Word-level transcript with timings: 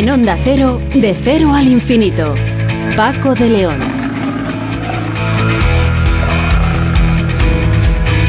En 0.00 0.08
Onda 0.08 0.38
Cero, 0.42 0.80
de 0.94 1.14
cero 1.14 1.52
al 1.52 1.68
infinito. 1.68 2.34
Paco 2.96 3.34
de 3.34 3.50
León. 3.50 3.78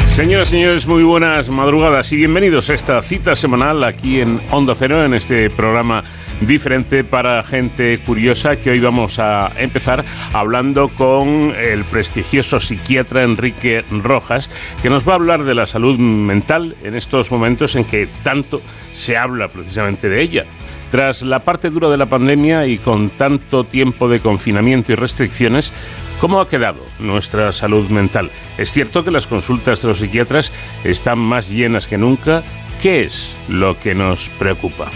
Señoras 0.08 0.50
y 0.50 0.52
señores, 0.52 0.86
muy 0.86 1.04
buenas 1.04 1.50
madrugadas 1.50 2.12
y 2.12 2.18
bienvenidos 2.18 2.70
a 2.70 2.74
esta 2.74 3.02
cita 3.02 3.36
semanal 3.36 3.86
aquí 3.86 4.20
en 4.20 4.42
Onda 4.52 4.76
Cero, 4.76 5.06
en 5.06 5.14
este 5.14 5.50
programa 5.50 6.04
diferente 6.42 7.06
para 7.06 7.42
gente 7.42 8.04
curiosa 8.04 8.58
que 8.58 8.72
hoy 8.72 8.82
vamos 8.82 9.18
a 9.20 9.54
empezar 9.56 10.04
hablando 10.34 10.90
con 10.90 11.54
el 11.58 11.86
prestigioso 11.86 12.60
psiquiatra 12.60 13.24
Enrique 13.24 13.86
Rojas, 13.90 14.50
que 14.82 14.90
nos 14.90 15.08
va 15.08 15.14
a 15.14 15.16
hablar 15.16 15.46
de 15.46 15.56
la 15.56 15.66
salud 15.66 15.98
mental 15.98 16.76
en 16.84 16.96
estos 16.96 17.32
momentos 17.32 17.78
en 17.78 17.86
que 17.86 18.10
tanto 18.24 18.62
se 18.90 19.16
habla 19.16 19.48
precisamente 19.48 20.10
de 20.10 20.22
ella. 20.22 20.46
Tras 20.92 21.22
la 21.22 21.40
parte 21.40 21.70
dura 21.70 21.90
de 21.90 21.96
la 21.96 22.08
pandemia 22.08 22.68
y 22.68 22.78
con 22.78 23.12
tanto 23.12 23.64
tiempo 23.64 24.10
de 24.10 24.20
confinamiento 24.20 24.92
y 24.92 24.96
restricciones, 24.96 25.74
¿cómo 26.20 26.42
ha 26.42 26.50
quedado 26.50 26.86
nuestra 27.00 27.54
salud 27.54 27.90
mental? 27.90 28.30
Es 28.58 28.72
cierto 28.72 29.02
que 29.02 29.10
las 29.10 29.26
consultas 29.26 29.82
de 29.82 29.88
los 29.88 30.00
psiquiatras 30.00 30.52
están 30.84 31.18
más 31.18 31.50
llenas 31.50 31.88
que 31.88 31.98
nunca 31.98 32.44
¿Qué 32.82 33.04
es 33.04 33.38
lo 33.48 33.78
que 33.78 33.94
nos 33.94 34.30
preocupa? 34.30 34.90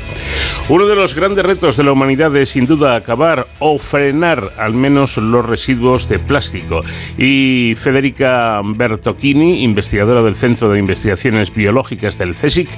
Uno 0.69 0.87
de 0.87 0.95
los 0.95 1.13
grandes 1.13 1.45
retos 1.45 1.77
de 1.77 1.83
la 1.83 1.91
humanidad 1.91 2.35
es 2.35 2.49
sin 2.49 2.65
duda 2.65 2.95
acabar 2.95 3.45
o 3.59 3.77
frenar 3.77 4.53
al 4.57 4.73
menos 4.73 5.17
los 5.17 5.45
residuos 5.45 6.09
de 6.09 6.17
plástico. 6.17 6.81
Y 7.15 7.75
Federica 7.75 8.59
Bertocchini, 8.65 9.63
investigadora 9.63 10.23
del 10.23 10.33
Centro 10.33 10.71
de 10.71 10.79
Investigaciones 10.79 11.53
Biológicas 11.53 12.17
del 12.17 12.33
CSIC, 12.33 12.69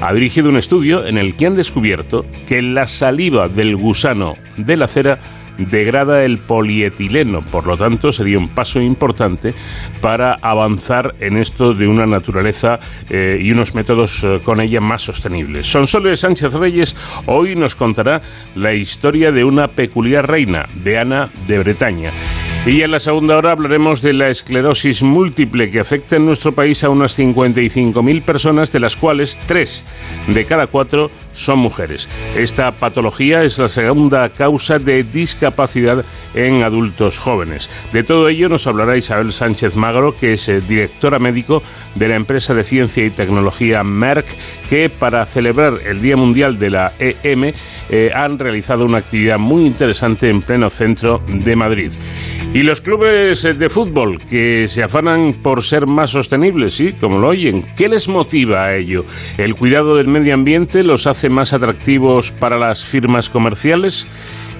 ha 0.00 0.14
dirigido 0.14 0.48
un 0.48 0.56
estudio 0.56 1.04
en 1.04 1.18
el 1.18 1.34
que 1.34 1.46
han 1.46 1.56
descubierto 1.56 2.24
que 2.46 2.62
la 2.62 2.86
saliva 2.86 3.48
del 3.48 3.74
gusano 3.74 4.34
de 4.56 4.76
la 4.76 4.86
cera 4.86 5.41
degrada 5.58 6.24
el 6.24 6.38
polietileno. 6.38 7.40
Por 7.42 7.66
lo 7.66 7.76
tanto, 7.76 8.10
sería 8.10 8.38
un 8.38 8.48
paso 8.48 8.80
importante 8.80 9.54
para 10.00 10.34
avanzar 10.40 11.14
en 11.20 11.36
esto 11.36 11.74
de 11.74 11.86
una 11.86 12.06
naturaleza 12.06 12.78
eh, 13.08 13.38
y 13.40 13.50
unos 13.52 13.74
métodos 13.74 14.24
eh, 14.24 14.40
con 14.44 14.60
ella 14.60 14.80
más 14.80 15.02
sostenibles. 15.02 15.66
Sonsoles 15.66 16.20
Sánchez 16.20 16.52
Reyes 16.54 16.96
hoy 17.26 17.54
nos 17.56 17.74
contará 17.74 18.20
la 18.54 18.74
historia 18.74 19.32
de 19.32 19.44
una 19.44 19.68
peculiar 19.68 20.28
reina, 20.28 20.66
de 20.74 20.98
Ana 20.98 21.28
de 21.46 21.58
Bretaña. 21.58 22.10
Y 22.64 22.82
en 22.82 22.92
la 22.92 23.00
segunda 23.00 23.36
hora 23.36 23.50
hablaremos 23.50 24.02
de 24.02 24.12
la 24.12 24.28
esclerosis 24.28 25.02
múltiple 25.02 25.68
que 25.68 25.80
afecta 25.80 26.14
en 26.14 26.24
nuestro 26.24 26.52
país 26.52 26.84
a 26.84 26.90
unas 26.90 27.18
55.000 27.18 28.22
personas, 28.22 28.70
de 28.70 28.78
las 28.78 28.94
cuales 28.94 29.40
tres 29.46 29.84
de 30.28 30.44
cada 30.44 30.68
cuatro 30.68 31.10
son 31.32 31.58
mujeres. 31.58 32.08
Esta 32.36 32.70
patología 32.70 33.42
es 33.42 33.58
la 33.58 33.66
segunda 33.66 34.28
causa 34.28 34.78
de 34.78 35.02
discapacidad 35.02 36.04
en 36.36 36.62
adultos 36.62 37.18
jóvenes. 37.18 37.68
De 37.92 38.04
todo 38.04 38.28
ello 38.28 38.48
nos 38.48 38.68
hablará 38.68 38.96
Isabel 38.96 39.32
Sánchez 39.32 39.74
Magro, 39.74 40.14
que 40.14 40.34
es 40.34 40.48
eh, 40.48 40.60
directora 40.60 41.18
médico 41.18 41.64
de 41.96 42.06
la 42.06 42.14
empresa 42.14 42.54
de 42.54 42.62
ciencia 42.62 43.04
y 43.04 43.10
tecnología 43.10 43.82
Merck, 43.82 44.26
que 44.70 44.88
para 44.88 45.26
celebrar 45.26 45.80
el 45.84 46.00
Día 46.00 46.16
Mundial 46.16 46.60
de 46.60 46.70
la 46.70 46.92
EM 47.00 47.52
han 48.14 48.38
realizado 48.38 48.84
una 48.84 48.98
actividad 48.98 49.38
muy 49.38 49.66
interesante 49.66 50.28
en 50.28 50.42
pleno 50.42 50.70
centro 50.70 51.20
de 51.26 51.56
Madrid. 51.56 51.92
Y 52.54 52.64
los 52.64 52.82
clubes 52.82 53.44
de 53.44 53.70
fútbol 53.70 54.20
que 54.28 54.66
se 54.66 54.82
afanan 54.82 55.36
por 55.42 55.62
ser 55.62 55.86
más 55.86 56.10
sostenibles, 56.10 56.74
sí, 56.74 56.92
como 56.92 57.18
lo 57.18 57.28
oyen, 57.28 57.64
¿qué 57.74 57.88
les 57.88 58.10
motiva 58.10 58.64
a 58.66 58.76
ello? 58.76 59.06
¿El 59.38 59.54
cuidado 59.54 59.96
del 59.96 60.08
medio 60.08 60.34
ambiente 60.34 60.84
los 60.84 61.06
hace 61.06 61.30
más 61.30 61.54
atractivos 61.54 62.30
para 62.30 62.58
las 62.58 62.84
firmas 62.84 63.30
comerciales? 63.30 64.06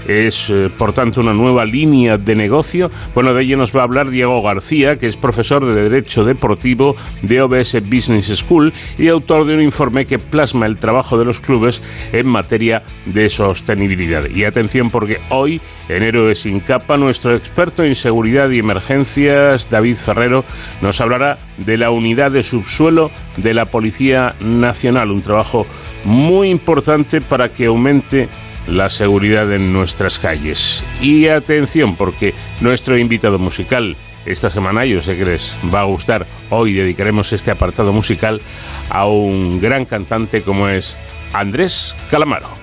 Es 0.06 0.50
eh, 0.50 0.68
por 0.76 0.92
tanto 0.92 1.20
una 1.20 1.32
nueva 1.32 1.64
línea 1.64 2.18
de 2.18 2.34
negocio. 2.34 2.90
Bueno, 3.14 3.34
de 3.34 3.42
ello 3.42 3.56
nos 3.56 3.74
va 3.74 3.80
a 3.80 3.84
hablar 3.84 4.10
Diego 4.10 4.42
García, 4.42 4.96
que 4.96 5.06
es 5.06 5.16
profesor 5.16 5.72
de 5.72 5.88
Derecho 5.88 6.24
Deportivo 6.24 6.94
de 7.22 7.42
OBS 7.42 7.82
Business 7.88 8.26
School 8.36 8.72
y 8.98 9.08
autor 9.08 9.46
de 9.46 9.54
un 9.54 9.62
informe 9.62 10.04
que 10.04 10.18
plasma 10.18 10.66
el 10.66 10.76
trabajo 10.76 11.18
de 11.18 11.24
los 11.24 11.40
clubes 11.40 11.82
en 12.12 12.26
materia 12.26 12.82
de 13.06 13.28
sostenibilidad. 13.28 14.28
Y 14.28 14.44
atención 14.44 14.90
porque 14.90 15.18
hoy, 15.30 15.60
en 15.88 16.02
Héroes 16.02 16.40
sin 16.40 16.60
capa, 16.60 16.96
nuestro 16.96 17.34
experto 17.34 17.82
en 17.82 17.94
seguridad 17.94 18.50
y 18.50 18.58
emergencias, 18.58 19.68
David 19.70 19.96
Ferrero, 19.96 20.44
nos 20.80 21.00
hablará 21.00 21.38
de 21.58 21.78
la 21.78 21.90
unidad 21.90 22.30
de 22.30 22.42
subsuelo 22.42 23.10
de 23.36 23.54
la 23.54 23.66
Policía 23.66 24.34
Nacional, 24.40 25.10
un 25.10 25.22
trabajo 25.22 25.66
muy 26.04 26.48
importante 26.48 27.20
para 27.20 27.50
que 27.50 27.66
aumente 27.66 28.28
la 28.66 28.88
seguridad 28.88 29.52
en 29.52 29.72
nuestras 29.72 30.18
calles. 30.18 30.84
Y 31.00 31.28
atención, 31.28 31.96
porque 31.96 32.34
nuestro 32.60 32.98
invitado 32.98 33.38
musical 33.38 33.96
esta 34.24 34.50
semana, 34.50 34.84
yo 34.84 35.00
sé 35.00 35.16
que 35.16 35.24
les 35.24 35.58
va 35.74 35.80
a 35.80 35.84
gustar, 35.84 36.26
hoy 36.50 36.74
dedicaremos 36.74 37.32
este 37.32 37.50
apartado 37.50 37.92
musical 37.92 38.40
a 38.88 39.06
un 39.06 39.60
gran 39.60 39.84
cantante 39.84 40.42
como 40.42 40.68
es 40.68 40.96
Andrés 41.32 41.96
Calamaro. 42.10 42.62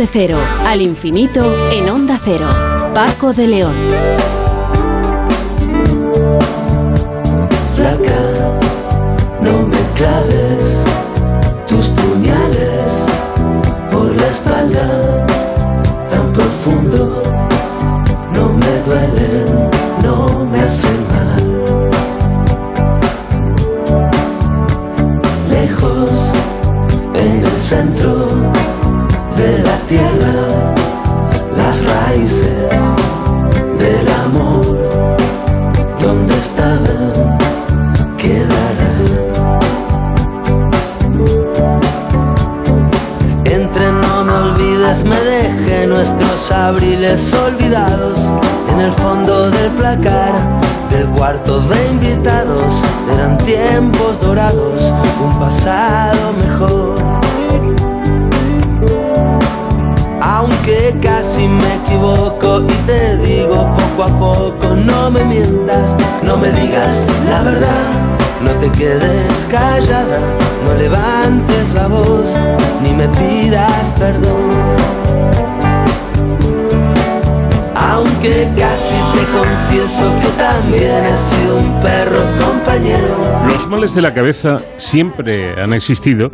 De 0.00 0.06
cero 0.06 0.38
al 0.64 0.80
infinito 0.80 1.70
en 1.70 1.90
onda 1.90 2.18
cero. 2.24 2.48
Paco 2.94 3.34
de 3.34 3.46
León. 3.46 3.76
Flaca, 7.76 8.58
no 9.42 9.66
me 9.66 9.82
claves 9.96 10.59
males 83.80 83.94
de 83.94 84.02
la 84.02 84.12
cabeza 84.12 84.56
siempre 84.76 85.54
han 85.58 85.72
existido 85.72 86.28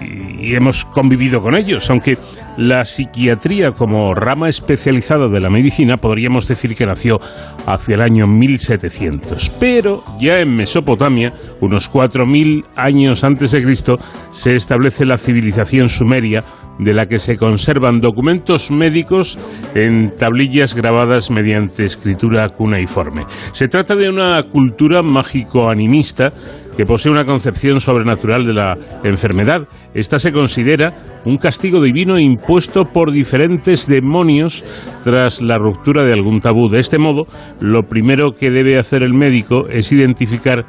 y 0.00 0.54
hemos 0.54 0.84
convivido 0.84 1.40
con 1.40 1.56
ellos, 1.56 1.90
aunque 1.90 2.16
la 2.56 2.84
psiquiatría 2.84 3.72
como 3.72 4.14
rama 4.14 4.48
especializada 4.48 5.26
de 5.28 5.40
la 5.40 5.50
medicina 5.50 5.96
podríamos 5.96 6.46
decir 6.46 6.76
que 6.76 6.86
nació 6.86 7.18
hacia 7.66 7.96
el 7.96 8.02
año 8.02 8.28
1700, 8.28 9.50
pero 9.58 10.04
ya 10.20 10.38
en 10.38 10.54
Mesopotamia, 10.54 11.32
unos 11.60 11.88
4000 11.88 12.64
años 12.76 13.24
antes 13.24 13.50
de 13.50 13.64
Cristo, 13.64 13.96
se 14.30 14.54
establece 14.54 15.04
la 15.04 15.16
civilización 15.16 15.88
sumeria 15.88 16.44
de 16.78 16.94
la 16.94 17.06
que 17.06 17.18
se 17.18 17.36
conservan 17.36 17.98
documentos 17.98 18.70
médicos 18.70 19.36
en 19.74 20.14
tablillas 20.16 20.74
grabadas 20.74 21.30
mediante 21.30 21.84
escritura 21.84 22.48
cuneiforme. 22.50 23.24
Se 23.52 23.66
trata 23.66 23.96
de 23.96 24.08
una 24.08 24.42
cultura 24.44 25.02
mágico-animista 25.02 26.32
que 26.76 26.84
posee 26.84 27.12
una 27.12 27.24
concepción 27.24 27.80
sobrenatural 27.80 28.44
de 28.46 28.52
la 28.52 28.74
enfermedad. 29.02 29.68
Esta 29.94 30.18
se 30.18 30.32
considera 30.32 30.92
un 31.24 31.38
castigo 31.38 31.82
divino 31.82 32.18
impuesto 32.18 32.84
por 32.84 33.12
diferentes 33.12 33.86
demonios 33.86 34.64
tras 35.04 35.40
la 35.40 35.58
ruptura 35.58 36.04
de 36.04 36.12
algún 36.12 36.40
tabú. 36.40 36.68
De 36.68 36.78
este 36.78 36.98
modo, 36.98 37.26
lo 37.60 37.82
primero 37.82 38.32
que 38.32 38.50
debe 38.50 38.78
hacer 38.78 39.02
el 39.02 39.14
médico 39.14 39.68
es 39.68 39.92
identificar 39.92 40.64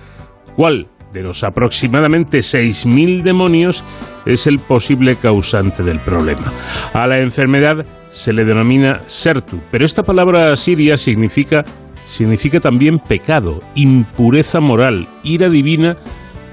cuál 0.56 0.88
de 1.16 1.24
los 1.24 1.44
aproximadamente 1.44 2.40
6.000 2.40 3.24
demonios 3.24 3.84
es 4.26 4.48
el 4.48 4.60
posible 4.60 5.16
causante 5.16 5.82
del 5.82 6.00
problema. 6.00 6.52
A 6.94 7.08
la 7.08 7.20
enfermedad 7.20 7.86
se 8.10 8.34
le 8.34 8.44
denomina 8.44 9.02
sertu, 9.06 9.60
pero 9.72 9.86
esta 9.86 10.04
palabra 10.04 10.54
siria 10.58 10.98
significa, 10.98 11.64
significa 12.06 12.60
también 12.60 13.00
pecado, 13.00 13.62
impureza 13.76 14.60
moral, 14.60 15.08
ira 15.24 15.50
divina 15.50 15.98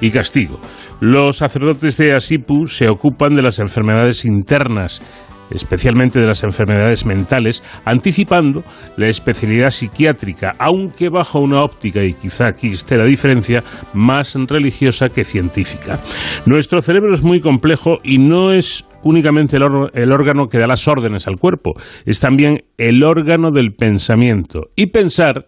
y 0.00 0.10
castigo. 0.10 0.58
Los 1.00 1.38
sacerdotes 1.38 1.96
de 1.96 2.14
Asipu 2.14 2.66
se 2.66 2.88
ocupan 2.88 3.34
de 3.34 3.42
las 3.42 3.58
enfermedades 3.58 4.24
internas, 4.24 5.02
especialmente 5.50 6.20
de 6.20 6.26
las 6.26 6.44
enfermedades 6.44 7.04
mentales, 7.04 7.62
anticipando 7.84 8.62
la 8.96 9.08
especialidad 9.08 9.70
psiquiátrica, 9.70 10.52
aunque 10.58 11.08
bajo 11.08 11.40
una 11.40 11.62
óptica, 11.62 12.02
y 12.02 12.14
quizá 12.14 12.46
aquí 12.46 12.68
esté 12.68 12.96
la 12.96 13.04
diferencia, 13.04 13.62
más 13.92 14.34
religiosa 14.48 15.08
que 15.08 15.24
científica. 15.24 15.98
Nuestro 16.46 16.80
cerebro 16.80 17.12
es 17.14 17.22
muy 17.22 17.40
complejo 17.40 17.98
y 18.02 18.18
no 18.18 18.52
es 18.52 18.86
únicamente 19.04 19.56
el, 19.56 20.12
órgano 20.12 20.48
que 20.48 20.58
da 20.58 20.66
las 20.66 20.86
órdenes 20.88 21.26
al 21.26 21.38
cuerpo, 21.38 21.74
es 22.04 22.20
también 22.20 22.64
el 22.78 23.02
órgano 23.04 23.50
del 23.50 23.72
pensamiento. 23.72 24.70
Y 24.76 24.86
pensar, 24.86 25.46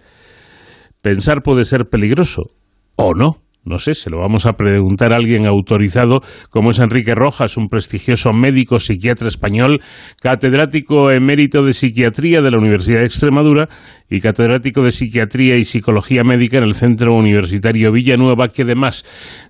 pensar 1.03 1.43
puede 1.43 1.65
ser 1.65 1.87
peligroso 1.91 2.45
o 2.97 3.15
no. 3.15 3.45
No 3.67 3.79
sé, 3.79 3.95
se 3.95 4.11
lo 4.11 4.19
vamos 4.19 4.45
a 4.45 4.53
preguntar 4.53 5.15
a 5.15 5.17
alguien 5.17 5.47
autorizado 5.47 6.21
como 6.51 6.69
es 6.69 6.81
Enrique 6.81 7.15
Rojas, 7.15 7.57
un 7.57 7.69
prestigioso 7.69 8.31
médico 8.35 8.79
psiquiatra 8.79 9.27
español, 9.27 9.81
catedrático 10.21 11.11
emérito 11.11 11.63
de 11.63 11.73
psiquiatría 11.73 12.43
de 12.43 12.51
la 12.51 12.59
Universidad 12.59 12.99
de 12.99 13.07
Extremadura 13.07 13.69
y 14.11 14.21
catedrático 14.21 14.83
de 14.83 14.91
psiquiatría 14.91 15.57
y 15.57 15.65
psicología 15.65 16.25
médica 16.25 16.59
en 16.59 16.65
el 16.65 16.75
Centro 16.75 17.15
Universitario 17.15 17.91
Villanueva, 17.91 18.49
que 18.49 18.65
además 18.65 19.03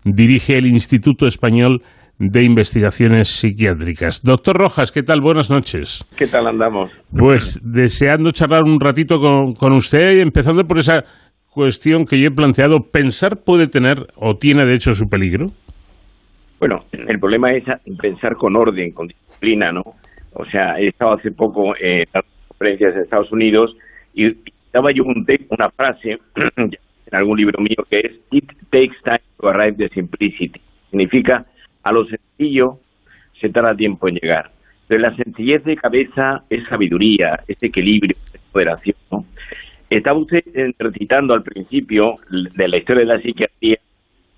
dirige 0.04 0.58
el 0.58 0.66
Instituto 0.66 1.26
Español 1.26 1.82
de 2.18 2.44
Investigaciones 2.44 3.28
Psiquiátricas. 3.28 4.22
Doctor 4.22 4.56
Rojas, 4.56 4.92
¿qué 4.92 5.02
tal? 5.02 5.20
Buenas 5.20 5.50
noches. 5.50 6.04
¿Qué 6.16 6.26
tal 6.26 6.46
andamos? 6.46 6.92
Pues 7.10 7.60
deseando 7.62 8.30
charlar 8.30 8.62
un 8.62 8.78
ratito 8.80 9.18
con, 9.18 9.54
con 9.54 9.72
usted, 9.72 10.20
empezando 10.20 10.64
por 10.64 10.78
esa 10.78 11.02
cuestión 11.50 12.04
que 12.04 12.20
yo 12.20 12.28
he 12.28 12.34
planteado, 12.34 12.78
¿pensar 12.92 13.38
puede 13.44 13.68
tener 13.68 14.06
o 14.16 14.36
tiene 14.36 14.64
de 14.64 14.74
hecho 14.74 14.92
su 14.92 15.08
peligro? 15.08 15.48
Bueno, 16.58 16.84
el 16.92 17.18
problema 17.18 17.52
es 17.52 17.64
pensar 18.00 18.34
con 18.36 18.56
orden, 18.56 18.92
con 18.92 19.08
disciplina, 19.08 19.70
¿no? 19.70 19.82
O 20.34 20.44
sea, 20.46 20.78
he 20.78 20.88
estado 20.88 21.14
hace 21.14 21.30
poco 21.30 21.74
en 21.80 22.04
las 22.12 22.24
conferencias 22.48 22.94
de 22.94 23.02
Estados 23.02 23.30
Unidos 23.30 23.76
y 24.14 24.26
estaba 24.26 24.90
yo 24.92 25.04
un 25.04 25.26
una 25.50 25.70
frase 25.70 26.18
en 26.56 26.70
algún 27.12 27.38
libro 27.38 27.60
mío 27.60 27.84
que 27.88 28.00
es 28.00 28.12
It 28.32 28.50
takes 28.70 28.96
time 29.04 29.20
to 29.40 29.48
arrive 29.48 29.76
the 29.76 29.88
simplicity. 29.90 30.60
Significa, 30.90 31.44
a 31.84 31.92
lo 31.92 32.04
sencillo 32.06 32.78
se 33.40 33.50
tarda 33.50 33.76
tiempo 33.76 34.08
en 34.08 34.16
llegar. 34.16 34.50
Pero 34.88 35.00
la 35.00 35.16
sencillez 35.16 35.64
de 35.64 35.76
cabeza 35.76 36.42
es 36.50 36.66
sabiduría, 36.68 37.40
es 37.46 37.62
equilibrio, 37.62 38.16
es 38.32 38.40
moderación, 38.52 38.96
¿no? 39.10 39.24
Estaba 39.88 40.18
usted 40.18 40.42
recitando 40.78 41.34
al 41.34 41.42
principio 41.42 42.16
de 42.30 42.68
la 42.68 42.78
historia 42.78 43.04
de 43.04 43.14
la 43.14 43.20
psiquiatría 43.20 43.78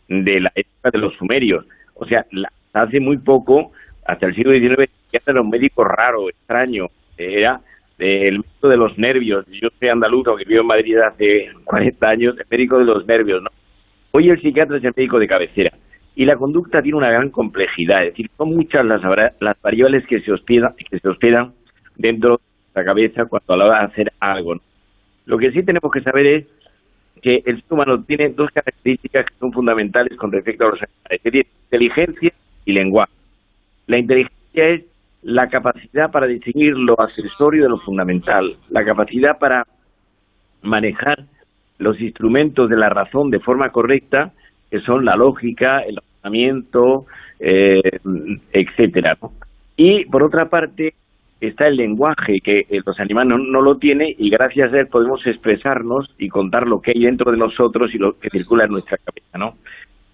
de 0.08 0.40
la 0.40 0.52
época 0.54 0.90
de 0.90 0.98
los 0.98 1.14
sumerios. 1.14 1.64
O 1.94 2.04
sea, 2.04 2.26
hace 2.72 3.00
muy 3.00 3.16
poco, 3.19 3.72
hasta 4.06 4.26
el 4.26 4.34
siglo 4.34 4.52
XIX, 4.52 4.81
el 4.81 4.88
psiquiatra 4.88 5.32
era 5.32 5.40
un 5.40 5.50
médico 5.50 5.84
raro, 5.84 6.28
extraño. 6.28 6.88
Era 7.16 7.60
el 7.99 8.38
médico 8.38 8.69
de 8.69 8.76
los 8.76 8.99
nervios. 8.99 9.46
Yo 9.46 9.69
soy 9.78 9.88
andaluz, 9.88 10.26
que 10.37 10.44
vivo 10.44 10.60
en 10.60 10.66
Madrid 10.66 10.99
hace 10.99 11.49
40 11.64 12.08
años, 12.08 12.37
el 12.38 12.46
médico 12.50 12.78
de 12.78 12.84
los 12.84 13.06
nervios. 13.06 13.42
¿no? 13.42 13.50
Hoy 14.12 14.28
el 14.28 14.40
psiquiatra 14.40 14.76
es 14.76 14.84
el 14.84 14.92
médico 14.96 15.19
de 15.19 15.28
cabecera. 15.28 15.72
Y 16.16 16.24
la 16.24 16.36
conducta 16.36 16.82
tiene 16.82 16.98
una 16.98 17.10
gran 17.10 17.30
complejidad. 17.30 18.04
Es 18.04 18.12
decir, 18.12 18.30
son 18.36 18.56
muchas 18.56 18.84
las, 18.84 19.02
variables 19.62 20.04
que 20.06 20.20
se, 20.20 20.32
hospedan, 20.32 20.74
que 20.74 20.98
se 20.98 21.08
hospedan 21.08 21.52
dentro 21.94 22.38
de 22.38 22.80
la 22.80 22.84
cabeza 22.84 23.26
cuando 23.26 23.54
a 23.54 23.56
la 23.56 23.66
hora 23.66 23.78
de 23.80 23.84
hacer 23.84 24.12
algo. 24.18 24.56
Lo 25.26 25.38
que 25.38 25.52
sí 25.52 25.62
tenemos 25.62 25.92
que 25.92 26.00
saber 26.00 26.26
es 26.26 26.46
que 27.22 27.42
el 27.44 27.56
ser 27.62 27.72
humano 27.72 28.02
tiene 28.02 28.30
dos 28.30 28.50
características 28.50 29.26
que 29.26 29.34
son 29.38 29.52
fundamentales 29.52 30.16
con 30.16 30.32
respecto 30.32 30.64
a 30.64 30.70
los 30.70 30.80
animales, 30.82 31.46
inteligencia 31.64 32.32
y 32.64 32.72
lenguaje. 32.72 33.12
La 33.86 33.98
inteligencia 33.98 34.68
es 34.68 34.84
la 35.22 35.48
capacidad 35.48 36.10
para 36.10 36.26
distinguir 36.26 36.76
lo 36.76 36.98
accesorio 37.00 37.64
de 37.64 37.68
lo 37.68 37.78
fundamental, 37.78 38.56
la 38.70 38.84
capacidad 38.84 39.38
para 39.38 39.66
manejar 40.62 41.24
los 41.78 42.00
instrumentos 42.00 42.70
de 42.70 42.76
la 42.76 42.88
razón 42.88 43.30
de 43.30 43.40
forma 43.40 43.70
correcta, 43.70 44.32
que 44.70 44.80
son 44.80 45.04
la 45.04 45.16
lógica, 45.16 45.80
el 45.80 45.98
razonamiento, 46.26 47.06
eh, 47.40 47.81
etcétera. 48.52 49.17
Y 49.76 50.05
por 50.06 50.25
otra 50.25 50.46
parte, 50.46 50.94
está 51.40 51.69
el 51.69 51.76
lenguaje 51.76 52.38
que 52.43 52.61
eh, 52.61 52.81
los 52.84 52.99
animales 52.99 53.38
no, 53.38 53.61
lo 53.61 53.76
tienen 53.76 54.14
y 54.19 54.31
gracias 54.31 54.73
a 54.73 54.78
él 54.78 54.87
podemos 54.87 55.26
expresarnos 55.26 56.08
y 56.19 56.28
contar 56.28 56.67
lo 56.67 56.81
que 56.81 56.93
hay 56.93 57.02
dentro 57.02 57.31
de 57.31 57.38
nosotros 57.38 57.94
y 57.94 57.99
lo 57.99 58.19
que 58.19 58.31
circula 58.31 58.64
en 58.64 58.70
nuestra 58.70 58.96
cabeza, 58.99 59.38
¿no? 59.38 59.55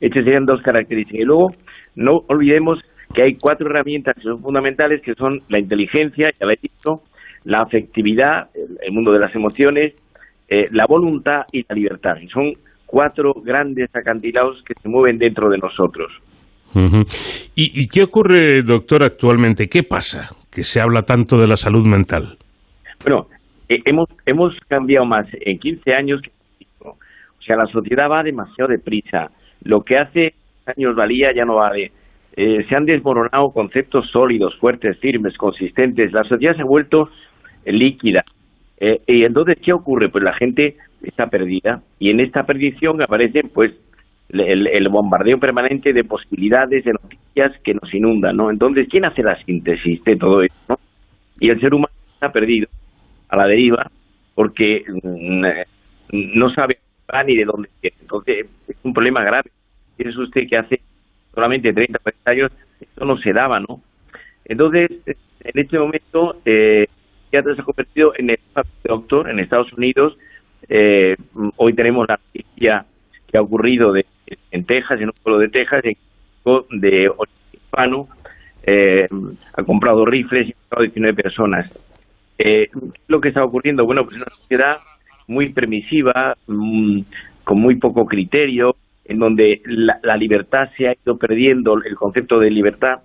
Estas 0.00 0.24
serían 0.24 0.46
dos 0.46 0.60
características. 0.62 1.20
Y 1.20 1.24
luego, 1.24 1.50
no 1.94 2.22
olvidemos 2.28 2.80
que 3.14 3.22
hay 3.22 3.34
cuatro 3.40 3.68
herramientas 3.70 4.16
que 4.16 4.22
son 4.22 4.40
fundamentales, 4.40 5.00
que 5.02 5.14
son 5.14 5.40
la 5.48 5.60
inteligencia, 5.60 6.30
ya 6.38 6.46
lo 6.46 6.52
he 6.52 6.58
dicho, 6.60 7.02
la 7.44 7.60
afectividad, 7.60 8.48
el, 8.54 8.92
mundo 8.92 9.12
de 9.12 9.20
las 9.20 9.34
emociones, 9.34 9.94
eh, 10.48 10.66
la 10.72 10.86
voluntad 10.86 11.42
y 11.52 11.64
la 11.68 11.74
libertad. 11.76 12.16
Y 12.20 12.28
son 12.28 12.52
cuatro 12.92 13.32
grandes 13.42 13.88
acantilados 13.96 14.62
que 14.66 14.74
se 14.74 14.86
mueven 14.86 15.16
dentro 15.16 15.48
de 15.48 15.56
nosotros. 15.56 16.12
¿Y, 17.54 17.88
qué 17.88 18.02
ocurre, 18.02 18.62
doctor, 18.62 19.02
actualmente? 19.02 19.66
¿Qué 19.66 19.82
pasa 19.82 20.36
que 20.50 20.62
se 20.62 20.78
habla 20.78 21.00
tanto 21.00 21.38
de 21.38 21.48
la 21.48 21.56
salud 21.56 21.86
mental? 21.86 22.36
Bueno, 23.02 23.28
eh, 23.70 23.80
hemos, 23.86 24.10
hemos 24.26 24.54
cambiado 24.68 25.06
más 25.06 25.26
en 25.32 25.58
15 25.58 25.94
años. 25.94 26.20
O 26.84 27.42
sea, 27.46 27.56
la 27.56 27.66
sociedad 27.66 28.10
va 28.10 28.22
demasiado 28.22 28.70
deprisa. 28.70 29.30
Lo 29.64 29.80
que 29.80 29.96
hace 29.96 30.34
años 30.66 30.94
valía 30.94 31.34
ya 31.34 31.46
no 31.46 31.56
vale. 31.56 31.92
Eh, 32.36 32.66
se 32.68 32.76
han 32.76 32.84
desmoronado 32.84 33.52
conceptos 33.52 34.10
sólidos, 34.10 34.54
fuertes, 34.58 34.98
firmes, 34.98 35.34
consistentes. 35.38 36.12
La 36.12 36.24
sociedad 36.24 36.56
se 36.56 36.62
ha 36.62 36.66
vuelto 36.66 37.08
líquida. 37.64 38.22
Eh, 38.78 39.00
y 39.06 39.24
entonces, 39.24 39.56
¿qué 39.64 39.72
ocurre? 39.72 40.10
Pues 40.10 40.22
la 40.22 40.34
gente 40.34 40.76
está 41.02 41.26
perdida 41.28 41.82
y 41.98 42.10
en 42.10 42.20
esta 42.20 42.44
perdición 42.44 43.02
aparecen 43.02 43.50
pues 43.52 43.72
el, 44.28 44.88
bombardeo 44.88 45.38
permanente 45.38 45.92
de 45.92 46.04
posibilidades, 46.04 46.84
de 46.84 46.92
noticias 46.92 47.52
que 47.62 47.74
nos 47.74 47.92
inundan, 47.92 48.36
¿no? 48.36 48.50
Entonces, 48.50 48.88
¿quién 48.90 49.04
hace 49.04 49.22
la 49.22 49.36
síntesis 49.44 50.02
de 50.04 50.16
todo 50.16 50.42
esto? 50.42 50.78
Y 51.38 51.50
el 51.50 51.60
ser 51.60 51.74
humano 51.74 51.92
está 52.14 52.32
perdido 52.32 52.68
a 53.28 53.36
la 53.36 53.46
deriva 53.46 53.90
porque 54.34 54.84
mm, 55.02 55.44
no 56.38 56.50
sabe 56.54 56.78
ni 57.26 57.36
de 57.36 57.44
dónde 57.44 57.68
viene. 57.82 57.96
Entonces, 58.00 58.46
es 58.68 58.76
un 58.82 58.94
problema 58.94 59.22
grave. 59.22 59.50
Es 59.98 60.16
usted 60.16 60.48
que 60.48 60.56
hace 60.56 60.80
solamente 61.34 61.72
30, 61.72 61.98
40 61.98 62.30
años 62.30 62.52
esto 62.80 63.04
no 63.04 63.18
se 63.18 63.32
daba, 63.32 63.60
¿no? 63.60 63.82
Entonces, 64.44 64.90
en 65.06 65.60
este 65.60 65.78
momento, 65.78 66.40
eh, 66.44 66.86
ya 67.32 67.42
se 67.42 67.50
ha 67.52 67.64
convertido 67.64 68.12
en 68.16 68.30
el 68.30 68.38
doctor 68.84 69.28
en 69.28 69.38
Estados 69.38 69.72
Unidos. 69.72 70.16
Eh, 70.68 71.16
hoy 71.56 71.74
tenemos 71.74 72.06
la 72.08 72.18
noticia 72.18 72.84
que 73.26 73.38
ha 73.38 73.42
ocurrido 73.42 73.92
de 73.92 74.06
en 74.50 74.64
Texas, 74.64 75.00
en 75.00 75.08
un 75.08 75.14
pueblo 75.22 75.40
de 75.40 75.48
Texas, 75.48 75.82
de 75.82 77.10
hispano, 77.52 78.08
eh, 78.64 79.08
ha 79.54 79.62
comprado 79.64 80.04
rifles 80.04 80.48
y 80.48 80.52
ha 80.52 80.56
matado 80.64 80.82
19 80.82 81.14
personas. 81.14 81.70
Eh, 82.38 82.68
lo 83.08 83.20
que 83.20 83.28
está 83.28 83.44
ocurriendo? 83.44 83.84
Bueno, 83.84 84.04
pues 84.04 84.16
una 84.16 84.30
sociedad 84.40 84.78
muy 85.26 85.50
permisiva, 85.50 86.36
mm, 86.46 87.00
con 87.44 87.58
muy 87.60 87.76
poco 87.76 88.06
criterio, 88.06 88.76
en 89.04 89.18
donde 89.18 89.60
la, 89.64 90.16
libertad 90.16 90.70
se 90.76 90.88
ha 90.88 90.94
ido 91.04 91.18
perdiendo, 91.18 91.74
el 91.82 91.96
concepto 91.96 92.38
de 92.38 92.50
libertad. 92.50 93.00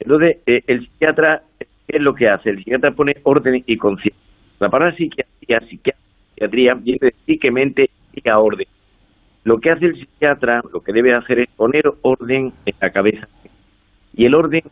Entonces, 0.00 0.38
eh, 0.46 0.62
el 0.66 0.80
psiquiatra, 0.80 1.42
¿qué 1.58 1.96
es 1.96 2.02
lo 2.02 2.14
que 2.14 2.28
hace? 2.28 2.50
El 2.50 2.58
psiquiatra 2.58 2.90
pone 2.92 3.16
orden 3.22 3.62
y 3.66 3.76
conciencia. 3.76 4.20
La 4.58 4.68
palabra 4.68 4.96
psiquiatría, 4.96 5.60
psiquiatría 6.38 6.74
viene 6.74 7.12
de 7.26 7.90
y 8.14 8.28
a 8.28 8.38
orden. 8.38 8.66
Lo 9.44 9.58
que 9.58 9.70
hace 9.70 9.86
el 9.86 9.96
psiquiatra, 9.96 10.60
lo 10.72 10.80
que 10.80 10.92
debe 10.92 11.14
hacer 11.14 11.40
es 11.40 11.48
poner 11.56 11.84
orden 12.02 12.52
en 12.66 12.74
la 12.80 12.90
cabeza. 12.90 13.28
Y 14.14 14.24
el 14.24 14.34
orden 14.34 14.62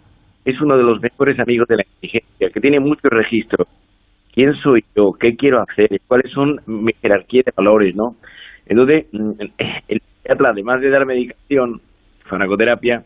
es 0.45 0.61
uno 0.61 0.77
de 0.77 0.83
los 0.83 1.01
mejores 1.01 1.39
amigos 1.39 1.69
de 1.69 1.77
la 1.77 1.85
inteligencia, 1.85 2.51
que 2.51 2.61
tiene 2.61 2.81
muchos 2.81 3.11
registros. 3.11 3.67
¿Quién 4.33 4.55
soy 4.55 4.85
yo? 4.95 5.13
¿Qué 5.13 5.37
quiero 5.37 5.63
hacer? 5.63 6.01
¿Cuáles 6.07 6.31
son 6.33 6.61
mi 6.67 6.93
jerarquía 7.01 7.43
de 7.45 7.53
valores? 7.57 7.95
¿no? 7.95 8.17
Entonces, 8.67 9.07
mm, 9.13 9.31
el, 9.89 10.01
psiquiatra, 10.01 10.51
además 10.51 10.81
de 10.81 10.91
dar 10.91 11.07
medicación, 11.07 11.81
farmacoterapia, 12.25 13.05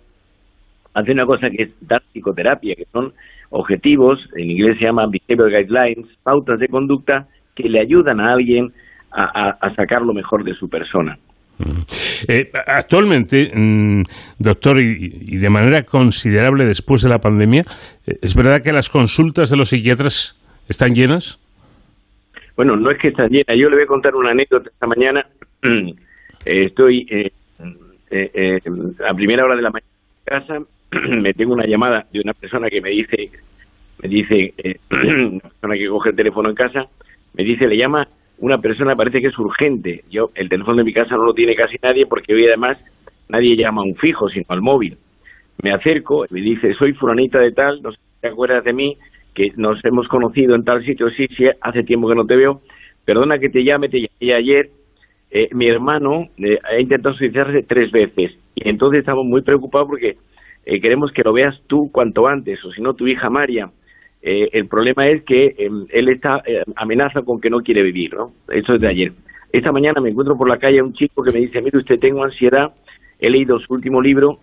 hace 0.95 1.13
una 1.13 1.27
cosa 1.27 1.51
que 1.51 1.65
es 1.65 1.89
dar 1.89 2.03
psicoterapia, 2.13 2.75
que 2.75 2.87
son 2.87 3.13
objetivos, 3.51 4.19
en 4.35 4.51
inglés 4.51 4.79
se 4.79 4.87
llaman 4.87 5.11
behavior 5.11 5.51
guidelines, 5.51 6.07
pautas 6.23 6.59
de 6.59 6.69
conducta 6.69 7.29
que 7.63 7.69
le 7.69 7.81
ayudan 7.81 8.21
a 8.21 8.33
alguien 8.33 8.73
a, 9.13 9.75
sacar 9.75 10.03
lo 10.03 10.13
mejor 10.13 10.45
de 10.45 10.55
su 10.55 10.69
persona. 10.69 11.19
Mm. 11.59 11.81
Eh, 12.29 12.51
actualmente, 12.67 13.51
mm, 13.55 14.03
doctor, 14.39 14.81
y, 14.81 15.37
de 15.37 15.51
manera 15.51 15.83
considerable 15.83 16.65
después 16.65 17.03
de 17.03 17.11
la 17.11 17.19
pandemia, 17.19 17.63
eh, 18.07 18.17
¿es 18.23 18.35
verdad 18.35 18.63
que 18.63 18.73
las 18.73 18.89
consultas 18.89 19.51
de 19.51 19.57
los 19.57 19.69
psiquiatras 19.69 20.41
están 20.69 20.93
llenas? 20.93 21.39
Bueno, 22.57 22.77
no 22.77 22.91
es 22.91 22.99
que 22.99 23.09
están 23.09 23.29
llenas. 23.31 23.57
Yo 23.57 23.69
le 23.69 23.77
voy 23.77 23.85
a 23.85 23.89
contar 23.89 24.15
una 24.15 24.31
anécdota 24.31 24.71
esta 24.71 24.87
mañana. 24.87 25.27
estoy 26.45 27.07
eh, 27.11 28.61
a 29.09 29.15
primera 29.15 29.45
hora 29.45 29.57
de 29.57 29.63
la 29.63 29.71
mañana 29.71 29.91
en 30.27 30.39
casa, 30.39 30.59
me 31.21 31.33
tengo 31.35 31.55
una 31.55 31.67
llamada 31.67 32.07
de 32.13 32.21
una 32.21 32.33
persona 32.33 32.69
que 32.69 32.81
me 32.81 32.91
dice, 32.91 33.31
me 34.03 34.09
dice, 34.09 34.55
una 34.91 35.41
persona 35.41 35.75
que 35.75 35.89
coge 35.89 36.11
el 36.11 36.17
teléfono 36.17 36.49
en 36.49 36.55
casa, 36.55 36.89
me 37.35 37.45
dice, 37.45 37.67
le 37.67 37.77
llama 37.77 38.07
una 38.39 38.59
persona, 38.59 38.97
parece 38.97 39.21
que 39.21 39.29
es 39.29 39.39
urgente. 39.39 40.05
Yo, 40.11 40.31
el 40.35 40.49
teléfono 40.49 40.79
de 40.79 40.85
mi 40.85 40.93
casa 40.93 41.17
no 41.17 41.25
lo 41.25 41.35
tiene 41.35 41.55
casi 41.55 41.77
nadie 41.83 42.07
porque 42.07 42.35
hoy 42.35 42.47
además 42.47 42.83
nadie 43.29 43.57
llama 43.57 43.83
a 43.83 43.85
un 43.85 43.97
fijo, 43.97 44.29
sino 44.29 44.47
al 44.49 44.63
móvil. 44.63 44.97
Me 45.63 45.73
acerco 45.73 46.25
me 46.31 46.41
dice, 46.41 46.75
soy 46.75 46.95
fulanita 46.95 47.39
de 47.39 47.53
tal, 47.53 47.83
no 47.83 47.93
sé 47.93 47.99
si 47.99 48.21
te 48.21 48.29
acuerdas 48.29 48.65
de 48.65 48.73
mí, 48.73 48.97
que 49.35 49.53
nos 49.57 49.85
hemos 49.85 50.09
conocido 50.09 50.55
en 50.55 50.65
tal 50.65 50.85
sitio, 50.85 51.11
sí, 51.11 51.27
sí, 51.37 51.45
hace 51.61 51.83
tiempo 51.83 52.09
que 52.09 52.15
no 52.15 52.25
te 52.25 52.37
veo, 52.37 52.63
perdona 53.05 53.39
que 53.39 53.51
te 53.51 53.63
llame, 53.63 53.89
te 53.89 54.01
llamé 54.01 54.35
ayer, 54.35 54.71
eh, 55.31 55.49
mi 55.53 55.69
hermano 55.69 56.27
eh, 56.39 56.59
ha 56.65 56.81
intentado 56.81 57.15
suicidarse 57.15 57.63
tres 57.63 57.93
veces 57.93 58.33
y 58.55 58.69
entonces 58.69 59.01
estamos 59.01 59.25
muy 59.25 59.43
preocupados 59.43 59.89
porque 59.89 60.17
eh, 60.67 60.81
queremos 60.81 61.13
que 61.13 61.23
lo 61.23 61.33
veas 61.33 61.55
tú 61.67 61.91
cuanto 61.93 62.27
antes, 62.27 62.65
o 62.65 62.73
si 62.73 62.83
no 62.83 62.95
tu 62.95 63.07
hija 63.07 63.31
María. 63.31 63.71
Eh, 64.23 64.51
el 64.53 64.67
problema 64.67 65.09
es 65.09 65.23
que 65.25 65.55
em, 65.59 65.87
él 65.91 66.09
está 66.09 66.43
eh, 66.47 66.63
amenaza 66.77 67.23
con 67.23 67.41
que 67.41 67.51
no 67.51 67.61
quiere 67.61 67.83
vivir, 67.83 68.15
¿no? 68.15 68.33
Eso 68.49 68.75
es 68.75 68.81
de 68.81 68.89
ayer. 68.89 69.13
Esta 69.53 69.73
mañana 69.73 70.01
me 70.01 70.11
encuentro 70.11 70.37
por 70.37 70.49
la 70.49 70.59
calle 70.59 70.83
un 70.83 70.93
chico 70.93 71.23
que 71.23 71.33
me 71.33 71.41
dice, 71.41 71.61
mire 71.63 71.79
usted, 71.79 71.99
tengo 71.99 72.23
ansiedad, 72.23 72.73
he 73.19 73.31
leído 73.31 73.59
su 73.59 73.73
último 73.73 74.01
libro 74.01 74.39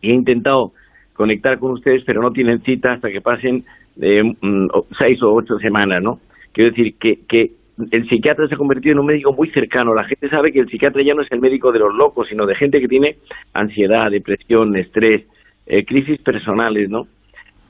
y 0.00 0.10
he 0.10 0.14
intentado 0.14 0.72
conectar 1.14 1.58
con 1.58 1.72
ustedes, 1.72 2.04
pero 2.04 2.22
no 2.22 2.30
tienen 2.30 2.62
cita 2.62 2.92
hasta 2.92 3.10
que 3.10 3.20
pasen 3.20 3.64
mm, 3.96 4.68
seis 4.96 5.22
o 5.22 5.34
ocho 5.34 5.58
semanas, 5.58 6.02
¿no? 6.02 6.20
Quiero 6.52 6.70
decir 6.70 6.94
que, 6.98 7.20
que 7.28 7.52
el 7.90 8.08
psiquiatra 8.08 8.48
se 8.48 8.54
ha 8.54 8.58
convertido 8.58 8.92
en 8.92 9.00
un 9.00 9.06
médico 9.06 9.32
muy 9.32 9.50
cercano. 9.50 9.94
La 9.94 10.04
gente 10.04 10.28
sabe 10.28 10.52
que 10.52 10.60
el 10.60 10.68
psiquiatra 10.68 11.02
ya 11.02 11.14
no 11.14 11.22
es 11.22 11.32
el 11.32 11.40
médico 11.40 11.72
de 11.72 11.80
los 11.80 11.94
locos, 11.94 12.28
sino 12.28 12.46
de 12.46 12.54
gente 12.54 12.80
que 12.80 12.88
tiene 12.88 13.16
ansiedad, 13.52 14.10
depresión, 14.10 14.76
estrés, 14.76 15.24
eh, 15.66 15.84
crisis 15.84 16.20
personales, 16.20 16.88
¿no? 16.88 17.06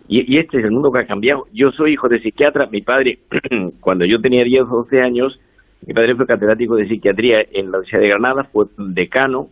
Y, 0.09 0.39
este 0.39 0.59
es 0.59 0.65
el 0.65 0.71
mundo 0.71 0.91
que 0.91 1.01
ha 1.01 1.07
cambiado. 1.07 1.47
Yo 1.53 1.71
soy 1.73 1.93
hijo 1.93 2.09
de 2.09 2.21
psiquiatra. 2.21 2.67
Mi 2.67 2.81
padre, 2.81 3.19
cuando 3.81 4.05
yo 4.07 4.21
tenía 4.21 4.43
10 4.43 4.63
o 4.63 4.77
12 4.85 5.01
años, 5.01 5.39
mi 5.87 5.93
padre 5.93 6.17
fue 6.17 6.27
catedrático 6.27 6.77
de 6.77 6.89
psiquiatría 6.89 7.41
en 7.41 7.71
la 7.71 7.79
Universidad 7.79 8.01
de 8.01 8.09
Granada, 8.09 8.45
fue 8.45 8.67
decano, 8.79 9.49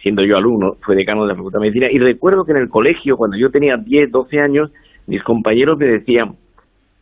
siendo 0.00 0.22
yo 0.24 0.36
alumno, 0.36 0.76
fue 0.82 0.94
decano 0.94 1.22
de 1.22 1.28
la 1.28 1.34
Facultad 1.34 1.58
de 1.58 1.62
Medicina. 1.62 1.90
Y 1.90 1.98
recuerdo 1.98 2.44
que 2.44 2.52
en 2.52 2.58
el 2.58 2.68
colegio, 2.68 3.16
cuando 3.16 3.36
yo 3.36 3.50
tenía 3.50 3.76
10, 3.76 4.12
12 4.12 4.38
años, 4.38 4.70
mis 5.06 5.22
compañeros 5.22 5.78
me 5.78 5.86
decían, 5.86 6.36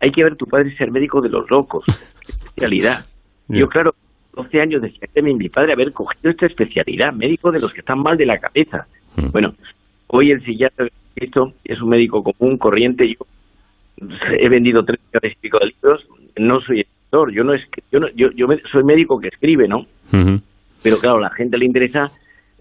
hay 0.01 0.13
que 0.13 0.23
ver 0.23 0.37
tu 0.37 0.47
padre 0.47 0.75
ser 0.77 0.91
médico 0.93 1.21
de 1.21 1.29
los 1.29 1.51
locos, 1.51 1.85
especialidad. 2.29 3.05
Yo, 3.49 3.69
claro, 3.69 3.95
12 4.35 4.61
años 4.61 4.83
decía, 4.83 5.09
mi 5.23 5.49
padre 5.49 5.73
haber 5.73 5.93
cogido 5.93 6.31
esta 6.31 6.47
especialidad, 6.47 7.13
médico 7.13 7.51
de 7.51 7.61
los 7.61 7.73
que 7.73 7.81
están 7.81 7.99
mal 7.99 8.17
de 8.17 8.27
la 8.27 8.39
cabeza. 8.39 8.87
Mm. 9.17 9.31
Bueno, 9.31 9.55
hoy 10.09 10.31
el 10.31 10.45
psiquiatra 10.45 10.89
es 11.65 11.81
un 11.81 11.89
médico 11.89 12.23
común, 12.23 12.59
corriente. 12.59 13.09
Yo 13.09 13.27
he 14.39 14.49
vendido 14.49 14.85
tres 14.85 15.01
millones 15.01 15.37
y 15.37 15.41
pico 15.41 15.59
de 15.59 15.67
libros, 15.67 16.07
no 16.37 16.61
soy 16.61 16.81
escritor, 16.81 17.33
yo 17.33 17.45
no 17.45 17.55
es 17.55 17.63
yo, 17.91 18.01
no, 18.01 18.09
yo, 18.15 18.31
yo 18.33 18.47
soy 18.71 18.85
médico 18.85 19.19
que 19.19 19.29
escribe, 19.29 19.67
¿no? 19.69 19.87
Pero 20.83 20.99
claro, 20.99 21.19
a 21.19 21.23
la 21.23 21.31
gente 21.31 21.59
le 21.59 21.65
interesa. 21.65 22.11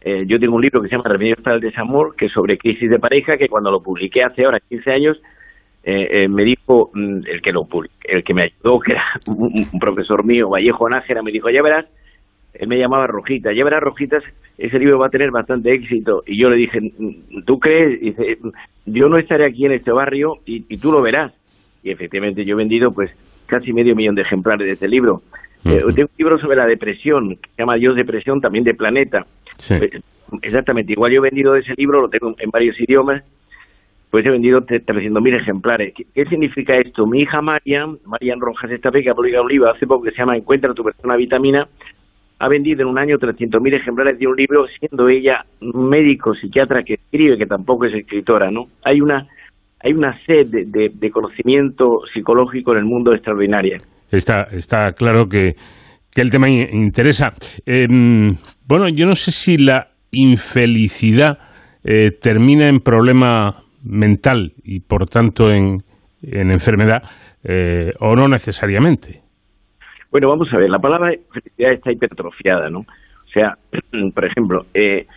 Eh, 0.01 0.23
yo 0.27 0.39
tengo 0.39 0.55
un 0.55 0.61
libro 0.61 0.81
que 0.81 0.87
se 0.87 0.95
llama 0.95 1.09
Remedios 1.09 1.41
para 1.41 1.55
el 1.55 1.61
Desamor, 1.61 2.15
que 2.15 2.27
es 2.27 2.31
sobre 2.31 2.57
crisis 2.57 2.89
de 2.89 2.99
pareja, 2.99 3.37
que 3.37 3.47
cuando 3.47 3.71
lo 3.71 3.81
publiqué 3.81 4.23
hace 4.23 4.45
ahora 4.45 4.59
15 4.59 4.91
años, 4.91 5.17
eh, 5.83 6.23
eh, 6.23 6.27
me 6.27 6.43
dijo 6.43 6.91
mm, 6.93 7.21
el 7.27 7.41
que 7.41 7.51
lo 7.51 7.67
el 8.03 8.23
que 8.23 8.33
me 8.33 8.43
ayudó, 8.43 8.79
que 8.79 8.93
era 8.93 9.03
un, 9.27 9.79
profesor 9.79 10.23
mío, 10.23 10.49
Vallejo 10.49 10.89
Nájera, 10.89 11.21
me 11.21 11.31
dijo, 11.31 11.49
ya 11.49 11.61
verás, 11.61 11.85
él 12.59 12.67
me 12.67 12.77
llamaba 12.77 13.07
Rojita, 13.07 13.53
ya 13.53 13.63
verás 13.63 13.81
Rojitas, 13.81 14.23
ese 14.57 14.79
libro 14.79 14.99
va 14.99 15.07
a 15.07 15.09
tener 15.09 15.31
bastante 15.31 15.73
éxito. 15.73 16.23
Y 16.25 16.37
yo 16.37 16.49
le 16.49 16.55
dije, 16.55 16.79
¿tú 17.45 17.59
crees? 17.59 17.99
dice, 17.99 18.37
yo 18.85 19.09
no 19.09 19.17
estaré 19.17 19.45
aquí 19.45 19.65
en 19.65 19.73
este 19.73 19.91
barrio 19.91 20.37
y, 20.45 20.61
tú 20.77 20.91
lo 20.91 21.01
verás. 21.01 21.33
Y 21.83 21.91
efectivamente 21.91 22.45
yo 22.45 22.55
he 22.55 22.57
vendido 22.57 22.91
pues 22.91 23.11
casi 23.45 23.73
medio 23.73 23.95
millón 23.95 24.15
de 24.15 24.23
ejemplares 24.23 24.65
de 24.65 24.73
este 24.73 24.87
libro. 24.87 25.21
Eh, 25.65 25.81
tengo 25.95 26.09
un 26.11 26.17
libro 26.17 26.39
sobre 26.39 26.57
la 26.57 26.67
depresión, 26.67 27.37
que 27.37 27.49
se 27.55 27.61
llama 27.61 27.75
Dios 27.75 27.95
Depresión, 27.95 28.39
también 28.39 28.63
de 28.63 28.75
Planeta. 28.75 29.25
exactamente, 30.41 30.93
igual 30.93 31.11
yo 31.11 31.17
he 31.19 31.29
vendido 31.29 31.55
ese 31.55 31.73
libro, 31.75 32.01
lo 32.01 32.09
tengo 32.09 32.35
en 32.37 32.49
varios 32.51 32.79
idiomas, 32.79 33.23
pues 34.11 34.25
he 34.25 34.29
vendido 34.29 34.61
300.000 34.61 35.41
ejemplares. 35.41 35.93
¿Qué, 35.93 36.25
significa 36.25 36.77
esto? 36.77 37.05
Mi 37.05 37.21
hija 37.21 37.41
Marian, 37.41 37.97
Marian 38.05 38.39
Rojas 38.39 38.71
esta 38.71 38.91
que 38.91 39.09
ha 39.09 39.15
publicado 39.15 39.43
un 39.43 39.51
libro 39.51 39.69
hace 39.69 39.87
poco 39.87 40.03
que 40.03 40.11
se 40.11 40.17
llama 40.17 40.37
Encuentra 40.37 40.73
tu 40.73 40.83
persona 40.83 41.15
vitamina, 41.15 41.67
ha 42.39 42.49
vendido 42.49 42.81
en 42.81 42.87
un 42.89 42.99
año 42.99 43.17
300.000 43.17 43.75
ejemplares 43.75 44.19
de 44.19 44.27
un 44.27 44.35
libro, 44.35 44.65
siendo 44.79 45.07
ella 45.09 45.45
médico, 45.61 46.33
psiquiatra 46.33 46.83
que 46.83 46.95
escribe, 46.95 47.37
que 47.37 47.45
tampoco 47.45 47.85
es 47.85 47.93
escritora, 47.93 48.51
¿no? 48.51 48.65
Hay 48.83 49.01
una 49.01 49.27
hay 49.81 49.93
una 49.93 50.17
sed 50.25 50.47
de, 50.49 51.11
conocimiento 51.11 51.99
psicológico 52.11 52.71
en 52.71 52.79
el 52.79 52.85
mundo 52.85 53.13
extraordinaria. 53.13 53.77
Está, 54.09 54.43
está 54.51 54.93
claro 54.93 55.27
que, 55.27 55.53
que 56.11 56.21
el 56.21 56.31
tema 56.31 56.49
interesa. 56.49 57.33
Em, 57.67 58.35
bueno, 58.67 58.89
yo 58.89 59.05
no 59.05 59.13
sé 59.13 59.29
si 59.29 59.57
la 59.57 59.89
infelicidad 60.11 61.37
eh, 61.83 62.09
termina 62.19 62.67
en 62.67 62.79
problema 62.79 63.63
mental 63.83 64.53
y 64.63 64.79
por 64.79 65.07
tanto 65.07 65.51
en, 65.51 65.83
en 66.23 66.49
enfermedad 66.49 67.03
eh, 67.43 67.91
o 67.99 68.15
no 68.15 68.27
necesariamente. 68.27 69.24
Bueno, 70.15 70.29
vamos 70.29 70.47
a 70.53 70.57
ver, 70.57 70.69
la 70.69 70.79
palabra 70.79 71.11
felicidad 71.29 71.73
está 71.73 71.91
hipertrofiada, 71.91 72.69
¿no? 72.69 72.79
O 72.79 73.29
sea, 73.33 73.57
por 74.13 74.23
ejemplo, 74.23 74.65
eh, 74.73 75.07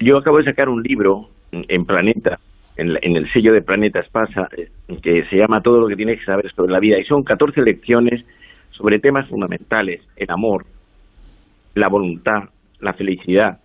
yo 0.00 0.18
acabo 0.18 0.38
de 0.38 0.44
sacar 0.46 0.68
un 0.68 0.82
libro 0.82 1.28
en 1.52 1.84
Planeta, 1.84 2.40
en, 2.76 2.96
el 3.16 3.32
sello 3.32 3.52
de 3.52 3.62
Planeta 3.62 4.00
Espasa, 4.00 4.48
eh, 4.56 4.68
que 5.00 5.26
se 5.26 5.36
llama 5.36 5.60
Todo 5.60 5.78
lo 5.78 5.86
que 5.86 5.94
tienes 5.94 6.18
que 6.18 6.24
saber 6.24 6.52
sobre 6.56 6.72
la 6.72 6.80
vida, 6.80 6.98
y 6.98 7.04
son 7.04 7.22
14 7.22 7.62
lecciones 7.62 8.24
sobre 8.72 8.98
temas 8.98 9.28
fundamentales, 9.28 10.02
el 10.16 10.28
amor, 10.28 10.66
la 11.76 11.86
voluntad, 11.86 12.48
la 12.80 12.94
felicidad, 12.94 13.60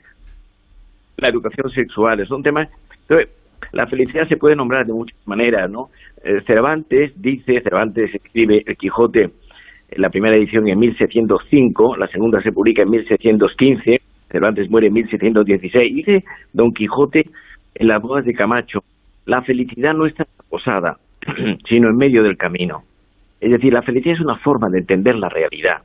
la 1.18 1.30
educación 1.30 1.72
sexual, 1.72 2.24
son 2.28 2.44
temas... 2.44 2.70
Entonces, 3.10 3.30
la 3.72 3.88
felicidad 3.88 4.28
se 4.28 4.38
puede 4.38 4.56
nombrar 4.56 4.86
de 4.86 4.94
muchas 4.94 5.18
maneras, 5.26 5.72
¿no? 5.72 5.90
Eh, 6.24 6.42
Cervantes 6.46 7.14
dice, 7.16 7.62
Cervantes 7.62 8.14
escribe 8.14 8.64
El 8.64 8.78
Quijote, 8.78 9.32
la 9.98 10.10
primera 10.10 10.36
edición 10.36 10.68
en 10.68 10.80
1705, 10.80 11.98
la 11.98 12.08
segunda 12.08 12.42
se 12.42 12.52
publica 12.52 12.82
en 12.84 12.90
1715, 12.90 14.02
Cervantes 14.32 14.70
muere 14.70 14.88
en 14.88 14.94
1716. 14.94 15.96
Dice 15.96 16.24
Don 16.54 16.74
Quijote 16.74 17.26
en 17.76 17.88
las 17.88 18.02
bodas 18.02 18.26
de 18.26 18.34
Camacho, 18.34 18.80
la 19.26 19.42
felicidad 19.42 19.94
no 19.94 20.06
está 20.06 20.26
posada, 20.50 20.98
sino 21.70 21.90
en 21.90 21.98
medio 21.98 22.24
del 22.24 22.38
camino. 22.38 22.84
Es 23.40 23.52
decir, 23.52 23.74
la 23.74 23.82
felicidad 23.82 24.16
es 24.16 24.22
una 24.22 24.38
forma 24.38 24.70
de 24.70 24.80
entender 24.80 25.16
la 25.16 25.30
realidad, 25.30 25.82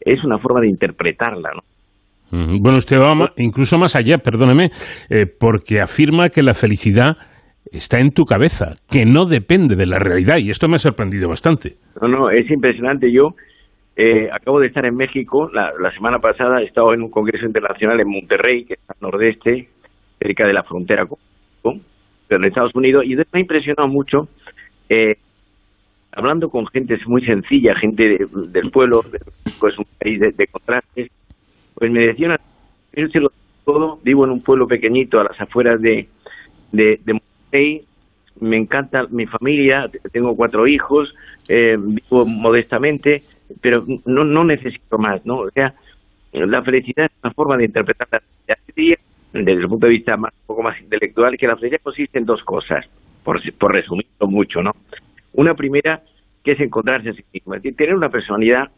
es 0.00 0.24
una 0.24 0.38
forma 0.38 0.60
de 0.60 0.68
interpretarla, 0.68 1.50
¿no? 1.54 1.62
Bueno, 2.28 2.78
usted 2.78 2.98
va 2.98 3.32
incluso 3.36 3.78
más 3.78 3.94
allá, 3.94 4.18
perdóneme, 4.18 4.70
eh, 5.08 5.26
porque 5.26 5.80
afirma 5.80 6.28
que 6.28 6.42
la 6.42 6.54
felicidad 6.54 7.16
está 7.72 8.00
en 8.00 8.12
tu 8.12 8.24
cabeza, 8.24 8.76
que 8.88 9.04
no 9.04 9.26
depende 9.26 9.76
de 9.76 9.86
la 9.86 9.98
realidad, 9.98 10.38
y 10.38 10.50
esto 10.50 10.68
me 10.68 10.76
ha 10.76 10.78
sorprendido 10.78 11.28
bastante. 11.28 11.76
No, 12.00 12.08
no, 12.08 12.30
es 12.30 12.50
impresionante. 12.50 13.10
Yo 13.12 13.34
eh, 13.96 14.28
acabo 14.30 14.60
de 14.60 14.66
estar 14.66 14.84
en 14.84 14.94
México, 14.94 15.50
la, 15.52 15.90
semana 15.92 16.18
pasada 16.18 16.60
he 16.60 16.64
estado 16.64 16.92
en 16.92 17.02
un 17.02 17.10
congreso 17.10 17.46
internacional 17.46 17.98
en 18.00 18.08
Monterrey, 18.08 18.64
que 18.64 18.74
está 18.74 18.92
al 18.92 19.10
nordeste, 19.10 19.68
cerca 20.18 20.46
de 20.46 20.52
la 20.52 20.62
frontera 20.62 21.06
con, 21.06 21.80
con 22.28 22.44
Estados 22.44 22.74
Unidos, 22.74 23.04
y 23.06 23.16
me 23.16 23.24
ha 23.32 23.38
impresionado 23.38 23.88
mucho, 23.88 24.28
eh, 24.88 25.16
hablando 26.12 26.48
con 26.50 26.66
gente 26.66 26.98
muy 27.06 27.24
sencilla, 27.24 27.74
gente 27.74 28.18
del 28.48 28.70
pueblo, 28.70 29.02
pues 29.58 29.78
un 29.78 29.86
país 29.98 30.20
de, 30.20 30.46
contrastes, 30.46 31.10
pues 31.74 31.90
me 31.90 32.06
decían, 32.06 32.36
yo 32.94 33.28
todo, 33.64 33.98
vivo 34.02 34.24
en 34.24 34.30
un 34.30 34.42
pueblo 34.42 34.66
pequeñito 34.66 35.20
a 35.20 35.24
las 35.24 35.40
afueras 35.40 35.80
de, 35.80 36.06
de, 36.72 37.00
de 37.04 37.20
me 38.40 38.56
encanta 38.56 39.06
mi 39.10 39.26
familia, 39.26 39.90
tengo 40.12 40.36
cuatro 40.36 40.66
hijos, 40.66 41.14
eh, 41.48 41.76
vivo 41.78 42.26
modestamente, 42.26 43.22
pero 43.62 43.82
no, 44.06 44.24
no 44.24 44.44
necesito 44.44 44.98
más, 44.98 45.24
¿no? 45.24 45.38
O 45.38 45.50
sea, 45.50 45.74
la 46.32 46.62
felicidad 46.62 47.06
es 47.06 47.12
una 47.22 47.32
forma 47.32 47.56
de 47.56 47.64
interpretar 47.64 48.08
la 48.46 48.56
felicidad 48.56 48.98
desde 49.32 49.52
el 49.52 49.68
punto 49.68 49.86
de 49.86 49.92
vista 49.92 50.16
más, 50.16 50.32
un 50.32 50.46
poco 50.46 50.62
más 50.62 50.80
intelectual, 50.80 51.36
que 51.36 51.46
la 51.46 51.56
felicidad 51.56 51.80
consiste 51.82 52.18
en 52.18 52.26
dos 52.26 52.42
cosas, 52.42 52.84
por, 53.22 53.40
por 53.54 53.72
resumirlo 53.72 54.26
mucho, 54.28 54.62
¿no? 54.62 54.72
Una 55.32 55.54
primera, 55.54 56.02
que 56.42 56.52
es 56.52 56.60
encontrarse 56.60 57.10
a 57.10 57.14
sí 57.14 57.24
mismo, 57.32 57.54
es 57.54 57.62
decir, 57.62 57.76
tener 57.76 57.94
una 57.94 58.08
personalidad 58.08 58.70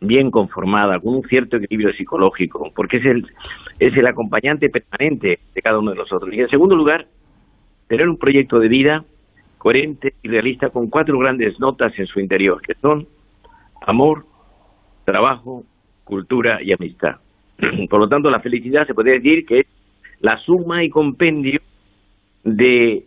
bien 0.00 0.30
conformada, 0.30 1.00
con 1.00 1.16
un 1.16 1.22
cierto 1.24 1.56
equilibrio 1.56 1.92
psicológico, 1.92 2.70
porque 2.74 2.98
es 2.98 3.06
el, 3.06 3.26
es 3.80 3.96
el 3.96 4.06
acompañante 4.06 4.68
permanente 4.68 5.38
de 5.54 5.62
cada 5.62 5.78
uno 5.78 5.90
de 5.90 5.96
nosotros. 5.96 6.32
Y 6.32 6.40
en 6.40 6.48
segundo 6.48 6.76
lugar, 6.76 7.06
tener 7.88 8.08
un 8.08 8.18
proyecto 8.18 8.58
de 8.58 8.68
vida 8.68 9.04
coherente 9.58 10.14
y 10.22 10.28
realista 10.28 10.70
con 10.70 10.88
cuatro 10.88 11.18
grandes 11.18 11.58
notas 11.58 11.92
en 11.98 12.06
su 12.06 12.20
interior, 12.20 12.62
que 12.62 12.74
son 12.74 13.06
amor, 13.86 14.24
trabajo, 15.04 15.64
cultura 16.04 16.62
y 16.62 16.72
amistad. 16.72 17.16
Por 17.90 18.00
lo 18.00 18.08
tanto, 18.08 18.30
la 18.30 18.40
felicidad 18.40 18.86
se 18.86 18.94
puede 18.94 19.12
decir 19.12 19.44
que 19.44 19.60
es 19.60 19.66
la 20.20 20.38
suma 20.38 20.84
y 20.84 20.90
compendio 20.90 21.60
de 22.44 23.04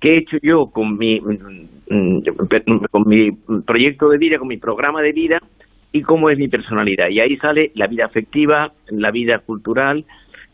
qué 0.00 0.14
he 0.14 0.18
hecho 0.18 0.36
yo 0.42 0.66
con 0.66 0.98
mi, 0.98 1.20
mm, 1.20 2.20
con 2.90 3.08
mi 3.08 3.32
proyecto 3.64 4.08
de 4.08 4.18
vida, 4.18 4.38
con 4.38 4.48
mi 4.48 4.58
programa 4.58 5.00
de 5.00 5.12
vida 5.12 5.38
y 5.92 6.02
cómo 6.02 6.28
es 6.28 6.38
mi 6.38 6.48
personalidad. 6.48 7.08
Y 7.08 7.20
ahí 7.20 7.36
sale 7.36 7.70
la 7.74 7.86
vida 7.86 8.04
afectiva, 8.04 8.72
la 8.88 9.10
vida 9.10 9.38
cultural, 9.38 10.04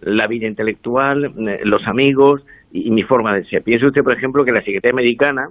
la 0.01 0.27
vida 0.27 0.47
intelectual, 0.47 1.33
eh, 1.49 1.61
los 1.65 1.87
amigos 1.87 2.43
y, 2.73 2.91
mi 2.91 3.03
forma 3.03 3.35
de 3.35 3.45
ser. 3.45 3.63
Piense 3.63 3.87
usted, 3.87 4.03
por 4.03 4.13
ejemplo, 4.13 4.45
que 4.45 4.53
la 4.53 4.63
Secretaría 4.63 4.93
Americana, 4.93 5.49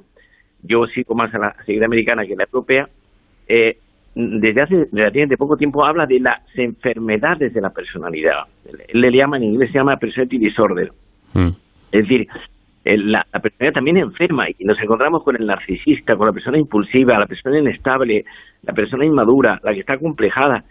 yo 0.64 0.86
sigo 0.88 1.16
más 1.16 1.34
a 1.34 1.40
la 1.40 1.52
Secretaría 1.60 1.86
Americana 1.86 2.26
que 2.26 2.36
la 2.36 2.44
europea, 2.44 2.88
eh, 3.48 3.78
desde 4.16 4.62
hace 4.62 4.88
relativamente 4.92 5.38
poco 5.38 5.56
tiempo 5.56 5.86
habla 5.86 6.06
de 6.06 6.20
las 6.20 6.42
enfermedades 6.56 7.54
de 7.54 7.62
la 7.62 7.70
personalidad. 7.70 8.44
Le, 8.92 9.12
llama 9.12 9.38
en 9.38 9.44
inglés, 9.44 9.72
se 9.72 9.78
llama 9.78 9.98
personality 9.98 10.38
disorder. 10.38 10.92
Mm. 11.34 11.50
Es 11.92 12.02
decir, 12.04 12.28
la, 12.86 13.24
personalidad 13.24 13.74
también 13.74 13.98
enferma 13.98 14.50
y 14.50 14.64
nos 14.66 14.80
encontramos 14.80 15.24
con 15.24 15.36
el 15.36 15.46
narcisista, 15.46 16.16
con 16.16 16.28
la 16.28 16.34
persona 16.34 16.58
impulsiva, 16.58 17.20
la 17.20 17.28
persona 17.28 17.60
inestable, 17.60 18.26
la 18.64 18.74
persona 18.74 19.06
inmadura, 19.06 19.60
la 19.64 19.74
que 19.74 19.82
está 19.82 19.98
complejada. 19.98 20.64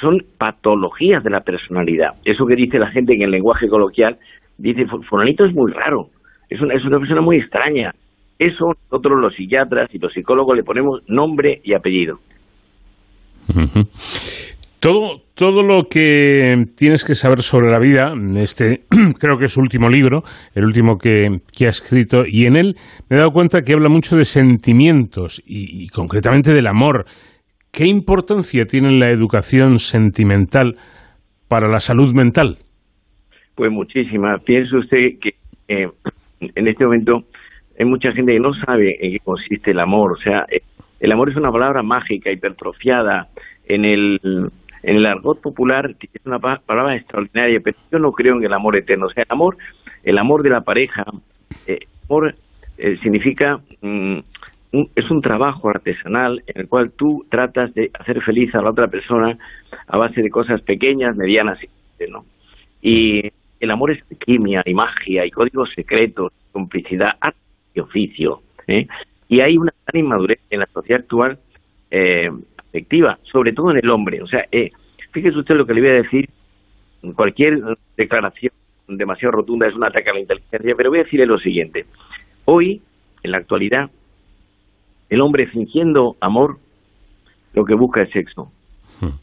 Son 0.00 0.24
patologías 0.38 1.22
de 1.24 1.30
la 1.30 1.40
personalidad. 1.40 2.14
Eso 2.24 2.46
que 2.46 2.56
dice 2.56 2.78
la 2.78 2.90
gente 2.90 3.14
en 3.14 3.22
el 3.22 3.30
lenguaje 3.30 3.68
coloquial, 3.68 4.18
dice, 4.58 4.86
Fulanito 5.08 5.44
es 5.44 5.54
muy 5.54 5.72
raro, 5.72 6.08
es 6.48 6.60
una, 6.60 6.74
es 6.74 6.84
una 6.84 6.98
persona 6.98 7.20
muy 7.20 7.36
extraña. 7.38 7.92
Eso 8.38 8.72
nosotros 8.90 9.20
los 9.20 9.34
psiquiatras 9.34 9.94
y 9.94 9.98
los 9.98 10.12
psicólogos 10.12 10.56
le 10.56 10.64
ponemos 10.64 11.02
nombre 11.08 11.60
y 11.62 11.74
apellido. 11.74 12.18
Todo, 14.80 15.22
todo 15.34 15.62
lo 15.62 15.84
que 15.84 16.66
tienes 16.76 17.04
que 17.04 17.14
saber 17.14 17.40
sobre 17.40 17.70
la 17.70 17.78
vida, 17.78 18.12
este 18.36 18.80
creo 19.18 19.38
que 19.38 19.46
es 19.46 19.52
su 19.52 19.60
último 19.60 19.88
libro, 19.88 20.22
el 20.54 20.64
último 20.64 20.98
que, 20.98 21.28
ha 21.64 21.68
escrito, 21.68 22.24
y 22.26 22.44
en 22.44 22.56
él 22.56 22.76
me 23.08 23.16
he 23.16 23.18
dado 23.18 23.30
cuenta 23.30 23.62
que 23.62 23.72
habla 23.72 23.88
mucho 23.88 24.16
de 24.16 24.24
sentimientos 24.24 25.42
y, 25.46 25.88
concretamente 25.88 26.52
del 26.52 26.66
amor. 26.66 27.06
¿Qué 27.72 27.86
importancia 27.86 28.66
tiene 28.66 28.92
la 28.98 29.10
educación 29.10 29.78
sentimental 29.78 30.74
para 31.48 31.68
la 31.68 31.80
salud 31.80 32.12
mental? 32.14 32.58
Pues 33.54 33.70
muchísima. 33.70 34.38
Piense 34.38 34.76
usted 34.76 35.18
que 35.20 35.34
eh, 35.68 35.88
en 36.40 36.68
este 36.68 36.84
momento 36.84 37.24
hay 37.78 37.84
mucha 37.84 38.12
gente 38.12 38.32
que 38.32 38.40
no 38.40 38.54
sabe 38.54 38.96
en 39.00 39.12
qué 39.12 39.18
consiste 39.20 39.70
el 39.70 39.80
amor. 39.80 40.12
O 40.12 40.16
sea, 40.16 40.46
eh, 40.50 40.62
el 41.00 41.12
amor 41.12 41.30
es 41.30 41.36
una 41.36 41.52
palabra 41.52 41.82
mágica, 41.82 42.30
hipertrofiada 42.30 43.28
en 43.66 43.84
el 43.84 44.50
en 44.84 44.96
el 44.96 45.06
argot 45.06 45.40
popular 45.40 45.94
es 45.98 46.26
una 46.26 46.38
palabra 46.38 46.94
extraordinaria, 46.94 47.58
pero 47.60 47.76
yo 47.90 47.98
no 47.98 48.12
creo 48.12 48.36
en 48.36 48.44
el 48.44 48.52
amor 48.52 48.76
eterno. 48.76 49.06
O 49.06 49.10
sea, 49.10 49.22
el 49.22 49.32
amor, 49.32 49.56
el 50.02 50.18
amor 50.18 50.42
de 50.42 50.50
la 50.50 50.60
pareja, 50.60 51.04
eh, 51.66 51.78
amor 52.04 52.34
eh, 52.76 52.98
significa 53.02 53.60
mm, 53.80 54.18
es 54.94 55.10
un 55.10 55.20
trabajo 55.22 55.70
artesanal 55.70 56.42
en 56.46 56.62
el 56.62 56.68
cual 56.68 56.90
tú 56.90 57.24
tratas 57.30 57.72
de 57.74 57.90
hacer 57.98 58.20
feliz 58.22 58.54
a 58.54 58.60
la 58.60 58.70
otra 58.70 58.88
persona 58.88 59.38
a 59.86 59.96
base 59.96 60.20
de 60.20 60.30
cosas 60.30 60.60
pequeñas, 60.60 61.16
medianas 61.16 61.58
y 61.62 62.10
¿no? 62.10 62.26
Y 62.82 63.32
el 63.60 63.70
amor 63.70 63.92
es 63.92 64.04
quimia 64.18 64.62
y 64.64 64.74
magia 64.74 65.24
y 65.24 65.30
códigos 65.30 65.70
secretos, 65.74 66.32
complicidad, 66.52 67.12
arte 67.20 67.38
y 67.74 67.80
oficio. 67.80 68.42
¿eh? 68.66 68.86
Y 69.28 69.40
hay 69.40 69.56
una 69.56 69.72
gran 69.86 70.04
inmadurez 70.04 70.40
en 70.50 70.60
la 70.60 70.66
sociedad 70.66 71.00
actual 71.00 71.38
eh, 71.90 72.30
efectiva, 72.68 73.18
sobre 73.22 73.52
todo 73.52 73.70
en 73.70 73.78
el 73.78 73.90
hombre. 73.90 74.22
O 74.22 74.26
sea, 74.26 74.44
eh, 74.52 74.70
fíjese 75.12 75.38
usted 75.38 75.54
lo 75.54 75.66
que 75.66 75.74
le 75.74 75.80
voy 75.80 75.90
a 75.90 76.02
decir, 76.02 76.28
cualquier 77.14 77.60
declaración 77.96 78.52
demasiado 78.88 79.32
rotunda 79.32 79.66
es 79.66 79.74
un 79.74 79.84
ataque 79.84 80.10
a 80.10 80.14
la 80.14 80.20
inteligencia, 80.20 80.74
pero 80.76 80.90
voy 80.90 81.00
a 81.00 81.04
decirle 81.04 81.26
lo 81.26 81.38
siguiente. 81.38 81.86
Hoy, 82.44 82.82
en 83.22 83.30
la 83.30 83.38
actualidad, 83.38 83.90
el 85.08 85.20
hombre 85.20 85.46
fingiendo 85.46 86.16
amor, 86.20 86.58
lo 87.54 87.64
que 87.64 87.74
busca 87.74 88.02
es 88.02 88.10
sexo. 88.10 88.50
Hmm. 89.00 89.16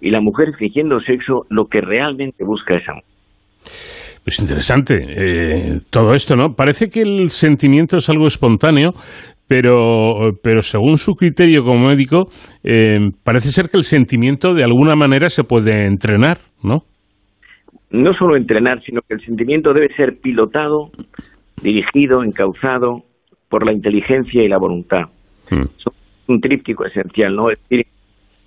Y 0.00 0.10
la 0.10 0.20
mujer 0.20 0.54
fingiendo 0.56 1.00
sexo, 1.00 1.46
lo 1.48 1.68
que 1.68 1.80
realmente 1.80 2.44
busca 2.44 2.76
es 2.76 2.88
amor. 2.88 3.04
Pues 4.24 4.40
interesante 4.40 4.94
eh, 5.08 5.80
todo 5.90 6.14
esto, 6.14 6.34
¿no? 6.34 6.54
Parece 6.54 6.88
que 6.88 7.02
el 7.02 7.30
sentimiento 7.30 7.98
es 7.98 8.08
algo 8.08 8.26
espontáneo, 8.26 8.92
pero, 9.46 10.32
pero 10.42 10.62
según 10.62 10.96
su 10.96 11.14
criterio 11.14 11.62
como 11.62 11.86
médico, 11.86 12.28
eh, 12.64 12.98
parece 13.24 13.50
ser 13.50 13.68
que 13.70 13.76
el 13.76 13.84
sentimiento 13.84 14.54
de 14.54 14.64
alguna 14.64 14.96
manera 14.96 15.28
se 15.28 15.44
puede 15.44 15.86
entrenar, 15.86 16.38
¿no? 16.62 16.82
No 17.90 18.12
solo 18.14 18.36
entrenar, 18.36 18.82
sino 18.82 19.00
que 19.02 19.14
el 19.14 19.20
sentimiento 19.20 19.72
debe 19.72 19.94
ser 19.94 20.18
pilotado, 20.20 20.90
dirigido, 21.62 22.24
encauzado 22.24 23.04
por 23.48 23.64
la 23.64 23.72
inteligencia 23.72 24.42
y 24.42 24.48
la 24.48 24.58
voluntad. 24.58 25.04
Hmm. 25.50 25.62
Es 25.62 25.84
un 26.26 26.40
tríptico 26.40 26.84
esencial, 26.84 27.36
¿no? 27.36 27.50
Es 27.50 27.60
decir, 27.60 27.86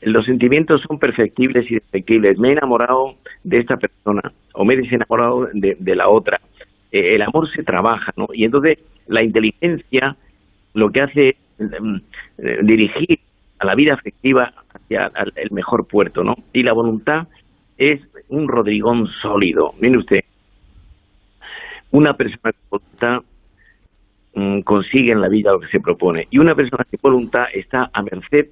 los 0.01 0.25
sentimientos 0.25 0.81
son 0.88 0.97
perfectibles 0.99 1.69
y 1.69 1.75
defectibles. 1.75 2.38
Me 2.38 2.49
he 2.49 2.51
enamorado 2.53 3.15
de 3.43 3.59
esta 3.59 3.77
persona 3.77 4.21
o 4.53 4.65
me 4.65 4.75
he 4.75 4.77
desenamorado 4.77 5.49
de, 5.53 5.75
de 5.79 5.95
la 5.95 6.09
otra. 6.09 6.39
Eh, 6.91 7.15
el 7.15 7.21
amor 7.21 7.49
se 7.51 7.63
trabaja, 7.63 8.12
¿no? 8.15 8.27
Y 8.33 8.45
entonces 8.45 8.79
la 9.07 9.23
inteligencia 9.23 10.15
lo 10.73 10.91
que 10.91 11.01
hace 11.01 11.29
es 11.29 11.81
mm, 11.81 11.95
eh, 12.38 12.59
dirigir 12.63 13.19
a 13.59 13.65
la 13.65 13.75
vida 13.75 13.93
afectiva 13.93 14.53
hacia 14.73 15.12
el 15.35 15.51
mejor 15.51 15.85
puerto, 15.88 16.23
¿no? 16.23 16.35
Y 16.53 16.63
la 16.63 16.73
voluntad 16.73 17.27
es 17.77 18.01
un 18.29 18.47
rodrigón 18.47 19.07
sólido. 19.21 19.73
Mire 19.79 19.97
usted, 19.97 20.23
una 21.91 22.13
persona 22.13 22.53
con 22.53 22.79
voluntad 22.79 23.21
mm, 24.35 24.62
consigue 24.62 25.12
en 25.12 25.21
la 25.21 25.27
vida 25.27 25.51
lo 25.51 25.59
que 25.59 25.67
se 25.67 25.79
propone 25.79 26.27
y 26.29 26.38
una 26.39 26.55
persona 26.55 26.85
sin 26.89 26.99
voluntad 27.01 27.45
está 27.53 27.89
a 27.93 28.01
merced 28.01 28.47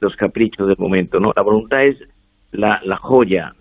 de 0.00 0.06
los 0.06 0.16
caprichos 0.16 0.66
del 0.68 0.76
momento, 0.78 1.18
¿no? 1.18 1.32
La 1.34 1.42
voluntad 1.42 1.84
es 1.84 1.96
la, 2.52 2.80
la 2.84 2.96
joya 2.96 3.52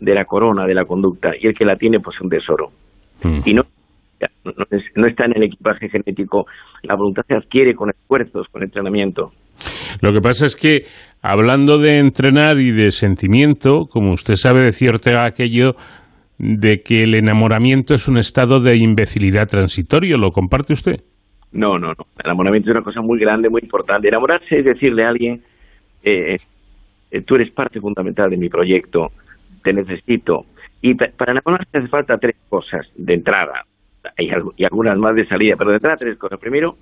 de 0.00 0.14
la 0.14 0.24
corona 0.24 0.66
de 0.66 0.74
la 0.74 0.84
conducta 0.84 1.30
y 1.38 1.46
el 1.46 1.54
que 1.54 1.64
la 1.64 1.76
tiene 1.76 2.00
pues 2.00 2.20
un 2.20 2.28
tesoro. 2.28 2.70
Mm. 3.22 3.40
Y 3.44 3.54
no 3.54 3.62
no, 4.94 5.06
está 5.06 5.24
en 5.26 5.36
el 5.36 5.44
equipaje 5.44 5.88
genético. 5.88 6.46
La 6.82 6.94
voluntad 6.94 7.22
se 7.26 7.34
adquiere 7.34 7.74
con 7.74 7.90
esfuerzos, 7.90 8.46
con 8.50 8.62
entrenamiento. 8.62 9.32
Lo 10.00 10.12
que 10.12 10.20
pasa 10.20 10.46
es 10.46 10.56
que, 10.56 10.82
hablando 11.22 11.78
de 11.78 11.98
entrenar 11.98 12.58
y 12.58 12.72
de 12.72 12.90
sentimiento, 12.90 13.86
como 13.90 14.12
usted 14.12 14.34
sabe, 14.34 14.62
decía 14.62 14.90
Ortega 14.90 15.24
aquello 15.24 15.74
de 16.38 16.82
que 16.82 17.02
el 17.02 17.14
enamoramiento 17.14 17.94
es 17.94 18.08
un 18.08 18.18
estado 18.18 18.60
de 18.60 18.76
imbecilidad 18.76 19.46
transitorio. 19.46 20.18
¿Lo 20.18 20.30
comparte 20.30 20.74
usted? 20.74 21.00
No, 21.52 21.78
no, 21.78 21.88
no. 21.88 22.06
El 22.18 22.26
enamoramiento 22.26 22.70
es 22.70 22.76
una 22.76 22.84
cosa 22.84 23.00
muy 23.00 23.18
grande, 23.18 23.48
muy 23.48 23.62
importante. 23.62 24.08
Enamorarse 24.08 24.58
es 24.58 24.64
decirle 24.64 25.04
a 25.04 25.08
alguien, 25.08 25.42
eh, 26.02 26.36
eh, 27.10 27.20
tú 27.22 27.36
eres 27.36 27.50
parte 27.50 27.80
fundamental 27.80 28.30
de 28.30 28.36
mi 28.36 28.48
proyecto, 28.48 29.12
te 29.62 29.72
necesito. 29.72 30.46
Y 30.82 30.94
para 30.94 31.32
enamorarse 31.32 31.78
hace 31.78 31.88
falta 31.88 32.18
tres 32.18 32.36
cosas 32.48 32.86
de 32.94 33.14
entrada 33.14 33.64
y, 34.18 34.30
y 34.56 34.64
algunas 34.64 34.98
más 34.98 35.14
de 35.14 35.26
salida, 35.26 35.54
pero 35.58 35.72
detrás 35.72 35.98
tres 35.98 36.16
cosas. 36.18 36.38
Primero, 36.38 36.76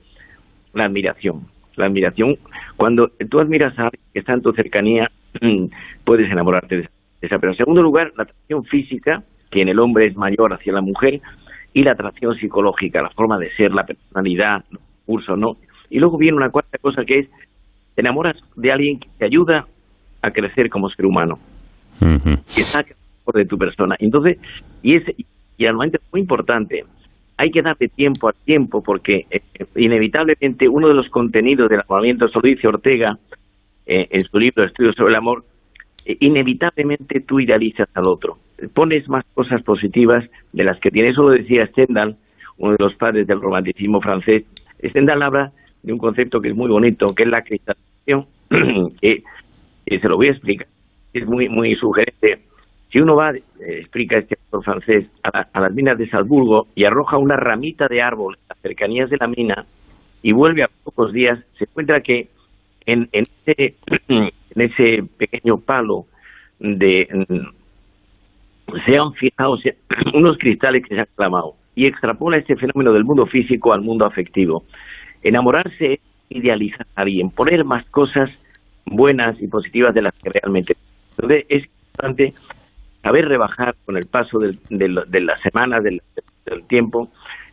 la 0.75 0.85
admiración. 0.85 1.47
La 1.77 1.87
admiración, 1.87 2.37
cuando 2.77 3.09
tú 3.29 3.41
admiras 3.41 3.77
a 3.79 3.85
alguien 3.85 4.03
que 4.13 4.21
está 4.21 4.35
en 4.35 4.43
tu 4.43 4.53
cercanía, 4.53 5.11
puedes 6.05 6.31
enamorarte 6.31 6.77
de 6.77 6.89
esa 7.21 7.39
persona. 7.39 7.53
En 7.53 7.59
segundo 7.59 7.83
lugar, 7.83 8.13
la 8.17 8.25
atracción 8.25 8.65
física, 8.65 9.23
que 9.51 9.63
en 9.63 9.69
el 9.69 9.81
hombre 9.81 10.07
es 10.07 10.17
mayor 10.17 10.53
hacia 10.53 10.73
la 10.73 10.81
mujer, 10.81 11.21
y 11.73 11.83
la 11.83 11.93
atracción 11.93 12.37
psicológica, 12.37 13.03
la 13.03 13.11
forma 13.11 13.39
de 13.39 13.51
ser, 13.57 13.73
la 13.73 13.85
personalidad, 13.85 14.65
los 14.71 14.81
cursos, 15.05 15.37
¿no? 15.37 15.57
Y 15.91 15.99
luego 15.99 16.17
viene 16.17 16.37
una 16.37 16.51
cuarta 16.51 16.79
cosa 16.79 17.05
que 17.05 17.21
es, 17.21 17.29
te 17.95 18.01
enamoras 18.01 18.37
de 18.57 18.73
alguien 18.73 18.99
que 18.99 19.09
te 19.19 19.25
ayuda 19.25 19.67
a 20.23 20.31
crecer 20.31 20.71
como 20.71 20.89
ser 20.91 21.07
humano, 21.07 21.39
que 22.01 22.63
saca 22.63 22.95
de 23.33 23.47
tu 23.47 23.57
persona. 23.57 23.97
Entonces, 23.99 24.39
y, 24.83 24.97
es, 24.97 25.05
y 25.17 25.27
realmente 25.59 25.99
es 25.99 26.13
muy 26.13 26.21
importante, 26.21 26.85
hay 27.37 27.51
que 27.51 27.63
darle 27.63 27.89
tiempo 27.89 28.29
al 28.29 28.35
tiempo 28.45 28.83
porque 28.83 29.27
eh, 29.31 29.41
inevitablemente 29.77 30.69
uno 30.69 30.89
de 30.89 30.95
los 30.95 31.09
contenidos 31.09 31.69
del 31.69 31.83
lo 31.89 32.41
dice 32.43 32.69
Ortega 32.69 33.19
eh, 33.87 34.07
en 34.11 34.23
su 34.23 34.39
libro 34.39 34.65
Estudios 34.65 34.95
sobre 34.95 35.11
el 35.11 35.17
amor, 35.17 35.45
inevitablemente 36.07 37.21
tú 37.21 37.41
idealizas 37.41 37.89
al 37.95 38.07
otro. 38.07 38.39
Pones 38.73 39.09
más 39.09 39.25
cosas 39.35 39.63
positivas 39.63 40.25
de 40.53 40.65
las 40.65 40.79
que 40.79 40.91
tiene. 40.91 41.11
Eso 41.11 41.23
lo 41.23 41.31
decía 41.31 41.67
Stendhal, 41.67 42.17
uno 42.59 42.73
de 42.73 42.85
los 42.85 42.95
padres 42.95 43.27
del 43.27 43.41
romanticismo 43.41 44.01
francés. 44.01 44.45
Stendhal 44.83 45.23
habla 45.23 45.53
de 45.85 45.93
un 45.93 45.99
concepto 45.99 46.41
que 46.41 46.49
es 46.49 46.57
muy 46.57 46.69
bonito, 46.69 47.07
que 47.09 47.23
es 47.25 47.29
la 47.29 47.43
cristalización, 47.43 48.27
que 49.01 49.23
se 49.87 50.09
lo 50.09 50.17
voy 50.17 50.29
a 50.29 50.33
explicar. 50.33 50.67
Es 51.13 51.27
muy, 51.27 51.49
muy 51.49 51.77
sugerente. 51.77 52.41
Si 52.91 52.99
uno 52.99 53.15
va, 53.17 53.33
eh, 53.33 53.43
explica 53.61 54.19
este 54.19 54.37
autor 54.47 54.65
francés, 54.65 55.07
a, 55.23 55.61
las 55.61 55.75
minas 55.75 55.99
de 55.99 56.09
Salzburgo 56.09 56.69
y 56.75 56.85
arroja 56.85 57.19
una 57.19 57.37
ramita 57.37 57.87
de 57.87 58.03
árbol 58.03 58.39
a 58.49 58.55
cercanías 58.55 59.11
de 59.11 59.19
la 59.19 59.29
mina 59.29 59.67
y 60.23 60.33
vuelve 60.33 60.63
a 60.63 60.71
pocos 60.83 61.13
días, 61.13 61.39
se 61.59 61.65
encuentra 61.65 62.01
que 62.01 62.29
en, 62.87 63.09
en, 63.13 63.25
ese, 63.45 63.75
en 64.09 64.31
ese 64.57 65.05
pequeño 65.19 65.59
palo 65.59 66.07
de 66.59 67.09
se 68.87 68.97
han 68.97 69.13
fijado 69.15 69.59
unos 70.15 70.39
cristales 70.39 70.83
que 70.87 70.95
se 70.95 71.01
han 71.01 71.09
clamado 71.15 71.55
y 71.75 71.87
extrapola 71.87 72.39
este 72.39 72.57
fenómeno 72.57 72.93
del 72.93 73.05
mundo 73.05 73.27
físico 73.27 73.73
al 73.73 73.83
mundo 73.83 74.05
afectivo. 74.05 74.65
Enamorarse 75.25 75.95
es 75.95 76.01
idealizar 76.29 76.87
a 76.95 77.03
alguien, 77.03 77.31
poner 77.31 77.65
más 77.65 77.85
cosas 77.87 78.31
buenas 78.87 79.41
y 79.43 79.49
positivas 79.49 79.95
de 79.95 80.03
las 80.03 80.15
que 80.23 80.31
realmente. 80.31 80.75
Entonces 81.11 81.47
es 81.49 81.65
importante 81.65 82.35
saber 83.03 83.29
rebajar 83.29 83.75
con 83.85 83.97
el 83.97 84.07
paso 84.07 84.39
del, 84.39 84.59
de 84.69 85.21
las 85.21 85.41
semanas, 85.41 85.83
del, 85.83 86.01
del 86.47 86.67
tiempo, 86.67 87.11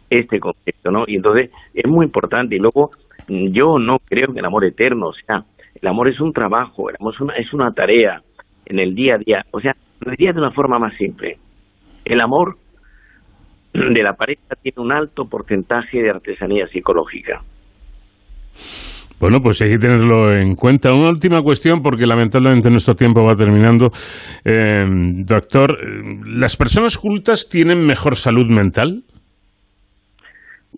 este 0.09 0.39
concepto, 0.39 0.91
¿no? 0.91 1.05
Y 1.07 1.15
entonces 1.15 1.49
es 1.73 1.87
muy 1.87 2.05
importante. 2.05 2.55
Y 2.55 2.59
luego 2.59 2.91
yo 3.27 3.79
no 3.79 3.99
creo 3.99 4.29
en 4.29 4.37
el 4.37 4.45
amor 4.45 4.65
eterno, 4.65 5.07
o 5.07 5.13
sea, 5.13 5.43
el 5.81 5.87
amor 5.87 6.09
es 6.09 6.19
un 6.19 6.33
trabajo, 6.33 6.89
el 6.89 6.97
amor 6.99 7.13
es 7.13 7.21
una, 7.21 7.33
es 7.35 7.53
una 7.53 7.71
tarea 7.71 8.21
en 8.65 8.79
el 8.79 8.93
día 8.93 9.15
a 9.15 9.17
día. 9.17 9.45
O 9.51 9.59
sea, 9.59 9.75
lo 10.01 10.11
diría 10.11 10.33
de 10.33 10.39
una 10.39 10.51
forma 10.51 10.77
más 10.79 10.95
simple. 10.97 11.37
El 12.03 12.19
amor 12.21 12.57
de 13.73 14.03
la 14.03 14.13
pareja 14.13 14.55
tiene 14.61 14.81
un 14.81 14.91
alto 14.91 15.25
porcentaje 15.25 16.01
de 16.01 16.09
artesanía 16.09 16.67
psicológica. 16.67 17.41
Bueno, 19.19 19.39
pues 19.39 19.61
hay 19.61 19.69
que 19.69 19.77
tenerlo 19.77 20.33
en 20.33 20.55
cuenta. 20.55 20.91
Una 20.93 21.09
última 21.09 21.41
cuestión, 21.43 21.81
porque 21.81 22.07
lamentablemente 22.07 22.71
nuestro 22.71 22.95
tiempo 22.95 23.23
va 23.23 23.35
terminando. 23.35 23.89
Eh, 24.43 24.83
doctor, 25.25 25.77
¿las 26.25 26.57
personas 26.57 26.97
cultas 26.97 27.47
tienen 27.47 27.85
mejor 27.85 28.15
salud 28.15 28.47
mental? 28.49 29.03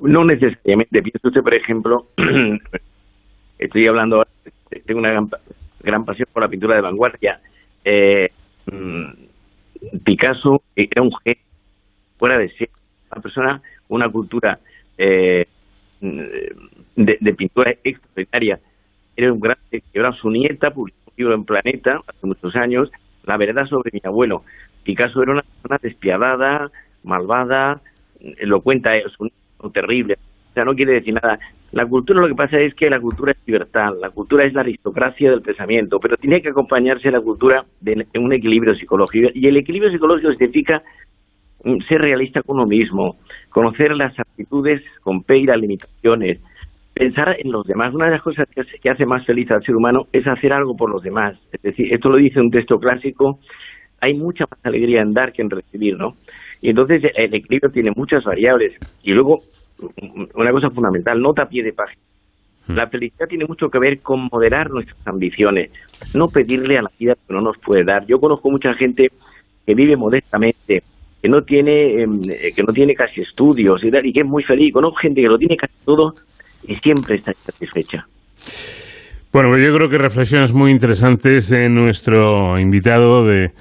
No 0.01 0.25
necesariamente. 0.25 1.01
Pienso 1.01 1.29
usted, 1.29 1.41
por 1.41 1.53
ejemplo, 1.53 2.07
estoy 3.59 3.87
hablando, 3.87 4.23
tengo 4.85 4.99
una 4.99 5.13
gran, 5.81 6.03
pasión 6.03 6.27
por 6.33 6.43
la 6.43 6.49
pintura 6.49 6.75
de 6.75 6.81
vanguardia. 6.81 7.39
Eh, 7.85 8.27
mm, 8.69 10.03
Picasso 10.03 10.63
era 10.75 11.01
un 11.01 11.11
genio 11.23 11.43
fuera 12.17 12.37
de 12.37 12.49
ser 12.49 12.69
una 13.11 13.21
persona 13.21 13.61
una 13.89 14.09
cultura 14.09 14.57
eh, 14.97 15.45
de, 16.03 17.33
pintura 17.33 17.71
extraordinaria. 17.83 18.59
Era 19.15 19.31
un 19.31 19.39
gran 19.39 19.57
era 19.93 20.11
su 20.13 20.29
nieta, 20.29 20.71
publicó 20.71 20.97
un 21.07 21.13
libro 21.17 21.33
en 21.35 21.45
Planeta 21.45 22.01
hace 22.07 22.27
muchos 22.27 22.55
años, 22.55 22.91
La 23.25 23.37
verdad 23.37 23.65
sobre 23.67 23.91
mi 23.93 24.01
abuelo. 24.03 24.43
Picasso 24.83 25.23
era 25.23 25.31
una 25.31 25.43
persona 25.43 25.79
despiadada, 25.81 26.71
malvada, 27.03 27.81
lo 28.41 28.61
cuenta, 28.61 28.95
es 28.97 29.13
un 29.19 29.31
terrible. 29.71 30.17
O 30.51 30.53
sea, 30.53 30.65
no 30.65 30.75
quiere 30.75 30.93
decir 30.93 31.13
nada. 31.13 31.39
La 31.71 31.87
cultura 31.87 32.21
lo 32.21 32.27
que 32.27 32.35
pasa 32.35 32.59
es 32.59 32.75
que 32.75 32.89
la 32.89 32.99
cultura 32.99 33.31
es 33.31 33.37
libertad, 33.47 33.93
la 33.99 34.11
cultura 34.11 34.45
es 34.45 34.53
la 34.53 34.61
aristocracia 34.61 35.31
del 35.31 35.41
pensamiento, 35.41 35.99
pero 35.99 36.17
tiene 36.17 36.41
que 36.41 36.49
acompañarse 36.49 37.09
la 37.09 37.21
cultura 37.21 37.65
de 37.81 38.05
un 38.19 38.31
equilibrio 38.31 38.75
psicológico. 38.75 39.29
Y 39.33 39.47
el 39.47 39.57
equilibrio 39.57 39.91
psicológico 39.91 40.31
significa 40.33 40.83
ser 41.87 42.01
realista 42.01 42.41
con 42.41 42.57
uno 42.57 42.65
mismo, 42.65 43.17
conocer 43.49 43.95
las 43.95 44.17
actitudes 44.19 44.81
con 45.01 45.23
P 45.23 45.37
y 45.37 45.45
las 45.45 45.57
limitaciones, 45.57 46.39
pensar 46.93 47.35
en 47.39 47.51
los 47.51 47.65
demás. 47.65 47.93
Una 47.93 48.05
de 48.05 48.11
las 48.11 48.21
cosas 48.21 48.47
que 48.49 48.61
hace, 48.61 48.79
que 48.79 48.89
hace 48.89 49.05
más 49.05 49.25
feliz 49.25 49.49
al 49.51 49.63
ser 49.63 49.75
humano 49.75 50.07
es 50.11 50.27
hacer 50.27 50.53
algo 50.53 50.75
por 50.75 50.89
los 50.89 51.01
demás. 51.01 51.37
Es 51.51 51.61
decir, 51.61 51.93
esto 51.93 52.09
lo 52.09 52.17
dice 52.17 52.39
un 52.39 52.51
texto 52.51 52.79
clásico, 52.79 53.39
hay 54.01 54.13
mucha 54.13 54.45
más 54.49 54.59
alegría 54.65 55.01
en 55.01 55.13
dar 55.13 55.31
que 55.31 55.41
en 55.41 55.49
recibir, 55.49 55.97
¿no? 55.97 56.15
Y 56.61 56.69
entonces 56.69 57.01
el 57.15 57.33
equilibrio 57.33 57.71
tiene 57.71 57.91
muchas 57.95 58.23
variables. 58.23 58.73
Y 59.01 59.11
luego 59.11 59.43
una 60.35 60.51
cosa 60.51 60.69
fundamental, 60.69 61.21
nota 61.21 61.43
a 61.43 61.49
pie 61.49 61.63
de 61.63 61.73
página. 61.73 62.01
Hmm. 62.67 62.75
La 62.75 62.87
felicidad 62.87 63.27
tiene 63.27 63.45
mucho 63.45 63.69
que 63.69 63.79
ver 63.79 63.99
con 63.99 64.29
moderar 64.31 64.69
nuestras 64.69 65.05
ambiciones, 65.07 65.71
no 66.13 66.27
pedirle 66.27 66.77
a 66.77 66.83
la 66.83 66.89
vida 66.97 67.15
que 67.15 67.33
no 67.33 67.41
nos 67.41 67.57
puede 67.57 67.83
dar. 67.83 68.05
Yo 68.05 68.19
conozco 68.19 68.49
mucha 68.49 68.73
gente 68.73 69.09
que 69.65 69.73
vive 69.73 69.95
modestamente, 69.95 70.83
que 71.23 71.29
no 71.29 71.41
tiene 71.41 72.03
em, 72.03 72.19
que 72.19 72.63
no 72.67 72.73
tiene 72.73 72.93
casi 72.95 73.21
estudios 73.21 73.81
y, 73.85 73.87
y 73.87 74.11
que 74.11 74.19
es 74.19 74.27
muy 74.27 74.43
feliz. 74.43 74.73
Conozco 74.73 74.97
gente 74.97 75.21
que 75.21 75.27
lo 75.27 75.37
tiene 75.37 75.55
casi 75.55 75.73
todo 75.85 76.11
y 76.67 76.75
siempre 76.75 77.15
está 77.15 77.31
satisfecha. 77.31 78.05
Bueno, 79.31 79.49
pues 79.49 79.65
yo 79.65 79.73
creo 79.73 79.89
que 79.89 79.97
reflexiones 79.97 80.53
muy 80.53 80.71
interesantes 80.71 81.49
de 81.49 81.69
nuestro 81.69 82.59
invitado 82.59 83.25
de 83.25 83.51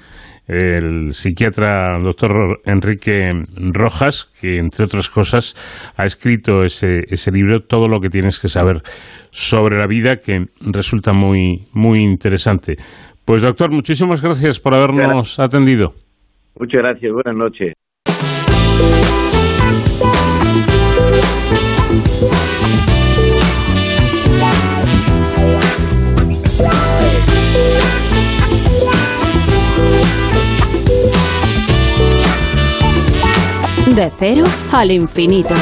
el 0.45 1.11
psiquiatra 1.11 1.99
doctor 2.03 2.59
Enrique 2.65 3.31
Rojas, 3.71 4.29
que 4.41 4.57
entre 4.57 4.83
otras 4.83 5.09
cosas 5.09 5.55
ha 5.95 6.03
escrito 6.03 6.63
ese, 6.63 7.03
ese 7.07 7.31
libro, 7.31 7.61
Todo 7.61 7.87
lo 7.87 8.01
que 8.01 8.09
tienes 8.09 8.41
que 8.41 8.49
saber 8.49 8.81
sobre 9.29 9.79
la 9.79 9.87
vida, 9.87 10.17
que 10.17 10.47
resulta 10.59 11.13
muy, 11.13 11.69
muy 11.71 12.03
interesante. 12.03 12.75
Pues 13.23 13.41
doctor, 13.41 13.71
muchísimas 13.71 14.21
gracias 14.21 14.59
por 14.59 14.75
habernos 14.75 15.39
atendido. 15.39 15.93
Muchas 16.59 16.81
gracias, 16.81 17.11
buenas 17.11 17.35
noches. 17.35 17.73
De 33.95 34.11
cero 34.17 34.43
al 34.71 34.91
infinito. 34.91 35.53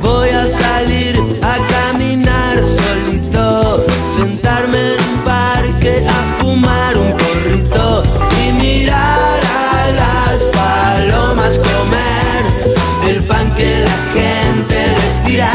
Voy 0.00 0.28
a 0.28 0.44
salir 0.46 1.16
a 1.42 1.56
caminar 1.68 2.58
solito, 2.58 3.78
sentarme 4.16 4.78
en 4.78 5.00
un 5.10 5.24
parque 5.24 6.04
a 6.08 6.34
fumar 6.38 6.96
un 6.96 7.12
porrito 7.12 8.02
y 8.44 8.52
mirar 8.52 9.15
comer 11.54 12.42
el 13.08 13.22
pan 13.24 13.54
que 13.54 13.80
la 13.80 13.98
gente 14.12 14.74
les 14.74 15.24
tira 15.24 15.52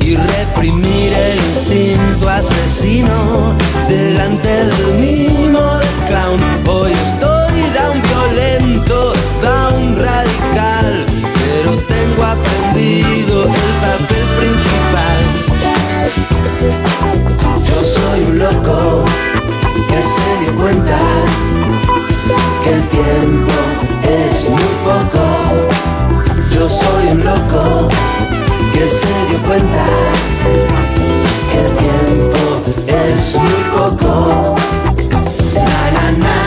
y 0.00 0.16
reprimir 0.16 1.12
el 1.12 1.38
instinto 1.54 2.28
asesino 2.28 3.54
delante 3.88 4.48
del 4.48 4.94
mimo 4.98 5.60
del 5.78 5.88
clown. 6.08 6.40
Hoy 6.68 6.92
estoy 6.92 7.62
da 7.74 7.90
un 7.90 8.02
violento, 8.02 9.12
da 9.42 9.68
un 9.68 9.96
radical 9.96 11.06
tengo 11.88 12.24
aprendido 12.24 13.44
el 13.44 13.72
papel 13.80 14.26
principal. 14.38 15.20
Yo 17.68 17.82
soy 17.82 18.24
un 18.24 18.38
loco 18.38 19.04
que 19.88 20.02
se 20.02 20.40
dio 20.40 20.54
cuenta 20.60 20.98
que 22.62 22.70
el 22.70 22.82
tiempo 22.88 23.52
es 24.02 24.48
muy 24.50 24.72
poco. 24.84 25.24
Yo 26.50 26.68
soy 26.68 27.08
un 27.12 27.24
loco 27.24 27.88
que 28.72 28.86
se 28.88 29.14
dio 29.28 29.38
cuenta 29.46 29.84
que 31.50 31.58
el 31.58 31.72
tiempo 31.84 32.62
es 32.86 33.36
muy 33.36 33.62
poco. 33.76 34.56
Na, 35.54 35.90
na, 35.90 36.12
na, 36.12 36.45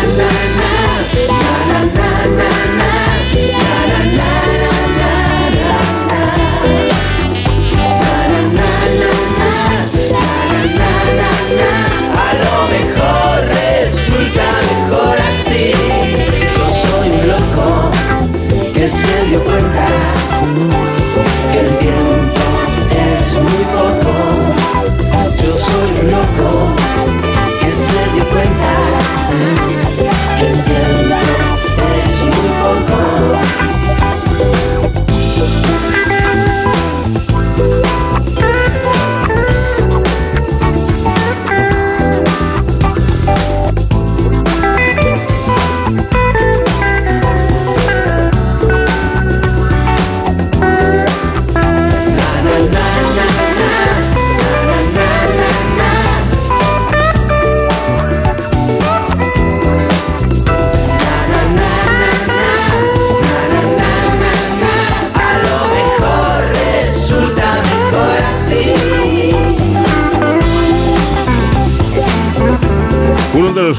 aconteceu 18.89 19.38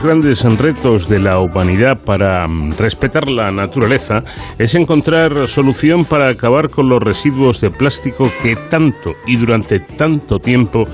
grandes 0.03 0.43
retos 0.59 1.09
de 1.09 1.19
la 1.19 1.41
humanidad 1.41 1.99
para 2.05 2.47
mm, 2.47 2.73
respetar 2.79 3.29
la 3.29 3.51
naturaleza 3.51 4.21
es 4.59 4.75
encontrar 4.75 5.47
solución 5.47 6.05
para 6.05 6.31
acabar 6.31 6.71
con 6.71 6.89
los 6.89 7.03
residuos 7.03 7.61
de 7.61 7.71
plástico 7.71 8.31
que 8.43 8.57
tanto 8.71 9.13
y 9.27 9.37
durante 9.37 9.81
tanto 9.81 10.39
tiempo 10.39 10.85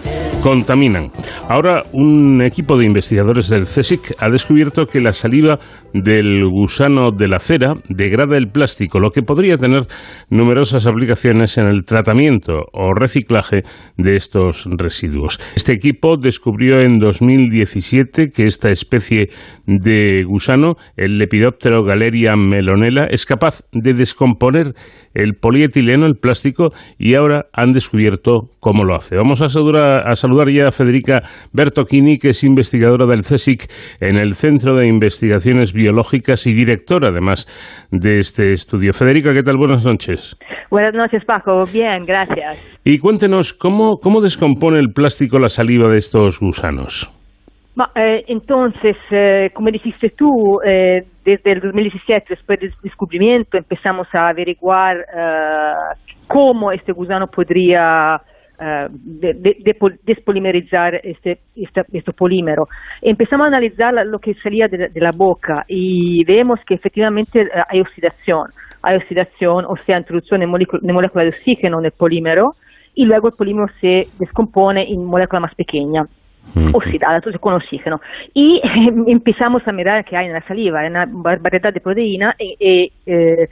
contaminan. 0.42 1.10
Ahora, 1.48 1.84
un 1.92 2.42
equipo 2.42 2.76
de 2.76 2.84
investigadores 2.84 3.48
del 3.48 3.64
CSIC 3.64 4.14
ha 4.18 4.28
descubierto 4.28 4.86
que 4.86 5.00
la 5.00 5.12
saliva 5.12 5.58
del 5.92 6.48
gusano 6.48 7.10
de 7.10 7.28
la 7.28 7.38
cera 7.38 7.74
degrada 7.88 8.36
el 8.36 8.48
plástico, 8.48 8.98
lo 8.98 9.10
que 9.10 9.22
podría 9.22 9.56
tener 9.56 9.86
numerosas 10.30 10.86
aplicaciones 10.86 11.58
en 11.58 11.66
el 11.66 11.84
tratamiento 11.84 12.66
o 12.72 12.92
reciclaje 12.92 13.62
de 13.96 14.16
estos 14.16 14.68
residuos. 14.76 15.38
Este 15.54 15.72
equipo 15.72 16.16
descubrió 16.16 16.80
en 16.80 16.98
2017 16.98 18.30
que 18.30 18.44
esta 18.44 18.70
especie 18.70 18.95
de 19.66 20.22
gusano, 20.24 20.74
el 20.96 21.18
Lepidoptero 21.18 21.82
galeria 21.82 22.34
melonela, 22.36 23.06
es 23.10 23.24
capaz 23.24 23.62
de 23.72 23.92
descomponer 23.92 24.74
el 25.14 25.34
polietileno, 25.34 26.06
el 26.06 26.16
plástico, 26.16 26.70
y 26.98 27.14
ahora 27.14 27.46
han 27.52 27.72
descubierto 27.72 28.50
cómo 28.60 28.84
lo 28.84 28.94
hace. 28.94 29.16
Vamos 29.16 29.42
a 29.42 29.48
saludar, 29.48 30.08
a 30.08 30.14
saludar 30.14 30.50
ya 30.50 30.68
a 30.68 30.72
Federica 30.72 31.22
Bertocchini, 31.52 32.18
que 32.18 32.30
es 32.30 32.44
investigadora 32.44 33.06
del 33.06 33.22
CSIC 33.22 33.64
en 34.00 34.16
el 34.16 34.34
Centro 34.34 34.76
de 34.76 34.86
Investigaciones 34.86 35.72
Biológicas 35.72 36.46
y 36.46 36.52
directora, 36.52 37.08
además, 37.08 37.46
de 37.90 38.18
este 38.18 38.52
estudio. 38.52 38.92
Federica, 38.92 39.32
¿qué 39.32 39.42
tal? 39.42 39.56
Buenas 39.56 39.86
noches. 39.86 40.36
Buenas 40.70 40.94
noches, 40.94 41.24
Paco. 41.24 41.64
Bien, 41.72 42.04
gracias. 42.04 42.58
Y 42.84 42.98
cuéntenos, 42.98 43.52
¿cómo, 43.52 43.96
cómo 43.96 44.20
descompone 44.20 44.78
el 44.78 44.92
plástico 44.92 45.38
la 45.38 45.48
saliva 45.48 45.88
de 45.88 45.96
estos 45.96 46.40
gusanos? 46.40 47.12
Ma, 47.76 47.90
eh, 47.94 48.24
entonces, 48.28 48.96
eh, 49.10 49.50
como 49.54 49.70
dijiste 49.70 50.10
tú, 50.10 50.58
eh, 50.64 51.04
desde 51.24 51.52
el 51.52 51.60
2017, 51.60 52.26
después 52.30 52.58
del 52.58 52.72
descubrimiento, 52.82 53.58
empezamos 53.58 54.08
a 54.14 54.28
averiguar 54.28 54.96
eh, 54.96 55.72
cómo 56.26 56.72
este 56.72 56.92
gusano 56.92 57.26
podría 57.26 58.20
eh, 58.58 58.86
de, 58.90 59.34
de, 59.34 59.76
despolimerizar 60.04 60.94
este, 61.04 61.40
este, 61.54 61.82
este, 61.92 62.12
polímero. 62.14 62.66
Empezamos 63.02 63.44
a 63.44 63.48
analizar 63.48 63.92
lo 64.06 64.18
que 64.18 64.32
salía 64.42 64.66
de, 64.66 64.88
de 64.88 65.00
la 65.02 65.10
boca 65.14 65.66
y 65.68 66.24
vemos 66.24 66.58
que 66.66 66.76
efectivamente 66.76 67.42
eh, 67.42 67.48
hay 67.68 67.80
oxidación. 67.82 68.48
Hay 68.82 68.96
oxidación, 68.96 69.66
o 69.66 69.76
sea, 69.84 69.98
introducción 69.98 70.40
de, 70.40 70.46
de 70.46 70.92
molécula 70.92 71.24
de 71.24 71.28
oxígeno 71.28 71.80
en 71.80 71.84
el 71.84 71.92
polímero 71.92 72.54
y 72.94 73.04
luego 73.04 73.28
el 73.28 73.34
polímero 73.34 73.66
se 73.78 74.04
descompone 74.18 74.90
en 74.90 75.04
molécula 75.04 75.40
más 75.40 75.54
pequeña 75.54 76.04
oxidada, 76.72 77.16
entonces 77.16 77.40
con 77.40 77.54
oxígeno. 77.54 78.00
Y 78.34 78.60
eh, 78.62 78.92
empezamos 79.06 79.66
a 79.66 79.72
mirar 79.72 80.04
qué 80.04 80.16
hay 80.16 80.26
en 80.26 80.32
la 80.32 80.46
saliva, 80.46 80.80
hay 80.80 80.88
una 80.88 81.06
variedad 81.06 81.72
de 81.72 81.80
proteína 81.80 82.34
y, 82.38 82.92
eh, 83.06 83.48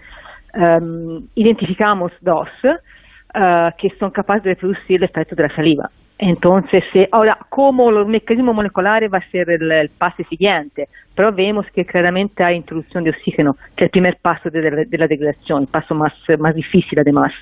um, 0.55 1.27
identificamos 1.35 2.13
dos 2.21 2.49
uh, 2.65 3.71
que 3.79 3.91
son 3.99 4.11
capaces 4.11 4.45
de 4.45 4.51
reproducir 4.51 5.03
el 5.03 5.11
la 5.37 5.55
saliva. 5.55 5.91
Entonces, 6.17 6.85
eh, 6.95 7.09
ahora, 7.11 7.37
como 7.49 7.91
el 7.91 8.07
mecanismo 8.07 8.53
molecular 8.53 9.13
va 9.13 9.19
a 9.19 9.31
ser 9.31 9.51
el, 9.51 9.71
el, 9.71 9.89
paso 9.91 10.23
siguiente, 10.31 10.89
pero 11.15 11.33
vemos 11.33 11.67
que 11.75 11.85
claramente 11.85 12.45
hay 12.45 12.57
introducción 12.57 13.03
de 13.03 13.11
oxígeno, 13.11 13.57
que 13.77 13.85
es 13.85 13.89
el 13.89 13.91
primer 13.91 14.17
paso 14.23 14.49
de, 14.49 14.61
de, 14.61 14.85
de 14.85 14.99
la 14.99 15.09
degradación, 15.09 15.63
el 15.63 15.69
paso 15.69 15.95
más, 15.95 16.13
más 16.39 16.55
difícil 16.55 17.01
además. 17.01 17.33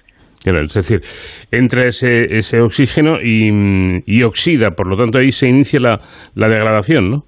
Es 0.44 0.74
decir, 0.74 1.00
entra 1.50 1.86
ese, 1.86 2.24
ese 2.36 2.60
oxígeno 2.60 3.20
y, 3.22 3.50
y, 4.06 4.22
oxida, 4.24 4.70
por 4.72 4.88
lo 4.88 4.96
tanto 4.96 5.18
ahí 5.18 5.30
se 5.30 5.48
inicia 5.48 5.78
la, 5.80 6.00
la 6.34 6.48
degradación, 6.48 7.10
¿no? 7.10 7.22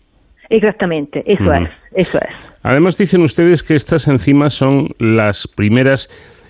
Exactamente, 0.51 1.23
eso 1.27 1.45
uh 1.45 1.47
-huh. 1.47 1.69
es, 1.93 2.09
eso 2.09 2.19
es. 2.19 2.55
Además 2.63 2.99
dicen 2.99 3.23
ustedes 3.23 3.63
que 3.63 3.75
estas 3.75 4.09
enzimas 4.09 4.55
son 4.55 4.89
las 4.99 5.47
primeras 5.47 6.09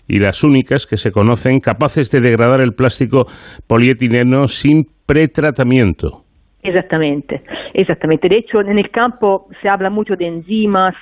y 0.09 0.19
las 0.19 0.45
únicas 0.45 0.87
que 0.87 0.97
se 0.97 1.11
conocen 1.11 1.61
capaces 1.61 2.11
de 2.11 2.21
degradar 2.21 2.61
el 2.61 2.73
plástico 2.75 3.27
polietileno 3.67 4.47
sin 4.47 4.85
pretratamiento. 5.07 6.25
Exactamente, 6.63 7.43
exactamente. 7.75 8.29
De 8.29 8.39
hecho, 8.39 8.61
en 8.61 8.79
el 8.79 8.91
campo 8.91 9.49
se 9.61 9.69
habla 9.69 9.91
mucho 9.91 10.15
de 10.17 10.27
enzimas, 10.27 10.95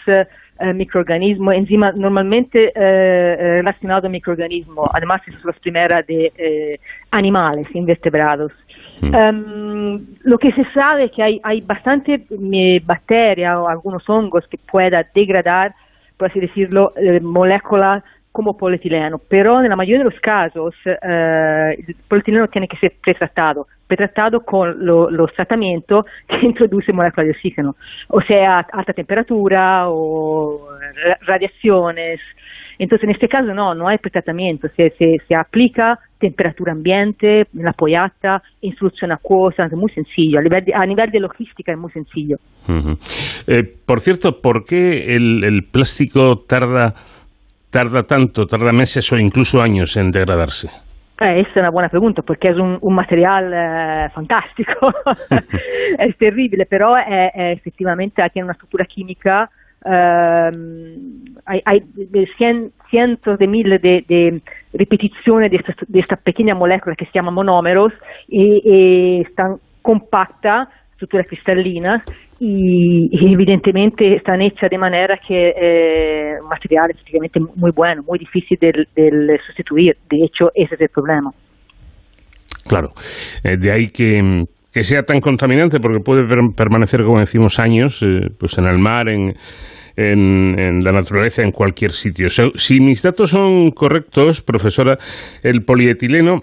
eh, 0.63 0.73
microorganismos, 0.73 1.55
enzimas 1.55 1.97
normalmente 1.97 2.73
eh, 2.75 3.37
relacionados 3.57 4.05
al 4.05 4.11
microorganismo, 4.11 4.89
además 4.93 5.21
son 5.25 5.41
las 5.45 5.59
primeras 5.59 6.07
de 6.07 6.33
eh, 6.37 6.79
animales, 7.11 7.67
invertebrados. 7.75 8.53
Mm. 9.01 9.15
Um, 9.15 10.07
lo 10.23 10.39
que 10.39 10.53
se 10.53 10.65
sabe 10.73 11.05
es 11.05 11.11
que 11.13 11.23
hay, 11.23 11.41
hay 11.43 11.61
bastante 11.61 12.25
eh, 12.31 12.81
bacterias 12.85 13.57
o 13.57 13.69
algunos 13.69 14.09
hongos 14.09 14.47
que 14.49 14.59
puedan 14.59 15.05
degradar, 15.15 15.75
por 16.17 16.31
así 16.31 16.39
decirlo, 16.39 16.93
moléculas 17.21 18.05
como 18.33 18.57
polietileno, 18.57 19.19
pero 19.29 19.61
en 19.61 19.69
la 19.69 19.77
mayoría 19.77 19.99
de 19.99 20.11
los 20.11 20.21
casos 20.21 20.75
eh, 20.87 21.85
el 21.87 21.95
polietileno 22.09 22.49
tiene 22.49 22.67
que 22.67 22.79
ser 22.79 22.95
pretratado, 23.03 23.67
pretratado 23.87 24.41
con 24.41 24.85
lo, 24.85 25.11
los 25.11 25.33
tratamientos 25.35 26.07
que 26.29 26.47
introduce 26.47 26.93
moléculas 26.93 27.27
de 27.27 27.33
oxígeno, 27.33 27.77
o 28.09 28.23
sea, 28.23 28.61
alta 28.73 28.93
temperatura 28.93 29.85
o 29.89 30.69
radiaciones. 31.27 32.21
Entonces, 32.79 33.05
en 33.05 33.15
este 33.15 33.29
caso 33.29 33.53
no, 33.55 33.75
no 33.75 33.87
hay 33.87 33.99
pretratamiento, 33.99 34.67
se, 34.77 34.91
se, 34.99 35.19
se 35.29 35.35
aplica 35.35 35.99
temperatura 36.19 36.73
ambiente, 36.73 37.47
la 37.53 37.73
pollata, 37.73 38.43
instrucción 38.63 39.13
acuosa, 39.13 39.67
es 39.67 39.73
muy 39.73 39.91
sencillo, 39.91 40.39
a 40.39 40.43
nivel 40.43 40.65
de, 40.65 40.73
a 40.75 40.87
nivel 40.87 41.11
de 41.11 41.21
logística 41.21 41.73
es 41.73 41.79
muy 41.79 41.91
sencillo. 41.91 42.37
Uh 42.67 42.73
-huh. 42.73 43.45
eh, 43.49 43.65
por 43.85 44.01
cierto, 44.01 44.41
¿por 44.41 44.65
qué 44.65 45.15
el, 45.15 45.45
el 45.45 45.65
plástico 45.65 46.45
tarda 46.49 46.95
tarda 47.73 48.03
tanto, 48.05 48.45
tarda 48.47 48.71
meses 48.71 49.11
o 49.13 49.17
incluso 49.17 49.61
años 49.61 49.97
en 49.97 50.11
degradarse? 50.11 50.69
Eh, 51.21 51.41
esa 51.41 51.51
es 51.51 51.57
una 51.57 51.71
buena 51.71 51.89
pregunta 51.89 52.23
porque 52.23 52.49
es 52.49 52.57
un, 52.57 52.79
un 52.81 52.95
material 52.95 53.51
eh, 53.53 54.09
fantástico, 54.15 54.93
es 55.99 56.17
terrible, 56.19 56.67
pero 56.67 56.97
eh, 56.99 57.31
effettivamente 57.57 58.23
tiene 58.31 58.45
una 58.45 58.55
struttura 58.55 58.85
chimica, 58.87 59.51
hay, 59.85 61.61
hay 61.65 61.83
cien, 62.37 62.71
cientos 62.89 63.37
de 63.37 63.49
miles 63.49 63.83
de, 63.83 64.05
de 64.07 64.41
repeticiones 64.73 65.51
de 65.51 65.57
esta, 65.57 65.75
de 65.89 65.99
esta, 65.99 66.15
pequeña 66.15 66.55
molécula 66.55 66.95
que 66.95 67.07
se 67.07 67.11
llama 67.13 67.33
monómeros 67.33 67.93
y, 68.29 68.63
y 68.65 69.23
están 69.23 69.57
compactas, 69.83 70.69
estructuras 70.93 71.27
cristalinas 71.27 72.05
y, 72.45 73.33
evidentemente 73.33 74.17
están 74.17 74.43
hechas 74.43 74.69
de 74.69 74.77
manera 74.77 75.17
que 75.17 75.51
eh, 75.51 76.41
un 76.43 76.49
material 76.49 76.91
es 76.91 76.97
prácticamente 76.97 77.39
muy 77.55 77.71
bueno, 77.71 78.03
muy 78.03 78.19
difícil 78.19 78.59
de, 78.61 79.39
sustituir. 79.47 79.97
De 80.11 80.25
hecho, 80.25 80.51
ese 80.53 80.75
es 80.75 80.81
el 80.81 80.89
problema. 80.89 81.31
Claro, 82.67 82.89
eh, 83.45 83.57
de 83.57 83.71
ahí 83.71 83.87
que, 83.87 84.45
que, 84.73 84.83
sea 84.83 85.05
tan 85.05 85.21
contaminante 85.21 85.79
porque 85.79 86.01
puede 86.01 86.27
per 86.27 86.39
permanecer, 86.57 87.05
como 87.05 87.21
decimos, 87.21 87.61
años 87.61 88.03
eh, 88.03 88.27
pues 88.37 88.59
en 88.59 88.67
el 88.67 88.79
mar, 88.79 89.09
en, 89.09 89.35
en, 89.97 90.81
la 90.81 90.91
naturaleza, 90.91 91.43
en 91.43 91.53
cualquier 91.53 91.93
sitio. 91.93 92.27
Si 92.29 92.81
mis 92.81 93.03
datos 93.03 93.31
son 93.31 93.71
correctos, 93.71 94.43
profesora, 94.43 94.97
el 95.45 95.65
polietileno 95.65 96.39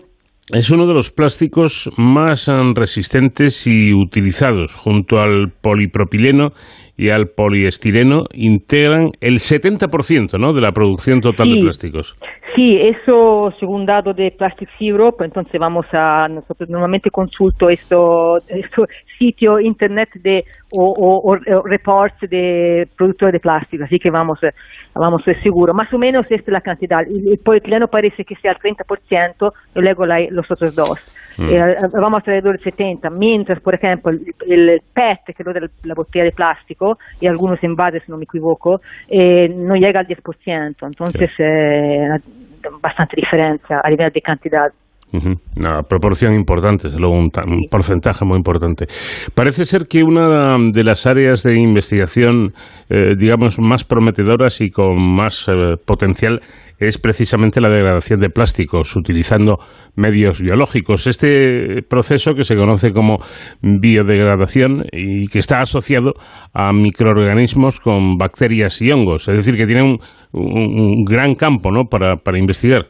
es 0.52 0.72
uno 0.72 0.88
de 0.88 0.94
los 0.94 1.12
plásticos 1.12 1.90
más 1.98 2.50
resistentes 2.76 3.68
y 3.68 3.94
utilizados, 3.94 4.76
junto 4.78 5.20
al 5.20 5.52
polipropileno 5.62 6.54
y 6.98 7.10
al 7.10 7.28
poliestireno, 7.28 8.24
integran 8.34 9.12
el 9.22 9.36
70% 9.36 10.40
¿no? 10.40 10.54
de 10.54 10.62
la 10.62 10.72
producción 10.72 11.22
total 11.22 11.48
sí, 11.48 11.56
de 11.56 11.62
plásticos. 11.62 12.16
Sí, 12.56 12.78
eso 12.82 13.54
según 13.60 13.86
datos 13.86 14.16
de 14.16 14.32
Plastic 14.32 14.70
Europe, 14.80 15.24
entonces 15.24 15.60
vamos 15.60 15.86
a, 15.92 16.28
nosotros 16.28 16.70
normalmente 16.70 17.10
consulto 17.12 17.70
esto, 17.70 18.38
esto 18.48 18.86
sitio 19.18 19.60
internet 19.60 20.10
de, 20.16 20.44
o, 20.72 20.86
o, 20.86 21.32
o, 21.32 21.62
reports 21.64 22.20
de 22.30 22.88
productores 22.98 23.34
de 23.34 23.40
plástico, 23.40 23.84
así 23.84 24.00
que 24.00 24.10
vamos, 24.10 24.40
vamos 24.96 25.22
seguros. 25.44 25.76
Más 25.76 25.94
o 25.94 25.98
menos 25.98 26.26
esta 26.30 26.36
es 26.36 26.54
la 26.54 26.62
cantidad. 26.62 27.02
El, 27.02 27.28
el 27.28 27.40
polietileno 27.40 27.88
parece 27.88 28.24
que 28.24 28.36
sea 28.36 28.54
el 28.54 28.58
30% 28.58 29.52
y 29.76 29.80
luego 29.82 30.06
la, 30.06 30.20
los 30.30 30.50
otros 30.50 30.76
dos. 30.76 31.00
Mm. 31.38 31.50
Eh, 31.50 31.76
vamos 31.94 32.24
alrededor 32.26 32.60
del 32.60 32.74
70%, 32.74 33.12
mientras, 33.18 33.60
por 33.62 33.76
ejemplo, 33.76 34.12
el, 34.12 34.24
el 34.48 34.82
PET, 34.94 35.20
que 35.26 35.32
es 35.38 35.54
de 35.54 35.70
la 35.84 35.94
botella 35.94 36.26
de 36.26 36.32
plástico, 36.32 36.98
y 37.20 37.28
algunos 37.28 37.64
envases, 37.64 38.04
si 38.06 38.12
no 38.12 38.18
me 38.18 38.24
equivoco, 38.24 38.82
eh, 39.08 39.48
no 39.50 39.76
llega 39.76 40.02
al 40.02 40.08
10%. 40.08 40.76
Entonces, 40.88 41.30
sí. 41.36 41.44
eh, 41.44 42.10
bastante 42.82 43.16
diferencia 43.16 43.82
a 43.84 43.90
nivel 43.90 44.12
de 44.12 44.22
cantidad. 44.22 44.70
Uh 45.12 45.18
-huh. 45.18 45.40
Una 45.58 45.82
proporción 45.82 46.34
importante, 46.34 46.88
es 46.88 47.00
luego 47.00 47.16
un, 47.16 47.32
un, 47.48 47.62
porcentaje 47.72 48.26
muy 48.26 48.38
importante. 48.38 48.86
Parece 49.34 49.66
ser 49.66 49.88
que 49.88 50.04
una 50.04 50.58
de 50.72 50.84
las 50.84 51.08
áreas 51.08 51.42
de 51.42 51.60
investigación, 51.60 52.54
eh, 52.90 53.16
digamos, 53.18 53.60
más 53.60 53.84
prometedoras 53.84 54.62
y 54.62 54.70
con 54.70 55.02
más 55.16 55.48
eh, 55.50 55.78
potencial 55.84 56.42
es 56.80 56.98
precisamente 56.98 57.60
la 57.60 57.70
degradación 57.70 58.22
de 58.22 58.30
plásticos 58.30 58.96
utilizando 58.96 59.58
medios 59.96 60.40
biológicos. 60.42 61.08
Este 61.08 61.82
proceso 61.88 62.34
que 62.34 62.44
se 62.44 62.56
conoce 62.56 62.92
como 62.92 63.18
biodegradación 63.62 64.86
y 64.92 65.28
que 65.28 65.40
está 65.40 65.60
asociado 65.60 66.14
a 66.54 66.72
microorganismos 66.72 67.80
con 67.80 68.16
bacterias 68.18 68.82
y 68.82 68.92
hongos, 68.92 69.28
es 69.28 69.36
decir, 69.36 69.58
que 69.58 69.66
tiene 69.66 69.84
un, 69.84 69.98
un 70.34 71.04
gran 71.06 71.36
campo 71.36 71.72
¿no? 71.72 71.86
para, 71.86 72.16
para 72.18 72.38
investigar. 72.38 72.86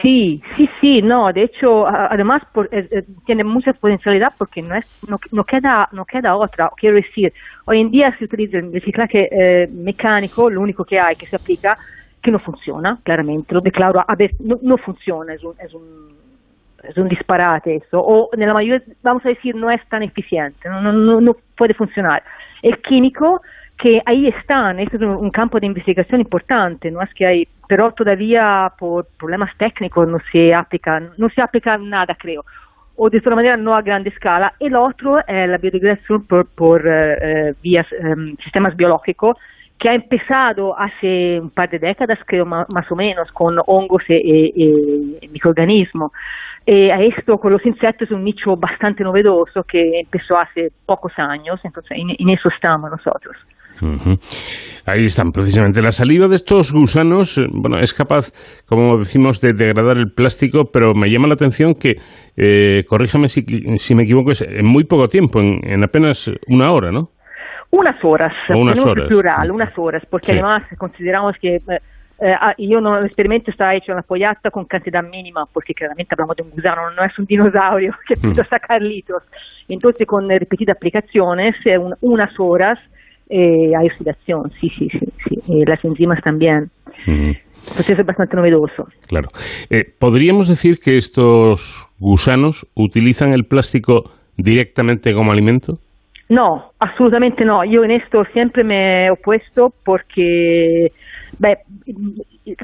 Sí, 0.00 0.42
sí, 0.56 0.68
sí, 0.80 1.02
no, 1.02 1.30
de 1.32 1.44
hecho, 1.44 1.86
además 1.86 2.42
por, 2.54 2.66
eh, 2.72 2.88
eh, 2.90 3.02
tiene 3.26 3.44
mucha 3.44 3.72
potencialidad 3.74 4.32
porque 4.38 4.62
no, 4.62 4.74
es, 4.74 5.06
no, 5.08 5.18
no, 5.32 5.44
queda, 5.44 5.88
no 5.92 6.06
queda 6.06 6.34
otra. 6.34 6.70
Quiero 6.76 6.96
decir, 6.96 7.32
hoy 7.66 7.80
en 7.80 7.90
día 7.90 8.16
se 8.18 8.24
utiliza 8.24 8.58
el 8.58 8.72
reciclaje 8.72 9.28
eh, 9.30 9.68
mecánico, 9.70 10.48
lo 10.48 10.62
único 10.62 10.84
que 10.84 10.98
hay 10.98 11.14
que 11.14 11.26
se 11.26 11.36
aplica, 11.36 11.76
que 12.22 12.30
no 12.30 12.38
funciona, 12.38 12.98
claramente, 13.02 13.54
lo 13.54 13.60
declaro, 13.60 14.00
a 14.00 14.14
ver, 14.16 14.30
no, 14.40 14.56
no 14.62 14.78
funciona, 14.78 15.34
es 15.34 15.44
un, 15.44 15.54
es 15.62 15.74
un, 15.74 16.16
es 16.82 16.96
un 16.96 17.08
disparate 17.08 17.76
eso, 17.76 18.00
o 18.00 18.30
en 18.32 18.40
la 18.40 18.54
mayoría, 18.54 18.82
vamos 19.02 19.26
a 19.26 19.28
decir, 19.28 19.54
no 19.54 19.70
es 19.70 19.86
tan 19.88 20.02
eficiente, 20.02 20.68
no, 20.70 20.80
no, 20.80 21.20
no 21.20 21.36
puede 21.56 21.74
funcionar. 21.74 22.22
El 22.62 22.80
químico 22.80 23.42
que 23.82 24.00
ahí 24.06 24.28
están, 24.28 24.78
este 24.78 24.96
es 24.96 25.02
un, 25.02 25.30
campo 25.30 25.58
de 25.58 25.66
investigación 25.66 26.20
importante, 26.20 26.88
no 26.88 27.02
es 27.02 27.12
que 27.14 27.26
hay, 27.26 27.48
pero 27.66 27.90
todavía 27.90 28.72
por 28.78 29.08
problemas 29.18 29.50
técnicos 29.58 30.06
no 30.06 30.18
se 30.30 30.54
aplica, 30.54 31.00
no 31.18 31.28
se 31.30 31.42
aplica 31.42 31.76
nada, 31.78 32.14
creo, 32.14 32.44
o 32.94 33.10
de 33.10 33.18
otra 33.18 33.34
manera 33.34 33.56
no 33.56 33.74
a 33.74 33.82
gran 33.82 34.06
escala. 34.06 34.52
El 34.60 34.76
otro 34.76 35.18
es 35.26 35.48
la 35.48 35.58
biodegradación 35.58 36.24
por, 36.28 36.46
por 36.54 36.86
uh, 36.86 37.52
vías, 37.60 37.88
um, 38.00 38.36
sistemas 38.36 38.76
biológicos, 38.76 39.36
que 39.80 39.88
ha 39.88 39.94
empezado 39.94 40.78
hace 40.78 41.40
un 41.40 41.50
par 41.50 41.68
de 41.68 41.80
décadas, 41.80 42.20
creo 42.24 42.46
más 42.46 42.88
o 42.88 42.94
menos, 42.94 43.32
con 43.32 43.56
hongos 43.66 44.04
y, 44.08 44.14
y, 44.14 45.18
y 45.22 45.28
microorganismos. 45.28 46.12
Eh, 46.64 46.92
a 46.92 47.02
esto 47.02 47.36
con 47.38 47.52
los 47.52 47.66
insectos 47.66 48.06
es 48.06 48.14
un 48.14 48.22
nicho 48.22 48.54
bastante 48.56 49.02
novedoso 49.02 49.64
que 49.64 49.98
empezó 49.98 50.38
hace 50.38 50.70
pocos 50.86 51.12
años, 51.16 51.58
entonces 51.64 51.98
en, 51.98 52.10
en 52.16 52.28
eso 52.28 52.48
estamos 52.48 52.88
nosotros. 52.88 53.36
Ahí 54.84 55.04
están, 55.04 55.30
precisamente. 55.30 55.80
La 55.80 55.92
saliva 55.92 56.26
de 56.26 56.34
estos 56.34 56.72
gusanos, 56.72 57.38
eh, 57.38 57.46
bueno, 57.52 57.78
es 57.78 57.94
capaz, 57.94 58.32
como 58.66 58.98
decimos, 58.98 59.40
de 59.40 59.52
degradar 59.52 59.96
el 59.96 60.12
plástico, 60.12 60.64
pero 60.72 60.92
me 60.92 61.08
llama 61.08 61.28
la 61.28 61.34
atención 61.34 61.74
que, 61.74 61.96
eh, 62.36 62.84
corríjame 62.88 63.28
si, 63.28 63.94
me 63.94 64.02
equivoco, 64.02 64.32
es 64.32 64.42
en 64.42 64.66
muy 64.66 64.84
poco 64.84 65.06
tiempo, 65.06 65.40
en, 65.40 65.84
apenas 65.84 66.32
una 66.48 66.72
hora, 66.72 66.90
¿no? 66.90 67.10
Unas 67.70 67.96
horas, 68.04 68.32
unas 68.50 68.84
horas. 68.84 69.08
plural, 69.08 69.50
unas 69.50 69.72
horas, 69.78 70.02
porque 70.10 70.32
además 70.32 70.64
consideramos 70.76 71.36
que 71.40 71.54
eh, 71.56 71.78
eh 72.20 72.34
ah, 72.38 72.54
yo 72.58 72.80
no, 72.80 72.98
el 72.98 73.06
experimento 73.06 73.50
está 73.50 73.74
hecho 73.74 73.92
en 73.92 73.96
la 73.96 74.02
pollata 74.02 74.50
con 74.50 74.66
cantidad 74.66 75.02
mínima, 75.02 75.46
porque 75.50 75.72
claramente 75.72 76.14
hablamos 76.14 76.36
de 76.36 76.42
un 76.42 76.50
gusano, 76.50 76.90
no 76.90 77.04
es 77.04 77.18
un 77.18 77.24
dinosaurio 77.24 77.94
que 78.08 78.16
puede 78.16 78.44
sacar 78.44 78.82
litros. 78.82 79.22
Entonces, 79.68 80.06
con 80.06 80.28
repetidas 80.28 80.76
aplicaciones, 80.76 81.54
unas 82.00 82.32
horas, 82.38 82.78
eh, 83.32 83.72
hay 83.74 83.86
oxidación, 83.86 84.50
sí, 84.60 84.68
sí, 84.78 84.88
sí, 84.90 85.06
sí. 85.28 85.34
Eh, 85.48 85.64
las 85.66 85.82
enzimas 85.84 86.20
también. 86.22 86.70
Entonces 87.06 87.98
es 87.98 88.06
bastante 88.06 88.36
novedoso. 88.36 88.84
Claro. 89.08 89.28
Eh, 89.70 89.84
¿Podríamos 89.98 90.48
decir 90.48 90.76
que 90.84 90.96
estos 90.96 91.88
gusanos 91.98 92.66
utilizan 92.74 93.32
el 93.32 93.44
plástico 93.44 94.10
directamente 94.36 95.14
como 95.14 95.32
alimento? 95.32 95.78
No, 96.28 96.72
absolutamente 96.78 97.44
no. 97.44 97.64
Yo 97.64 97.84
en 97.84 97.92
esto 97.92 98.22
siempre 98.32 98.64
me 98.64 99.06
he 99.06 99.10
opuesto 99.10 99.72
porque 99.84 100.88
Beh, 101.38 101.58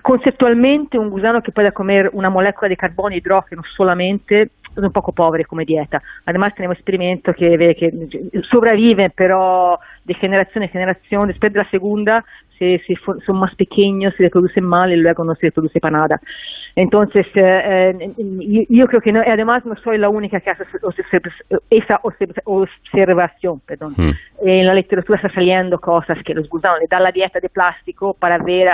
conceptualmente 0.02 0.98
un 0.98 1.10
gusano 1.10 1.40
que 1.42 1.52
pueda 1.52 1.72
comer 1.72 2.10
una 2.12 2.30
molécula 2.30 2.68
de 2.68 2.76
carbono 2.76 3.14
e 3.14 3.18
hidrógeno 3.18 3.62
solamente 3.76 4.50
un 4.86 4.92
poco 4.92 5.12
pobre 5.12 5.44
como 5.44 5.62
dieta. 5.62 6.02
Además 6.26 6.54
tenemos 6.54 6.76
experimentos 6.76 7.34
que 7.36 7.56
ve 7.56 7.74
que 7.74 7.90
sobreviven, 8.50 9.12
pero 9.16 9.78
de 10.04 10.14
generación 10.14 10.64
en 10.64 10.70
generación, 10.70 11.28
después 11.28 11.52
de 11.52 11.58
la 11.58 11.70
segunda, 11.70 12.24
si, 12.58 12.78
si 12.80 12.94
son 13.24 13.38
más 13.38 13.54
pequeños, 13.54 14.14
se 14.16 14.24
reproducen 14.24 14.64
mal 14.64 14.92
y 14.92 14.96
luego 14.96 15.24
no 15.24 15.34
se 15.34 15.46
reproduce 15.46 15.80
para 15.80 15.98
nada. 15.98 16.20
Entonces, 16.74 17.26
eh, 17.34 17.92
eh, 18.16 18.66
yo, 18.68 18.86
creo 18.86 19.00
que 19.00 19.12
no, 19.12 19.20
además 19.20 19.64
no 19.66 19.74
soy 19.82 19.98
la 19.98 20.08
única 20.08 20.40
que 20.40 20.50
hace 20.50 20.64
esa 21.70 22.00
observación. 22.02 23.60
Perdón. 23.66 23.94
Mm. 23.96 24.10
En 24.44 24.66
la 24.66 24.74
literatura 24.74 25.16
está 25.16 25.32
saliendo 25.32 25.78
cosas 25.80 26.18
que 26.24 26.34
los 26.34 26.48
gusanos 26.48 26.78
le 26.80 26.86
dan 26.88 27.02
la 27.02 27.10
dieta 27.10 27.40
de 27.40 27.48
plástico 27.48 28.14
para 28.14 28.38
ver 28.38 28.68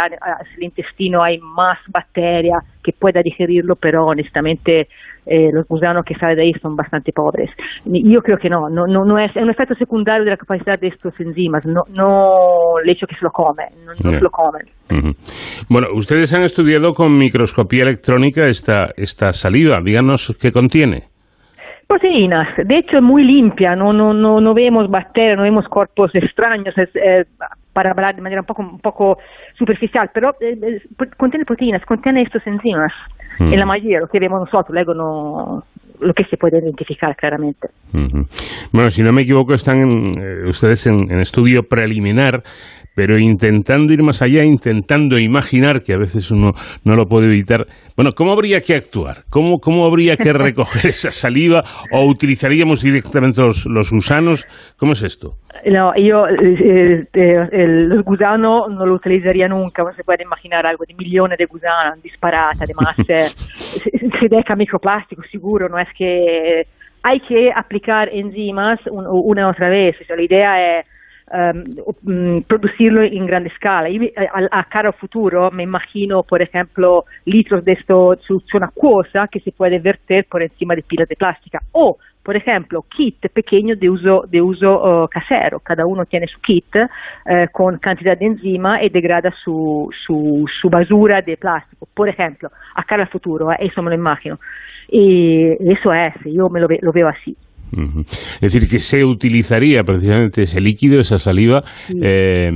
si 0.50 0.56
el 0.56 0.64
intestino 0.64 1.22
hay 1.22 1.38
más 1.38 1.78
bacterias 1.88 2.62
que 2.84 2.92
pueda 2.92 3.22
digerirlo, 3.22 3.76
pero 3.76 4.06
honestamente 4.06 4.88
eh, 5.26 5.50
los 5.52 5.66
gusanos 5.66 6.04
que 6.04 6.14
salen 6.14 6.36
de 6.36 6.42
ahí 6.42 6.52
son 6.60 6.76
bastante 6.76 7.10
pobres. 7.12 7.50
Yo 7.86 8.20
creo 8.20 8.36
que 8.36 8.50
no, 8.50 8.68
no, 8.68 8.86
no, 8.86 9.18
es, 9.18 9.34
un 9.36 9.50
efecto 9.50 9.74
secundario 9.74 10.24
de 10.24 10.30
la 10.30 10.36
capacidad 10.36 10.78
de 10.78 10.88
estos 10.88 11.18
enzimas, 11.18 11.64
no, 11.64 11.82
no 11.88 12.78
el 12.82 12.90
hecho 12.90 13.06
que 13.06 13.14
se 13.16 13.24
lo 13.24 13.30
comen, 13.30 13.68
no, 13.86 13.94
se 13.94 14.20
lo 14.20 14.30
comen. 14.30 14.66
Bueno, 15.68 15.88
ustedes 15.94 16.34
han 16.34 16.42
estudiado 16.42 16.92
con 16.92 17.16
microscopía 17.16 17.84
electrónica 17.84 18.46
esta, 18.46 18.90
esta 18.96 19.32
saliva, 19.32 19.80
díganos 19.82 20.36
qué 20.40 20.52
contiene. 20.52 21.04
Proteínas, 21.86 22.48
de 22.56 22.78
hecho 22.78 22.98
es 22.98 23.02
muy 23.02 23.24
limpia, 23.24 23.76
no, 23.76 23.92
no, 23.92 24.12
no, 24.12 24.40
no 24.40 24.54
vemos 24.54 24.90
bacterias, 24.90 25.36
no 25.36 25.44
vemos 25.44 25.66
cuerpos 25.68 26.10
extraños, 26.14 26.76
es, 26.76 26.88
eh, 26.96 27.24
para 27.74 27.90
hablar 27.90 28.16
de 28.16 28.22
manera 28.22 28.40
un 28.40 28.46
poco, 28.46 28.62
un 28.62 28.78
poco 28.78 29.18
superficial, 29.58 30.10
pero 30.14 30.30
eh, 30.40 30.56
eh, 30.62 30.80
contiene 31.18 31.44
proteínas, 31.44 31.84
contiene 31.84 32.22
estos 32.22 32.46
enzimas. 32.46 32.92
Mm. 33.38 33.52
En 33.52 33.58
la 33.58 33.66
mayoría, 33.66 34.00
lo 34.00 34.08
que 34.08 34.20
vemos 34.20 34.40
nosotros, 34.40 34.72
luego 34.72 34.94
no, 34.94 35.64
lo 36.00 36.14
que 36.14 36.24
se 36.24 36.36
puede 36.36 36.58
identificar 36.58 37.14
claramente. 37.16 37.68
Bueno, 38.72 38.90
si 38.90 39.02
no 39.02 39.12
me 39.12 39.22
equivoco, 39.22 39.54
están 39.54 40.12
ustedes 40.46 40.86
en, 40.86 41.10
en, 41.10 41.20
estudio 41.20 41.64
preliminar 41.68 42.42
pero 42.94 43.18
intentando 43.18 43.92
ir 43.92 44.02
más 44.02 44.22
allá, 44.22 44.44
intentando 44.44 45.18
imaginar, 45.18 45.80
que 45.80 45.94
a 45.94 45.98
veces 45.98 46.30
uno 46.30 46.52
no 46.84 46.94
lo 46.94 47.06
puede 47.06 47.26
evitar, 47.26 47.66
bueno, 47.96 48.12
¿cómo 48.16 48.32
habría 48.32 48.60
que 48.60 48.74
actuar? 48.74 49.24
¿Cómo, 49.30 49.58
cómo 49.58 49.86
habría 49.86 50.16
que 50.16 50.32
recoger 50.32 50.86
esa 50.90 51.10
saliva? 51.10 51.62
¿O 51.92 52.08
utilizaríamos 52.08 52.82
directamente 52.82 53.42
los, 53.42 53.66
los 53.66 53.90
gusanos? 53.90 54.46
¿Cómo 54.78 54.92
es 54.92 55.02
esto? 55.02 55.34
No, 55.66 55.92
yo, 55.96 56.26
eh, 56.28 57.00
eh, 57.14 57.48
el, 57.52 57.88
los 57.88 58.04
gusanos 58.04 58.68
no 58.70 58.84
lo 58.84 58.94
utilizaría 58.94 59.48
nunca, 59.48 59.82
no 59.82 59.94
se 59.94 60.04
puede 60.04 60.22
imaginar 60.22 60.66
algo 60.66 60.84
de 60.86 60.94
millones 60.94 61.38
de 61.38 61.46
gusanos 61.46 62.02
disparados, 62.02 62.60
además 62.60 62.96
eh, 63.08 63.28
se 64.20 64.28
deja 64.28 64.56
microplástico 64.56 65.22
seguro, 65.30 65.68
no 65.68 65.78
es 65.78 65.88
que 65.96 66.66
hay 67.02 67.20
que 67.20 67.50
aplicar 67.54 68.08
enzimas 68.12 68.80
una 68.90 69.42
y 69.42 69.44
otra 69.44 69.68
vez, 69.68 69.96
o 70.00 70.04
sea, 70.04 70.16
la 70.16 70.22
idea 70.22 70.78
es 70.78 70.86
um, 71.34 72.42
producirlo 72.42 73.02
en 73.02 73.26
gran 73.26 73.46
escala. 73.46 73.88
Y 73.88 74.12
a, 74.16 74.60
a, 74.60 74.64
cara 74.64 74.92
futuro 74.92 75.50
me 75.50 75.64
imagino, 75.64 76.22
por 76.22 76.40
ejemplo, 76.40 77.04
litros 77.24 77.64
de 77.64 77.72
esto 77.72 78.16
solución 78.26 78.64
acuosa 78.64 79.28
que 79.30 79.40
se 79.40 79.52
puede 79.52 79.78
verter 79.78 80.26
por 80.30 80.42
encima 80.42 80.74
de 80.74 80.82
pilas 80.82 81.08
de 81.08 81.16
plástica. 81.16 81.60
O, 81.72 81.98
por 82.22 82.36
ejemplo, 82.36 82.82
kit 82.82 83.20
pequeños 83.32 83.78
de 83.78 83.90
uso, 83.90 84.22
de 84.28 84.40
uso 84.40 85.04
uh, 85.04 85.08
casero. 85.08 85.60
Cada 85.60 85.84
uno 85.86 86.04
tiene 86.06 86.26
su 86.26 86.40
kit 86.40 86.74
uh, 86.76 87.50
con 87.52 87.78
cantidad 87.78 88.16
de 88.16 88.26
enzima 88.26 88.82
y 88.82 88.88
degrada 88.88 89.30
su, 89.44 89.90
su, 90.06 90.44
su, 90.60 90.70
basura 90.70 91.20
de 91.20 91.36
plástico. 91.36 91.86
Por 91.94 92.08
ejemplo, 92.08 92.48
a 92.74 92.82
cara 92.84 93.06
futuro, 93.06 93.52
eh, 93.52 93.70
me 93.76 93.90
lo 93.90 93.94
imagino. 93.94 94.38
Y 94.88 95.50
eso 95.70 95.92
es, 95.92 96.14
yo 96.24 96.48
me 96.48 96.60
lo, 96.60 96.68
lo 96.80 96.92
veo 96.92 97.08
así. 97.08 97.36
Es 98.40 98.52
decir, 98.52 98.68
que 98.68 98.78
se 98.78 99.04
utilizaría 99.04 99.82
precisamente 99.82 100.42
ese 100.42 100.60
líquido, 100.60 100.98
esa 101.00 101.18
saliva. 101.18 101.62
Eh, 102.02 102.50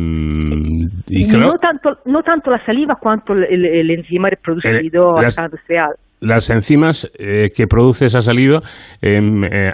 y 1.09 1.29
claro, 1.29 1.53
no, 1.53 1.59
tanto, 1.59 1.91
no 2.07 2.23
tanto 2.23 2.51
la 2.51 2.64
saliva 2.64 2.97
cuanto 3.01 3.33
el, 3.33 3.45
el, 3.45 3.64
el 3.64 3.91
enzima 3.91 4.31
reproducido 4.31 5.19
a 5.19 5.27
escala 5.27 5.49
industrial 5.49 5.95
las 6.21 6.51
enzimas 6.51 7.11
eh, 7.19 7.51
que 7.55 7.66
produce 7.66 8.07
esa 8.07 8.21
saliva 8.21 8.61
eh, 9.01 9.21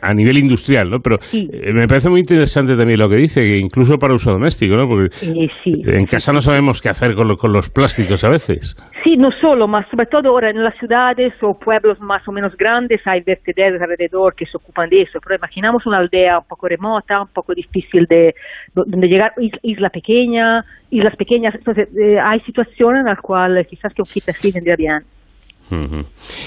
a 0.01 0.15
nivel 0.15 0.39
industrial, 0.39 0.91
¿no? 0.91 0.99
Pero 1.01 1.17
eh, 1.33 1.73
me 1.73 1.87
parece 1.87 2.11
muy 2.11 2.21
interesante 2.21 2.77
también 2.77 2.99
lo 2.99 3.09
que 3.09 3.17
dice, 3.17 3.41
que 3.43 3.57
incluso 3.57 3.97
para 3.97 4.15
uso 4.15 4.33
doméstico, 4.33 4.77
¿no? 4.77 4.87
Porque 4.87 5.09
en 5.23 6.07
casa 6.07 6.33
no 6.33 6.41
sabemos 6.41 6.81
qué 6.81 6.89
hacer 6.89 7.15
con, 7.15 7.37
con, 7.37 7.53
los 7.53 7.71
plásticos 7.71 8.25
a 8.25 8.29
veces. 8.29 8.77
Sí, 9.03 9.17
no 9.17 9.31
solo, 9.41 9.67
mas 9.67 9.87
sobre 9.91 10.07
todo 10.07 10.31
ahora 10.31 10.51
en 10.51 10.63
las 10.63 10.77
ciudades 10.79 11.33
o 11.43 11.59
pueblos 11.59 12.01
más 12.01 12.27
o 12.29 12.33
menos 12.33 12.57
grandes 12.57 13.01
hay 13.07 13.21
vertederos 13.23 13.81
alrededor 13.81 14.35
que 14.35 14.47
se 14.47 14.57
ocupan 14.57 14.89
de 14.91 15.03
eso, 15.03 15.21
pero 15.23 15.37
imaginamos 15.37 15.87
una 15.87 15.99
aldea 15.99 16.39
un 16.39 16.47
poco 16.47 16.69
remota, 16.69 17.23
un 17.23 17.29
poco 17.29 17.55
difícil 17.55 18.07
de 18.07 18.35
donde 18.75 19.07
llegar, 19.07 19.33
isla 19.63 19.91
pequeña, 19.91 20.63
islas 20.91 21.17
pequeñas, 21.17 21.55
entonces 21.55 21.89
hay 22.23 22.41
situaciones 22.41 23.01
en 23.01 23.07
las 23.07 23.21
cuales 23.21 23.67
quizás 23.67 23.95
que 23.95 24.03
un 24.03 24.07
kit 24.07 24.29
así 24.29 24.53
vendría 24.53 24.77
bien. 24.77 25.03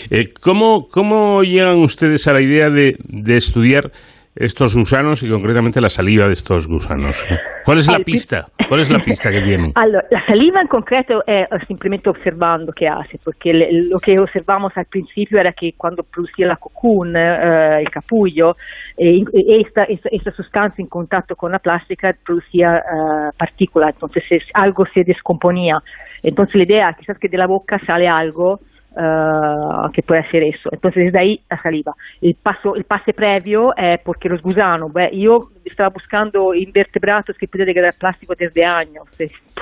Eh, 0.09 0.29
¿cómo, 0.41 0.87
¿Cómo 0.87 1.41
llegan 1.43 1.79
ustedes 1.79 2.27
a 2.27 2.33
la 2.33 2.41
idea 2.41 2.69
de, 2.69 2.95
de 3.07 3.35
estudiar 3.35 3.91
estos 4.39 4.75
gusanos 4.75 5.23
y 5.23 5.29
concretamente 5.29 5.81
la 5.81 5.89
saliva 5.89 6.25
de 6.25 6.33
estos 6.33 6.67
gusanos. 6.67 7.27
¿Cuál 7.65 7.79
es 7.79 7.89
la 7.89 7.99
pista? 7.99 8.45
¿Cuál 8.69 8.81
es 8.81 8.91
la 8.91 8.99
pista 8.99 9.31
que 9.31 9.41
tienen? 9.41 9.71
la 9.75 10.25
saliva 10.25 10.61
en 10.61 10.67
concreto 10.67 11.23
es 11.25 11.47
simplemente 11.67 12.09
observando 12.09 12.71
qué 12.71 12.87
hace, 12.87 13.17
porque 13.23 13.51
lo 13.53 13.97
que 13.99 14.19
observamos 14.19 14.73
al 14.75 14.85
principio 14.85 15.39
era 15.39 15.53
que 15.53 15.71
cuando 15.75 16.03
producía 16.03 16.47
la 16.47 16.57
cocoon, 16.57 17.15
eh, 17.15 17.79
el 17.79 17.89
capullo, 17.89 18.53
eh, 18.97 19.21
esta, 19.65 19.83
esta, 19.85 20.31
sustancia 20.31 20.83
en 20.83 20.87
contacto 20.87 21.35
con 21.35 21.51
la 21.51 21.59
plástica 21.59 22.13
producía 22.23 22.69
uh, 22.77 23.35
partículas, 23.37 23.93
entonces 23.93 24.23
algo 24.53 24.85
se 24.93 25.03
descomponía. 25.03 25.79
Entonces 26.21 26.55
la 26.55 26.63
idea 26.63 26.95
quizás 26.97 27.17
que 27.17 27.27
de 27.27 27.37
la 27.37 27.47
boca 27.47 27.79
sale 27.85 28.07
algo 28.07 28.59
uh, 28.97 29.91
que 29.91 30.01
puede 30.01 30.27
ser 30.29 30.43
eso. 30.43 30.69
Entonces 30.71 31.05
desde 31.05 31.19
ahí 31.19 31.39
la 31.49 31.61
saliva. 31.61 31.93
El 32.21 32.35
paso, 32.41 32.75
el 32.75 32.83
pase 32.83 33.13
previo 33.13 33.75
es 33.75 33.99
porque 34.03 34.29
los 34.29 34.41
gusanos, 34.41 34.91
yo 35.13 35.39
estaba 35.63 35.89
buscando 35.89 36.53
invertebrados 36.53 37.37
que 37.37 37.47
podían 37.47 37.67
degradar 37.67 37.93
plástico 37.99 38.33
desde 38.37 38.65
años, 38.65 39.03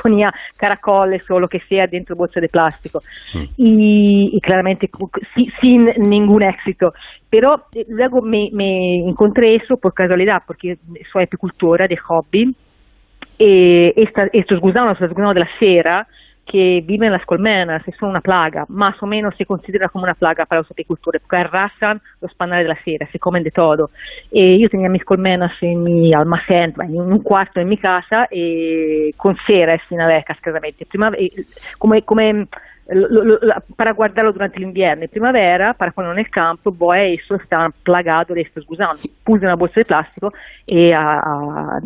ponía 0.02 0.32
caracoles 0.58 1.30
o 1.30 1.40
lo 1.40 1.48
que 1.48 1.60
sea 1.62 1.88
dentro 1.88 2.16
de 2.16 2.20
bolsas 2.20 2.42
de 2.42 2.50
plástico 2.50 3.00
y, 3.58 4.40
claramente 4.42 4.90
sin 5.62 5.86
ningún 5.98 6.44
éxito. 6.44 6.94
Pero 7.30 7.66
eh, 7.74 7.86
luego 7.90 8.22
me, 8.22 8.50
me 8.54 9.00
encontré 9.08 9.56
eso 9.56 9.78
por 9.78 9.94
casualidad, 9.94 10.44
porque 10.46 10.78
soy 11.12 11.24
apicultora 11.24 11.88
de 11.88 11.98
hobby. 11.98 12.56
Y 13.38 13.92
estos 14.34 14.60
gusanos, 14.62 15.00
los 15.02 15.10
gusanos 15.10 15.34
de 15.34 15.42
la 15.42 15.50
cera, 15.60 16.08
que 16.46 16.84
viven 16.86 17.08
en 17.08 17.14
las 17.14 17.26
colmenas 17.26 17.82
y 17.88 17.92
son 17.94 18.10
una 18.10 18.22
plaga, 18.22 18.66
más 18.70 19.02
o 19.02 19.08
menos 19.08 19.36
se 19.36 19.46
considera 19.46 19.90
como 19.90 20.04
una 20.04 20.14
plaga 20.14 20.46
para 20.46 20.62
los 20.62 20.72
apicultores, 20.72 21.22
porque 21.22 21.38
arrasan 21.38 22.02
los 22.22 22.34
panales 22.36 22.66
de 22.66 22.70
la 22.70 22.84
cera, 22.84 23.08
se 23.12 23.20
comen 23.20 23.44
de 23.44 23.52
todo. 23.52 23.90
Y 24.32 24.62
yo 24.62 24.70
tenía 24.70 24.90
mis 24.90 25.04
colmenas 25.04 25.52
en 25.62 25.84
mi 25.84 26.14
almacén, 26.14 26.74
en 26.80 27.02
un 27.02 27.24
cuarto 27.24 27.60
en 27.60 27.70
mi 27.70 27.78
casa, 27.78 28.28
y 28.32 29.12
con 29.14 29.36
cera 29.48 29.80
sin 29.90 30.00
abejas, 30.00 30.40
claramente. 30.40 30.86
Prima, 30.86 31.12
come, 31.80 32.04
come 32.04 32.48
lo, 32.88 33.24
lo, 33.24 33.40
para 33.76 33.94
guardarlo 33.94 34.32
durante 34.32 34.60
l'inverno 34.60 35.04
e 35.04 35.08
primavera, 35.08 35.74
para 35.74 35.92
ponerlo 35.92 36.16
nel 36.16 36.30
campo, 36.30 36.72
poi 36.72 37.16
esso 37.16 37.36
está 37.36 37.70
plagado 37.84 38.34
de 38.34 38.42
estos 38.42 38.66
gusanos. 38.66 39.02
Puse 39.24 39.46
una 39.46 39.56
bolsa 39.56 39.80
de 39.80 39.86
plástico 39.86 40.32
y 40.68 40.92
a, 40.92 41.18
a, 41.18 41.80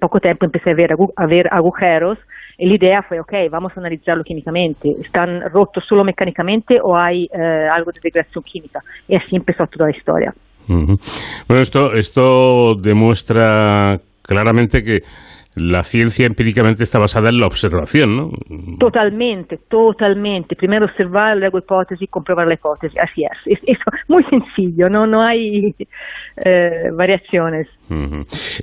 poco 0.00 0.20
tiempo 0.20 0.46
empecé 0.46 0.70
a 0.70 0.74
ver, 0.74 1.48
a 1.50 1.56
agujeros 1.56 2.18
y 2.58 2.66
la 2.66 2.74
idea 2.74 3.02
fue, 3.02 3.20
ok, 3.20 3.50
vamos 3.50 3.72
a 3.76 3.80
analizarlo 3.80 4.24
químicamente. 4.24 4.88
¿Están 5.00 5.42
rotos 5.52 5.84
solo 5.86 6.04
mecánicamente 6.04 6.78
o 6.82 6.96
hay 6.96 7.24
eh, 7.24 7.68
algo 7.70 7.90
de 7.92 8.00
degradación 8.02 8.42
química? 8.44 8.80
Y 9.08 9.16
así 9.16 9.36
empezó 9.36 9.66
toda 9.66 9.90
la 9.90 9.96
historia. 9.96 10.32
Uh 10.68 10.72
-huh. 10.72 11.44
Bueno, 11.46 11.60
esto, 11.60 11.92
esto 11.92 12.74
demuestra 12.76 13.98
claramente 14.22 14.82
que 14.82 15.00
la 15.56 15.82
ciencia 15.82 16.26
empíricamente 16.26 16.82
está 16.82 16.98
basada 16.98 17.30
en 17.30 17.40
la 17.40 17.46
observación, 17.46 18.14
¿no? 18.14 18.30
Totalmente, 18.78 19.58
totalmente. 19.70 20.54
Primero 20.54 20.84
observar, 20.84 21.38
luego 21.38 21.58
hipótesis, 21.58 22.10
comprobar 22.10 22.46
la 22.46 22.54
hipótesis. 22.54 22.98
Así 23.00 23.24
es. 23.24 23.58
Es, 23.66 23.78
muy 24.08 24.22
sencillo, 24.24 24.90
no, 24.90 25.06
no 25.06 25.22
hay 25.22 25.74
eh, 26.44 26.90
variaciones. 26.92 27.68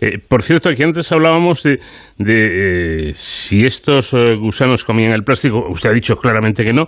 eh, 0.01 0.19
por 0.29 0.43
cierto, 0.43 0.69
aquí 0.69 0.83
antes 0.83 1.11
hablábamos 1.11 1.63
de, 1.63 1.79
de 2.19 3.07
eh, 3.09 3.13
si 3.13 3.65
estos 3.65 4.15
gusanos 4.39 4.85
comían 4.85 5.13
el 5.13 5.23
plástico. 5.23 5.65
Usted 5.67 5.89
ha 5.89 5.93
dicho 5.93 6.17
claramente 6.17 6.63
que 6.63 6.73
no, 6.73 6.85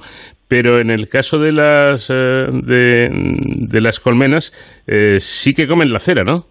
pero 0.47 0.79
en 0.79 0.91
el 0.91 1.09
caso 1.09 1.39
de 1.39 1.51
las, 1.51 2.09
de, 2.09 3.09
de, 3.09 3.81
las 3.81 3.99
colmenas 3.99 4.53
sí 5.17 5.53
que 5.55 5.67
comen 5.67 5.91
la 5.91 5.99
cera, 5.99 6.23
¿no? 6.23 6.43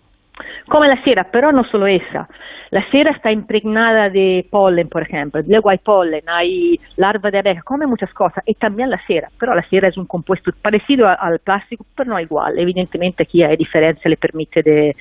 Comen 0.68 0.90
la 0.90 1.04
cera, 1.04 1.28
pero 1.30 1.52
no 1.52 1.62
solo 1.70 1.86
esa. 1.86 2.28
La 2.74 2.84
cera 2.90 3.12
está 3.12 3.30
impregnada 3.30 4.10
de 4.10 4.44
polen, 4.50 4.88
por 4.88 5.02
ejemplo. 5.02 5.40
Luego 5.46 5.70
hay 5.70 5.78
polen, 5.78 6.24
hay 6.26 6.80
larva 6.96 7.30
de 7.30 7.38
abeja, 7.38 7.62
come 7.62 7.86
muchas 7.86 8.12
cosas. 8.12 8.42
Y 8.46 8.54
también 8.54 8.90
la 8.90 9.00
cera. 9.06 9.28
Pero 9.38 9.54
la 9.54 9.62
cera 9.68 9.86
es 9.86 9.96
un 9.96 10.06
compuesto 10.06 10.50
parecido 10.60 11.06
al 11.06 11.38
plástico, 11.38 11.86
pero 11.94 12.10
no 12.10 12.18
igual. 12.18 12.58
Evidentemente 12.58 13.22
aquí 13.22 13.44
hay 13.44 13.56
diferencia, 13.56 14.10
le 14.10 14.16
permite 14.16 14.64
de, 14.64 14.96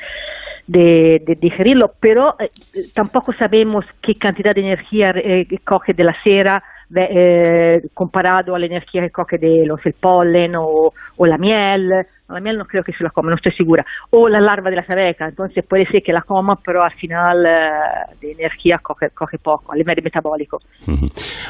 de, 0.68 1.24
de 1.26 1.34
digerirlo, 1.34 1.94
pero 2.00 2.36
eh, 2.40 2.52
tampoco 2.94 3.34
sabemos 3.34 3.86
qué 4.04 4.14
cantidad 4.14 4.54
de 4.54 4.62
energía 4.62 5.10
eh, 5.16 5.48
coge 5.66 5.94
de 5.94 6.04
la 6.04 6.16
cera 6.24 6.64
eh, 6.96 7.82
comparado 7.94 8.56
a 8.56 8.60
la 8.60 8.66
energía 8.66 9.02
que 9.02 9.10
coge 9.10 9.38
de 9.38 9.66
los, 9.66 9.80
el 9.86 9.94
polen 9.94 10.56
o, 10.56 10.92
o, 11.18 11.26
la 11.26 11.38
miel. 11.38 11.90
La 12.30 12.40
miel 12.40 12.58
no 12.58 12.66
creo 12.66 12.84
que 12.84 12.94
se 12.94 13.04
la 13.04 13.10
coma, 13.10 13.30
no 13.30 13.36
estoy 13.36 13.52
segura. 13.54 13.86
O 14.12 14.28
la 14.30 14.40
larva 14.40 14.70
de 14.70 14.78
las 14.78 14.90
abejas, 14.90 15.30
entonces 15.30 15.64
puede 15.68 15.86
ser 15.86 16.02
que 16.02 16.14
la 16.14 16.22
coma, 16.22 16.56
pero 16.64 16.84
al 16.84 16.94
final 16.94 17.46
eh, 17.46 18.16
de 18.22 18.32
energía 18.32 18.80
coge, 18.82 19.38
poco, 19.38 19.72
a 19.72 19.76
nivel 19.76 19.98
metabólico. 20.04 20.60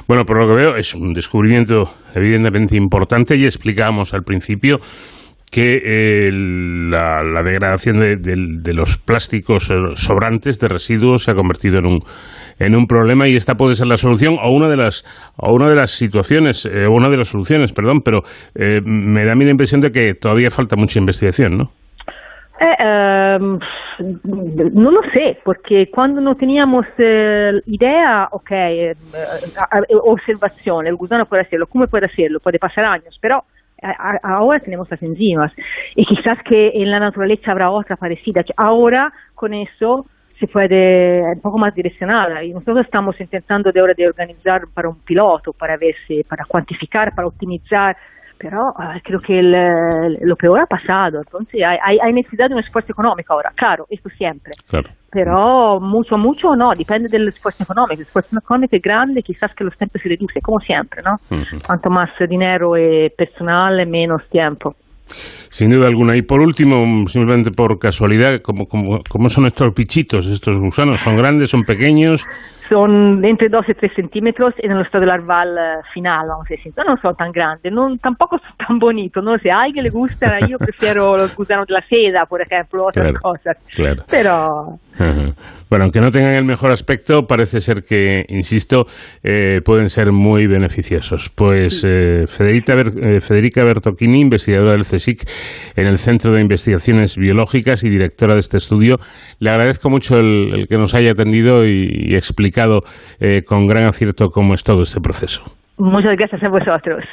Bueno, 0.08 0.24
por 0.26 0.42
lo 0.42 0.48
que 0.48 0.64
veo, 0.64 0.76
es 0.76 0.94
un 0.96 1.14
descubrimiento 1.14 1.84
evidentemente 2.16 2.76
importante 2.76 3.36
y 3.36 3.44
explicamos 3.44 4.14
al 4.14 4.24
principio 4.24 4.78
que 5.52 5.76
eh, 5.76 6.32
la, 6.32 7.22
la, 7.24 7.44
degradación 7.44 8.00
de, 8.00 8.16
de, 8.16 8.34
de, 8.60 8.74
los 8.74 8.98
plásticos 8.98 9.72
sobrantes 9.94 10.60
de 10.60 10.68
residuos 10.68 11.24
se 11.26 11.32
ha 11.32 11.36
convertido 11.36 11.78
en 11.78 11.86
un 11.86 12.00
en 12.60 12.76
un 12.76 12.86
problema 12.86 13.28
y 13.28 13.36
esta 13.36 13.56
puede 13.56 13.74
ser 13.74 13.88
la 13.88 13.98
solución 13.98 14.36
o 14.42 14.52
una 14.52 14.70
de 14.70 14.78
las 14.78 15.04
o 15.38 15.54
una 15.54 15.70
de 15.70 15.76
las 15.76 15.92
situaciones 15.92 16.66
eh, 16.66 16.88
una 16.88 17.10
de 17.10 17.18
las 17.18 17.30
soluciones 17.30 17.74
perdón 17.74 18.02
pero 18.04 18.20
eh, 18.56 18.82
me 18.84 19.26
da 19.26 19.34
a 19.34 19.36
mí 19.36 19.46
la 19.46 19.52
impresión 19.52 19.82
de 19.82 19.92
que 19.92 20.14
todavía 20.14 20.50
falta 20.50 20.76
mucha 20.76 21.00
investigación 21.00 21.58
no 21.58 21.72
eh, 22.64 23.38
um, 23.40 23.60
no 24.74 24.92
lo 24.92 25.02
sé, 25.12 25.38
porque 25.44 25.90
cuando 25.92 26.22
no 26.22 26.36
teníamos 26.36 26.86
eh, 26.98 27.52
idea, 27.66 28.28
ok, 28.32 28.52
eh, 28.52 28.96
observación, 30.04 30.88
el 30.88 30.96
gusano 30.96 31.26
puede 31.26 31.44
hacerlo, 31.44 31.68
¿cómo 31.68 31.86
puede 31.88 32.06
hacerlo? 32.06 32.40
Puede 32.40 32.60
pasar 32.60 32.86
años, 32.86 33.18
pero 33.22 33.44
ahora 34.24 34.60
tenemos 34.62 34.90
las 34.90 35.04
enzimas 35.04 35.52
y 35.94 36.06
quizás 36.06 36.38
que 36.46 36.70
en 36.74 36.90
la 36.90 37.00
naturaleza 37.00 37.52
habrá 37.52 37.70
otra 37.70 37.98
parecida. 37.98 38.42
Ahora 38.56 39.12
con 39.36 39.54
eso 39.54 40.06
se 40.40 40.48
puede 40.48 41.22
un 41.22 41.42
poco 41.42 41.58
más 41.58 41.74
direccionada 41.74 42.44
y 42.44 42.52
nosotros 42.52 42.86
estamos 42.86 43.20
intentando 43.20 43.72
de 43.72 43.80
ahora 43.80 43.94
de 43.96 44.08
organizar 44.08 44.62
para 44.74 44.90
un 44.90 45.00
piloto, 45.00 45.54
para 45.54 45.78
ver 45.78 45.96
si, 46.08 46.24
para 46.24 46.46
cuantificar, 46.46 47.14
para 47.16 47.28
optimizar, 47.28 47.96
pero 48.38 48.70
uh, 48.70 49.00
creo 49.04 49.20
que 49.20 49.40
el, 49.40 50.18
lo 50.22 50.36
peor 50.36 50.60
ha 50.60 50.66
pasado, 50.66 51.20
entonces 51.20 51.62
hay, 51.64 51.98
hay, 52.02 52.14
necesidad 52.14 52.50
de 52.50 52.56
un 52.56 52.60
esfuerzo 52.60 52.92
económico 52.92 53.34
ahora, 53.34 53.52
claro, 53.56 53.86
esto 53.90 54.10
siempre, 54.10 54.52
claro. 54.68 54.90
pero 55.10 55.80
mucho, 55.80 56.18
mucho 56.18 56.56
no, 56.56 56.72
depende 56.76 57.08
del 57.10 57.28
esfuerzo 57.28 57.64
económico, 57.64 57.94
el 57.94 58.02
esfuerzo 58.02 58.38
económico 58.38 58.76
es 58.76 58.82
grande, 58.82 59.22
quizás 59.22 59.54
que 59.56 59.64
los 59.64 59.78
tiempos 59.78 60.02
se 60.02 60.10
reduce, 60.10 60.42
como 60.42 60.60
siempre, 60.60 61.02
¿no? 61.06 61.14
Uh 61.30 61.42
-huh. 61.42 61.66
Cuanto 61.66 61.90
más 61.90 62.10
dinero 62.28 62.76
y 62.76 63.10
personal, 63.12 63.88
menos 63.88 64.28
tiempo. 64.30 64.76
Sin 65.50 65.70
duda 65.70 65.88
alguna. 65.88 66.16
Y 66.18 66.22
por 66.22 66.42
último, 66.42 67.06
simplemente 67.08 67.52
por 67.52 67.78
casualidad, 67.80 68.42
¿cómo, 68.42 68.68
cómo, 68.68 69.00
cómo 69.10 69.30
son 69.30 69.46
estos 69.46 69.74
bichitos, 69.76 70.28
estos 70.28 70.60
gusanos? 70.60 71.02
¿Son 71.02 71.16
grandes, 71.16 71.50
son 71.50 71.64
pequeños? 71.64 72.26
Son 72.70 73.24
entre 73.24 73.50
2 73.50 73.66
y 73.70 73.74
3 73.74 73.92
centímetros 73.96 74.54
en 74.58 74.72
el 74.72 74.82
estado 74.82 75.06
larval 75.06 75.56
final, 75.94 76.28
vamos 76.28 76.48
a 76.50 76.54
decir. 76.54 76.74
No 76.76 76.98
son 77.02 77.16
tan 77.16 77.32
grandes, 77.32 77.72
no, 77.72 77.96
tampoco 77.98 78.40
son 78.40 78.58
tan 78.58 78.80
bonitos. 78.80 79.24
No 79.24 79.38
sé, 79.38 79.52
a 79.52 79.62
alguien 79.62 79.84
le 79.84 79.90
gustan, 79.90 80.48
yo 80.48 80.58
prefiero 80.58 81.18
los 81.18 81.36
gusanos 81.36 81.68
de 81.68 81.74
la 81.74 81.82
seda, 81.88 82.26
por 82.26 82.42
ejemplo, 82.42 82.86
otras 82.86 83.10
claro, 83.10 83.20
cosas. 83.22 83.58
Claro. 83.76 84.04
Pero... 84.10 84.80
Ajá. 84.98 85.34
Bueno, 85.70 85.86
aunque 85.86 86.00
no 86.00 86.12
tengan 86.12 86.36
el 86.36 86.46
mejor 86.46 86.72
aspecto, 86.72 87.24
parece 87.24 87.60
ser 87.60 87.84
que, 87.84 88.26
insisto, 88.28 88.86
eh, 89.24 89.60
pueden 89.66 89.90
ser 89.90 90.12
muy 90.12 90.46
beneficiosos. 90.46 91.32
Pues 91.36 91.84
eh, 91.84 92.28
Federica, 92.28 92.74
eh, 92.74 93.20
Federica 93.20 93.64
Bertocchini, 93.64 94.22
investigadora 94.22 94.74
del 94.74 94.82
CSIC 94.82 95.22
en 95.76 95.88
el 95.88 95.98
Centro 95.98 96.34
de 96.34 96.42
Investigaciones 96.42 97.18
Biológicas 97.18 97.84
y 97.84 97.90
directora 97.90 98.34
de 98.34 98.40
este 98.40 98.58
estudio, 98.58 98.98
le 99.40 99.50
agradezco 99.50 99.90
mucho 99.90 100.18
el, 100.18 100.54
el 100.54 100.68
que 100.68 100.78
nos 100.78 100.94
haya 100.94 101.12
atendido 101.12 101.66
y, 101.66 102.12
y 102.12 102.14
explicado 102.14 102.82
eh, 103.20 103.42
con 103.44 103.66
gran 103.66 103.86
acierto 103.86 104.28
cómo 104.28 104.54
es 104.54 104.64
todo 104.64 104.84
este 104.84 105.02
proceso. 105.02 105.44
Muchas 105.78 106.16
gracias 106.16 106.44
a 106.44 106.50
vosotros. 106.50 107.04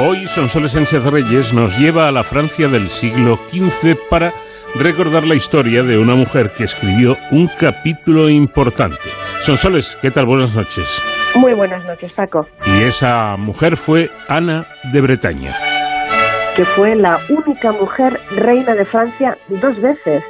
Hoy 0.00 0.26
Sonsoles 0.26 0.70
Sánchez 0.70 1.04
Reyes 1.06 1.52
nos 1.52 1.76
lleva 1.76 2.06
a 2.06 2.12
la 2.12 2.22
Francia 2.22 2.68
del 2.68 2.88
siglo 2.88 3.36
XV 3.48 3.96
para 4.08 4.32
recordar 4.76 5.26
la 5.26 5.34
historia 5.34 5.82
de 5.82 5.98
una 5.98 6.14
mujer 6.14 6.52
que 6.56 6.62
escribió 6.62 7.16
un 7.32 7.48
capítulo 7.58 8.30
importante. 8.30 9.10
Sonsoles, 9.40 9.98
¿qué 10.00 10.12
tal? 10.12 10.26
Buenas 10.26 10.54
noches. 10.54 11.02
Muy 11.34 11.52
buenas 11.54 11.84
noches, 11.84 12.12
Paco. 12.12 12.46
Y 12.64 12.84
esa 12.84 13.36
mujer 13.36 13.76
fue 13.76 14.08
Ana 14.28 14.66
de 14.92 15.00
Bretaña. 15.00 15.56
Que 16.54 16.64
fue 16.64 16.94
la 16.94 17.18
única 17.28 17.72
mujer 17.72 18.20
reina 18.36 18.74
de 18.74 18.84
Francia 18.84 19.36
dos 19.48 19.80
veces, 19.80 20.22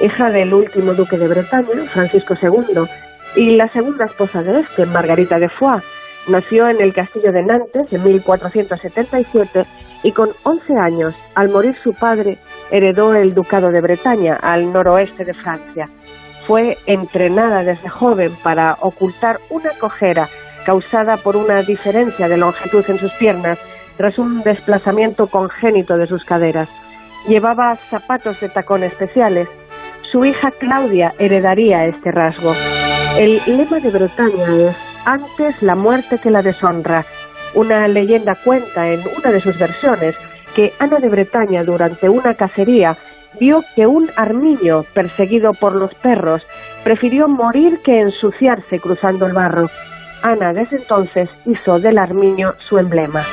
hija 0.00 0.30
del 0.30 0.52
último 0.52 0.92
duque 0.92 1.18
de 1.18 1.28
Bretaña, 1.28 1.84
Francisco 1.92 2.34
II, 2.42 2.82
y 3.36 3.54
la 3.54 3.68
segunda 3.68 4.06
esposa 4.06 4.42
de 4.42 4.58
este, 4.58 4.86
Margarita 4.86 5.38
de 5.38 5.48
Foix. 5.50 5.84
Nació 6.26 6.68
en 6.68 6.80
el 6.80 6.94
castillo 6.94 7.32
de 7.32 7.42
Nantes 7.42 7.92
en 7.92 8.02
1477 8.02 9.64
y 10.02 10.12
con 10.12 10.30
11 10.42 10.76
años, 10.76 11.14
al 11.34 11.50
morir 11.50 11.76
su 11.82 11.92
padre, 11.92 12.38
heredó 12.70 13.14
el 13.14 13.34
ducado 13.34 13.70
de 13.70 13.80
Bretaña 13.80 14.36
al 14.36 14.72
noroeste 14.72 15.24
de 15.24 15.34
Francia. 15.34 15.88
Fue 16.46 16.78
entrenada 16.86 17.62
desde 17.62 17.88
joven 17.88 18.32
para 18.42 18.76
ocultar 18.80 19.40
una 19.50 19.70
cojera 19.78 20.28
causada 20.64 21.18
por 21.18 21.36
una 21.36 21.62
diferencia 21.62 22.28
de 22.28 22.38
longitud 22.38 22.84
en 22.88 22.98
sus 22.98 23.12
piernas 23.12 23.58
tras 23.96 24.18
un 24.18 24.42
desplazamiento 24.42 25.26
congénito 25.26 25.96
de 25.96 26.06
sus 26.06 26.24
caderas. 26.24 26.68
Llevaba 27.28 27.76
zapatos 27.76 28.40
de 28.40 28.48
tacón 28.48 28.82
especiales. 28.82 29.48
Su 30.10 30.24
hija 30.24 30.50
Claudia 30.58 31.14
heredaría 31.18 31.86
este 31.86 32.10
rasgo. 32.10 32.54
El 33.18 33.40
lema 33.46 33.78
de 33.78 33.90
Bretaña 33.90 34.44
es 34.68 34.93
antes 35.04 35.62
la 35.62 35.74
muerte 35.74 36.18
que 36.18 36.30
la 36.30 36.42
deshonra. 36.42 37.04
Una 37.54 37.86
leyenda 37.88 38.34
cuenta 38.34 38.88
en 38.88 39.00
una 39.16 39.30
de 39.30 39.40
sus 39.40 39.58
versiones 39.58 40.16
que 40.54 40.72
Ana 40.78 40.98
de 40.98 41.08
Bretaña 41.08 41.64
durante 41.64 42.08
una 42.08 42.34
cacería 42.34 42.96
vio 43.38 43.64
que 43.74 43.86
un 43.86 44.10
armiño 44.16 44.84
perseguido 44.94 45.52
por 45.54 45.74
los 45.74 45.94
perros 45.94 46.46
prefirió 46.82 47.28
morir 47.28 47.80
que 47.84 48.00
ensuciarse 48.00 48.78
cruzando 48.78 49.26
el 49.26 49.32
barro. 49.32 49.68
Ana 50.22 50.52
desde 50.52 50.76
entonces 50.76 51.28
hizo 51.44 51.78
del 51.78 51.98
armiño 51.98 52.54
su 52.58 52.78
emblema. 52.78 53.24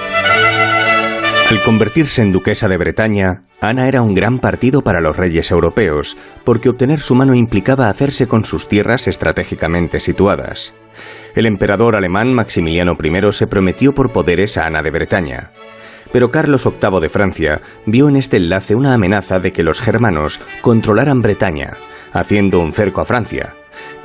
Al 1.51 1.61
convertirse 1.63 2.21
en 2.21 2.31
duquesa 2.31 2.69
de 2.69 2.77
Bretaña, 2.77 3.43
Ana 3.59 3.89
era 3.89 4.01
un 4.01 4.15
gran 4.15 4.39
partido 4.39 4.83
para 4.83 5.01
los 5.01 5.17
reyes 5.17 5.51
europeos, 5.51 6.15
porque 6.45 6.69
obtener 6.69 7.01
su 7.01 7.13
mano 7.13 7.35
implicaba 7.35 7.89
hacerse 7.89 8.25
con 8.25 8.45
sus 8.45 8.69
tierras 8.69 9.09
estratégicamente 9.09 9.99
situadas. 9.99 10.73
El 11.35 11.45
emperador 11.45 11.97
alemán 11.97 12.33
Maximiliano 12.33 12.93
I 12.93 13.33
se 13.33 13.47
prometió 13.47 13.91
por 13.91 14.13
poderes 14.13 14.57
a 14.57 14.65
Ana 14.65 14.81
de 14.81 14.91
Bretaña. 14.91 15.51
Pero 16.13 16.31
Carlos 16.31 16.65
VIII 16.65 17.01
de 17.01 17.09
Francia 17.09 17.61
vio 17.85 18.07
en 18.07 18.15
este 18.15 18.37
enlace 18.37 18.73
una 18.73 18.93
amenaza 18.93 19.39
de 19.39 19.51
que 19.51 19.63
los 19.63 19.81
germanos 19.81 20.39
controlaran 20.61 21.19
Bretaña, 21.19 21.73
haciendo 22.13 22.61
un 22.61 22.71
cerco 22.71 23.01
a 23.01 23.05
Francia, 23.05 23.55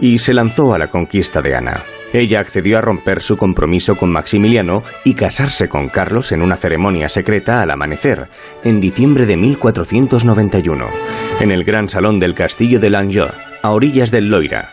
y 0.01 0.19
se 0.19 0.35
lanzó 0.35 0.75
a 0.75 0.79
la 0.79 0.89
conquista 0.89 1.41
de 1.41 1.55
Ana. 1.55 1.83
Ella 2.13 2.41
accedió 2.41 2.79
a 2.79 2.81
romper 2.81 3.21
su 3.21 3.37
compromiso 3.37 3.97
con 3.97 4.11
Maximiliano 4.11 4.83
y 5.05 5.15
casarse 5.15 5.69
con 5.69 5.89
Carlos 5.89 6.33
en 6.33 6.43
una 6.43 6.57
ceremonia 6.57 7.09
secreta 7.09 7.61
al 7.61 7.71
amanecer, 7.71 8.29
en 8.65 8.81
diciembre 8.81 9.27
de 9.27 9.37
1491, 9.37 10.87
en 11.41 11.51
el 11.51 11.65
gran 11.65 11.89
salón 11.89 12.19
del 12.19 12.35
castillo 12.35 12.81
de 12.81 12.91
Langeau, 12.91 13.29
a 13.63 13.71
orillas 13.71 14.11
del 14.11 14.29
Loira. 14.29 14.71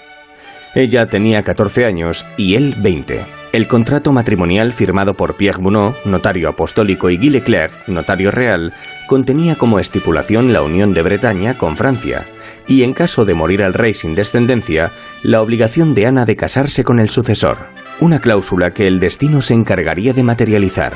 Ella 0.75 1.05
tenía 1.05 1.43
14 1.43 1.85
años 1.85 2.25
y 2.37 2.55
él 2.55 2.75
20. 2.77 3.25
El 3.51 3.67
contrato 3.67 4.11
matrimonial 4.11 4.73
firmado 4.73 5.13
por 5.13 5.35
Pierre 5.35 5.61
Bunot, 5.61 6.05
notario 6.05 6.49
apostólico, 6.49 7.11
y 7.11 7.17
Guy 7.17 7.29
Leclerc, 7.29 7.87
notario 7.87 8.31
real, 8.31 8.73
contenía 9.05 9.55
como 9.55 9.77
estipulación 9.77 10.51
la 10.51 10.63
unión 10.63 10.91
de 10.93 11.03
Bretaña 11.03 11.55
con 11.55 11.77
Francia, 11.77 12.25
y 12.67 12.83
en 12.83 12.93
caso 12.93 13.25
de 13.25 13.33
morir 13.33 13.61
el 13.61 13.73
rey 13.73 13.93
sin 13.93 14.15
descendencia, 14.15 14.91
la 15.23 15.41
obligación 15.41 15.93
de 15.93 16.05
Ana 16.05 16.25
de 16.25 16.35
casarse 16.35 16.83
con 16.83 16.99
el 16.99 17.09
sucesor, 17.09 17.57
una 17.99 18.19
cláusula 18.19 18.71
que 18.71 18.87
el 18.87 18.99
destino 18.99 19.41
se 19.41 19.53
encargaría 19.53 20.13
de 20.13 20.23
materializar. 20.23 20.93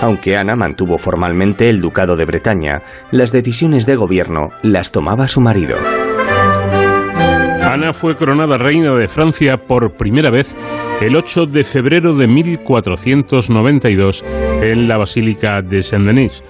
Aunque 0.00 0.36
Ana 0.36 0.56
mantuvo 0.56 0.98
formalmente 0.98 1.68
el 1.68 1.80
ducado 1.80 2.16
de 2.16 2.24
Bretaña, 2.24 2.82
las 3.10 3.32
decisiones 3.32 3.86
de 3.86 3.96
gobierno 3.96 4.50
las 4.62 4.90
tomaba 4.90 5.28
su 5.28 5.40
marido. 5.40 5.76
Ana 7.62 7.92
fue 7.92 8.16
coronada 8.16 8.58
reina 8.58 8.92
de 8.94 9.08
Francia 9.08 9.56
por 9.56 9.92
primera 9.92 10.30
vez 10.30 10.56
el 11.00 11.16
8 11.16 11.46
de 11.46 11.64
febrero 11.64 12.14
de 12.14 12.26
1492 12.26 14.24
en 14.60 14.88
la 14.88 14.98
Basílica 14.98 15.62
de 15.62 15.80
Saint-Denis. 15.80 16.42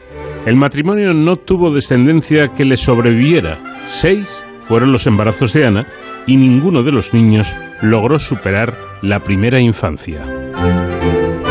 El 0.47 0.57
matrimonio 0.57 1.15
no 1.15 1.37
tuvo 1.37 1.73
descendencia 1.73 2.49
que 2.49 2.65
le 2.65 2.77
sobreviviera. 2.77 3.59
Seis 3.87 4.45
fueron 4.63 4.93
los 4.93 5.07
embarazos 5.07 5.53
de 5.53 5.67
Ana 5.67 5.87
y 6.27 6.37
ninguno 6.37 6.83
de 6.83 6.93
los 6.93 7.13
niños 7.13 7.55
logró 7.83 8.19
superar 8.19 8.75
la 9.03 9.21
primera 9.21 9.61
infancia 9.61 10.25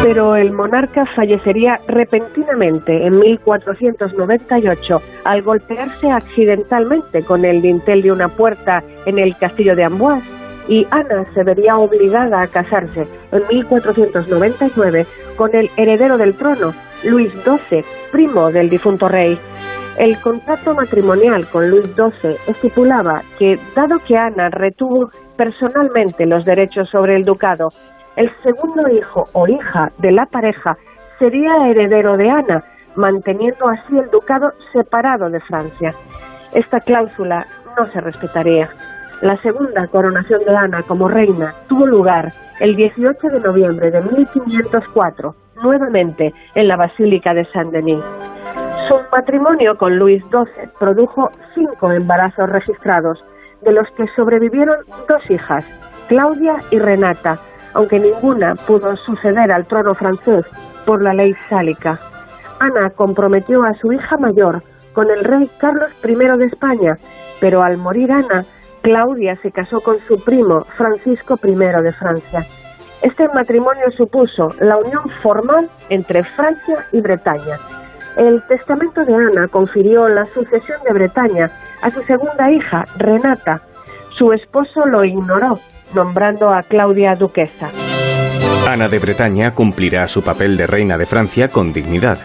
pero 0.04 0.36
el 0.36 0.52
monarca 0.52 1.06
fallecería 1.16 1.78
repentinamente 1.88 3.06
en 3.06 3.20
1498 3.20 5.02
al 5.24 5.42
golpearse 5.42 6.10
accidentalmente 6.10 7.22
con 7.24 7.46
el 7.46 7.62
dintel 7.62 8.02
de 8.02 8.12
una 8.12 8.28
puerta 8.28 8.84
en 9.06 9.20
el 9.20 9.38
castillo 9.38 9.76
de 9.76 9.84
Amboise 9.84 10.28
y 10.68 10.88
Ana 10.90 11.26
se 11.34 11.44
vería 11.44 11.78
obligada 11.78 12.42
a 12.42 12.48
casarse 12.48 13.02
en 13.32 13.48
1499 13.50 15.06
con 15.36 15.56
el 15.56 15.70
heredero 15.78 16.18
del 16.18 16.36
trono, 16.36 16.74
Luis 17.04 17.32
XII, 17.44 17.84
primo 18.12 18.52
del 18.52 18.70
difunto 18.70 19.08
rey. 19.08 19.38
El 19.98 20.20
contrato 20.22 20.74
matrimonial 20.74 21.48
con 21.50 21.70
Luis 21.70 21.88
XII 21.96 22.38
estipulaba 22.48 23.22
que, 23.38 23.60
dado 23.76 24.00
que 24.00 24.18
Ana 24.18 24.50
retuvo 24.50 25.10
personalmente 25.38 26.26
los 26.26 26.46
derechos 26.46 26.90
sobre 26.90 27.16
el 27.16 27.26
ducado 27.26 27.70
el 28.16 28.30
segundo 28.44 28.90
hijo 28.90 29.28
o 29.34 29.48
hija 29.48 29.92
de 30.00 30.12
la 30.12 30.26
pareja 30.26 30.78
sería 31.18 31.70
heredero 31.70 32.18
de 32.18 32.30
Ana, 32.30 32.64
manteniendo 32.96 33.70
así 33.70 33.98
el 33.98 34.10
ducado 34.10 34.52
separado 34.74 35.30
de 35.30 35.40
Francia. 35.40 35.94
Esta 36.54 36.82
cláusula 36.82 37.46
no 37.78 37.86
se 37.86 38.02
respetaría. 38.02 38.68
La 39.22 39.38
segunda 39.38 39.88
coronación 39.88 40.42
de 40.42 40.56
Ana 40.56 40.84
como 40.84 41.08
reina 41.08 41.54
tuvo 41.70 41.86
lugar 41.86 42.34
el 42.60 42.76
18 42.76 43.28
de 43.28 43.40
noviembre 43.40 43.92
de 43.92 44.02
1504, 44.02 45.36
nuevamente 45.64 46.34
en 46.56 46.68
la 46.68 46.76
Basílica 46.76 47.34
de 47.34 47.46
Saint-Denis. 47.46 48.04
Su 48.92 49.00
matrimonio 49.10 49.78
con 49.78 49.98
Luis 49.98 50.22
XII 50.26 50.68
produjo 50.78 51.30
cinco 51.56 51.94
embarazos 51.94 52.50
registrados, 52.50 53.24
de 53.62 53.72
los 53.72 53.90
que 53.92 54.06
sobrevivieron 54.18 54.76
dos 55.08 55.32
hijas, 55.32 55.64
Claudia 56.10 56.58
y 56.72 56.80
Renata, 56.80 57.40
aunque 57.74 58.02
ninguna 58.02 58.56
pudo 58.56 58.98
suceder 58.98 59.50
al 59.50 59.66
trono 59.66 59.96
francés 59.96 60.46
por 60.86 61.02
la 61.02 61.14
ley 61.14 61.34
sálica. 61.48 62.02
Ana 62.60 62.90
comprometió 62.90 63.64
a 63.64 63.74
su 63.76 63.94
hija 63.94 64.18
mayor 64.18 64.62
con 64.92 65.10
el 65.10 65.24
rey 65.24 65.50
Carlos 65.58 65.92
I 66.04 66.14
de 66.14 66.46
España, 66.48 66.98
pero 67.40 67.64
al 67.64 67.78
morir 67.78 68.12
Ana, 68.12 68.44
Claudia 68.82 69.36
se 69.36 69.52
casó 69.52 69.80
con 69.80 70.00
su 70.00 70.18
primo 70.18 70.66
Francisco 70.66 71.40
I 71.42 71.56
de 71.56 71.94
Francia. 71.94 72.46
Este 73.02 73.26
matrimonio 73.30 73.90
supuso 73.96 74.50
la 74.60 74.76
unión 74.76 75.10
formal 75.22 75.70
entre 75.88 76.26
Francia 76.26 76.80
y 76.92 77.00
Bretaña. 77.00 77.58
El 78.18 78.44
testamento 78.48 79.04
de 79.06 79.14
Ana 79.14 79.48
confirió 79.48 80.08
la 80.08 80.26
sucesión 80.26 80.80
de 80.86 80.94
Bretaña 80.94 81.52
a 81.82 81.90
su 81.90 82.02
segunda 82.02 82.52
hija, 82.52 82.86
Renata. 82.98 83.62
Su 84.18 84.34
esposo 84.34 84.86
lo 84.86 85.04
ignoró 85.06 85.60
nombrando 85.94 86.52
a 86.52 86.64
Claudia 86.64 87.16
duquesa. 87.16 87.70
Ana 88.70 88.88
de 88.88 89.00
Bretaña 89.00 89.54
cumplirá 89.54 90.08
su 90.08 90.22
papel 90.22 90.58
de 90.58 90.68
reina 90.68 90.98
de 90.98 91.06
Francia 91.06 91.50
con 91.50 91.74
dignidad. 91.74 92.20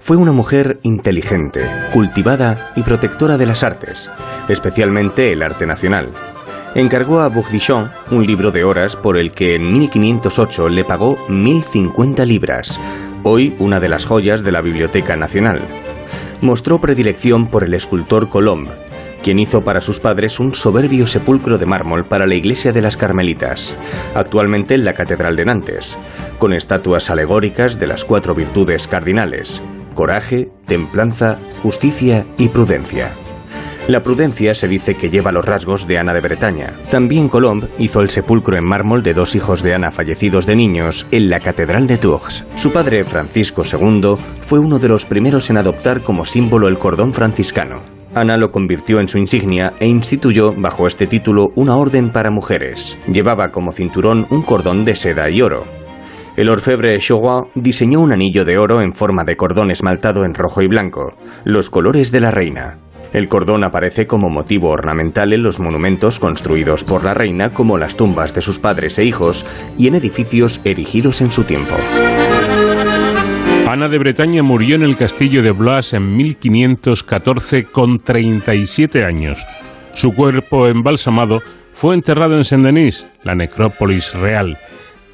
Fue 0.00 0.16
una 0.16 0.32
mujer 0.32 0.78
inteligente, 0.82 1.60
cultivada 1.92 2.72
y 2.74 2.82
protectora 2.82 3.36
de 3.36 3.46
las 3.46 3.62
artes, 3.62 4.10
especialmente 4.48 5.32
el 5.32 5.42
arte 5.42 5.66
nacional. 5.66 6.08
Encargó 6.74 7.18
a 7.18 7.28
Bourdichon 7.28 7.90
un 8.12 8.24
libro 8.24 8.52
de 8.52 8.62
horas 8.62 8.94
por 8.94 9.18
el 9.18 9.32
que 9.32 9.56
en 9.56 9.72
1508 9.72 10.68
le 10.68 10.84
pagó 10.84 11.18
1050 11.28 12.24
libras, 12.24 12.80
hoy 13.24 13.56
una 13.58 13.80
de 13.80 13.88
las 13.88 14.06
joyas 14.06 14.44
de 14.44 14.52
la 14.52 14.62
Biblioteca 14.62 15.16
Nacional. 15.16 15.62
Mostró 16.40 16.78
predilección 16.78 17.48
por 17.48 17.64
el 17.64 17.74
escultor 17.74 18.28
Colomb, 18.28 18.68
quien 19.20 19.40
hizo 19.40 19.62
para 19.62 19.80
sus 19.80 19.98
padres 19.98 20.38
un 20.38 20.54
soberbio 20.54 21.08
sepulcro 21.08 21.58
de 21.58 21.66
mármol 21.66 22.04
para 22.04 22.26
la 22.26 22.36
iglesia 22.36 22.70
de 22.70 22.82
las 22.82 22.96
Carmelitas, 22.96 23.76
actualmente 24.14 24.74
en 24.74 24.84
la 24.84 24.92
Catedral 24.92 25.34
de 25.34 25.46
Nantes, 25.46 25.98
con 26.38 26.52
estatuas 26.52 27.10
alegóricas 27.10 27.80
de 27.80 27.88
las 27.88 28.04
cuatro 28.04 28.32
virtudes 28.32 28.86
cardinales, 28.86 29.60
coraje, 29.94 30.50
templanza, 30.66 31.36
justicia 31.62 32.24
y 32.38 32.48
prudencia. 32.48 33.12
La 33.88 34.02
prudencia 34.02 34.54
se 34.54 34.68
dice 34.68 34.94
que 34.94 35.10
lleva 35.10 35.32
los 35.32 35.44
rasgos 35.44 35.86
de 35.86 35.98
Ana 35.98 36.14
de 36.14 36.20
Bretaña. 36.20 36.74
También 36.90 37.28
Colomb 37.28 37.66
hizo 37.78 38.00
el 38.00 38.10
sepulcro 38.10 38.56
en 38.56 38.64
mármol 38.64 39.02
de 39.02 39.14
dos 39.14 39.34
hijos 39.34 39.62
de 39.62 39.74
Ana 39.74 39.90
fallecidos 39.90 40.46
de 40.46 40.54
niños 40.54 41.06
en 41.10 41.28
la 41.28 41.40
Catedral 41.40 41.86
de 41.86 41.96
Tours. 41.96 42.44
Su 42.54 42.72
padre, 42.72 43.04
Francisco 43.04 43.62
II, 43.64 44.14
fue 44.42 44.60
uno 44.60 44.78
de 44.78 44.88
los 44.88 45.06
primeros 45.06 45.50
en 45.50 45.56
adoptar 45.56 46.02
como 46.02 46.24
símbolo 46.24 46.68
el 46.68 46.78
cordón 46.78 47.12
franciscano. 47.12 47.82
Ana 48.14 48.36
lo 48.36 48.50
convirtió 48.50 49.00
en 49.00 49.08
su 49.08 49.18
insignia 49.18 49.72
e 49.78 49.86
instituyó 49.86 50.52
bajo 50.56 50.86
este 50.86 51.06
título 51.06 51.48
una 51.54 51.76
orden 51.76 52.10
para 52.10 52.30
mujeres. 52.30 52.98
Llevaba 53.06 53.48
como 53.48 53.72
cinturón 53.72 54.26
un 54.30 54.42
cordón 54.42 54.84
de 54.84 54.96
seda 54.96 55.30
y 55.30 55.42
oro. 55.42 55.64
El 56.36 56.48
orfebre 56.48 56.98
Chaurois 56.98 57.48
diseñó 57.54 58.00
un 58.00 58.12
anillo 58.12 58.44
de 58.44 58.58
oro 58.58 58.82
en 58.82 58.92
forma 58.92 59.24
de 59.24 59.36
cordón 59.36 59.70
esmaltado 59.70 60.24
en 60.24 60.34
rojo 60.34 60.62
y 60.62 60.68
blanco, 60.68 61.14
los 61.44 61.70
colores 61.70 62.12
de 62.12 62.20
la 62.20 62.30
reina. 62.30 62.78
El 63.12 63.28
cordón 63.28 63.64
aparece 63.64 64.06
como 64.06 64.30
motivo 64.30 64.68
ornamental 64.68 65.32
en 65.32 65.42
los 65.42 65.58
monumentos 65.58 66.20
construidos 66.20 66.84
por 66.84 67.04
la 67.04 67.14
reina 67.14 67.50
como 67.50 67.76
las 67.76 67.96
tumbas 67.96 68.34
de 68.34 68.40
sus 68.40 68.58
padres 68.58 68.98
e 68.98 69.04
hijos 69.04 69.44
y 69.76 69.88
en 69.88 69.96
edificios 69.96 70.60
erigidos 70.64 71.20
en 71.20 71.32
su 71.32 71.44
tiempo. 71.44 71.74
Ana 73.68 73.88
de 73.88 73.98
Bretaña 73.98 74.42
murió 74.42 74.76
en 74.76 74.82
el 74.82 74.96
castillo 74.96 75.42
de 75.42 75.52
Blois 75.52 75.92
en 75.92 76.16
1514 76.16 77.64
con 77.64 78.00
37 78.00 79.04
años. 79.04 79.46
Su 79.92 80.12
cuerpo 80.14 80.66
embalsamado 80.68 81.40
fue 81.72 81.94
enterrado 81.94 82.36
en 82.36 82.44
Saint-Denis, 82.44 83.06
la 83.22 83.34
necrópolis 83.34 84.14
real. 84.14 84.58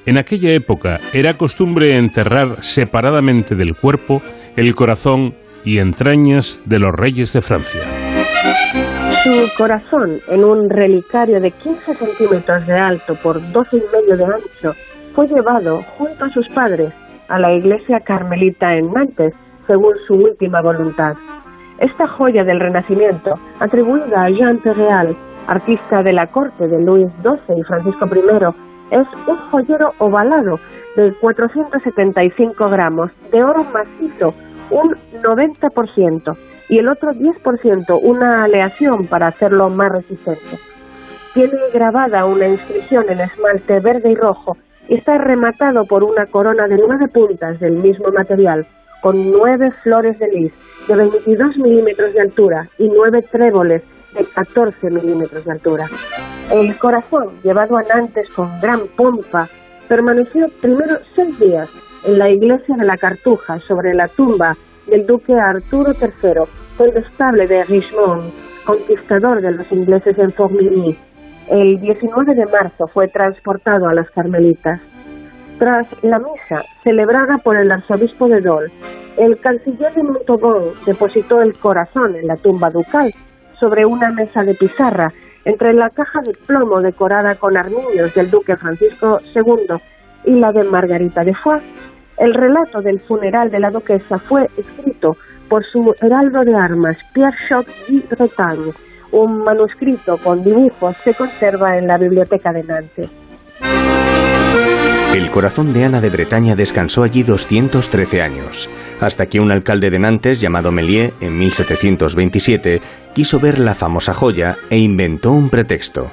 En 0.06 0.18
aquella 0.18 0.52
época 0.52 1.00
era 1.12 1.36
costumbre 1.36 1.98
enterrar 1.98 2.62
separadamente 2.62 3.54
del 3.54 3.74
cuerpo 3.74 4.22
el 4.56 4.74
corazón 4.74 5.34
y 5.66 5.78
entrañas 5.78 6.62
de 6.64 6.78
los 6.78 6.94
reyes 6.94 7.32
de 7.32 7.42
Francia. 7.42 7.82
Su 9.24 9.50
corazón, 9.58 10.20
en 10.28 10.44
un 10.44 10.70
relicario 10.70 11.40
de 11.40 11.50
15 11.50 11.94
centímetros 11.94 12.64
de 12.68 12.74
alto 12.74 13.16
por 13.16 13.42
12 13.52 13.76
y 13.76 13.82
medio 13.92 14.16
de 14.16 14.24
ancho, 14.24 14.72
fue 15.14 15.26
llevado 15.26 15.82
junto 15.98 16.24
a 16.24 16.30
sus 16.30 16.48
padres 16.50 16.92
a 17.28 17.40
la 17.40 17.52
iglesia 17.52 17.98
carmelita 18.00 18.76
en 18.76 18.92
Nantes, 18.92 19.34
según 19.66 19.94
su 20.06 20.14
última 20.14 20.62
voluntad. 20.62 21.16
Esta 21.80 22.06
joya 22.06 22.44
del 22.44 22.60
Renacimiento, 22.60 23.34
atribuida 23.58 24.22
a 24.22 24.30
Jean 24.30 24.58
Perreal, 24.58 25.16
artista 25.48 26.04
de 26.04 26.12
la 26.12 26.28
corte 26.28 26.68
de 26.68 26.80
Luis 26.80 27.08
XII 27.22 27.58
y 27.58 27.64
Francisco 27.64 28.06
I, 28.06 28.94
es 28.94 29.08
un 29.26 29.36
joyero 29.50 29.90
ovalado 29.98 30.60
de 30.94 31.12
475 31.20 32.70
gramos 32.70 33.10
de 33.32 33.42
oro 33.42 33.64
macizo, 33.64 34.32
un 34.70 34.96
90%, 35.22 36.36
y 36.68 36.78
el 36.78 36.88
otro 36.88 37.12
10% 37.12 37.98
una 38.02 38.44
aleación 38.44 39.06
para 39.06 39.28
hacerlo 39.28 39.70
más 39.70 39.92
resistente. 39.92 40.58
Tiene 41.34 41.58
grabada 41.72 42.24
una 42.24 42.48
inscripción 42.48 43.04
en 43.08 43.20
esmalte 43.20 43.80
verde 43.80 44.10
y 44.10 44.14
rojo 44.14 44.56
y 44.88 44.94
está 44.94 45.18
rematado 45.18 45.84
por 45.84 46.02
una 46.02 46.26
corona 46.26 46.66
de 46.66 46.76
nueve 46.76 47.08
puntas 47.08 47.60
del 47.60 47.76
mismo 47.76 48.10
material, 48.10 48.66
con 49.02 49.30
nueve 49.30 49.70
flores 49.82 50.18
de 50.18 50.28
lis 50.28 50.52
de 50.88 50.96
22 50.96 51.58
milímetros 51.58 52.14
de 52.14 52.20
altura 52.20 52.68
y 52.78 52.88
nueve 52.88 53.22
tréboles 53.22 53.82
de 54.14 54.24
14 54.24 54.90
milímetros 54.90 55.44
de 55.44 55.52
altura. 55.52 55.86
El 56.50 56.76
corazón, 56.78 57.30
llevado 57.42 57.76
a 57.76 57.82
Nantes 57.82 58.28
con 58.30 58.60
gran 58.60 58.86
pompa, 58.96 59.48
permaneció 59.88 60.46
primero 60.60 60.98
seis 61.14 61.38
días 61.38 61.68
en 62.06 62.18
la 62.18 62.30
iglesia 62.30 62.76
de 62.76 62.84
la 62.84 62.96
Cartuja, 62.96 63.58
sobre 63.60 63.92
la 63.94 64.08
tumba 64.08 64.56
del 64.86 65.06
duque 65.06 65.34
Arturo 65.34 65.92
III, 65.92 66.42
condestable 66.78 67.46
de 67.46 67.64
Richmond, 67.64 68.32
conquistador 68.64 69.40
de 69.40 69.52
los 69.52 69.70
ingleses 69.72 70.16
en 70.18 70.30
Formigny. 70.30 70.96
El 71.48 71.80
19 71.80 72.34
de 72.34 72.46
marzo 72.46 72.86
fue 72.86 73.08
transportado 73.08 73.88
a 73.88 73.94
las 73.94 74.10
Carmelitas. 74.10 74.80
Tras 75.58 75.88
la 76.02 76.18
misa, 76.18 76.62
celebrada 76.82 77.38
por 77.38 77.56
el 77.56 77.72
arzobispo 77.72 78.28
de 78.28 78.40
Dole, 78.40 78.72
el 79.16 79.38
canciller 79.40 79.92
de 79.94 80.02
Montauban 80.02 80.72
depositó 80.84 81.40
el 81.40 81.58
corazón 81.58 82.14
en 82.14 82.26
la 82.26 82.36
tumba 82.36 82.70
ducal 82.70 83.12
sobre 83.58 83.86
una 83.86 84.10
mesa 84.10 84.42
de 84.42 84.54
pizarra 84.54 85.12
entre 85.44 85.72
la 85.72 85.90
caja 85.90 86.20
de 86.22 86.34
plomo 86.46 86.80
decorada 86.82 87.36
con 87.36 87.56
armiños 87.56 88.14
del 88.14 88.30
duque 88.30 88.56
Francisco 88.56 89.20
II 89.34 89.76
y 90.24 90.38
la 90.38 90.52
de 90.52 90.64
Margarita 90.64 91.24
de 91.24 91.34
Foix. 91.34 91.62
El 92.18 92.32
relato 92.32 92.80
del 92.80 93.00
funeral 93.00 93.50
de 93.50 93.60
la 93.60 93.70
duquesa 93.70 94.18
fue 94.18 94.48
escrito 94.56 95.16
por 95.48 95.64
su 95.64 95.94
heraldo 96.00 96.44
de 96.44 96.54
armas, 96.54 96.96
Pierre 97.12 97.36
Chot 97.48 97.66
y 97.88 98.00
Bretagne. 98.00 98.72
Un 99.12 99.44
manuscrito 99.44 100.16
con 100.18 100.42
dibujos 100.42 100.96
se 100.98 101.14
conserva 101.14 101.76
en 101.78 101.86
la 101.86 101.98
biblioteca 101.98 102.52
de 102.52 102.62
Nantes. 102.64 103.10
El 105.14 105.30
corazón 105.30 105.72
de 105.72 105.84
Ana 105.84 106.00
de 106.00 106.10
Bretaña 106.10 106.54
descansó 106.56 107.02
allí 107.02 107.22
213 107.22 108.20
años, 108.20 108.68
hasta 109.00 109.26
que 109.26 109.40
un 109.40 109.50
alcalde 109.50 109.88
de 109.88 109.98
Nantes 109.98 110.40
llamado 110.40 110.72
Méliès, 110.72 111.12
en 111.20 111.38
1727, 111.38 112.82
quiso 113.14 113.40
ver 113.40 113.58
la 113.58 113.74
famosa 113.74 114.12
joya 114.12 114.56
e 114.68 114.78
inventó 114.78 115.32
un 115.32 115.48
pretexto. 115.48 116.10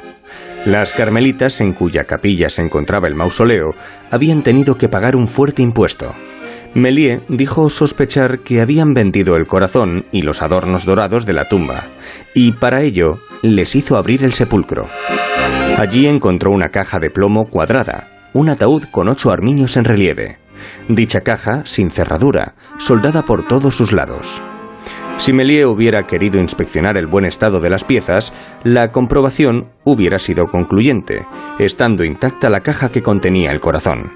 Las 0.66 0.94
carmelitas, 0.94 1.60
en 1.60 1.74
cuya 1.74 2.06
capilla 2.06 2.48
se 2.48 2.62
encontraba 2.62 3.10
el 3.10 3.16
mausoleo, 3.16 3.76
habían 4.12 4.44
tenido 4.44 4.78
que 4.78 4.88
pagar 4.88 5.16
un 5.18 5.28
fuerte 5.28 5.62
impuesto. 5.62 6.14
Méliès 6.74 7.22
dijo 7.28 7.70
sospechar 7.70 8.40
que 8.40 8.62
habían 8.62 8.94
vendido 8.94 9.36
el 9.36 9.46
corazón 9.46 10.06
y 10.12 10.22
los 10.22 10.42
adornos 10.42 10.86
dorados 10.86 11.26
de 11.26 11.34
la 11.34 11.50
tumba, 11.50 11.84
y 12.34 12.54
para 12.54 12.82
ello 12.82 13.20
les 13.42 13.76
hizo 13.76 13.98
abrir 13.98 14.24
el 14.24 14.34
sepulcro. 14.34 14.88
Allí 15.78 16.08
encontró 16.08 16.52
una 16.52 16.70
caja 16.70 16.98
de 16.98 17.10
plomo 17.10 17.46
cuadrada, 17.46 18.08
un 18.32 18.50
ataúd 18.50 18.86
con 18.90 19.10
ocho 19.10 19.32
armiños 19.32 19.76
en 19.76 19.84
relieve. 19.84 20.38
Dicha 20.88 21.22
caja, 21.22 21.66
sin 21.66 21.92
cerradura, 21.92 22.56
soldada 22.78 23.24
por 23.24 23.46
todos 23.46 23.76
sus 23.76 23.92
lados. 23.92 24.42
Si 25.24 25.32
Méliès 25.32 25.68
hubiera 25.68 26.04
querido 26.04 26.38
inspeccionar 26.38 26.98
el 26.98 27.08
buen 27.08 27.24
estado 27.24 27.62
de 27.62 27.70
las 27.70 27.86
piezas, 27.86 28.34
la 28.66 28.92
comprobación 28.92 29.70
hubiera 29.86 30.20
sido 30.20 30.48
concluyente, 30.48 31.26
estando 31.60 32.04
intacta 32.04 32.50
la 32.50 32.60
caja 32.60 32.90
que 32.90 33.02
contenía 33.02 33.52
el 33.52 33.62
corazón. 33.62 34.12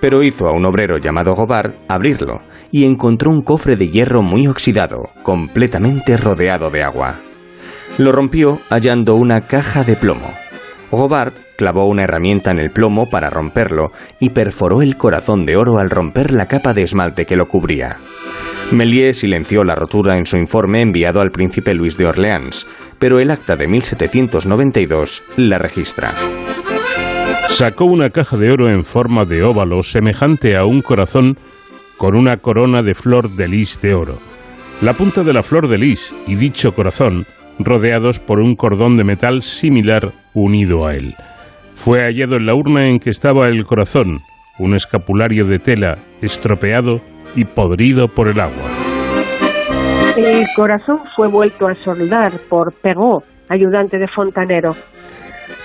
Pero 0.00 0.24
hizo 0.24 0.48
a 0.48 0.52
un 0.52 0.66
obrero 0.66 0.98
llamado 0.98 1.34
Gobard 1.34 1.74
abrirlo 1.88 2.40
y 2.72 2.84
encontró 2.84 3.30
un 3.30 3.42
cofre 3.42 3.76
de 3.76 3.90
hierro 3.90 4.22
muy 4.22 4.48
oxidado, 4.48 5.10
completamente 5.22 6.16
rodeado 6.16 6.68
de 6.68 6.82
agua. 6.82 7.20
Lo 7.98 8.10
rompió 8.10 8.58
hallando 8.70 9.14
una 9.14 9.42
caja 9.42 9.84
de 9.84 9.94
plomo. 9.94 10.32
Gobard 10.90 11.32
clavó 11.56 11.86
una 11.86 12.04
herramienta 12.04 12.50
en 12.50 12.58
el 12.58 12.70
plomo 12.70 13.08
para 13.08 13.30
romperlo 13.30 13.92
y 14.18 14.30
perforó 14.30 14.82
el 14.82 14.96
corazón 14.96 15.46
de 15.46 15.56
oro 15.56 15.78
al 15.78 15.90
romper 15.90 16.32
la 16.32 16.46
capa 16.46 16.72
de 16.72 16.82
esmalte 16.82 17.24
que 17.24 17.36
lo 17.36 17.46
cubría. 17.46 17.98
Méliès 18.72 19.18
silenció 19.18 19.64
la 19.64 19.74
rotura 19.74 20.16
en 20.16 20.26
su 20.26 20.36
informe 20.36 20.80
enviado 20.80 21.20
al 21.20 21.32
príncipe 21.32 21.74
Luis 21.74 21.96
de 21.96 22.06
Orleans, 22.06 22.66
pero 22.98 23.18
el 23.18 23.30
acta 23.30 23.56
de 23.56 23.66
1792 23.66 25.22
la 25.36 25.58
registra. 25.58 26.14
Sacó 27.48 27.84
una 27.84 28.10
caja 28.10 28.36
de 28.36 28.50
oro 28.52 28.68
en 28.68 28.84
forma 28.84 29.24
de 29.24 29.42
óvalo 29.42 29.82
semejante 29.82 30.56
a 30.56 30.64
un 30.64 30.82
corazón 30.82 31.36
con 31.96 32.16
una 32.16 32.36
corona 32.38 32.82
de 32.82 32.94
flor 32.94 33.30
de 33.30 33.48
lis 33.48 33.80
de 33.82 33.92
oro. 33.92 34.18
La 34.80 34.94
punta 34.94 35.22
de 35.22 35.32
la 35.32 35.42
flor 35.42 35.68
de 35.68 35.76
lis 35.76 36.14
y 36.26 36.36
dicho 36.36 36.72
corazón 36.72 37.26
rodeados 37.64 38.18
por 38.18 38.40
un 38.40 38.56
cordón 38.56 38.96
de 38.96 39.04
metal 39.04 39.42
similar 39.42 40.12
unido 40.34 40.86
a 40.86 40.94
él. 40.94 41.14
Fue 41.74 42.00
hallado 42.00 42.36
en 42.36 42.46
la 42.46 42.54
urna 42.54 42.88
en 42.88 42.98
que 42.98 43.10
estaba 43.10 43.48
el 43.48 43.64
corazón, 43.64 44.20
un 44.58 44.74
escapulario 44.74 45.46
de 45.46 45.58
tela 45.58 45.98
estropeado 46.20 47.00
y 47.34 47.44
podrido 47.44 48.08
por 48.08 48.28
el 48.28 48.40
agua. 48.40 48.68
El 50.16 50.46
corazón 50.54 51.00
fue 51.16 51.28
vuelto 51.28 51.66
a 51.66 51.74
soldar 51.74 52.32
por 52.48 52.74
Perrault, 52.74 53.24
ayudante 53.48 53.98
de 53.98 54.08
fontanero. 54.08 54.74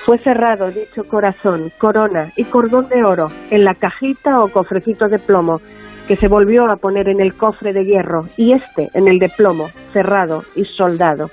Fue 0.05 0.17
cerrado 0.19 0.69
dicho 0.69 1.03
corazón, 1.05 1.71
corona 1.77 2.31
y 2.37 2.43
cordón 2.45 2.87
de 2.89 3.03
oro 3.03 3.27
en 3.49 3.65
la 3.65 3.73
cajita 3.73 4.39
o 4.41 4.49
cofrecito 4.49 5.07
de 5.09 5.19
plomo 5.19 5.61
que 6.07 6.15
se 6.15 6.27
volvió 6.27 6.69
a 6.71 6.77
poner 6.77 7.09
en 7.09 7.19
el 7.19 7.33
cofre 7.33 7.73
de 7.73 7.83
hierro 7.83 8.27
y 8.37 8.53
este 8.53 8.89
en 8.93 9.07
el 9.07 9.19
de 9.19 9.29
plomo, 9.29 9.67
cerrado 9.91 10.43
y 10.55 10.63
soldado. 10.63 11.31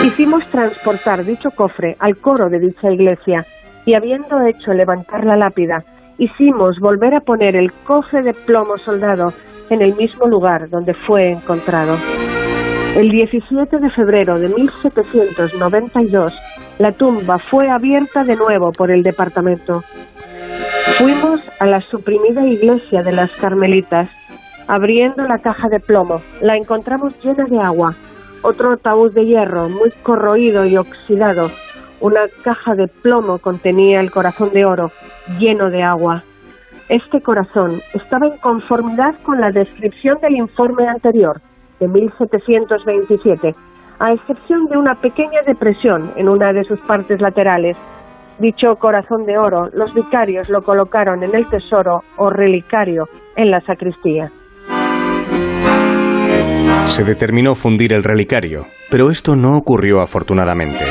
Hicimos 0.00 0.44
transportar 0.46 1.24
dicho 1.24 1.50
cofre 1.50 1.96
al 1.98 2.16
coro 2.16 2.48
de 2.48 2.58
dicha 2.58 2.90
iglesia 2.90 3.44
y 3.84 3.94
habiendo 3.94 4.40
hecho 4.46 4.72
levantar 4.72 5.24
la 5.24 5.36
lápida, 5.36 5.84
hicimos 6.18 6.78
volver 6.80 7.14
a 7.14 7.20
poner 7.20 7.56
el 7.56 7.72
cofre 7.84 8.22
de 8.22 8.32
plomo 8.32 8.78
soldado 8.78 9.32
en 9.70 9.82
el 9.82 9.94
mismo 9.94 10.26
lugar 10.26 10.68
donde 10.70 10.94
fue 10.94 11.30
encontrado. 11.30 11.96
El 12.96 13.10
17 13.10 13.78
de 13.78 13.90
febrero 13.90 14.38
de 14.38 14.48
1792, 14.48 16.34
la 16.78 16.92
tumba 16.92 17.38
fue 17.38 17.70
abierta 17.70 18.24
de 18.24 18.36
nuevo 18.36 18.72
por 18.72 18.90
el 18.90 19.02
departamento. 19.02 19.82
Fuimos 20.98 21.40
a 21.58 21.66
la 21.66 21.80
suprimida 21.80 22.44
iglesia 22.46 23.02
de 23.02 23.12
las 23.12 23.30
Carmelitas. 23.32 24.10
Abriendo 24.68 25.22
la 25.24 25.38
caja 25.38 25.68
de 25.68 25.80
plomo, 25.80 26.22
la 26.40 26.56
encontramos 26.56 27.14
llena 27.22 27.44
de 27.44 27.58
agua. 27.58 27.94
Otro 28.44 28.72
ataúd 28.72 29.12
de 29.12 29.24
hierro, 29.24 29.68
muy 29.68 29.92
corroído 30.02 30.64
y 30.64 30.76
oxidado. 30.76 31.48
Una 32.00 32.22
caja 32.42 32.74
de 32.74 32.88
plomo 32.88 33.38
contenía 33.38 34.00
el 34.00 34.10
corazón 34.10 34.50
de 34.50 34.64
oro, 34.64 34.90
lleno 35.38 35.70
de 35.70 35.84
agua. 35.84 36.24
Este 36.88 37.20
corazón 37.20 37.80
estaba 37.94 38.26
en 38.26 38.36
conformidad 38.38 39.14
con 39.22 39.40
la 39.40 39.52
descripción 39.52 40.18
del 40.20 40.34
informe 40.34 40.88
anterior, 40.88 41.40
de 41.78 41.86
1727, 41.86 43.54
a 44.00 44.12
excepción 44.12 44.66
de 44.66 44.76
una 44.76 44.96
pequeña 44.96 45.42
depresión 45.46 46.10
en 46.16 46.28
una 46.28 46.52
de 46.52 46.64
sus 46.64 46.80
partes 46.80 47.20
laterales. 47.20 47.76
Dicho 48.40 48.74
corazón 48.74 49.24
de 49.24 49.38
oro, 49.38 49.70
los 49.72 49.94
vicarios 49.94 50.48
lo 50.48 50.62
colocaron 50.62 51.22
en 51.22 51.32
el 51.36 51.48
tesoro 51.48 52.02
o 52.16 52.28
relicario 52.28 53.08
en 53.36 53.52
la 53.52 53.60
sacristía. 53.60 54.32
Se 56.86 57.04
determinó 57.04 57.54
fundir 57.54 57.92
el 57.92 58.04
relicario, 58.04 58.66
pero 58.90 59.10
esto 59.10 59.34
no 59.34 59.56
ocurrió 59.56 60.00
afortunadamente. 60.00 60.84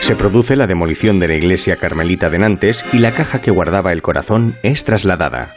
Se 0.00 0.16
produce 0.16 0.56
la 0.56 0.66
demolición 0.66 1.18
de 1.18 1.28
la 1.28 1.34
iglesia 1.34 1.76
carmelita 1.76 2.30
de 2.30 2.38
Nantes 2.38 2.84
y 2.92 2.98
la 2.98 3.12
caja 3.12 3.40
que 3.40 3.50
guardaba 3.50 3.92
el 3.92 4.02
corazón 4.02 4.54
es 4.62 4.84
trasladada. 4.84 5.54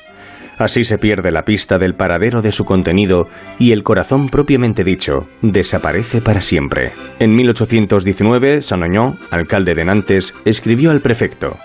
Así 0.57 0.83
se 0.83 0.97
pierde 0.97 1.31
la 1.31 1.43
pista 1.43 1.77
del 1.79 1.95
paradero 1.95 2.41
de 2.41 2.51
su 2.51 2.65
contenido 2.65 3.27
y 3.57 3.71
el 3.71 3.81
corazón 3.81 4.29
propiamente 4.29 4.83
dicho 4.83 5.27
desaparece 5.41 6.21
para 6.21 6.41
siempre. 6.41 6.91
En 7.19 7.35
1819, 7.35 8.61
Sanoñón, 8.61 9.17
alcalde 9.31 9.73
de 9.73 9.85
Nantes, 9.85 10.35
escribió 10.45 10.91
al 10.91 11.01
prefecto 11.01 11.57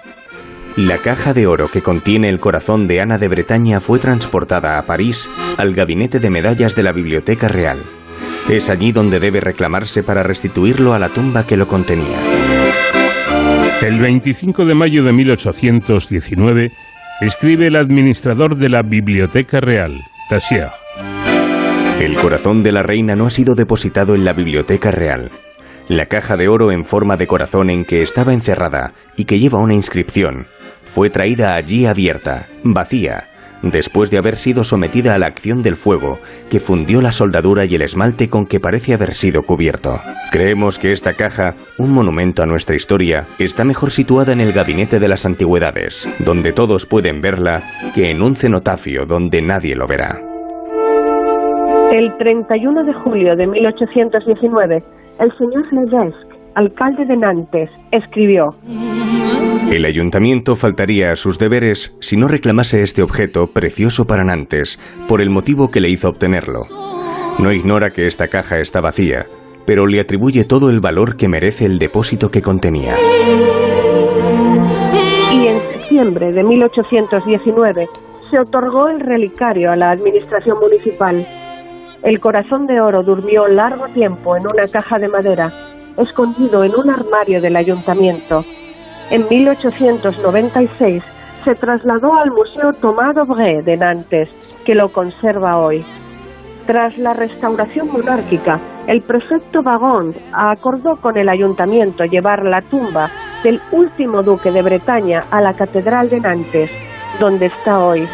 la 0.77 0.99
caja 0.99 1.33
de 1.33 1.47
oro 1.47 1.69
que 1.69 1.81
contiene 1.81 2.29
el 2.29 2.39
corazón 2.39 2.87
de 2.87 3.01
Ana 3.01 3.17
de 3.17 3.29
Bretaña 3.29 3.81
fue 3.81 3.99
transportada 3.99 4.79
a 4.79 4.83
París 4.83 5.29
al 5.57 5.75
gabinete 5.75 6.21
de 6.21 6.29
medallas 6.29 6.77
de 6.77 6.83
la 6.83 6.93
Biblioteca 6.93 7.49
Real. 7.49 7.79
Es 8.51 8.69
allí 8.69 8.93
donde 8.93 9.19
debe 9.19 9.41
reclamarse 9.41 10.03
para 10.03 10.23
restituirlo 10.23 10.93
a 10.93 10.99
la 10.99 11.09
tumba 11.09 11.47
que 11.47 11.57
lo 11.57 11.67
contenía. 11.67 12.19
El 13.81 13.99
25 14.01 14.67
de 14.67 14.75
mayo 14.75 15.03
de 15.03 15.13
1819 15.13 16.71
escribe 17.23 17.69
el 17.69 17.77
administrador 17.77 18.57
de 18.59 18.69
la 18.69 18.83
Biblioteca 18.83 19.61
Real, 19.61 19.95
Tassier. 20.29 20.69
El 22.01 22.17
corazón 22.17 22.61
de 22.61 22.73
la 22.73 22.83
reina 22.83 23.15
no 23.15 23.27
ha 23.27 23.31
sido 23.31 23.55
depositado 23.55 24.15
en 24.15 24.27
la 24.27 24.35
Biblioteca 24.35 24.91
Real. 24.91 25.31
La 25.89 26.05
caja 26.05 26.37
de 26.37 26.49
oro 26.49 26.71
en 26.71 26.85
forma 26.85 27.17
de 27.17 27.27
corazón 27.27 27.71
en 27.71 27.85
que 27.87 28.03
estaba 28.03 28.35
encerrada 28.35 28.93
y 29.17 29.25
que 29.25 29.39
lleva 29.39 29.59
una 29.59 29.73
inscripción 29.73 30.47
fue 30.87 31.11
traída 31.11 31.55
allí 31.55 31.87
abierta, 31.87 32.47
vacía, 32.65 33.25
después 33.63 34.11
de 34.11 34.19
haber 34.19 34.37
sido 34.37 34.65
sometida 34.65 35.15
a 35.15 35.19
la 35.19 35.27
acción 35.27 35.63
del 35.63 35.77
fuego, 35.77 36.19
que 36.51 36.61
fundió 36.61 37.01
la 37.01 37.13
soldadura 37.13 37.65
y 37.65 37.75
el 37.75 37.83
esmalte 37.83 38.29
con 38.29 38.47
que 38.47 38.61
parece 38.61 38.95
haber 38.95 39.13
sido 39.13 39.43
cubierto. 39.43 39.99
Creemos 40.31 40.79
que 40.79 40.93
esta 40.93 41.15
caja, 41.15 41.55
un 41.79 41.91
monumento 41.91 42.43
a 42.43 42.47
nuestra 42.47 42.77
historia, 42.77 43.27
está 43.39 43.65
mejor 43.65 43.91
situada 43.91 44.33
en 44.33 44.41
el 44.41 44.53
gabinete 44.53 44.99
de 44.99 45.09
las 45.09 45.27
antigüedades, 45.27 46.09
donde 46.25 46.53
todos 46.53 46.87
pueden 46.87 47.21
verla, 47.21 47.63
que 47.95 48.11
en 48.11 48.23
un 48.23 48.35
cenotafio 48.35 49.05
donde 49.07 49.43
nadie 49.43 49.75
lo 49.75 49.87
verá. 49.87 50.21
El 51.93 52.17
31 52.19 52.85
de 52.85 52.93
julio 52.95 53.37
de 53.37 53.47
1819, 53.47 54.83
el 55.21 55.33
señor 55.39 55.73
Levesque 55.73 56.36
alcalde 56.57 57.05
de 57.05 57.17
Nantes, 57.19 57.71
escribió 57.93 58.49
El 59.71 59.85
ayuntamiento 59.85 60.57
faltaría 60.57 61.13
a 61.13 61.17
sus 61.17 61.39
deberes 61.39 61.95
si 62.01 62.17
no 62.17 62.29
reclamase 62.29 62.81
este 62.81 63.03
objeto 63.03 63.49
precioso 63.49 64.07
para 64.07 64.25
Nantes, 64.25 64.79
por 65.07 65.21
el 65.21 65.29
motivo 65.29 65.69
que 65.69 65.81
le 65.81 65.91
hizo 65.91 66.09
obtenerlo. 66.09 66.61
No 67.39 67.53
ignora 67.53 67.91
que 67.91 68.07
esta 68.07 68.29
caja 68.29 68.59
está 68.59 68.81
vacía, 68.81 69.27
pero 69.67 69.87
le 69.87 70.01
atribuye 70.01 70.45
todo 70.45 70.71
el 70.71 70.81
valor 70.81 71.19
que 71.19 71.29
merece 71.29 71.67
el 71.67 71.79
depósito 71.79 72.31
que 72.31 72.41
contenía. 72.41 72.95
Y 75.33 75.47
en 75.49 75.61
septiembre 75.61 76.33
de 76.33 76.43
1819 76.43 77.87
se 78.23 78.39
otorgó 78.39 78.89
el 78.89 79.01
relicario 79.01 79.71
a 79.71 79.77
la 79.77 79.91
administración 79.91 80.59
municipal. 80.59 81.27
El 82.03 82.19
corazón 82.19 82.67
de 82.67 82.81
oro 82.81 83.03
durmió 83.03 83.47
largo 83.47 83.89
tiempo 83.89 84.37
en 84.39 84.47
una 84.47 84.67
caja 84.73 84.99
de 84.99 85.09
madera 85.09 85.53
escondido 85.99 86.65
en 86.65 86.75
un 86.75 86.91
armario 86.91 87.41
del 87.41 87.57
ayuntamiento. 87.57 88.45
En 89.11 89.27
1896 89.29 91.03
se 91.45 91.55
trasladó 91.55 92.15
al 92.15 92.31
Museo 92.33 92.73
Thomas 92.75 93.15
d'Aubray 93.15 93.63
de 93.63 93.77
Nantes, 93.77 94.29
que 94.65 94.75
lo 94.75 94.89
conserva 94.89 95.59
hoy. 95.59 95.85
Tras 96.67 96.99
la 96.99 97.13
restauración 97.13 97.93
monárquica, 97.93 98.61
el 98.89 99.03
prefecto 99.03 99.63
Vagón 99.63 100.15
acordó 100.33 100.97
con 100.97 101.17
el 101.17 101.29
ayuntamiento 101.29 102.05
llevar 102.05 102.43
la 102.43 102.61
tumba 102.61 103.09
del 103.45 103.61
último 103.71 104.25
duque 104.25 104.51
de 104.51 104.63
Bretaña 104.63 105.21
a 105.31 105.41
la 105.41 105.55
Catedral 105.55 106.11
de 106.11 106.21
Nantes, 106.21 106.71
donde 107.21 107.47
está 107.47 107.79
hoy. 107.79 108.09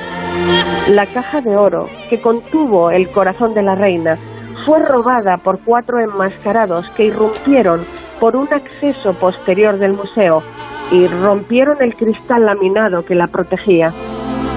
La 0.91 1.07
caja 1.07 1.41
de 1.41 1.57
oro 1.57 1.89
que 2.11 2.21
contuvo 2.21 2.91
el 2.91 3.11
corazón 3.11 3.55
de 3.55 3.63
la 3.63 3.75
reina 3.75 4.17
fue 4.65 4.81
robada 4.81 5.39
por 5.39 5.61
cuatro 5.61 5.99
enmascarados 6.01 6.89
que 6.91 7.07
irrumpieron 7.07 7.81
por 8.21 8.37
un 8.37 8.49
acceso 8.53 9.15
posterior 9.15 9.79
del 9.79 9.95
museo 9.95 10.43
y 10.91 11.07
rompieron 11.07 11.83
el 11.83 11.95
cristal 11.95 12.47
laminado 12.47 13.03
que 13.03 13.15
la 13.15 13.27
protegía. 13.27 13.93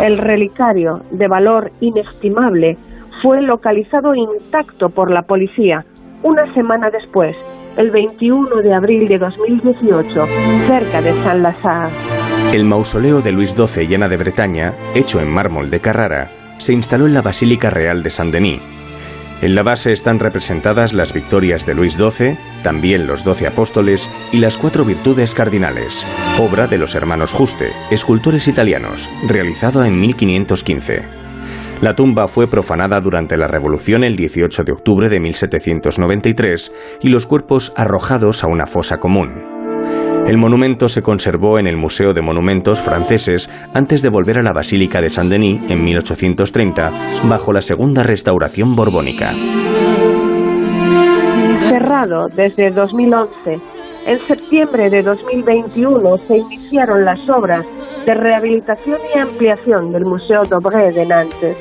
El 0.02 0.18
relicario, 0.18 1.02
de 1.12 1.28
valor 1.28 1.72
inestimable, 1.80 2.78
fue 3.22 3.42
localizado 3.42 4.14
intacto 4.14 4.90
por 4.90 5.10
la 5.10 5.24
policía 5.24 5.86
una 6.24 6.52
semana 6.54 6.90
después, 6.90 7.36
el 7.78 7.92
21 7.92 8.62
de 8.62 8.74
abril 8.74 9.08
de 9.08 9.18
2018, 9.18 10.26
cerca 10.68 11.02
de 11.02 11.14
San 11.24 11.44
Lazare. 11.44 11.94
El 12.54 12.66
mausoleo 12.66 13.22
de 13.22 13.32
Luis 13.32 13.52
XII 13.52 13.88
llena 13.88 14.08
de 14.08 14.18
Bretaña, 14.18 14.74
hecho 14.96 15.20
en 15.20 15.30
mármol 15.30 15.70
de 15.70 15.80
Carrara, 15.80 16.30
se 16.58 16.74
instaló 16.74 17.06
en 17.06 17.14
la 17.14 17.22
Basílica 17.22 17.70
Real 17.70 18.02
de 18.02 18.10
Saint-Denis 18.10 18.85
en 19.42 19.56
la 19.56 19.64
base 19.64 19.92
están 19.92 20.20
representadas 20.20 20.94
las 20.94 21.14
victorias 21.14 21.66
de 21.66 21.76
Luis 21.76 21.96
XII, 21.96 22.38
también 22.64 23.06
los 23.06 23.24
doce 23.24 23.48
apóstoles 23.48 24.10
y 24.32 24.40
las 24.40 24.58
cuatro 24.58 24.86
virtudes 24.86 25.34
cardinales, 25.34 26.06
obra 26.40 26.68
de 26.68 26.78
los 26.78 26.96
hermanos 26.96 27.34
Juste, 27.34 27.72
escultores 27.92 28.48
italianos, 28.48 29.10
realizado 29.28 29.84
en 29.84 30.00
1515. 30.00 31.04
La 31.82 31.94
tumba 31.94 32.28
fue 32.28 32.48
profanada 32.48 33.02
durante 33.02 33.38
la 33.38 33.48
Revolución 33.48 34.04
el 34.04 34.16
18 34.16 34.64
de 34.64 34.72
octubre 34.72 35.10
de 35.10 35.20
1793 35.20 36.72
y 37.02 37.10
los 37.10 37.28
cuerpos 37.28 37.74
arrojados 37.76 38.44
a 38.44 38.48
una 38.48 38.66
fosa 38.66 38.98
común. 38.98 39.55
El 40.28 40.40
monumento 40.40 40.88
se 40.88 41.04
conservó 41.04 41.60
en 41.60 41.68
el 41.68 41.78
Museo 41.78 42.12
de 42.12 42.24
Monumentos 42.24 42.82
franceses 42.82 43.48
antes 43.76 44.02
de 44.02 44.10
volver 44.10 44.40
a 44.40 44.42
la 44.42 44.54
Basílica 44.54 45.00
de 45.00 45.12
Saint-Denis 45.12 45.70
en 45.70 45.84
1830 45.84 46.92
bajo 47.30 47.54
la 47.54 47.62
segunda 47.62 48.02
restauración 48.02 48.76
borbónica. 48.76 49.34
Cerrado 51.60 52.26
desde 52.36 52.72
2011, 52.72 53.54
en 54.08 54.20
septiembre 54.20 54.90
de 54.90 55.04
2021 55.04 56.18
se 56.28 56.38
iniciaron 56.38 57.06
las 57.06 57.30
obras 57.30 57.64
de 58.08 58.14
rehabilitación 58.16 58.98
y 59.14 59.20
ampliación 59.20 59.92
del 59.92 60.06
Museo 60.06 60.42
d'Aubray 60.50 60.92
de 60.92 61.06
Nantes. 61.06 61.58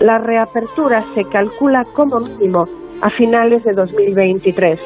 La 0.00 0.18
reapertura 0.18 1.04
se 1.14 1.22
calcula 1.30 1.84
como 1.94 2.18
mínimo 2.18 2.64
a 3.00 3.10
finales 3.10 3.62
de 3.62 3.72
2023. 3.74 4.80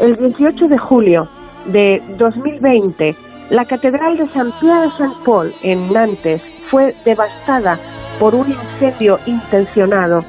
El 0.00 0.16
18 0.16 0.66
de 0.68 0.78
julio, 0.78 1.28
de 1.66 2.02
2020, 2.18 3.14
la 3.50 3.64
Catedral 3.64 4.16
de 4.16 4.28
San 4.32 4.50
Pierre 4.60 4.82
de 4.82 4.90
Saint 4.92 5.24
Paul 5.24 5.52
en 5.62 5.92
Nantes 5.92 6.42
fue 6.70 6.94
devastada 7.04 7.78
por 8.18 8.34
un 8.34 8.50
incendio 8.50 9.18
intencionado. 9.26 10.22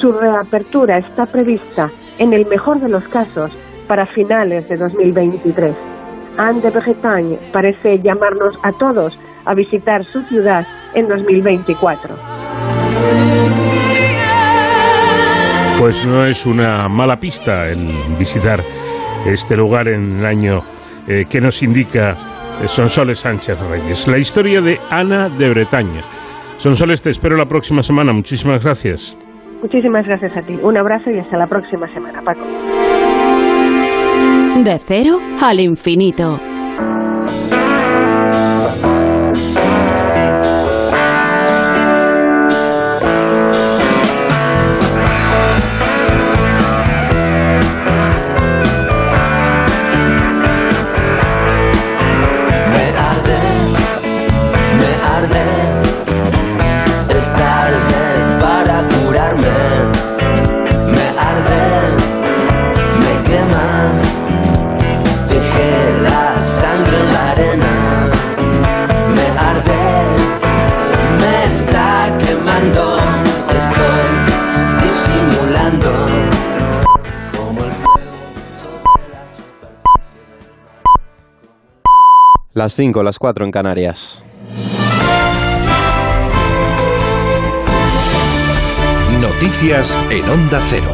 Su 0.00 0.12
reapertura 0.12 0.98
está 0.98 1.26
prevista, 1.26 1.88
en 2.18 2.32
el 2.32 2.46
mejor 2.46 2.80
de 2.80 2.88
los 2.88 3.06
casos, 3.08 3.50
para 3.86 4.06
finales 4.06 4.68
de 4.68 4.76
2023. 4.76 5.74
Anne 6.36 6.60
de 6.60 6.70
Bretagne 6.70 7.38
parece 7.52 7.98
llamarnos 7.98 8.56
a 8.62 8.72
todos 8.72 9.18
a 9.44 9.54
visitar 9.54 10.04
su 10.04 10.22
ciudad 10.22 10.64
en 10.94 11.08
2024. 11.08 12.16
Pues 15.80 16.04
no 16.04 16.24
es 16.24 16.44
una 16.44 16.88
mala 16.88 17.16
pista 17.16 17.66
el 17.66 17.86
visitar 18.18 18.60
este 19.26 19.56
lugar 19.56 19.88
en 19.88 20.20
el 20.20 20.26
año 20.26 20.60
eh, 21.06 21.24
que 21.28 21.40
nos 21.40 21.62
indica 21.62 22.10
eh, 22.62 22.68
Sonsoles 22.68 23.20
Sánchez 23.20 23.60
Reyes. 23.60 24.08
La 24.08 24.18
historia 24.18 24.60
de 24.60 24.78
Ana 24.90 25.28
de 25.28 25.48
Bretaña. 25.48 26.02
Sonsoles, 26.56 27.00
te 27.02 27.10
espero 27.10 27.36
la 27.36 27.46
próxima 27.46 27.82
semana. 27.82 28.12
Muchísimas 28.12 28.64
gracias. 28.64 29.16
Muchísimas 29.62 30.06
gracias 30.06 30.36
a 30.36 30.42
ti. 30.42 30.58
Un 30.62 30.76
abrazo 30.76 31.10
y 31.10 31.18
hasta 31.18 31.36
la 31.36 31.46
próxima 31.46 31.86
semana, 31.92 32.20
Paco. 32.22 32.44
De 34.64 34.78
cero 34.84 35.18
al 35.40 35.60
infinito. 35.60 36.40
Las 82.58 82.74
5, 82.74 83.04
las 83.04 83.20
4 83.20 83.44
en 83.44 83.52
Canarias. 83.52 84.24
Noticias 89.22 89.96
en 90.10 90.28
Onda 90.28 90.58
Cero. 90.68 90.90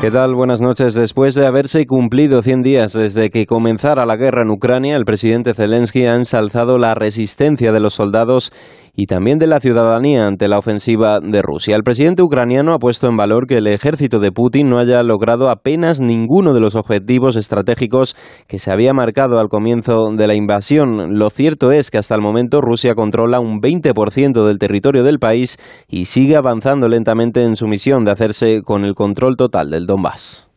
¿Qué 0.00 0.10
tal? 0.10 0.34
Buenas 0.34 0.60
noches. 0.60 0.94
Después 0.94 1.36
de 1.36 1.46
haberse 1.46 1.86
cumplido 1.86 2.42
100 2.42 2.62
días 2.62 2.92
desde 2.92 3.30
que 3.30 3.46
comenzara 3.46 4.04
la 4.04 4.16
guerra 4.16 4.42
en 4.42 4.50
Ucrania, 4.50 4.96
el 4.96 5.04
presidente 5.04 5.54
Zelensky 5.54 6.06
ha 6.06 6.16
ensalzado 6.16 6.76
la 6.76 6.96
resistencia 6.96 7.70
de 7.70 7.78
los 7.78 7.94
soldados 7.94 8.50
y 8.94 9.06
también 9.06 9.38
de 9.38 9.46
la 9.46 9.60
ciudadanía 9.60 10.26
ante 10.26 10.48
la 10.48 10.58
ofensiva 10.58 11.18
de 11.20 11.40
Rusia. 11.40 11.76
El 11.76 11.82
presidente 11.82 12.22
ucraniano 12.22 12.74
ha 12.74 12.78
puesto 12.78 13.08
en 13.08 13.16
valor 13.16 13.46
que 13.46 13.58
el 13.58 13.66
ejército 13.66 14.18
de 14.18 14.32
Putin 14.32 14.68
no 14.68 14.78
haya 14.78 15.02
logrado 15.02 15.48
apenas 15.48 16.00
ninguno 16.00 16.52
de 16.52 16.60
los 16.60 16.74
objetivos 16.74 17.36
estratégicos 17.36 18.14
que 18.46 18.58
se 18.58 18.70
había 18.70 18.92
marcado 18.92 19.38
al 19.38 19.48
comienzo 19.48 20.10
de 20.12 20.26
la 20.26 20.34
invasión. 20.34 21.18
Lo 21.18 21.30
cierto 21.30 21.72
es 21.72 21.90
que 21.90 21.98
hasta 21.98 22.14
el 22.14 22.20
momento 22.20 22.60
Rusia 22.60 22.94
controla 22.94 23.40
un 23.40 23.60
20% 23.60 24.46
del 24.46 24.58
territorio 24.58 25.04
del 25.04 25.18
país 25.18 25.56
y 25.88 26.04
sigue 26.04 26.36
avanzando 26.36 26.88
lentamente 26.88 27.42
en 27.42 27.56
su 27.56 27.66
misión 27.66 28.04
de 28.04 28.12
hacerse 28.12 28.62
con 28.62 28.84
el 28.84 28.94
control 28.94 29.36
total 29.36 29.70
del 29.70 29.86
Donbass. 29.86 30.51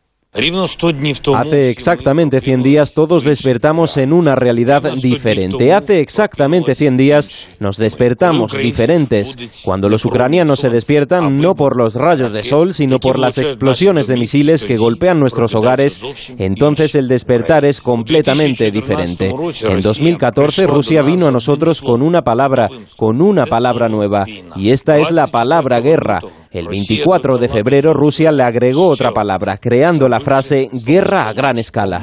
Hace 1.34 1.70
exactamente 1.70 2.40
100 2.40 2.62
días 2.62 2.92
todos 2.92 3.24
despertamos 3.24 3.96
en 3.96 4.12
una 4.12 4.34
realidad 4.34 4.82
diferente. 5.02 5.72
Hace 5.72 6.00
exactamente 6.00 6.74
100 6.74 6.96
días 6.96 7.48
nos 7.58 7.78
despertamos 7.78 8.52
diferentes. 8.52 9.36
Cuando 9.64 9.88
los 9.88 10.04
ucranianos 10.04 10.60
se 10.60 10.68
despiertan 10.68 11.40
no 11.40 11.54
por 11.54 11.76
los 11.76 11.94
rayos 11.94 12.32
de 12.32 12.44
sol, 12.44 12.74
sino 12.74 12.98
por 13.00 13.18
las 13.18 13.38
explosiones 13.38 14.06
de 14.06 14.16
misiles 14.16 14.64
que 14.64 14.76
golpean 14.76 15.18
nuestros 15.18 15.54
hogares, 15.54 16.02
entonces 16.38 16.94
el 16.94 17.08
despertar 17.08 17.64
es 17.64 17.80
completamente 17.80 18.70
diferente. 18.70 19.30
En 19.62 19.80
2014 19.80 20.66
Rusia 20.66 21.02
vino 21.02 21.28
a 21.28 21.32
nosotros 21.32 21.80
con 21.80 22.02
una 22.02 22.22
palabra, 22.22 22.68
con 22.96 23.22
una 23.22 23.46
palabra 23.46 23.88
nueva, 23.88 24.26
y 24.54 24.70
esta 24.70 24.98
es 24.98 25.10
la 25.10 25.28
palabra 25.28 25.80
guerra. 25.80 26.20
El 26.50 26.68
24 26.68 27.36
de 27.36 27.48
febrero 27.48 27.92
Rusia 27.92 28.32
le 28.32 28.42
agregó 28.42 28.88
otra 28.88 29.10
palabra, 29.10 29.58
creando 29.58 30.08
la 30.08 30.20
frase 30.26 30.68
guerra 30.84 31.28
a 31.28 31.32
gran 31.32 31.56
escala. 31.56 32.02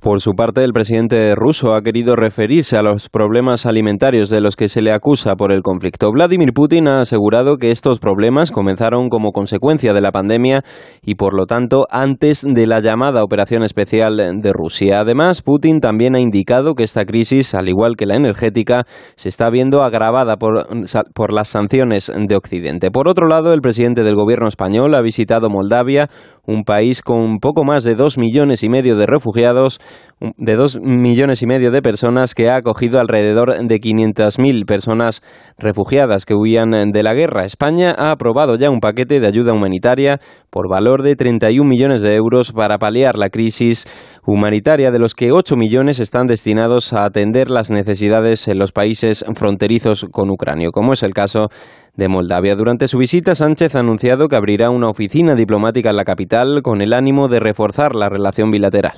Por 0.00 0.20
su 0.20 0.34
parte, 0.34 0.62
el 0.62 0.72
presidente 0.72 1.34
ruso 1.34 1.74
ha 1.74 1.82
querido 1.82 2.14
referirse 2.14 2.76
a 2.76 2.82
los 2.82 3.08
problemas 3.08 3.66
alimentarios 3.66 4.30
de 4.30 4.40
los 4.40 4.54
que 4.54 4.68
se 4.68 4.80
le 4.80 4.92
acusa 4.92 5.34
por 5.34 5.50
el 5.50 5.62
conflicto. 5.62 6.12
Vladimir 6.12 6.52
Putin 6.54 6.86
ha 6.86 7.00
asegurado 7.00 7.56
que 7.56 7.72
estos 7.72 7.98
problemas 7.98 8.52
comenzaron 8.52 9.08
como 9.08 9.32
consecuencia 9.32 9.92
de 9.92 10.00
la 10.00 10.12
pandemia 10.12 10.62
y, 11.02 11.16
por 11.16 11.34
lo 11.34 11.46
tanto, 11.46 11.88
antes 11.90 12.46
de 12.48 12.66
la 12.68 12.78
llamada 12.78 13.24
operación 13.24 13.64
especial 13.64 14.40
de 14.40 14.52
Rusia. 14.52 15.00
Además, 15.00 15.42
Putin 15.42 15.80
también 15.80 16.14
ha 16.14 16.20
indicado 16.20 16.76
que 16.76 16.84
esta 16.84 17.04
crisis, 17.04 17.56
al 17.56 17.68
igual 17.68 17.96
que 17.96 18.06
la 18.06 18.14
energética, 18.14 18.84
se 19.16 19.28
está 19.28 19.50
viendo 19.50 19.82
agravada 19.82 20.36
por, 20.36 20.64
por 21.12 21.32
las 21.32 21.48
sanciones 21.48 22.10
de 22.14 22.36
Occidente. 22.36 22.92
Por 22.92 23.08
otro 23.08 23.26
lado, 23.26 23.52
el 23.52 23.62
presidente 23.62 24.04
del 24.04 24.14
gobierno 24.14 24.46
español 24.46 24.94
ha 24.94 25.02
visitado 25.02 25.50
Moldavia, 25.50 26.08
un 26.48 26.64
país 26.64 27.02
con 27.02 27.40
poco 27.40 27.62
más 27.62 27.84
de 27.84 27.94
dos 27.94 28.16
millones 28.16 28.64
y 28.64 28.70
medio 28.70 28.96
de 28.96 29.04
refugiados, 29.04 29.80
de 30.18 30.56
dos 30.56 30.80
millones 30.80 31.42
y 31.42 31.46
medio 31.46 31.70
de 31.70 31.82
personas 31.82 32.34
que 32.34 32.48
ha 32.48 32.56
acogido 32.56 33.00
alrededor 33.00 33.54
de 33.54 33.76
500.000 33.76 34.64
personas 34.64 35.22
refugiadas 35.58 36.24
que 36.24 36.34
huían 36.34 36.70
de 36.70 37.02
la 37.02 37.12
guerra. 37.12 37.44
España 37.44 37.94
ha 37.96 38.10
aprobado 38.10 38.56
ya 38.56 38.70
un 38.70 38.80
paquete 38.80 39.20
de 39.20 39.26
ayuda 39.26 39.52
humanitaria 39.52 40.20
por 40.48 40.70
valor 40.70 41.02
de 41.02 41.16
31 41.16 41.68
millones 41.68 42.00
de 42.00 42.14
euros 42.14 42.52
para 42.52 42.78
paliar 42.78 43.18
la 43.18 43.28
crisis 43.28 43.84
humanitaria, 44.32 44.90
de 44.90 44.98
los 44.98 45.14
que 45.14 45.32
8 45.32 45.56
millones 45.56 46.00
están 46.00 46.26
destinados 46.26 46.92
a 46.92 47.04
atender 47.04 47.48
las 47.48 47.70
necesidades 47.70 48.46
en 48.48 48.58
los 48.58 48.72
países 48.72 49.24
fronterizos 49.34 50.06
con 50.12 50.30
Ucrania, 50.30 50.68
como 50.70 50.92
es 50.92 51.02
el 51.02 51.14
caso 51.14 51.48
de 51.94 52.08
Moldavia. 52.08 52.54
Durante 52.54 52.88
su 52.88 52.98
visita, 52.98 53.34
Sánchez 53.34 53.74
ha 53.74 53.80
anunciado 53.80 54.28
que 54.28 54.36
abrirá 54.36 54.68
una 54.68 54.90
oficina 54.90 55.34
diplomática 55.34 55.88
en 55.90 55.96
la 55.96 56.04
capital 56.04 56.60
con 56.62 56.82
el 56.82 56.92
ánimo 56.92 57.28
de 57.28 57.40
reforzar 57.40 57.94
la 57.94 58.10
relación 58.10 58.50
bilateral. 58.50 58.92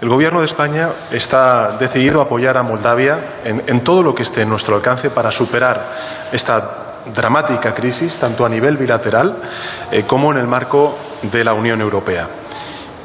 El 0.00 0.08
Gobierno 0.08 0.40
de 0.40 0.46
España 0.46 0.88
está 1.12 1.76
decidido 1.78 2.20
a 2.20 2.24
apoyar 2.24 2.56
a 2.56 2.62
Moldavia 2.64 3.18
en, 3.44 3.80
todo 3.80 4.02
lo 4.02 4.14
que 4.14 4.22
esté 4.22 4.42
en 4.42 4.48
nuestro 4.48 4.74
alcance 4.74 5.10
para 5.10 5.30
superar 5.30 5.80
esta 6.32 7.02
dramática 7.14 7.74
crisis, 7.74 8.18
tanto 8.18 8.44
a 8.44 8.48
nivel 8.48 8.76
bilateral 8.76 9.36
eh, 9.92 10.02
como 10.06 10.32
en 10.32 10.38
el 10.38 10.46
marco 10.46 10.96
de 11.22 11.44
la 11.44 11.54
Unión 11.54 11.80
Europea. 11.80 12.28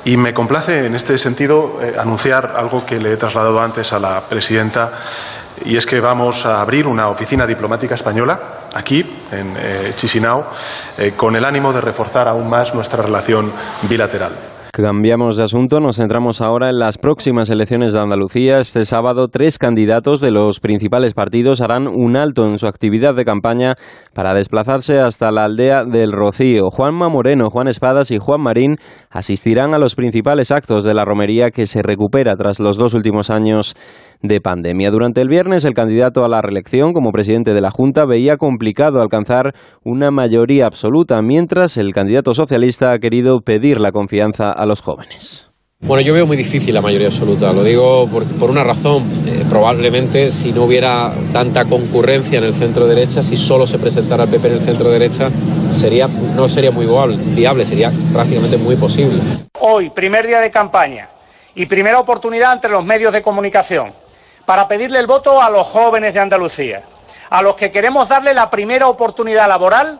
Y 0.05 0.17
me 0.17 0.33
complace 0.33 0.85
en 0.85 0.95
este 0.95 1.17
sentido 1.17 1.79
eh, 1.81 1.95
anunciar 1.97 2.53
algo 2.57 2.85
que 2.85 2.99
le 2.99 3.13
he 3.13 3.17
trasladado 3.17 3.61
antes 3.61 3.93
a 3.93 3.99
la 3.99 4.21
presidenta 4.21 4.91
y 5.65 5.77
es 5.77 5.85
que 5.85 5.99
vamos 5.99 6.45
a 6.45 6.61
abrir 6.61 6.87
una 6.87 7.09
oficina 7.09 7.47
diplomática 7.47 7.95
española 7.95 8.39
aquí, 8.73 9.05
en 9.31 9.55
eh, 9.57 9.93
Chisinau, 9.95 10.43
eh, 10.97 11.13
con 11.15 11.35
el 11.35 11.45
ánimo 11.45 11.71
de 11.71 11.81
reforzar 11.81 12.27
aún 12.27 12.49
más 12.49 12.73
nuestra 12.73 13.03
relación 13.03 13.51
bilateral. 13.83 14.52
Cambiamos 14.75 15.37
de 15.37 15.43
asunto, 15.43 15.79
nos 15.79 15.97
centramos 15.97 16.41
ahora 16.41 16.67
en 16.69 16.79
las 16.79 16.97
próximas 16.97 17.47
elecciones 17.51 17.93
de 17.93 17.99
Andalucía. 17.99 18.59
Este 18.59 18.85
sábado, 18.85 19.27
tres 19.27 19.59
candidatos 19.59 20.19
de 20.19 20.31
los 20.31 20.59
principales 20.59 21.13
partidos 21.13 21.61
harán 21.61 21.87
un 21.87 22.17
alto 22.17 22.47
en 22.47 22.57
su 22.57 22.65
actividad 22.65 23.13
de 23.13 23.23
campaña 23.23 23.75
para 24.15 24.33
desplazarse 24.33 24.99
hasta 24.99 25.31
la 25.31 25.45
aldea 25.45 25.83
del 25.85 26.11
Rocío. 26.11 26.71
Juanma 26.71 27.07
Moreno, 27.07 27.51
Juan 27.51 27.67
Espadas 27.67 28.09
y 28.09 28.17
Juan 28.17 28.41
Marín 28.41 28.77
asistirán 29.11 29.75
a 29.75 29.77
los 29.77 29.93
principales 29.93 30.49
actos 30.49 30.83
de 30.83 30.95
la 30.95 31.05
romería 31.05 31.51
que 31.51 31.67
se 31.67 31.83
recupera 31.83 32.35
tras 32.35 32.59
los 32.59 32.75
dos 32.75 32.95
últimos 32.95 33.29
años 33.29 33.75
de 34.23 34.39
pandemia. 34.39 34.89
Durante 34.89 35.21
el 35.21 35.27
viernes, 35.27 35.65
el 35.65 35.73
candidato 35.73 36.23
a 36.23 36.29
la 36.29 36.41
reelección 36.41 36.93
como 36.93 37.11
presidente 37.11 37.53
de 37.53 37.61
la 37.61 37.71
Junta 37.71 38.05
veía 38.05 38.37
complicado 38.37 39.01
alcanzar 39.01 39.53
una 39.83 40.11
mayoría 40.11 40.65
absoluta, 40.65 41.21
mientras 41.21 41.77
el 41.77 41.93
candidato 41.93 42.33
socialista 42.33 42.93
ha 42.93 42.99
querido 42.99 43.41
pedir 43.41 43.79
la 43.79 43.91
confianza 43.91 44.51
a 44.51 44.62
los 44.65 44.81
jóvenes. 44.81 45.47
Bueno, 45.85 46.01
yo 46.01 46.13
veo 46.13 46.25
muy 46.25 46.37
difícil 46.37 46.73
la 46.73 46.81
mayoría 46.81 47.07
absoluta. 47.07 47.51
Lo 47.51 47.61
digo 47.61 48.07
por, 48.07 48.49
una 48.49 48.63
razón. 48.63 49.03
Eh, 49.27 49.43
probablemente 49.49 50.29
si 50.29 50.53
no 50.53 50.63
hubiera 50.63 51.11
tanta 51.33 51.65
concurrencia 51.65 52.37
en 52.37 52.45
el 52.45 52.53
centro 52.53 52.87
derecha, 52.87 53.21
si 53.21 53.35
solo 53.35 53.67
se 53.67 53.77
presentara 53.77 54.23
el 54.23 54.29
PP 54.29 54.47
en 54.47 54.53
el 54.53 54.61
centro 54.61 54.89
derecha, 54.89 55.29
sería, 55.75 56.07
no 56.07 56.47
sería 56.47 56.71
muy 56.71 56.87
viable, 57.35 57.65
sería 57.65 57.91
prácticamente 58.13 58.55
muy 58.57 58.77
posible. 58.77 59.21
Hoy, 59.59 59.89
primer 59.89 60.25
día 60.25 60.39
de 60.39 60.49
campaña 60.49 61.09
y 61.53 61.65
primera 61.65 61.99
oportunidad 61.99 62.53
entre 62.53 62.71
los 62.71 62.85
medios 62.85 63.11
de 63.11 63.21
comunicación 63.21 63.91
para 64.45 64.69
pedirle 64.69 64.99
el 64.99 65.07
voto 65.07 65.41
a 65.41 65.49
los 65.49 65.67
jóvenes 65.67 66.13
de 66.13 66.21
Andalucía, 66.21 66.83
a 67.29 67.41
los 67.41 67.55
que 67.55 67.71
queremos 67.71 68.07
darle 68.07 68.33
la 68.33 68.49
primera 68.49 68.87
oportunidad 68.87 69.49
laboral 69.49 69.99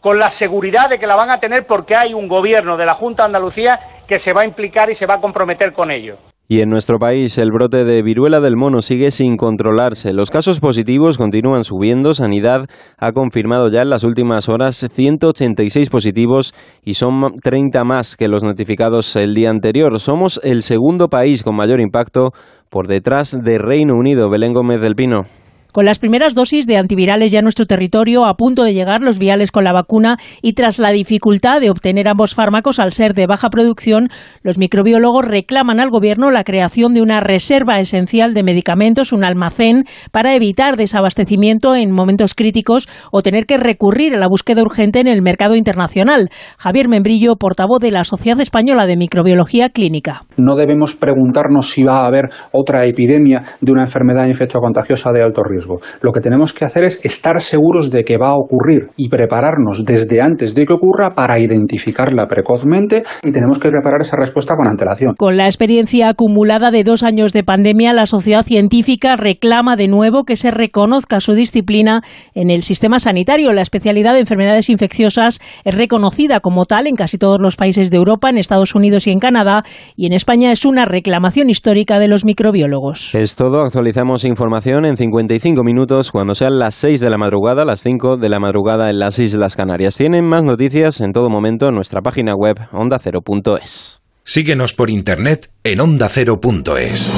con 0.00 0.18
la 0.18 0.30
seguridad 0.30 0.88
de 0.88 0.98
que 0.98 1.06
la 1.06 1.16
van 1.16 1.30
a 1.30 1.38
tener 1.38 1.66
porque 1.66 1.94
hay 1.94 2.14
un 2.14 2.28
gobierno 2.28 2.76
de 2.76 2.86
la 2.86 2.94
Junta 2.94 3.22
de 3.22 3.26
Andalucía 3.26 3.80
que 4.06 4.18
se 4.18 4.32
va 4.32 4.42
a 4.42 4.46
implicar 4.46 4.90
y 4.90 4.94
se 4.94 5.06
va 5.06 5.14
a 5.14 5.20
comprometer 5.20 5.72
con 5.72 5.90
ello. 5.90 6.16
Y 6.50 6.62
en 6.62 6.70
nuestro 6.70 6.98
país 6.98 7.36
el 7.36 7.50
brote 7.52 7.84
de 7.84 8.02
viruela 8.02 8.40
del 8.40 8.56
mono 8.56 8.80
sigue 8.80 9.10
sin 9.10 9.36
controlarse. 9.36 10.14
Los 10.14 10.30
casos 10.30 10.60
positivos 10.60 11.18
continúan 11.18 11.62
subiendo. 11.62 12.14
Sanidad 12.14 12.64
ha 12.96 13.12
confirmado 13.12 13.68
ya 13.68 13.82
en 13.82 13.90
las 13.90 14.02
últimas 14.02 14.48
horas 14.48 14.86
186 14.90 15.90
positivos 15.90 16.54
y 16.82 16.94
son 16.94 17.36
30 17.42 17.84
más 17.84 18.16
que 18.16 18.28
los 18.28 18.44
notificados 18.44 19.14
el 19.16 19.34
día 19.34 19.50
anterior. 19.50 20.00
Somos 20.00 20.40
el 20.42 20.62
segundo 20.62 21.08
país 21.08 21.42
con 21.42 21.54
mayor 21.54 21.80
impacto 21.80 22.30
por 22.70 22.86
detrás 22.86 23.36
de 23.38 23.58
Reino 23.58 23.94
Unido. 23.94 24.30
Belén 24.30 24.54
Gómez 24.54 24.80
del 24.80 24.94
Pino. 24.94 25.26
Con 25.72 25.84
las 25.84 25.98
primeras 25.98 26.34
dosis 26.34 26.66
de 26.66 26.78
antivirales 26.78 27.30
ya 27.30 27.40
en 27.40 27.44
nuestro 27.44 27.66
territorio, 27.66 28.24
a 28.24 28.34
punto 28.34 28.64
de 28.64 28.72
llegar 28.72 29.02
los 29.02 29.18
viales 29.18 29.52
con 29.52 29.64
la 29.64 29.74
vacuna 29.74 30.16
y 30.40 30.54
tras 30.54 30.78
la 30.78 30.92
dificultad 30.92 31.60
de 31.60 31.68
obtener 31.68 32.08
ambos 32.08 32.34
fármacos 32.34 32.78
al 32.78 32.92
ser 32.92 33.12
de 33.12 33.26
baja 33.26 33.50
producción, 33.50 34.08
los 34.42 34.56
microbiólogos 34.56 35.26
reclaman 35.26 35.78
al 35.78 35.90
Gobierno 35.90 36.30
la 36.30 36.42
creación 36.42 36.94
de 36.94 37.02
una 37.02 37.20
reserva 37.20 37.80
esencial 37.80 38.32
de 38.32 38.44
medicamentos, 38.44 39.12
un 39.12 39.24
almacén, 39.24 39.84
para 40.10 40.34
evitar 40.34 40.76
desabastecimiento 40.76 41.76
en 41.76 41.92
momentos 41.92 42.34
críticos 42.34 42.88
o 43.12 43.20
tener 43.20 43.44
que 43.44 43.58
recurrir 43.58 44.14
a 44.14 44.18
la 44.18 44.26
búsqueda 44.26 44.62
urgente 44.62 45.00
en 45.00 45.06
el 45.06 45.20
mercado 45.20 45.54
internacional. 45.54 46.30
Javier 46.56 46.88
Membrillo, 46.88 47.36
portavoz 47.36 47.80
de 47.80 47.90
la 47.90 48.04
Sociedad 48.04 48.40
Española 48.40 48.86
de 48.86 48.96
Microbiología 48.96 49.68
Clínica. 49.68 50.22
No 50.38 50.56
debemos 50.56 50.96
preguntarnos 50.96 51.68
si 51.68 51.84
va 51.84 52.04
a 52.04 52.06
haber 52.06 52.30
otra 52.52 52.86
epidemia 52.86 53.42
de 53.60 53.72
una 53.72 53.82
enfermedad 53.82 54.26
infectocontagiosa 54.26 55.12
de 55.12 55.22
alto 55.22 55.42
riesgo 55.42 55.57
lo 55.66 56.12
que 56.12 56.20
tenemos 56.20 56.52
que 56.52 56.64
hacer 56.64 56.84
es 56.84 57.00
estar 57.04 57.40
seguros 57.40 57.90
de 57.90 58.04
que 58.04 58.18
va 58.18 58.30
a 58.30 58.36
ocurrir 58.36 58.90
y 58.96 59.08
prepararnos 59.08 59.84
desde 59.84 60.20
antes 60.20 60.54
de 60.54 60.66
que 60.66 60.74
ocurra 60.74 61.14
para 61.14 61.38
identificarla 61.40 62.26
precozmente 62.26 63.02
y 63.22 63.32
tenemos 63.32 63.58
que 63.58 63.70
preparar 63.70 64.00
esa 64.00 64.16
respuesta 64.16 64.54
con 64.56 64.66
antelación. 64.66 65.14
Con 65.16 65.36
la 65.36 65.46
experiencia 65.46 66.08
acumulada 66.08 66.70
de 66.70 66.84
dos 66.84 67.02
años 67.02 67.32
de 67.32 67.44
pandemia, 67.44 67.92
la 67.92 68.06
sociedad 68.06 68.44
científica 68.44 69.16
reclama 69.16 69.76
de 69.76 69.88
nuevo 69.88 70.24
que 70.24 70.36
se 70.36 70.50
reconozca 70.50 71.20
su 71.20 71.34
disciplina 71.34 72.02
en 72.34 72.50
el 72.50 72.62
sistema 72.62 73.00
sanitario. 73.00 73.52
La 73.52 73.62
especialidad 73.62 74.14
de 74.14 74.20
enfermedades 74.20 74.68
infecciosas 74.68 75.40
es 75.64 75.74
reconocida 75.74 76.40
como 76.40 76.66
tal 76.66 76.86
en 76.86 76.96
casi 76.96 77.18
todos 77.18 77.38
los 77.40 77.56
países 77.56 77.90
de 77.90 77.96
Europa, 77.96 78.30
en 78.30 78.38
Estados 78.38 78.74
Unidos 78.74 79.06
y 79.06 79.10
en 79.10 79.18
Canadá, 79.18 79.64
y 79.96 80.06
en 80.06 80.12
España 80.12 80.52
es 80.52 80.64
una 80.64 80.84
reclamación 80.84 81.50
histórica 81.50 81.98
de 81.98 82.08
los 82.08 82.24
microbiólogos. 82.24 83.14
Es 83.14 83.36
todo. 83.36 83.62
Actualizamos 83.62 84.24
información 84.24 84.84
en 84.84 84.96
55 84.96 85.47
cinco 85.48 85.64
minutos 85.64 86.10
cuando 86.10 86.34
sean 86.34 86.58
las 86.58 86.74
seis 86.74 87.00
de 87.00 87.08
la 87.08 87.16
madrugada, 87.16 87.64
las 87.64 87.82
cinco 87.82 88.18
de 88.18 88.28
la 88.28 88.38
madrugada 88.38 88.90
en 88.90 88.98
las 88.98 89.18
Islas 89.18 89.56
Canarias. 89.56 89.94
Tienen 89.94 90.26
más 90.26 90.42
noticias 90.42 91.00
en 91.00 91.12
todo 91.12 91.30
momento 91.30 91.68
en 91.68 91.74
nuestra 91.74 92.02
página 92.02 92.34
web 92.34 92.58
ondacero.es. 92.70 94.02
Síguenos 94.24 94.74
por 94.74 94.90
internet 94.90 95.50
en 95.64 95.80
ondacero.es. 95.80 97.10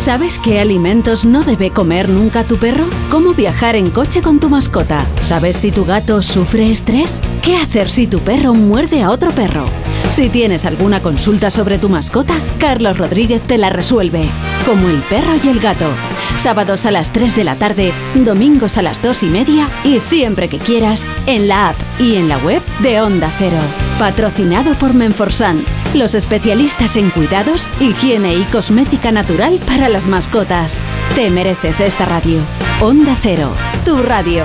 ¿Sabes 0.00 0.38
qué 0.38 0.60
alimentos 0.60 1.26
no 1.26 1.42
debe 1.42 1.70
comer 1.70 2.08
nunca 2.08 2.44
tu 2.44 2.56
perro? 2.56 2.86
¿Cómo 3.10 3.34
viajar 3.34 3.76
en 3.76 3.90
coche 3.90 4.22
con 4.22 4.40
tu 4.40 4.48
mascota? 4.48 5.06
¿Sabes 5.20 5.58
si 5.58 5.72
tu 5.72 5.84
gato 5.84 6.22
sufre 6.22 6.72
estrés? 6.72 7.20
¿Qué 7.42 7.58
hacer 7.58 7.90
si 7.90 8.06
tu 8.06 8.20
perro 8.20 8.54
muerde 8.54 9.02
a 9.02 9.10
otro 9.10 9.30
perro? 9.30 9.66
Si 10.08 10.30
tienes 10.30 10.64
alguna 10.64 11.02
consulta 11.02 11.50
sobre 11.50 11.76
tu 11.76 11.90
mascota, 11.90 12.34
Carlos 12.58 12.96
Rodríguez 12.96 13.42
te 13.42 13.58
la 13.58 13.68
resuelve. 13.68 14.24
Como 14.64 14.88
el 14.88 15.02
perro 15.02 15.34
y 15.44 15.48
el 15.48 15.60
gato. 15.60 15.92
Sábados 16.38 16.86
a 16.86 16.90
las 16.90 17.12
3 17.12 17.36
de 17.36 17.44
la 17.44 17.56
tarde, 17.56 17.92
domingos 18.14 18.78
a 18.78 18.82
las 18.82 19.02
2 19.02 19.24
y 19.24 19.26
media 19.26 19.68
y 19.84 20.00
siempre 20.00 20.48
que 20.48 20.58
quieras 20.58 21.06
en 21.26 21.46
la 21.46 21.68
app 21.68 21.76
y 22.00 22.16
en 22.16 22.30
la 22.30 22.38
web 22.38 22.62
de 22.78 23.02
Onda 23.02 23.30
Cero. 23.36 23.58
Patrocinado 23.98 24.72
por 24.78 24.94
Menforsan, 24.94 25.62
los 25.94 26.14
especialistas 26.14 26.96
en 26.96 27.10
cuidados, 27.10 27.68
higiene 27.80 28.34
y 28.36 28.42
cosmética 28.44 29.12
natural 29.12 29.58
para 29.66 29.89
las 29.90 30.06
mascotas. 30.06 30.82
Te 31.14 31.30
mereces 31.30 31.80
esta 31.80 32.06
radio. 32.06 32.40
Onda 32.80 33.16
Cero, 33.20 33.50
tu 33.84 34.02
radio. 34.02 34.44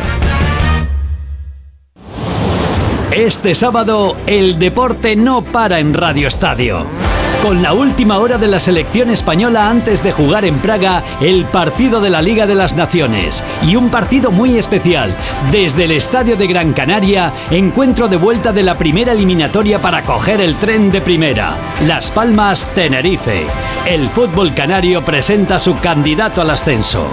Este 3.12 3.56
sábado, 3.56 4.18
el 4.26 4.60
deporte 4.60 5.16
no 5.16 5.44
para 5.44 5.80
en 5.80 5.94
Radio 5.94 6.28
Estadio. 6.28 7.15
Con 7.46 7.62
la 7.62 7.74
última 7.74 8.18
hora 8.18 8.40
de 8.40 8.48
la 8.48 8.60
selección 8.60 9.12
española 9.12 9.70
antes 9.70 10.02
de 10.02 10.12
jugar 10.12 10.46
en 10.46 10.58
Praga 10.58 11.04
el 11.22 11.46
partido 11.46 12.02
de 12.02 12.10
la 12.10 12.20
Liga 12.20 12.48
de 12.48 12.56
las 12.56 12.76
Naciones. 12.76 13.44
Y 13.62 13.76
un 13.76 13.92
partido 13.92 14.32
muy 14.32 14.58
especial. 14.58 15.16
Desde 15.52 15.84
el 15.84 15.92
Estadio 15.92 16.38
de 16.38 16.48
Gran 16.48 16.74
Canaria, 16.74 17.32
encuentro 17.52 18.08
de 18.08 18.18
vuelta 18.18 18.52
de 18.52 18.64
la 18.64 18.74
primera 18.74 19.12
eliminatoria 19.12 19.80
para 19.80 20.04
coger 20.04 20.42
el 20.42 20.56
tren 20.56 20.92
de 20.92 21.02
primera. 21.02 21.56
Las 21.86 22.10
Palmas, 22.10 22.66
Tenerife. 22.74 23.46
El 23.86 24.10
fútbol 24.10 24.56
canario 24.56 25.06
presenta 25.06 25.60
su 25.60 25.78
candidato 25.78 26.42
al 26.42 26.50
ascenso. 26.50 27.12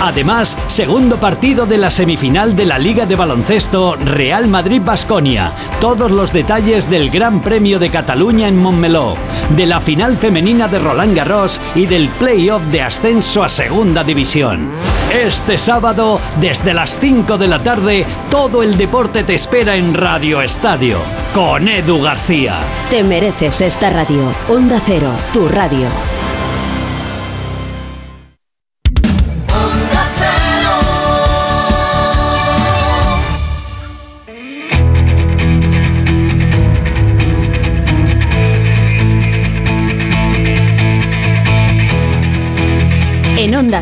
Además, 0.00 0.56
segundo 0.66 1.16
partido 1.16 1.66
de 1.66 1.78
la 1.78 1.90
semifinal 1.90 2.54
de 2.54 2.66
la 2.66 2.78
Liga 2.78 3.06
de 3.06 3.16
Baloncesto 3.16 3.96
Real 3.96 4.46
Madrid-Basconia. 4.46 5.52
Todos 5.80 6.10
los 6.10 6.32
detalles 6.32 6.90
del 6.90 7.10
Gran 7.10 7.40
Premio 7.40 7.78
de 7.78 7.88
Cataluña 7.88 8.46
en 8.46 8.58
Montmeló, 8.58 9.14
de 9.56 9.65
la 9.68 9.80
final 9.80 10.16
femenina 10.16 10.68
de 10.68 10.78
Roland 10.78 11.16
Garros 11.16 11.60
y 11.74 11.86
del 11.86 12.08
playoff 12.08 12.62
de 12.64 12.82
ascenso 12.82 13.42
a 13.42 13.48
Segunda 13.48 14.04
División. 14.04 14.70
Este 15.12 15.58
sábado, 15.58 16.20
desde 16.40 16.74
las 16.74 16.98
5 16.98 17.36
de 17.38 17.48
la 17.48 17.58
tarde, 17.58 18.06
todo 18.30 18.62
el 18.62 18.76
deporte 18.76 19.24
te 19.24 19.34
espera 19.34 19.76
en 19.76 19.94
Radio 19.94 20.42
Estadio, 20.42 21.00
con 21.34 21.68
Edu 21.68 22.00
García. 22.00 22.58
Te 22.90 23.02
mereces 23.02 23.60
esta 23.60 23.90
radio. 23.90 24.32
Onda 24.48 24.80
Cero, 24.84 25.10
tu 25.32 25.48
radio. 25.48 26.15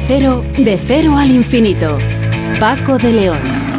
Cero, 0.07 0.45
de 0.59 0.79
cero 0.79 1.17
al 1.17 1.31
infinito. 1.31 1.97
Paco 2.61 2.99
de 2.99 3.11
León. 3.11 3.74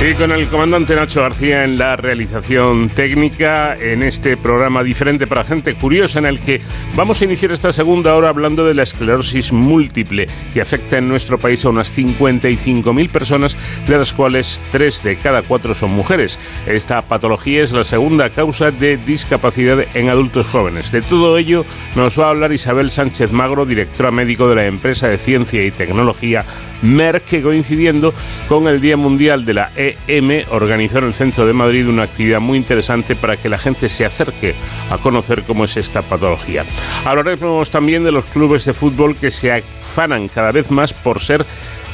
Y 0.00 0.14
con 0.14 0.30
el 0.30 0.48
comandante 0.48 0.94
Nacho 0.94 1.22
García 1.22 1.64
en 1.64 1.76
la 1.76 1.96
realización 1.96 2.88
técnica 2.90 3.74
en 3.74 4.04
este 4.04 4.36
programa 4.36 4.84
diferente 4.84 5.26
para 5.26 5.42
gente 5.42 5.74
curiosa 5.74 6.20
en 6.20 6.26
el 6.26 6.38
que 6.38 6.60
vamos 6.94 7.20
a 7.20 7.24
iniciar 7.24 7.50
esta 7.50 7.72
segunda 7.72 8.14
hora 8.14 8.28
hablando 8.28 8.64
de 8.64 8.74
la 8.74 8.84
esclerosis 8.84 9.52
múltiple 9.52 10.26
que 10.54 10.60
afecta 10.60 10.98
en 10.98 11.08
nuestro 11.08 11.36
país 11.36 11.64
a 11.64 11.70
unas 11.70 11.98
55.000 11.98 13.10
personas, 13.10 13.58
de 13.88 13.98
las 13.98 14.12
cuales 14.12 14.62
3 14.70 15.02
de 15.02 15.16
cada 15.16 15.42
4 15.42 15.74
son 15.74 15.90
mujeres. 15.90 16.38
Esta 16.64 17.02
patología 17.02 17.62
es 17.62 17.72
la 17.72 17.82
segunda 17.82 18.30
causa 18.30 18.70
de 18.70 18.98
discapacidad 18.98 19.80
en 19.94 20.10
adultos 20.10 20.46
jóvenes. 20.46 20.92
De 20.92 21.02
todo 21.02 21.36
ello 21.38 21.64
nos 21.96 22.18
va 22.20 22.26
a 22.26 22.30
hablar 22.30 22.52
Isabel 22.52 22.92
Sánchez 22.92 23.32
Magro, 23.32 23.66
directora 23.66 24.12
médico 24.12 24.48
de 24.48 24.54
la 24.54 24.66
empresa 24.66 25.08
de 25.08 25.18
ciencia 25.18 25.60
y 25.64 25.72
tecnología 25.72 26.44
Merck, 26.82 27.24
que 27.24 27.42
coincidiendo 27.42 28.14
con 28.48 28.68
el 28.68 28.80
Día 28.80 28.96
Mundial 28.96 29.44
de 29.44 29.54
la 29.54 29.72
EM 30.06 30.44
organizó 30.50 30.98
en 30.98 31.04
el 31.04 31.14
centro 31.14 31.46
de 31.46 31.52
Madrid 31.52 31.88
una 31.88 32.04
actividad 32.04 32.40
muy 32.40 32.58
interesante 32.58 33.16
para 33.16 33.36
que 33.36 33.48
la 33.48 33.58
gente 33.58 33.88
se 33.88 34.04
acerque 34.04 34.54
a 34.90 34.98
conocer 34.98 35.44
cómo 35.44 35.64
es 35.64 35.76
esta 35.76 36.02
patología. 36.02 36.64
Hablaremos 37.04 37.70
también 37.70 38.04
de 38.04 38.12
los 38.12 38.24
clubes 38.26 38.64
de 38.64 38.74
fútbol 38.74 39.16
que 39.16 39.30
se 39.30 39.52
afanan 39.52 40.28
cada 40.28 40.50
vez 40.52 40.70
más 40.70 40.92
por 40.92 41.20
ser 41.20 41.44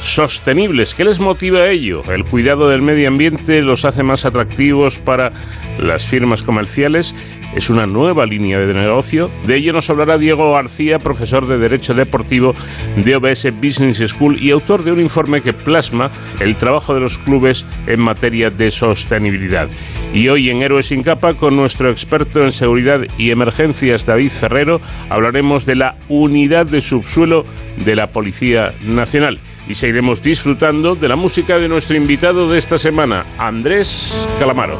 sostenibles. 0.05 0.93
¿Qué 0.93 1.03
les 1.03 1.19
motiva 1.19 1.61
a 1.61 1.69
ello? 1.71 2.03
El 2.11 2.25
cuidado 2.25 2.69
del 2.69 2.81
medio 2.81 3.07
ambiente 3.07 3.61
los 3.61 3.85
hace 3.85 4.03
más 4.03 4.25
atractivos 4.25 4.99
para 4.99 5.31
las 5.79 6.07
firmas 6.07 6.43
comerciales. 6.43 7.15
Es 7.55 7.69
una 7.69 7.87
nueva 7.87 8.25
línea 8.25 8.59
de 8.59 8.73
negocio. 8.73 9.29
De 9.47 9.57
ello 9.57 9.73
nos 9.73 9.89
hablará 9.89 10.17
Diego 10.17 10.53
García, 10.53 10.99
profesor 10.99 11.47
de 11.47 11.57
Derecho 11.57 11.93
Deportivo 11.93 12.53
de 12.97 13.15
OBS 13.15 13.47
Business 13.59 14.03
School 14.05 14.37
y 14.41 14.51
autor 14.51 14.83
de 14.83 14.91
un 14.91 14.99
informe 14.99 15.41
que 15.41 15.53
plasma 15.53 16.11
el 16.39 16.57
trabajo 16.57 16.93
de 16.93 16.99
los 16.99 17.17
clubes 17.17 17.65
en 17.87 17.99
materia 17.99 18.49
de 18.49 18.69
sostenibilidad. 18.69 19.69
Y 20.13 20.27
hoy 20.27 20.49
en 20.49 20.61
Héroes 20.61 20.87
sin 20.87 21.01
capa, 21.01 21.33
con 21.33 21.55
nuestro 21.55 21.89
experto 21.89 22.43
en 22.43 22.51
seguridad 22.51 23.01
y 23.17 23.31
emergencias, 23.31 24.05
David 24.05 24.29
Ferrero, 24.29 24.81
hablaremos 25.09 25.65
de 25.65 25.75
la 25.75 25.97
unidad 26.09 26.67
de 26.67 26.81
subsuelo 26.81 27.43
de 27.83 27.95
la 27.95 28.07
Policía 28.07 28.71
Nacional. 28.83 29.39
Y 29.67 29.73
seguiremos 29.73 30.21
disfrutando 30.21 30.95
de 30.95 31.07
la 31.07 31.15
música 31.15 31.57
de 31.57 31.67
nuestro 31.67 31.95
invitado 31.95 32.49
de 32.49 32.57
esta 32.57 32.77
semana, 32.77 33.25
Andrés 33.37 34.27
Calamaro. 34.39 34.79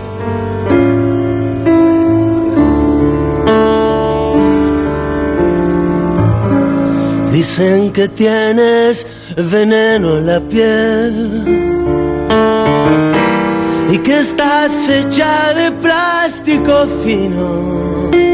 Dicen 7.31 7.91
que 7.91 8.07
tienes 8.07 9.05
veneno 9.51 10.17
en 10.17 10.25
la 10.25 10.39
piel 10.39 11.75
y 13.91 13.97
que 13.99 14.19
estás 14.19 14.89
hecha 14.89 15.53
de 15.53 15.71
plástico 15.73 16.87
fino. 17.03 18.24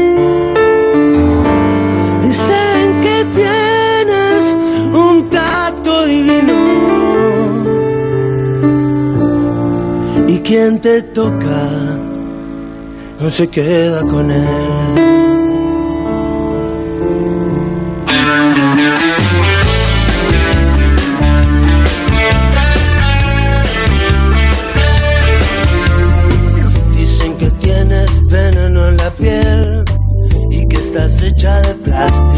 Y 10.28 10.38
quien 10.40 10.80
te 10.80 11.02
toca 11.02 11.70
no 13.20 13.30
se 13.30 13.48
queda 13.48 14.02
con 14.02 14.30
él. 14.30 14.46
Dicen 26.96 27.36
que 27.36 27.50
tienes 27.52 28.26
veneno 28.26 28.88
en 28.88 28.96
la 28.96 29.10
piel 29.10 29.84
y 30.50 30.66
que 30.66 30.76
estás 30.76 31.22
hecha 31.22 31.60
de 31.60 31.74
plástico 31.74 32.31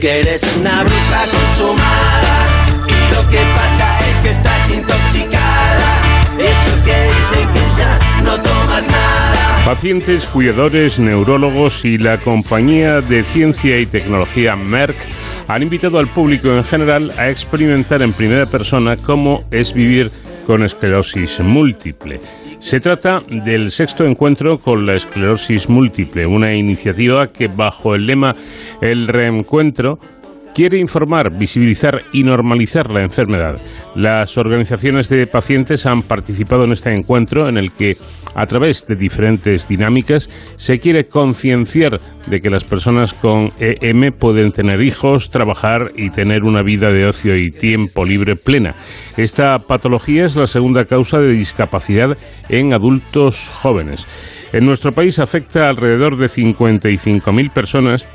que 0.00 0.20
eres 0.20 0.42
una 0.60 0.84
bruja 0.84 1.24
consumada 1.30 2.46
y 2.86 3.14
lo 3.14 3.28
que 3.30 3.38
pasa 3.38 4.10
es 4.10 4.18
que 4.20 4.30
estás 4.30 4.70
intoxicada. 4.70 6.02
Eso 6.38 6.84
que 6.84 7.52
que 7.52 7.60
ya 7.76 8.22
no 8.22 8.40
tomas 8.40 8.86
nada. 8.86 9.64
Pacientes, 9.64 10.26
cuidadores, 10.26 11.00
neurólogos 11.00 11.84
y 11.84 11.98
la 11.98 12.18
compañía 12.18 13.00
de 13.00 13.24
ciencia 13.24 13.78
y 13.78 13.86
tecnología 13.86 14.54
Merck 14.54 14.96
han 15.48 15.62
invitado 15.62 15.98
al 15.98 16.06
público 16.06 16.52
en 16.52 16.62
general 16.62 17.10
a 17.18 17.28
experimentar 17.28 18.02
en 18.02 18.12
primera 18.12 18.46
persona 18.46 18.96
cómo 18.96 19.44
es 19.50 19.72
vivir 19.72 20.12
con 20.46 20.62
esclerosis 20.62 21.40
múltiple. 21.40 22.20
Se 22.58 22.80
trata 22.80 23.20
del 23.20 23.70
sexto 23.70 24.04
encuentro 24.04 24.58
con 24.58 24.84
la 24.84 24.94
esclerosis 24.94 25.68
múltiple, 25.68 26.26
una 26.26 26.54
iniciativa 26.54 27.28
que 27.28 27.46
bajo 27.46 27.94
el 27.94 28.06
lema 28.06 28.34
El 28.80 29.06
reencuentro 29.06 30.00
quiere 30.58 30.80
informar, 30.80 31.38
visibilizar 31.38 32.00
y 32.12 32.24
normalizar 32.24 32.90
la 32.90 33.04
enfermedad. 33.04 33.60
Las 33.94 34.36
organizaciones 34.38 35.08
de 35.08 35.28
pacientes 35.28 35.86
han 35.86 36.00
participado 36.00 36.64
en 36.64 36.72
este 36.72 36.92
encuentro 36.92 37.48
en 37.48 37.58
el 37.58 37.70
que, 37.70 37.92
a 38.34 38.44
través 38.44 38.84
de 38.84 38.96
diferentes 38.96 39.68
dinámicas, 39.68 40.28
se 40.56 40.80
quiere 40.80 41.06
concienciar 41.06 42.00
de 42.26 42.40
que 42.40 42.50
las 42.50 42.64
personas 42.64 43.14
con 43.14 43.52
EM 43.60 44.10
pueden 44.18 44.50
tener 44.50 44.82
hijos, 44.82 45.30
trabajar 45.30 45.92
y 45.94 46.10
tener 46.10 46.42
una 46.42 46.64
vida 46.64 46.92
de 46.92 47.06
ocio 47.06 47.36
y 47.36 47.52
tiempo 47.52 48.04
libre 48.04 48.34
plena. 48.34 48.74
Esta 49.16 49.58
patología 49.58 50.24
es 50.24 50.34
la 50.34 50.46
segunda 50.46 50.86
causa 50.86 51.20
de 51.20 51.34
discapacidad 51.34 52.18
en 52.48 52.74
adultos 52.74 53.48
jóvenes. 53.54 54.08
En 54.52 54.64
nuestro 54.64 54.90
país 54.90 55.20
afecta 55.20 55.68
alrededor 55.68 56.16
de 56.16 56.26
55.000 56.26 57.52
personas 57.52 58.08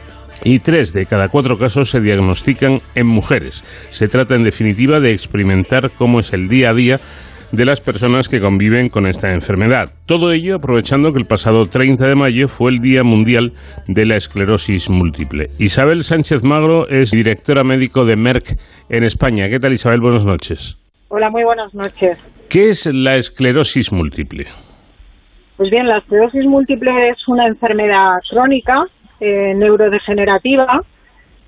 y 0.44 0.60
tres 0.60 0.94
de 0.94 1.06
cada 1.06 1.30
cuatro 1.30 1.58
casos 1.58 1.90
se 1.90 2.02
diagnostican 2.02 2.80
en 2.96 3.08
mujeres. 3.08 3.64
Se 3.90 4.08
trata, 4.08 4.36
en 4.36 4.44
definitiva, 4.44 5.00
de 5.00 5.12
experimentar 5.12 5.90
cómo 5.92 6.20
es 6.20 6.34
el 6.34 6.48
día 6.48 6.70
a 6.70 6.74
día 6.74 6.98
de 7.54 7.66
las 7.66 7.82
personas 7.82 8.30
que 8.30 8.40
conviven 8.40 8.90
con 8.90 9.06
esta 9.06 9.32
enfermedad. 9.32 9.90
Todo 10.08 10.32
ello 10.32 10.56
aprovechando 10.56 11.14
que 11.14 11.20
el 11.20 11.28
pasado 11.28 11.68
30 11.68 12.08
de 12.08 12.16
mayo 12.16 12.48
fue 12.48 12.72
el 12.72 12.80
Día 12.80 13.04
Mundial 13.04 13.54
de 13.88 14.08
la 14.08 14.16
Esclerosis 14.16 14.90
Múltiple. 14.90 15.50
Isabel 15.60 16.04
Sánchez 16.04 16.44
Magro 16.44 16.88
es 16.88 17.12
directora 17.12 17.64
médico 17.64 18.06
de 18.06 18.16
Merck 18.16 18.58
en 18.90 19.04
España. 19.04 19.50
¿Qué 19.50 19.60
tal 19.60 19.74
Isabel? 19.74 20.02
Buenas 20.02 20.26
noches. 20.26 20.80
Hola, 21.10 21.30
muy 21.30 21.44
buenas 21.44 21.72
noches. 21.76 22.18
¿Qué 22.50 22.70
es 22.70 22.88
la 22.92 23.18
esclerosis 23.18 23.92
múltiple? 23.92 24.46
Pues 25.58 25.70
bien, 25.70 25.88
la 25.88 26.00
esclerosis 26.00 26.46
múltiple 26.46 27.10
es 27.10 27.28
una 27.28 27.46
enfermedad 27.46 28.16
crónica 28.32 28.88
eh, 29.26 29.54
neurodegenerativa. 29.56 30.82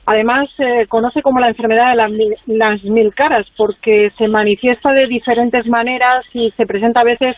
Además, 0.06 0.48
se 0.56 0.88
conoce 0.88 1.22
como 1.22 1.42
la 1.42 1.50
enfermedad 1.50 1.90
de 1.90 2.56
las 2.56 2.84
mil, 2.84 3.14
caras 3.14 3.46
porque 3.58 4.12
se 4.18 4.30
manifiesta 4.30 4.94
de 4.94 5.08
diferentes 5.08 5.68
maneras 5.68 6.24
y 6.34 6.52
se 6.56 6.66
presenta 6.66 7.02
a 7.02 7.04
veces 7.04 7.36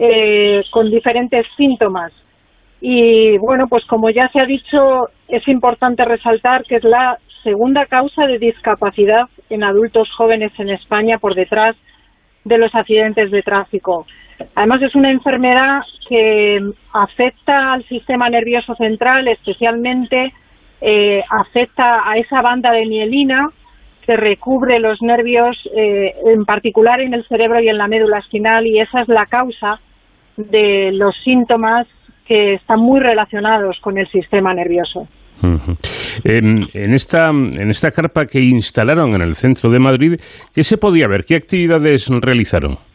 eh, 0.00 0.64
con 0.72 0.90
diferentes 0.90 1.46
síntomas. 1.56 2.10
Y 2.80 3.38
bueno, 3.38 3.68
pues 3.68 3.84
como 3.84 4.10
ya 4.10 4.28
se 4.32 4.40
ha 4.40 4.46
dicho, 4.46 5.08
es 5.28 5.46
importante 5.46 6.04
resaltar 6.04 6.64
que 6.64 6.76
es 6.76 6.84
la 6.84 7.18
segunda 7.44 7.86
causa 7.86 8.26
de 8.26 8.38
discapacidad 8.38 9.28
en 9.48 9.62
adultos 9.62 10.08
jóvenes 10.16 10.50
en 10.58 10.70
España 10.70 11.18
por 11.18 11.36
detrás 11.36 11.76
de 12.44 12.58
los 12.58 12.74
accidentes 12.74 13.30
de 13.30 13.42
tráfico. 13.42 14.04
Además 14.54 14.82
es 14.82 14.94
una 14.94 15.10
enfermedad 15.10 15.82
que 16.08 16.58
afecta 16.92 17.72
al 17.72 17.84
sistema 17.84 18.28
nervioso 18.28 18.74
central, 18.74 19.28
especialmente 19.28 20.32
eh, 20.80 21.22
afecta 21.30 22.08
a 22.08 22.16
esa 22.16 22.40
banda 22.42 22.72
de 22.72 22.86
mielina 22.86 23.48
que 24.06 24.16
recubre 24.16 24.78
los 24.80 25.00
nervios, 25.02 25.56
eh, 25.76 26.14
en 26.26 26.44
particular 26.44 27.00
en 27.00 27.14
el 27.14 27.24
cerebro 27.28 27.60
y 27.60 27.68
en 27.68 27.78
la 27.78 27.86
médula 27.86 28.18
espinal, 28.18 28.66
y 28.66 28.80
esa 28.80 29.02
es 29.02 29.08
la 29.08 29.26
causa 29.26 29.78
de 30.36 30.90
los 30.92 31.14
síntomas 31.22 31.86
que 32.26 32.54
están 32.54 32.80
muy 32.80 33.00
relacionados 33.00 33.78
con 33.80 33.98
el 33.98 34.08
sistema 34.08 34.54
nervioso. 34.54 35.06
en, 36.24 36.94
esta, 36.94 37.28
en 37.28 37.70
esta 37.70 37.90
carpa 37.90 38.26
que 38.26 38.40
instalaron 38.40 39.14
en 39.14 39.22
el 39.22 39.34
centro 39.34 39.70
de 39.70 39.78
Madrid, 39.78 40.20
¿qué 40.54 40.62
se 40.62 40.76
podía 40.76 41.06
ver? 41.08 41.24
¿Qué 41.26 41.36
actividades 41.36 42.08
realizaron? 42.22 42.89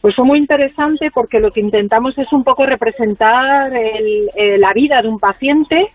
Pues 0.00 0.14
fue 0.14 0.24
muy 0.24 0.38
interesante 0.38 1.10
porque 1.12 1.40
lo 1.40 1.50
que 1.50 1.60
intentamos 1.60 2.16
es 2.18 2.32
un 2.32 2.44
poco 2.44 2.64
representar 2.64 3.72
eh, 3.74 4.56
la 4.58 4.72
vida 4.72 5.02
de 5.02 5.08
un 5.08 5.18
paciente, 5.18 5.88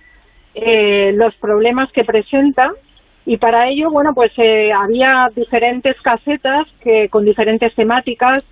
eh, 0.53 1.13
los 1.15 1.33
problemas 1.35 1.89
que 1.93 2.03
presenta 2.03 2.71
y 3.25 3.37
para 3.37 3.69
ello, 3.69 3.89
bueno, 3.89 4.13
pues 4.13 4.33
eh, 4.37 4.73
había 4.73 5.29
diferentes 5.33 5.95
casetas 6.01 6.67
que 6.81 7.07
con 7.09 7.23
diferentes 7.23 7.73
temáticas. 7.75 8.43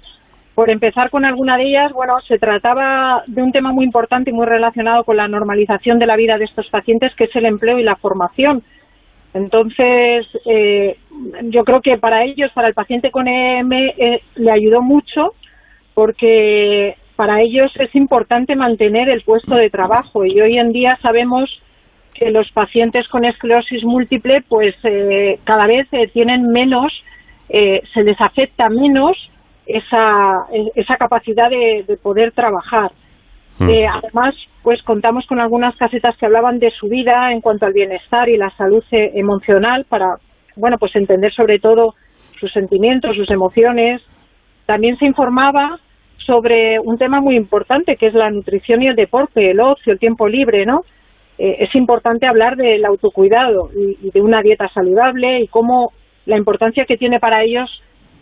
Por 0.56 0.70
empezar 0.70 1.10
con 1.10 1.26
alguna 1.26 1.58
de 1.58 1.64
ellas, 1.64 1.92
bueno, 1.94 2.20
se 2.28 2.38
trataba 2.38 3.24
de 3.26 3.42
un 3.42 3.52
tema 3.52 3.74
muy 3.74 3.86
importante 3.86 4.30
y 4.30 4.34
muy 4.34 4.46
relacionado 4.46 5.04
con 5.04 5.18
la 5.18 5.28
normalización 5.28 5.98
de 6.00 6.06
la 6.06 6.16
vida 6.16 6.38
de 6.38 6.46
estos 6.46 6.70
pacientes, 6.70 7.14
que 7.16 7.26
es 7.26 7.36
el 7.36 7.46
empleo 7.46 7.80
y 7.80 7.84
la 7.84 7.96
formación. 7.96 8.62
Entonces, 9.34 10.28
yo 11.44 11.64
creo 11.64 11.82
que 11.82 11.98
para 11.98 12.26
ellos, 12.26 12.52
para 12.54 12.68
el 12.68 12.74
paciente 12.74 13.12
con 13.12 13.30
EM, 13.30 13.70
le 14.36 14.52
ayudó 14.52 14.82
mucho 14.82 15.34
porque 15.94 16.96
para 17.16 17.42
ellos 17.42 17.72
es 17.80 17.94
importante 17.96 18.56
mantener 18.56 19.10
el 19.10 19.22
puesto 19.22 19.56
de 19.56 19.70
trabajo 19.70 20.26
y 20.26 20.40
hoy 20.42 20.58
en 20.58 20.72
día 20.72 20.98
sabemos 21.02 21.50
que 22.14 22.32
los 22.32 22.52
pacientes 22.52 23.08
con 23.08 23.26
esclerosis 23.26 23.84
múltiple 23.84 24.44
pues 24.48 24.76
eh, 24.84 25.40
cada 25.44 25.68
vez 25.68 25.88
eh, 25.92 26.08
tienen 26.14 26.48
menos, 26.52 26.92
eh, 27.50 27.82
se 27.94 28.04
les 28.04 28.20
afecta 28.20 28.70
menos 28.70 29.18
esa, 29.66 30.46
esa 30.76 30.98
capacidad 30.98 31.50
de, 31.50 31.98
poder 32.02 32.32
trabajar. 32.32 32.92
Mm. 33.60 33.70
además, 33.94 34.34
pues 34.64 34.82
contamos 34.82 35.28
con 35.28 35.40
algunas 35.40 35.76
casetas 35.76 36.18
que 36.18 36.26
hablaban 36.26 36.58
de 36.58 36.72
su 36.72 36.88
vida 36.88 37.32
en 37.32 37.42
cuanto 37.42 37.68
al 37.68 37.74
bienestar 37.74 38.28
y 38.30 38.38
la 38.38 38.50
salud 38.58 38.84
emocional 38.92 39.86
para, 39.88 40.16
bueno, 40.56 40.78
pues 40.80 40.96
entender 40.96 41.32
sobre 41.32 41.60
todo 41.60 41.94
sus 42.40 42.52
sentimientos, 42.52 43.16
sus 43.16 43.30
emociones, 43.30 44.02
también 44.66 44.98
se 44.98 45.06
informaba 45.06 45.80
sobre 46.26 46.80
un 46.80 46.98
tema 46.98 47.20
muy 47.20 47.36
importante 47.36 47.96
que 47.96 48.08
es 48.08 48.14
la 48.14 48.30
nutrición 48.30 48.82
y 48.84 48.88
el 48.88 48.96
deporte, 48.96 49.52
el 49.52 49.60
ocio, 49.60 49.94
el 49.94 50.00
tiempo 50.00 50.28
libre, 50.28 50.66
¿no? 50.66 50.82
Eh, 51.38 51.58
es 51.60 51.74
importante 51.76 52.28
hablar 52.28 52.56
del 52.56 52.86
autocuidado 52.86 53.70
y, 53.76 54.12
de 54.12 54.22
una 54.22 54.42
dieta 54.42 54.68
saludable 54.70 55.42
y 55.42 55.48
cómo 55.48 55.92
la 56.26 56.38
importancia 56.38 56.86
que 56.86 56.98
tiene 56.98 57.20
para 57.20 57.44
ellos 57.44 57.70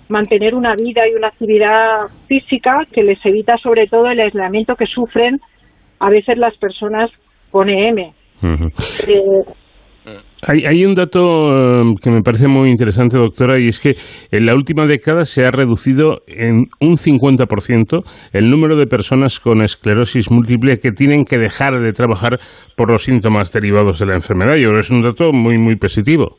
mantener 0.08 0.56
una 0.56 0.76
vida 0.76 1.08
y 1.08 1.14
una 1.14 1.28
actividad 1.28 2.08
física 2.28 2.86
que 2.92 3.04
les 3.04 3.24
evita 3.26 3.58
sobre 3.58 3.88
todo 3.88 4.08
el 4.08 4.20
aislamiento 4.20 4.76
que 4.76 4.86
sufren 4.86 5.40
a 6.00 6.10
veces 6.10 6.38
las 6.38 6.56
personas 6.58 7.12
con 7.52 7.70
EM. 7.70 8.14
Hay, 10.42 10.86
un 10.86 10.96
dato 10.96 11.20
um, 11.20 11.96
que 11.96 12.10
me 12.10 12.22
parece 12.22 12.48
muy 12.48 12.70
interesante, 12.70 13.18
doctora, 13.18 13.60
y 13.60 13.68
es 13.68 13.80
que 13.80 13.96
en 14.32 14.46
la 14.46 14.54
última 14.54 14.86
década 14.86 15.26
se 15.26 15.46
ha 15.46 15.52
reducido 15.52 16.22
en 16.28 16.68
un 16.80 16.96
50% 16.96 18.04
el 18.32 18.50
número 18.50 18.78
de 18.78 18.88
personas 18.88 19.40
con 19.42 19.62
esclerosis 19.62 20.32
múltiple 20.32 20.80
que 20.80 20.92
tienen 20.92 21.26
que 21.26 21.38
dejar 21.38 21.80
de 21.82 21.92
trabajar 21.92 22.40
por 22.78 22.90
los 22.90 23.04
síntomas 23.04 23.52
derivados 23.52 24.00
de 24.00 24.06
la 24.06 24.16
enfermedad. 24.16 24.56
Y 24.56 24.64
ahora 24.64 24.80
es 24.80 24.92
un 24.92 25.02
dato 25.02 25.34
muy, 25.34 25.58
muy 25.58 25.76
positivo. 25.76 26.38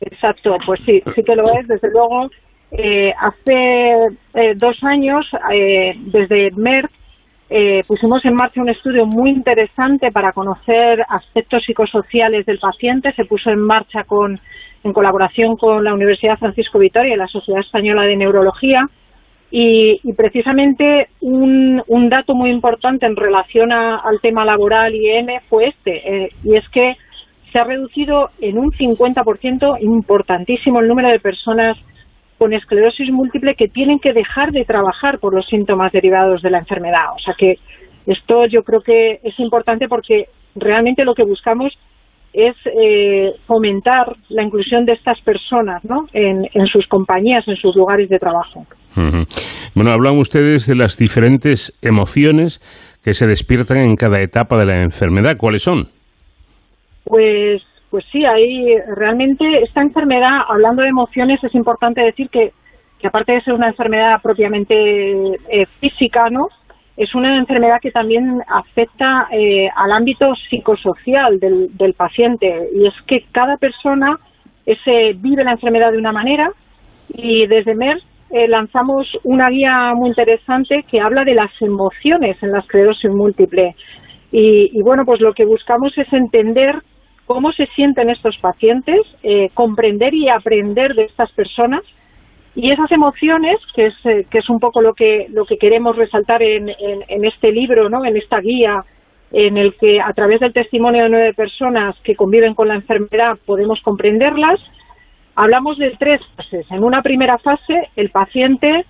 Exacto, 0.00 0.56
pues 0.66 0.80
sí, 0.84 1.00
sí 1.14 1.22
que 1.22 1.36
lo 1.36 1.44
es. 1.58 1.68
Desde 1.68 1.88
luego, 1.90 2.28
eh, 2.72 3.12
hace 3.18 4.16
eh, 4.34 4.54
dos 4.56 4.76
años, 4.82 5.24
eh, 5.54 5.94
desde 6.12 6.50
Merck, 6.56 6.90
eh, 7.48 7.82
pusimos 7.86 8.24
en 8.24 8.34
marcha 8.34 8.60
un 8.60 8.68
estudio 8.68 9.06
muy 9.06 9.30
interesante 9.30 10.10
para 10.10 10.32
conocer 10.32 11.04
aspectos 11.08 11.62
psicosociales 11.64 12.44
del 12.44 12.58
paciente. 12.58 13.12
Se 13.12 13.24
puso 13.24 13.50
en 13.50 13.60
marcha 13.60 14.02
con, 14.04 14.40
en 14.82 14.92
colaboración 14.92 15.56
con 15.56 15.84
la 15.84 15.94
Universidad 15.94 16.38
Francisco 16.38 16.78
Vitoria 16.78 17.14
y 17.14 17.18
la 17.18 17.28
Sociedad 17.28 17.60
Española 17.60 18.02
de 18.02 18.16
Neurología. 18.16 18.88
Y, 19.48 20.00
precisamente 20.14 21.08
un, 21.20 21.80
un, 21.86 22.08
dato 22.08 22.34
muy 22.34 22.50
importante 22.50 23.06
en 23.06 23.14
relación 23.14 23.70
al 23.70 24.20
tema 24.20 24.44
laboral 24.44 24.92
y 24.94 25.08
M 25.08 25.40
fue 25.48 25.68
este, 25.68 26.24
eh, 26.24 26.30
y 26.42 26.56
es 26.56 26.68
que 26.70 26.96
se 27.52 27.60
ha 27.60 27.64
reducido 27.64 28.30
en 28.40 28.58
un 28.58 28.72
50% 28.72 29.80
importantísimo 29.80 30.80
el 30.80 30.88
número 30.88 31.08
de 31.08 31.20
personas 31.20 31.78
con 32.38 32.52
esclerosis 32.52 33.10
múltiple 33.10 33.54
que 33.54 33.68
tienen 33.68 33.98
que 33.98 34.12
dejar 34.12 34.52
de 34.52 34.64
trabajar 34.64 35.18
por 35.18 35.34
los 35.34 35.46
síntomas 35.46 35.92
derivados 35.92 36.42
de 36.42 36.50
la 36.50 36.58
enfermedad. 36.58 37.12
O 37.14 37.18
sea 37.18 37.34
que 37.36 37.54
esto 38.06 38.46
yo 38.46 38.62
creo 38.62 38.80
que 38.80 39.20
es 39.22 39.38
importante 39.38 39.88
porque 39.88 40.26
realmente 40.54 41.04
lo 41.04 41.14
que 41.14 41.24
buscamos 41.24 41.72
es 42.32 42.54
eh, 42.66 43.32
fomentar 43.46 44.14
la 44.28 44.42
inclusión 44.42 44.84
de 44.84 44.92
estas 44.92 45.18
personas 45.22 45.82
¿no? 45.84 46.06
en, 46.12 46.66
sus 46.66 46.86
compañías, 46.86 47.48
en 47.48 47.56
sus 47.56 47.74
lugares 47.74 48.10
de 48.10 48.18
trabajo. 48.18 48.66
Bueno, 49.74 49.90
hablan 49.90 50.18
ustedes 50.18 50.66
de 50.66 50.74
las 50.74 50.96
diferentes 50.96 51.78
emociones 51.82 52.60
que 53.02 53.12
se 53.12 53.26
despiertan 53.26 53.78
en 53.78 53.96
cada 53.96 54.20
etapa 54.20 54.58
de 54.58 54.66
la 54.66 54.82
enfermedad. 54.82 55.36
¿Cuáles 55.38 55.62
son? 55.62 55.88
Pues, 57.04 57.62
pues 57.96 58.04
sí, 58.12 58.26
hay 58.26 58.76
realmente 58.94 59.62
esta 59.62 59.80
enfermedad, 59.80 60.40
hablando 60.48 60.82
de 60.82 60.88
emociones, 60.88 61.42
es 61.42 61.54
importante 61.54 62.02
decir 62.02 62.28
que, 62.28 62.52
que 62.98 63.06
aparte 63.06 63.32
de 63.32 63.40
ser 63.40 63.54
una 63.54 63.68
enfermedad 63.68 64.20
propiamente 64.20 64.74
eh, 65.48 65.64
física, 65.80 66.28
¿no? 66.28 66.48
es 66.98 67.14
una 67.14 67.38
enfermedad 67.38 67.78
que 67.80 67.90
también 67.90 68.42
afecta 68.48 69.28
eh, 69.32 69.70
al 69.74 69.92
ámbito 69.92 70.34
psicosocial 70.50 71.40
del, 71.40 71.74
del, 71.74 71.94
paciente. 71.94 72.68
Y 72.74 72.86
es 72.86 72.92
que 73.06 73.24
cada 73.32 73.56
persona 73.56 74.18
ese, 74.66 75.14
vive 75.18 75.42
la 75.42 75.52
enfermedad 75.52 75.90
de 75.92 75.98
una 75.98 76.12
manera. 76.12 76.50
Y 77.08 77.46
desde 77.46 77.74
MERS 77.74 78.04
eh, 78.30 78.46
lanzamos 78.46 79.08
una 79.24 79.48
guía 79.48 79.94
muy 79.94 80.10
interesante 80.10 80.84
que 80.86 81.00
habla 81.00 81.24
de 81.24 81.34
las 81.34 81.50
emociones 81.62 82.36
en 82.42 82.52
la 82.52 82.58
esclerosis 82.58 83.10
múltiple. 83.10 83.74
Y, 84.32 84.78
y 84.78 84.82
bueno 84.82 85.06
pues 85.06 85.18
lo 85.22 85.32
que 85.32 85.46
buscamos 85.46 85.96
es 85.96 86.12
entender 86.12 86.82
cómo 87.26 87.52
se 87.52 87.66
sienten 87.74 88.08
estos 88.08 88.36
pacientes, 88.38 89.00
eh, 89.22 89.50
comprender 89.52 90.14
y 90.14 90.28
aprender 90.28 90.94
de 90.94 91.04
estas 91.04 91.30
personas 91.32 91.82
y 92.54 92.70
esas 92.70 92.90
emociones, 92.90 93.58
que 93.74 93.86
es, 93.86 93.94
eh, 94.06 94.26
que 94.30 94.38
es 94.38 94.48
un 94.48 94.60
poco 94.60 94.80
lo 94.80 94.94
que, 94.94 95.26
lo 95.30 95.44
que 95.44 95.58
queremos 95.58 95.96
resaltar 95.96 96.42
en, 96.42 96.70
en, 96.70 97.24
este 97.24 97.52
libro, 97.52 97.90
¿no? 97.90 98.04
en 98.04 98.16
esta 98.16 98.40
guía, 98.40 98.82
en 99.32 99.58
el 99.58 99.74
que 99.74 100.00
a 100.00 100.12
través 100.12 100.40
del 100.40 100.52
testimonio 100.52 101.02
de 101.04 101.10
nueve 101.10 101.34
personas 101.34 101.96
que 102.02 102.14
conviven 102.14 102.54
con 102.54 102.68
la 102.68 102.76
enfermedad 102.76 103.36
podemos 103.44 103.80
comprenderlas, 103.82 104.60
hablamos 105.34 105.76
de 105.78 105.90
tres 105.98 106.20
fases. 106.36 106.64
En 106.70 106.82
una 106.82 107.02
primera 107.02 107.36
fase, 107.38 107.88
el 107.96 108.10
paciente 108.10 108.86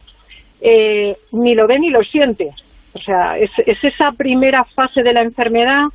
eh, 0.60 1.16
ni 1.32 1.54
lo 1.54 1.66
ve 1.66 1.78
ni 1.78 1.90
lo 1.90 2.02
siente. 2.02 2.50
O 2.92 3.00
sea, 3.00 3.38
es, 3.38 3.50
es 3.66 3.82
esa 3.82 4.12
primera 4.12 4.64
fase 4.74 5.02
de 5.02 5.12
la 5.12 5.22
enfermedad 5.22 5.86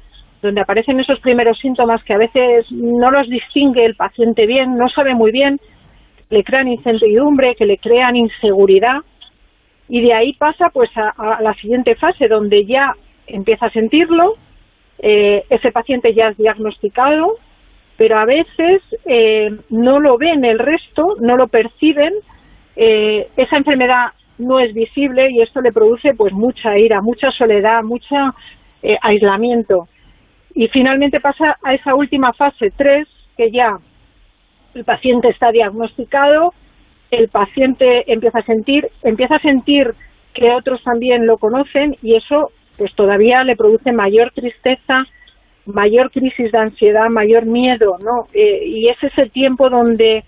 donde 0.41 0.61
aparecen 0.61 0.99
esos 0.99 1.19
primeros 1.19 1.59
síntomas 1.59 2.03
que 2.03 2.13
a 2.13 2.17
veces 2.17 2.65
no 2.71 3.11
los 3.11 3.27
distingue 3.29 3.85
el 3.85 3.95
paciente 3.95 4.45
bien, 4.45 4.77
no 4.77 4.89
sabe 4.89 5.13
muy 5.13 5.31
bien 5.31 5.59
le 6.31 6.43
crean 6.43 6.69
incertidumbre, 6.69 7.55
que 7.55 7.65
le 7.65 7.77
crean 7.77 8.15
inseguridad 8.15 9.01
y 9.87 10.01
de 10.01 10.13
ahí 10.13 10.33
pasa 10.33 10.69
pues 10.69 10.89
a, 10.95 11.41
la 11.41 11.53
siguiente 11.55 11.95
fase 11.95 12.27
donde 12.27 12.65
ya 12.65 12.95
empieza 13.27 13.67
a 13.67 13.71
sentirlo, 13.71 14.35
eh, 14.99 15.43
ese 15.49 15.71
paciente 15.71 16.13
ya 16.13 16.29
es 16.29 16.37
diagnosticado, 16.37 17.35
pero 17.97 18.17
a 18.17 18.25
veces 18.25 18.81
eh, 19.05 19.51
no 19.69 19.99
lo 19.99 20.17
ven 20.17 20.45
el 20.45 20.57
resto, 20.57 21.17
no 21.19 21.35
lo 21.35 21.49
perciben, 21.49 22.13
eh, 22.77 23.27
esa 23.35 23.57
enfermedad 23.57 24.11
no 24.37 24.61
es 24.61 24.73
visible 24.73 25.29
y 25.31 25.41
esto 25.41 25.59
le 25.59 25.73
produce 25.73 26.13
pues 26.13 26.31
mucha 26.31 26.77
ira, 26.77 27.01
mucha 27.01 27.29
soledad, 27.31 27.83
mucho 27.83 28.15
aislamiento. 29.01 29.87
Y 30.53 30.67
finalmente 30.67 31.19
pasa 31.19 31.57
a 31.63 31.73
esa 31.73 31.95
última 31.95 32.33
fase 32.33 32.71
3, 32.75 33.07
que 33.37 33.51
ya 33.51 33.77
el 34.73 34.83
paciente 34.83 35.29
está 35.29 35.51
diagnosticado, 35.51 36.53
el 37.09 37.27
paciente 37.29 38.11
empieza 38.11 38.39
a 38.39 38.45
sentir, 38.45 38.89
empieza 39.03 39.35
a 39.35 39.41
sentir 39.41 39.93
que 40.33 40.51
otros 40.51 40.81
también 40.83 41.25
lo 41.25 41.37
conocen 41.37 41.97
y 42.01 42.15
eso 42.15 42.51
pues 42.77 42.93
todavía 42.95 43.43
le 43.43 43.57
produce 43.57 43.91
mayor 43.91 44.31
tristeza, 44.31 45.05
mayor 45.65 46.09
crisis 46.09 46.51
de 46.51 46.57
ansiedad, 46.57 47.09
mayor 47.09 47.45
miedo, 47.45 47.97
¿no? 48.03 48.27
Eh, 48.33 48.63
y 48.65 48.87
es 48.87 48.97
ese 49.03 49.29
tiempo 49.29 49.69
donde 49.69 50.23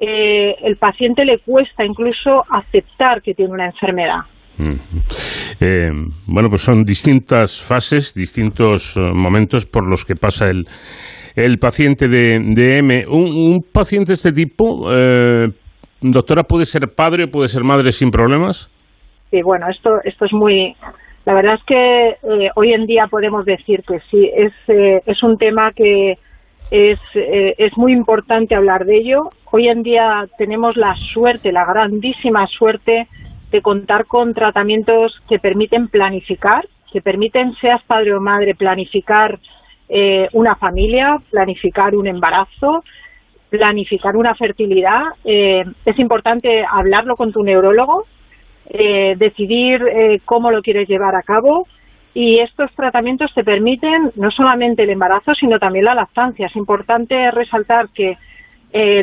eh, 0.00 0.56
el 0.62 0.76
paciente 0.78 1.24
le 1.24 1.38
cuesta 1.38 1.84
incluso 1.84 2.44
aceptar 2.50 3.22
que 3.22 3.34
tiene 3.34 3.52
una 3.52 3.66
enfermedad. 3.66 4.20
Eh, 4.58 5.90
bueno, 6.26 6.48
pues 6.48 6.62
son 6.62 6.84
distintas 6.84 7.60
fases, 7.60 8.14
distintos 8.14 8.96
momentos 8.96 9.66
por 9.66 9.88
los 9.88 10.04
que 10.04 10.14
pasa 10.14 10.46
el, 10.46 10.66
el 11.36 11.58
paciente 11.58 12.08
de, 12.08 12.38
de 12.40 12.78
M. 12.78 13.06
¿Un, 13.08 13.62
paciente 13.72 14.08
de 14.08 14.14
este 14.14 14.32
tipo, 14.32 14.92
eh, 14.92 15.48
doctora, 16.00 16.42
puede 16.44 16.64
ser 16.64 16.88
padre 16.94 17.24
o 17.24 17.28
puede 17.28 17.48
ser 17.48 17.64
madre 17.64 17.90
sin 17.90 18.10
problemas? 18.10 18.70
Sí, 19.30 19.40
bueno, 19.42 19.66
esto, 19.68 19.90
esto 20.04 20.26
es 20.26 20.32
muy... 20.32 20.74
La 21.24 21.34
verdad 21.34 21.54
es 21.54 21.64
que 21.64 22.08
eh, 22.08 22.50
hoy 22.56 22.72
en 22.72 22.84
día 22.84 23.06
podemos 23.08 23.44
decir 23.44 23.82
que 23.86 24.00
sí, 24.10 24.28
es, 24.36 24.52
eh, 24.66 25.00
es 25.06 25.22
un 25.22 25.38
tema 25.38 25.70
que 25.70 26.14
es, 26.70 26.98
es 27.14 27.76
muy 27.76 27.92
importante 27.92 28.54
hablar 28.56 28.84
de 28.84 28.96
ello. 28.96 29.30
Hoy 29.52 29.68
en 29.68 29.82
día 29.82 30.24
tenemos 30.36 30.76
la 30.76 30.94
suerte, 30.94 31.52
la 31.52 31.64
grandísima 31.64 32.46
suerte 32.46 33.06
de 33.52 33.60
contar 33.60 34.06
con 34.06 34.34
tratamientos 34.34 35.12
que 35.28 35.38
permiten 35.38 35.88
planificar, 35.88 36.66
que 36.90 37.02
permiten, 37.02 37.54
seas 37.60 37.82
padre 37.84 38.14
o 38.14 38.20
madre, 38.20 38.54
planificar 38.54 39.38
eh, 39.88 40.28
una 40.32 40.56
familia, 40.56 41.18
planificar 41.30 41.94
un 41.94 42.06
embarazo, 42.06 42.82
planificar 43.50 44.16
una 44.16 44.34
fertilidad. 44.34 45.02
Eh, 45.24 45.64
es 45.84 45.98
importante 45.98 46.64
hablarlo 46.68 47.14
con 47.14 47.30
tu 47.30 47.42
neurólogo, 47.42 48.06
eh, 48.70 49.14
decidir 49.18 49.82
cómo 50.24 50.50
lo 50.50 50.62
quieres 50.62 50.88
llevar 50.88 51.14
a 51.14 51.22
cabo 51.22 51.66
y 52.14 52.38
estos 52.40 52.70
tratamientos 52.74 53.32
te 53.34 53.44
permiten 53.44 54.12
no 54.16 54.30
solamente 54.30 54.82
el 54.82 54.90
embarazo, 54.90 55.34
sino 55.34 55.58
también 55.58 55.86
la 55.86 55.94
lactancia. 55.94 56.46
Es 56.46 56.56
importante 56.56 57.30
resaltar 57.30 57.88
que 57.94 58.16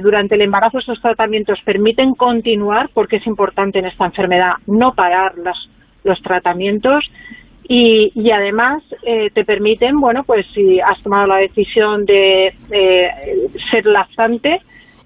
durante 0.02 0.34
el 0.36 0.42
embarazo 0.42 0.80
estos 0.80 1.00
tratamientos 1.00 1.60
permiten 1.64 2.16
continuar, 2.16 2.90
porque 2.94 3.18
es 3.18 3.28
importante 3.28 3.78
en 3.78 3.86
esta 3.86 4.06
enfermedad 4.06 4.54
no 4.66 4.94
parar 4.94 5.34
los 6.04 6.22
tratamientos 6.24 7.06
y, 7.72 8.32
además 8.32 8.82
eh, 9.04 9.30
te 9.32 9.46
permiten, 9.46 10.00
bueno, 10.00 10.24
pues 10.24 10.48
si 10.56 10.80
has 10.82 11.00
tomado 11.04 11.28
la 11.28 11.38
decisión 11.38 12.04
de 12.04 12.56
ser 13.70 13.86
lactante, 13.86 14.60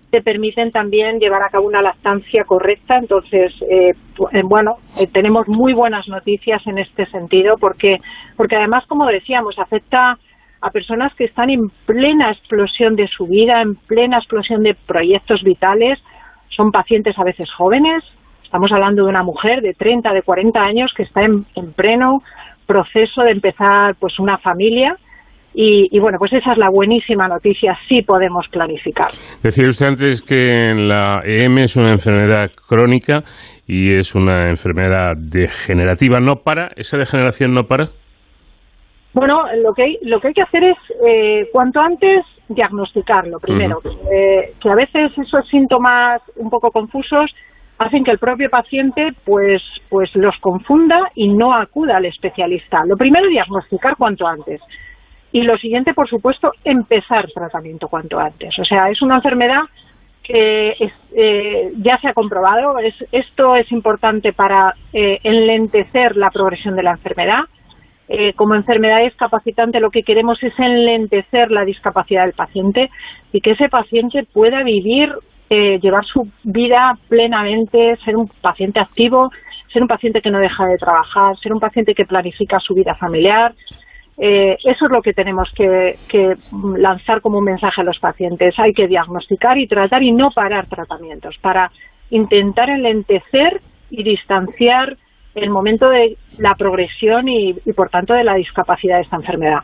te 0.09 0.21
permiten 0.21 0.71
también 0.71 1.19
llevar 1.19 1.43
a 1.43 1.49
cabo 1.49 1.67
una 1.67 1.81
lactancia 1.81 2.45
correcta. 2.45 2.97
Entonces, 2.97 3.51
eh, 3.69 3.91
eh, 4.31 4.41
bueno, 4.45 4.77
tenemos 5.11 5.45
muy 5.49 5.73
buenas 5.73 6.07
noticias 6.07 6.65
en 6.65 6.77
este 6.77 7.05
sentido 7.07 7.57
porque, 7.57 7.97
porque 8.37 8.55
además, 8.55 8.85
como 8.87 9.07
decíamos, 9.07 9.59
afecta 9.59 10.17
a 10.63 10.69
personas 10.71 11.13
que 11.15 11.25
están 11.25 11.49
en 11.49 11.69
plena 11.85 12.31
explosión 12.31 12.95
de 12.95 13.07
su 13.07 13.27
vida, 13.27 13.61
en 13.61 13.75
plena 13.75 14.17
explosión 14.17 14.63
de 14.63 14.75
proyectos 14.87 15.43
vitales. 15.43 15.99
Son 16.55 16.71
pacientes 16.71 17.19
a 17.19 17.23
veces 17.23 17.49
jóvenes. 17.51 18.03
Estamos 18.43 18.71
hablando 18.71 19.03
de 19.03 19.09
una 19.09 19.23
mujer 19.23 19.61
de 19.61 19.73
30, 19.73 20.13
de 20.13 20.21
40 20.21 20.59
años 20.59 20.91
que 20.95 21.03
está 21.03 21.25
en, 21.25 21.45
en 21.55 21.73
pleno 21.73 22.23
proceso 22.65 23.23
de 23.23 23.31
empezar 23.31 23.95
pues 23.99 24.17
una 24.19 24.37
familia 24.37 24.95
y, 25.55 25.99
bueno, 25.99 26.17
pues 26.17 26.33
esa 26.33 26.53
es 26.53 26.57
la 26.57 26.69
buenísima 26.69 27.27
noticia, 27.27 27.77
sí 27.87 28.01
podemos 28.01 28.47
planificar. 28.51 29.09
Decía 29.43 29.67
usted 29.67 29.85
antes 29.85 30.21
que 30.23 30.73
la 30.75 31.21
EM 31.23 31.59
es 31.59 31.75
una 31.75 31.91
enfermedad 31.91 32.49
crónica 32.67 33.23
y 33.67 33.93
es 33.93 34.15
una 34.15 34.49
enfermedad 34.49 35.13
degenerativa. 35.15 36.19
¿No 36.19 36.37
para? 36.37 36.69
¿Esa 36.75 36.97
degeneración 36.97 37.53
no 37.53 37.65
para? 37.65 37.89
Bueno, 39.13 39.43
lo 39.57 39.73
que 39.73 39.83
hay, 39.83 39.97
lo 40.01 40.19
que, 40.19 40.29
hay 40.29 40.33
que 40.33 40.41
hacer 40.41 40.63
es, 40.63 40.77
eh, 41.05 41.49
cuanto 41.51 41.79
antes, 41.79 42.25
diagnosticarlo 42.47 43.39
primero. 43.39 43.79
Eh, 44.11 44.53
que 44.59 44.69
a 44.69 44.75
veces 44.75 45.11
esos 45.17 45.47
síntomas 45.47 46.21
un 46.35 46.49
poco 46.49 46.71
confusos 46.71 47.33
hacen 47.77 48.03
que 48.03 48.11
el 48.11 48.19
propio 48.19 48.49
paciente 48.49 49.13
pues, 49.23 49.61
pues 49.89 50.09
los 50.15 50.35
confunda 50.39 51.11
y 51.15 51.27
no 51.29 51.53
acuda 51.53 51.97
al 51.97 52.05
especialista. 52.05 52.85
Lo 52.85 52.97
primero, 52.97 53.27
diagnosticar 53.27 53.95
cuanto 53.97 54.27
antes. 54.27 54.61
Y 55.31 55.41
lo 55.41 55.57
siguiente, 55.57 55.93
por 55.93 56.07
supuesto, 56.07 56.51
empezar 56.63 57.27
tratamiento 57.33 57.87
cuanto 57.87 58.19
antes. 58.19 58.57
O 58.59 58.63
sea, 58.63 58.89
es 58.89 59.01
una 59.01 59.15
enfermedad 59.15 59.61
que 60.23 60.75
eh, 61.15 61.71
ya 61.77 61.97
se 61.99 62.07
ha 62.07 62.13
comprobado. 62.13 62.79
Es, 62.79 62.95
esto 63.11 63.55
es 63.55 63.71
importante 63.71 64.33
para 64.33 64.75
eh, 64.93 65.19
enlentecer 65.23 66.15
la 66.15 66.29
progresión 66.29 66.75
de 66.75 66.83
la 66.83 66.91
enfermedad. 66.91 67.41
Eh, 68.09 68.33
como 68.33 68.55
enfermedad 68.55 69.03
discapacitante 69.03 69.79
lo 69.79 69.89
que 69.89 70.03
queremos 70.03 70.41
es 70.43 70.53
enlentecer 70.59 71.51
la 71.51 71.63
discapacidad 71.63 72.25
del 72.25 72.33
paciente 72.33 72.89
y 73.31 73.39
que 73.39 73.51
ese 73.51 73.69
paciente 73.69 74.25
pueda 74.31 74.63
vivir 74.63 75.09
llevar 75.81 76.03
su 76.03 76.27
vida 76.43 76.97
plenamente, 77.09 77.95
ser 78.03 78.15
un 78.15 78.27
paciente 78.41 78.79
activo, 78.79 79.29
ser 79.73 79.81
un 79.81 79.87
paciente 79.87 80.21
que 80.21 80.31
no 80.31 80.39
deja 80.39 80.65
de 80.65 80.77
trabajar, 80.77 81.37
ser 81.39 81.51
un 81.51 81.59
paciente 81.59 81.95
que 81.95 82.05
planifica 82.05 82.59
su 82.59 82.73
vida 82.75 82.95
familiar. 82.95 83.53
Eh, 84.17 84.55
eso 84.63 84.85
es 84.85 84.91
lo 84.91 85.01
que 85.01 85.13
tenemos 85.13 85.51
que, 85.55 85.97
lanzar 86.77 87.21
como 87.21 87.39
un 87.39 87.45
mensaje 87.45 87.81
a 87.81 87.83
los 87.83 87.97
pacientes. 87.99 88.53
Hay 88.59 88.73
que 88.73 88.87
diagnosticar 88.87 89.57
y 89.57 89.67
tratar 89.67 90.03
y 90.03 90.11
no 90.11 90.29
parar 90.29 90.67
tratamientos 90.67 91.35
para 91.41 91.71
intentar 92.11 92.69
enlentecer 92.69 93.59
y 93.89 94.03
distanciar 94.03 94.97
el 95.35 95.49
momento 95.49 95.89
de 95.89 96.17
la 96.37 96.55
progresión 96.55 97.27
y, 97.27 97.53
por 97.75 97.89
tanto 97.89 98.13
de 98.13 98.23
la 98.23 98.35
discapacidad 98.35 98.97
de 98.97 99.01
esta 99.03 99.17
enfermedad. 99.17 99.59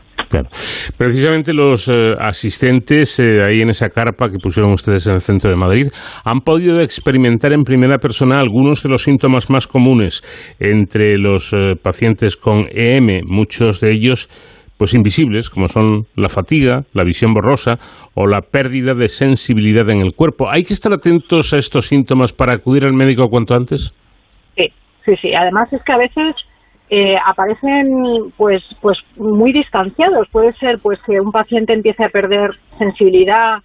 Precisamente 0.96 1.52
los 1.52 1.88
eh, 1.88 2.14
asistentes 2.16 3.18
eh, 3.18 3.42
ahí 3.42 3.62
en 3.62 3.70
esa 3.70 3.88
carpa 3.88 4.30
que 4.30 4.38
pusieron 4.38 4.72
ustedes 4.72 5.08
en 5.08 5.14
el 5.14 5.20
centro 5.20 5.50
de 5.50 5.56
Madrid 5.56 5.88
han 6.24 6.40
podido 6.40 6.80
experimentar 6.80 7.52
en 7.52 7.64
primera 7.64 7.98
persona 7.98 8.38
algunos 8.38 8.82
de 8.84 8.90
los 8.90 9.02
síntomas 9.02 9.50
más 9.50 9.66
comunes 9.66 10.22
entre 10.60 11.18
los 11.18 11.52
eh, 11.52 11.74
pacientes 11.82 12.36
con 12.36 12.60
EM, 12.70 13.22
muchos 13.26 13.80
de 13.80 13.92
ellos 13.92 14.28
pues 14.78 14.94
invisibles, 14.94 15.50
como 15.50 15.66
son 15.66 16.06
la 16.16 16.30
fatiga, 16.30 16.84
la 16.94 17.04
visión 17.04 17.34
borrosa 17.34 17.74
o 18.14 18.26
la 18.26 18.40
pérdida 18.40 18.94
de 18.94 19.08
sensibilidad 19.08 19.86
en 19.90 20.00
el 20.00 20.14
cuerpo. 20.14 20.48
¿Hay 20.48 20.64
que 20.64 20.72
estar 20.72 20.92
atentos 20.94 21.52
a 21.52 21.58
estos 21.58 21.88
síntomas 21.88 22.32
para 22.32 22.54
acudir 22.54 22.84
al 22.84 22.94
médico 22.94 23.28
cuanto 23.28 23.54
antes? 23.54 23.92
Sí, 25.04 25.16
sí. 25.16 25.34
Además 25.34 25.72
es 25.72 25.82
que 25.82 25.92
a 25.92 25.98
veces 25.98 26.34
eh, 26.90 27.16
aparecen 27.24 28.32
pues 28.36 28.62
pues 28.80 28.98
muy 29.16 29.52
distanciados. 29.52 30.28
Puede 30.30 30.52
ser 30.54 30.78
pues 30.80 31.00
que 31.02 31.20
un 31.20 31.32
paciente 31.32 31.72
empiece 31.72 32.04
a 32.04 32.08
perder 32.10 32.50
sensibilidad 32.78 33.58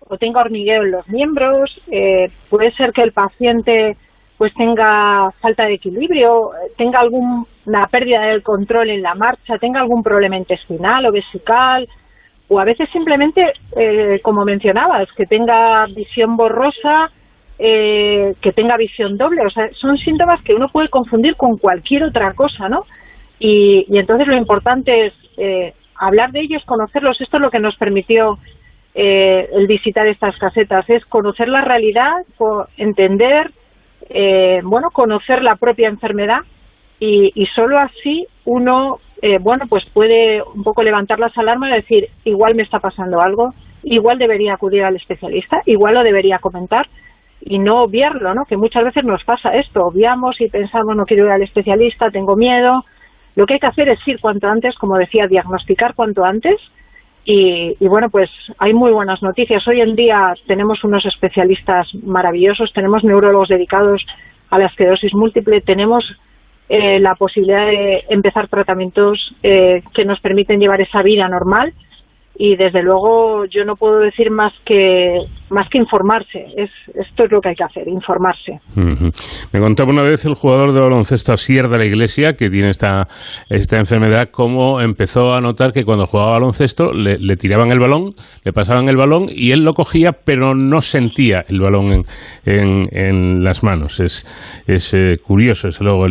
o 0.00 0.18
tenga 0.18 0.40
hormigueo 0.40 0.82
en 0.82 0.90
los 0.90 1.08
miembros. 1.08 1.80
Eh, 1.90 2.30
puede 2.50 2.72
ser 2.72 2.92
que 2.92 3.02
el 3.02 3.12
paciente 3.12 3.96
pues 4.36 4.52
tenga 4.54 5.30
falta 5.40 5.64
de 5.64 5.74
equilibrio, 5.74 6.50
tenga 6.76 7.00
alguna 7.00 7.86
pérdida 7.90 8.22
del 8.22 8.42
control 8.42 8.90
en 8.90 9.02
la 9.02 9.14
marcha, 9.14 9.58
tenga 9.58 9.80
algún 9.80 10.02
problema 10.02 10.36
intestinal 10.36 11.06
o 11.06 11.12
vesical, 11.12 11.88
o 12.48 12.58
a 12.58 12.64
veces 12.64 12.88
simplemente, 12.90 13.52
eh, 13.76 14.20
como 14.22 14.44
mencionabas, 14.44 15.08
que 15.16 15.26
tenga 15.26 15.86
visión 15.86 16.36
borrosa, 16.36 17.10
eh, 17.58 18.34
que 18.40 18.52
tenga 18.52 18.76
visión 18.76 19.16
doble. 19.16 19.42
O 19.46 19.50
sea, 19.50 19.68
son 19.74 19.98
síntomas 19.98 20.42
que 20.42 20.54
uno 20.54 20.68
puede 20.68 20.88
confundir 20.88 21.36
con 21.36 21.56
cualquier 21.58 22.04
otra 22.04 22.32
cosa, 22.34 22.68
¿no? 22.68 22.84
Y, 23.38 23.86
entonces 23.96 24.26
lo 24.26 24.36
importante 24.36 25.06
es 25.06 25.12
eh, 25.36 25.74
hablar 25.96 26.32
de 26.32 26.40
ellos, 26.40 26.62
conocerlos. 26.64 27.20
Esto 27.20 27.36
es 27.36 27.42
lo 27.42 27.50
que 27.50 27.60
nos 27.60 27.76
permitió 27.76 28.38
el 28.96 29.66
visitar 29.66 30.06
estas 30.06 30.38
casetas, 30.38 30.88
es 30.88 31.04
conocer 31.06 31.48
la 31.48 31.62
realidad, 31.62 32.12
entender 32.76 33.50
eh, 34.10 34.60
bueno, 34.62 34.90
conocer 34.90 35.42
la 35.42 35.56
propia 35.56 35.88
enfermedad 35.88 36.40
y, 37.00 37.32
y 37.34 37.46
solo 37.46 37.78
así 37.78 38.26
uno, 38.44 38.98
eh, 39.22 39.38
bueno, 39.42 39.64
pues 39.68 39.88
puede 39.90 40.42
un 40.42 40.62
poco 40.62 40.82
levantar 40.82 41.18
las 41.18 41.36
alarmas 41.38 41.70
y 41.70 41.74
decir, 41.74 42.08
igual 42.24 42.54
me 42.54 42.62
está 42.62 42.80
pasando 42.80 43.20
algo, 43.20 43.54
igual 43.82 44.18
debería 44.18 44.54
acudir 44.54 44.82
al 44.84 44.96
especialista, 44.96 45.62
igual 45.66 45.94
lo 45.94 46.02
debería 46.02 46.38
comentar 46.38 46.86
y 47.46 47.58
no 47.58 47.82
obviarlo, 47.82 48.34
¿no? 48.34 48.46
Que 48.46 48.56
muchas 48.56 48.84
veces 48.84 49.04
nos 49.04 49.22
pasa 49.24 49.54
esto, 49.54 49.84
obviamos 49.84 50.40
y 50.40 50.48
pensamos, 50.48 50.96
no 50.96 51.04
quiero 51.04 51.26
ir 51.26 51.30
al 51.30 51.42
especialista, 51.42 52.10
tengo 52.10 52.36
miedo. 52.36 52.84
Lo 53.36 53.44
que 53.46 53.54
hay 53.54 53.60
que 53.60 53.66
hacer 53.66 53.88
es 53.90 53.98
ir 54.08 54.18
cuanto 54.18 54.48
antes, 54.48 54.74
como 54.76 54.96
decía, 54.96 55.26
diagnosticar 55.26 55.94
cuanto 55.94 56.24
antes 56.24 56.58
y, 57.26 57.76
bueno, 57.88 58.10
pues 58.10 58.30
hay 58.58 58.74
muy 58.74 58.92
buenas 58.92 59.22
noticias. 59.22 59.66
Hoy 59.66 59.80
en 59.80 59.96
día 59.96 60.34
tenemos 60.46 60.84
unos 60.84 61.04
especialistas 61.06 61.88
maravillosos, 62.02 62.72
tenemos 62.74 63.02
neurólogos 63.02 63.48
dedicados 63.48 64.04
a 64.50 64.58
la 64.58 64.66
esclerosis 64.66 65.14
múltiple, 65.14 65.62
tenemos 65.62 66.04
eh, 66.68 67.00
la 67.00 67.14
posibilidad 67.14 67.66
de 67.66 68.04
empezar 68.10 68.48
tratamientos 68.48 69.34
eh, 69.42 69.82
que 69.94 70.04
nos 70.04 70.20
permiten 70.20 70.60
llevar 70.60 70.80
esa 70.82 71.02
vida 71.02 71.28
normal 71.28 71.72
y 72.36 72.56
desde 72.56 72.82
luego 72.82 73.44
yo 73.46 73.64
no 73.64 73.76
puedo 73.76 74.00
decir 74.00 74.30
más 74.30 74.52
que 74.64 75.18
más 75.54 75.68
que 75.70 75.78
informarse 75.78 76.44
es 76.56 76.70
esto 76.94 77.24
es 77.24 77.32
lo 77.32 77.40
que 77.40 77.50
hay 77.50 77.54
que 77.54 77.64
hacer 77.64 77.88
informarse. 77.88 78.60
Me 78.74 79.60
contaba 79.60 79.90
una 79.90 80.02
vez 80.02 80.24
el 80.24 80.34
jugador 80.34 80.74
de 80.74 80.80
baloncesto 80.80 81.32
Asier 81.32 81.68
de 81.68 81.78
la 81.78 81.86
Iglesia 81.86 82.34
que 82.34 82.50
tiene 82.50 82.68
esta 82.68 83.06
esta 83.48 83.78
enfermedad 83.78 84.28
cómo 84.30 84.80
empezó 84.80 85.32
a 85.32 85.40
notar 85.40 85.72
que 85.72 85.84
cuando 85.84 86.06
jugaba 86.06 86.32
baloncesto 86.32 86.92
le, 86.92 87.36
tiraban 87.36 87.70
el 87.70 87.78
balón 87.78 88.12
le 88.44 88.52
pasaban 88.52 88.88
el 88.88 88.96
balón 88.96 89.26
y 89.28 89.52
él 89.52 89.60
lo 89.60 89.72
cogía 89.72 90.12
pero 90.12 90.54
no 90.54 90.80
sentía 90.80 91.44
el 91.48 91.60
balón 91.60 91.86
en, 92.44 92.82
en, 92.90 93.42
las 93.42 93.62
manos. 93.62 94.00
Es 94.00 94.26
es 94.66 94.92
eh, 94.94 95.16
curioso 95.22 95.68
es 95.68 95.80
luego 95.80 96.06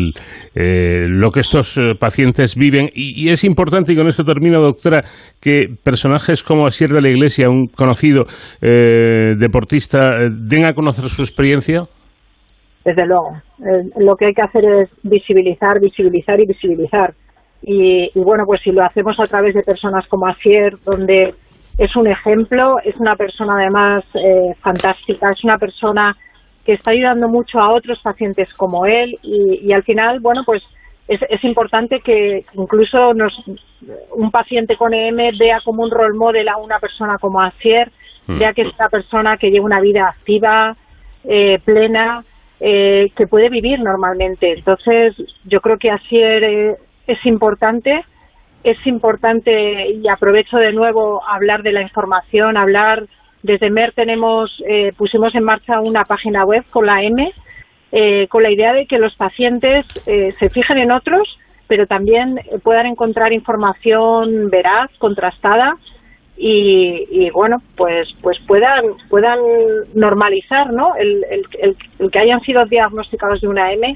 eh, 0.56 1.07
lo 1.07 1.32
que 1.32 1.40
estos 1.40 1.78
eh, 1.78 1.95
pacientes 1.99 2.56
viven. 2.56 2.90
Y, 2.94 3.30
es 3.30 3.44
importante 3.44 3.94
y 3.94 3.95
con 3.95 4.07
esto 4.07 4.24
termino 4.24 4.61
doctora 4.61 5.03
que 5.41 5.68
personajes 5.84 6.44
como 6.44 6.65
Asier 6.65 6.91
de 6.91 7.02
la 7.02 7.10
Iglesia, 7.10 7.49
un 7.49 7.68
conocido 7.68 8.26
eh, 8.61 9.33
deportista, 9.38 10.22
eh, 10.22 10.30
den 10.32 10.66
a 10.66 10.74
conocer 10.74 11.10
su 11.10 11.22
experiencia? 11.22 11.84
Desde 12.84 13.06
luego. 13.06 13.32
Eh, 13.60 13.90
lo 13.98 14.16
que 14.16 14.28
hay 14.28 14.34
que 14.34 14.42
hacer 14.42 14.66
es 14.66 14.90
visibilizar, 15.04 15.80
visibilizar 15.80 16.40
y 16.40 16.46
visibilizar. 16.46 17.14
Y, 17.66 18.10
bueno, 18.16 18.44
pues 18.46 18.62
si 18.62 18.72
lo 18.72 18.84
hacemos 18.84 19.18
a 19.22 19.24
través 19.24 19.56
de 19.56 19.62
personas 19.62 20.06
como 20.08 20.28
Asier, 20.28 20.74
donde 20.86 21.34
es 21.78 21.96
un 21.96 22.08
ejemplo, 22.08 22.76
es 22.84 22.98
una 22.98 23.16
persona 23.16 23.54
además 23.56 24.04
fantástica, 24.60 25.32
es 25.32 25.42
una 25.46 25.58
persona 25.58 26.14
que 26.66 26.74
está 26.74 26.92
ayudando 26.92 27.30
mucho 27.30 27.62
a 27.62 27.74
otros 27.74 28.00
pacientes 28.04 28.54
como 28.56 28.86
él 28.86 29.18
y, 29.22 29.66
y 29.66 29.72
al 29.72 29.84
final, 29.84 30.20
bueno, 30.20 30.42
pues 30.46 30.62
es, 31.08 31.22
es 31.30 31.44
importante 31.44 32.00
que 32.00 32.46
incluso 32.54 33.14
nos, 33.14 33.34
un 34.12 34.32
paciente 34.32 34.76
con 34.78 34.94
EM 34.94 35.18
vea 35.38 35.60
como 35.64 35.84
un 35.84 35.92
role 35.92 36.18
model 36.18 36.48
a 36.48 36.58
una 36.58 36.80
persona 36.80 37.18
como 37.20 37.42
Asier, 37.42 37.92
mm. 38.28 38.40
vea 38.40 38.54
que 38.54 38.64
es 38.64 38.74
una 38.78 38.90
persona 38.90 39.38
que 39.38 39.50
lleva 39.50 39.66
una 39.66 39.82
vida 39.82 40.08
activa, 40.08 40.76
eh, 41.24 41.60
plena, 41.64 42.24
eh, 42.60 43.12
que 43.16 43.28
puede 43.28 43.50
vivir 43.50 43.80
normalmente. 43.80 44.54
Entonces, 44.54 45.16
yo 45.45 45.62
creo 45.62 45.78
que 45.78 45.91
Asier 45.91 46.44
eh, 46.44 46.76
es 47.08 47.26
importante, 47.26 48.04
es 48.64 48.78
importante 48.86 49.90
y 49.91 50.08
aprovecho 50.08 50.58
de 50.58 50.72
nuevo 50.72 51.22
hablar 51.28 51.64
de 51.64 51.74
la 51.74 51.82
información, 51.82 52.58
hablar 52.58 53.06
desde 53.41 53.70
MER 53.70 53.91
tenemos, 53.91 54.50
pusimos 54.95 55.36
en 55.36 55.44
marcha 55.44 55.82
una 55.82 56.06
página 56.06 56.45
web 56.45 56.64
con 56.72 56.86
la 56.86 57.04
M, 57.04 57.30
eh, 57.95 58.28
con 58.28 58.41
la 58.41 58.50
idea 58.50 58.74
de 58.74 58.88
que 58.88 58.98
los 58.98 59.14
pacientes 59.16 59.86
eh, 60.08 60.34
se 60.40 60.50
fijen 60.50 60.80
en 60.80 60.91
otros, 60.91 61.38
pero 61.68 61.86
también 61.86 62.40
puedan 62.64 62.88
encontrar 62.88 63.32
información 63.34 64.50
veraz, 64.50 64.90
contrastada 64.98 65.78
y, 66.36 67.30
bueno, 67.32 67.58
pues 67.78 68.10
pues 68.22 68.38
puedan 68.48 68.84
puedan 69.10 69.40
normalizar, 69.94 70.74
¿no? 70.74 70.96
El, 70.96 71.46
que 72.12 72.20
hayan 72.20 72.42
sido 72.42 72.66
diagnosticados 72.66 73.42
de 73.42 73.48
una 73.48 73.72
M 73.72 73.96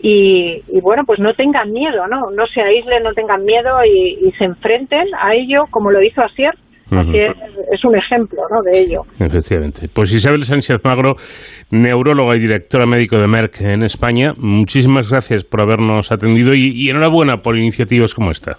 y, 0.00 0.60
bueno, 0.80 1.04
pues 1.06 1.20
no 1.20 1.32
tengan 1.34 1.72
miedo, 1.72 2.06
¿no? 2.08 2.30
No 2.30 2.46
se 2.46 2.60
aíslen, 2.60 3.02
no 3.02 3.12
tengan 3.12 3.44
miedo 3.44 3.84
y, 3.84 4.26
y 4.26 4.32
se 4.32 4.44
enfrenten 4.44 5.08
a 5.20 5.34
ello 5.34 5.64
como 5.70 5.90
lo 5.90 6.02
hizo 6.02 6.22
Asier 6.22 6.54
Así 6.98 7.18
es, 7.18 7.84
un 7.84 7.96
ejemplo 7.96 8.42
¿no? 8.50 8.60
de 8.62 8.80
ello. 8.80 9.02
Efectivamente. 9.18 9.88
Pues 9.92 10.12
Isabel 10.12 10.44
Sánchez 10.44 10.84
Magro, 10.84 11.14
neuróloga 11.70 12.36
y 12.36 12.40
directora 12.40 12.86
médico 12.86 13.18
de 13.18 13.26
Merck 13.26 13.62
en 13.62 13.82
España, 13.82 14.32
muchísimas 14.36 15.10
gracias 15.10 15.44
por 15.44 15.62
habernos 15.62 16.12
atendido 16.12 16.54
y, 16.54 16.90
enhorabuena 16.90 17.38
por 17.38 17.56
iniciativas 17.56 18.14
como 18.14 18.30
esta. 18.30 18.56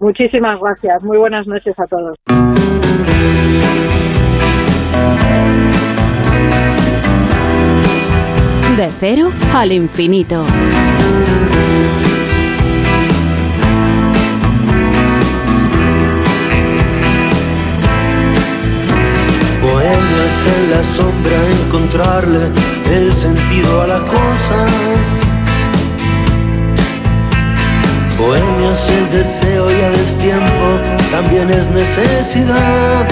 Muchísimas 0.00 0.60
gracias. 0.60 1.02
Muy 1.02 1.18
buenas 1.18 1.46
noches 1.46 1.74
a 1.78 1.86
todos. 1.86 2.16
De 8.76 8.90
cero 9.00 9.30
al 9.54 9.72
infinito. 9.72 10.44
en 20.48 20.70
la 20.70 20.82
sombra 20.82 21.36
encontrarle 21.64 22.50
el 22.90 23.12
sentido 23.12 23.82
a 23.82 23.86
las 23.86 24.00
cosas. 24.02 25.27
Bohemia 28.18 28.72
es 28.72 28.90
el 28.90 29.10
deseo 29.10 29.70
y 29.70 29.80
a 29.80 29.90
destiempo 29.90 30.66
también 31.12 31.48
es 31.50 31.68
necesidad. 31.70 33.06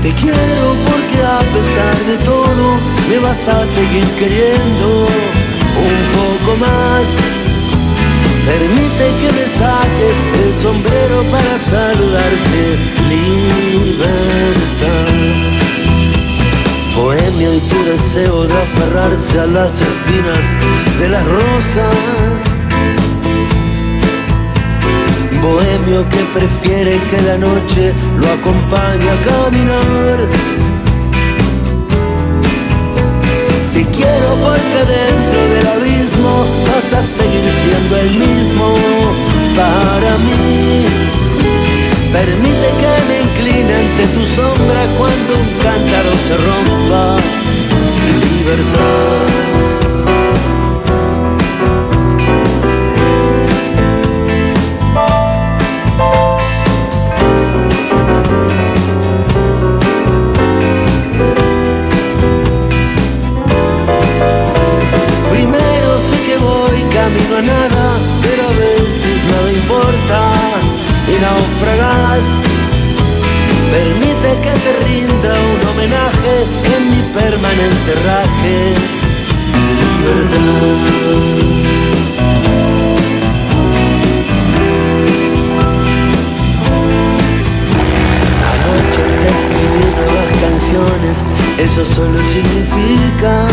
Te 0.00 0.10
quiero 0.12 0.76
porque 0.88 1.18
a 1.24 1.40
pesar 1.52 1.96
de 2.06 2.16
todo 2.24 2.78
me 3.08 3.18
vas 3.18 3.48
a 3.48 3.66
seguir 3.66 4.06
queriendo 4.20 5.08
un 5.88 6.00
poco 6.14 6.56
más. 6.58 7.04
Permite 8.46 9.04
que 9.20 9.32
me 9.32 9.46
saque 9.58 10.08
el 10.44 10.54
sombrero 10.54 11.24
para 11.24 11.58
saludarte. 11.58 12.62
Libertad. 13.08 14.34
Bohemio 16.96 17.54
y 17.54 17.60
tu 17.60 17.84
deseo 17.84 18.44
de 18.46 18.54
aferrarse 18.54 19.40
a 19.40 19.46
las 19.46 19.72
espinas 19.80 20.44
de 21.00 21.08
las 21.08 21.24
rosas. 21.26 22.54
Bohemio 25.42 26.08
que 26.08 26.22
prefiere 26.32 27.00
que 27.10 27.20
la 27.22 27.36
noche 27.36 27.92
lo 28.16 28.26
acompañe 28.32 29.10
a 29.10 29.18
caminar. 29.28 30.18
Te 33.74 33.84
quiero 33.86 34.28
porque 34.44 34.80
dentro 34.96 35.40
del 35.52 35.66
abismo 35.66 36.46
vas 36.62 36.92
a 36.92 37.02
seguir 37.02 37.44
siendo 37.62 37.96
el 37.96 38.10
mismo 38.18 38.76
para 39.56 40.16
mí. 40.18 41.03
Permite 42.14 42.68
que 42.80 42.92
me 43.08 43.22
incline 43.22 43.74
ante 43.74 44.06
tu 44.14 44.24
sombra 44.24 44.86
cuando 44.96 45.36
un 45.36 45.48
cántaro 45.58 46.12
se 46.26 46.36
rompa. 46.36 47.16
Libertad. 48.36 49.44
another 67.36 67.73
y 71.14 71.20
naufragás. 71.20 72.22
Permite 73.70 74.28
que 74.44 74.52
te 74.64 74.72
rinda 74.84 75.30
un 75.52 75.68
homenaje 75.68 76.34
en 76.76 76.82
mi 76.90 77.02
permanente 77.12 77.90
raje. 78.04 78.74
Libertad. 79.98 80.38
Anoche 88.52 89.02
te 89.20 89.28
escribí 89.34 89.84
nuevas 89.98 90.30
canciones, 90.44 91.16
eso 91.58 91.84
solo 91.84 92.18
significa 92.32 93.46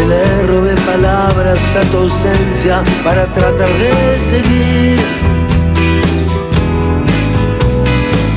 que 0.00 0.06
le 0.06 0.42
robé 0.44 0.74
palabras 0.92 1.58
a 1.76 1.82
tu 1.90 1.98
ausencia 1.98 2.82
para 3.04 3.26
tratar 3.26 3.68
de 3.68 4.18
seguir. 4.18 4.98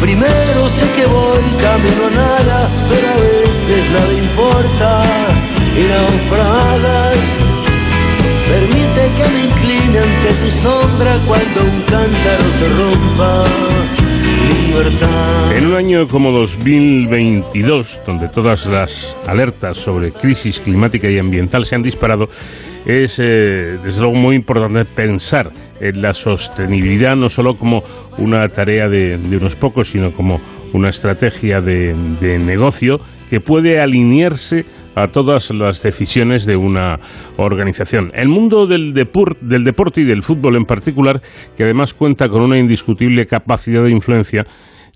Primero 0.01 0.69
sé 0.77 0.85
que 0.97 1.05
voy 1.05 1.43
camino 1.65 2.03
a 2.07 2.15
nada, 2.23 2.69
pero 2.89 3.07
a 3.15 3.17
veces 3.29 3.81
nada 3.95 4.13
importa 4.27 5.03
y 5.79 5.83
naufragas. 5.91 7.21
Permite 8.51 9.01
que 9.17 9.25
me 9.33 9.41
incline 9.49 9.99
ante 9.99 10.29
tu 10.41 10.49
sombra 10.63 11.11
cuando 11.27 11.61
un 11.63 11.81
cántaro 11.93 12.45
se 12.59 12.67
rompa. 12.79 14.02
En 15.55 15.67
un 15.67 15.75
año 15.75 16.07
como 16.07 16.31
2022, 16.31 18.01
donde 18.05 18.29
todas 18.29 18.65
las 18.65 19.15
alertas 19.27 19.77
sobre 19.77 20.11
crisis 20.11 20.59
climática 20.59 21.09
y 21.09 21.19
ambiental 21.19 21.65
se 21.65 21.75
han 21.75 21.81
disparado, 21.81 22.25
es 22.85 23.19
eh, 23.19 23.77
desde 23.83 24.01
luego 24.01 24.15
muy 24.15 24.35
importante 24.35 24.85
pensar 24.85 25.51
en 25.79 26.01
la 26.01 26.13
sostenibilidad 26.13 27.15
no 27.15 27.29
solo 27.29 27.53
como 27.55 27.83
una 28.17 28.47
tarea 28.47 28.89
de, 28.89 29.15
unos 29.15 29.55
pocos, 29.55 29.89
sino 29.89 30.11
como 30.11 30.41
una 30.73 30.89
estrategia 30.89 31.59
de, 31.59 31.93
de 32.19 32.39
negocio 32.39 32.99
que 33.29 33.39
puede 33.39 33.79
alinearse 33.79 34.65
a 34.95 35.07
todas 35.07 35.51
las 35.51 35.81
decisiones 35.81 36.45
de 36.45 36.55
una 36.55 36.97
organización. 37.37 38.11
El 38.13 38.29
mundo 38.29 38.67
del, 38.67 38.93
del 38.93 39.63
deporte 39.63 40.01
y 40.01 40.05
del 40.05 40.23
fútbol 40.23 40.55
en 40.55 40.65
particular, 40.65 41.21
que 41.57 41.63
además 41.63 41.93
cuenta 41.93 42.29
con 42.29 42.41
una 42.41 42.59
indiscutible 42.59 43.25
capacidad 43.25 43.83
de 43.83 43.91
influencia, 43.91 44.43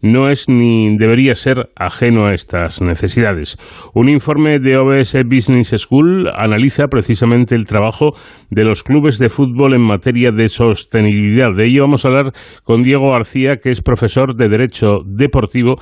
no 0.01 0.29
es 0.29 0.47
ni 0.47 0.95
debería 0.97 1.33
ser 1.35 1.69
ajeno 1.75 2.27
a 2.27 2.33
estas 2.33 2.81
necesidades. 2.81 3.57
Un 3.93 4.09
informe 4.09 4.59
de 4.59 4.77
OBS 4.77 5.17
Business 5.25 5.73
School 5.75 6.29
analiza 6.35 6.85
precisamente 6.87 7.55
el 7.55 7.65
trabajo 7.65 8.11
de 8.49 8.63
los 8.63 8.83
clubes 8.83 9.17
de 9.17 9.29
fútbol 9.29 9.73
en 9.73 9.81
materia 9.81 10.31
de 10.31 10.49
sostenibilidad. 10.49 11.55
De 11.55 11.65
ello 11.65 11.81
vamos 11.81 12.05
a 12.05 12.09
hablar 12.09 12.31
con 12.63 12.83
Diego 12.83 13.11
García, 13.11 13.57
que 13.61 13.69
es 13.69 13.81
profesor 13.81 14.35
de 14.35 14.49
Derecho 14.49 14.99
Deportivo 15.05 15.75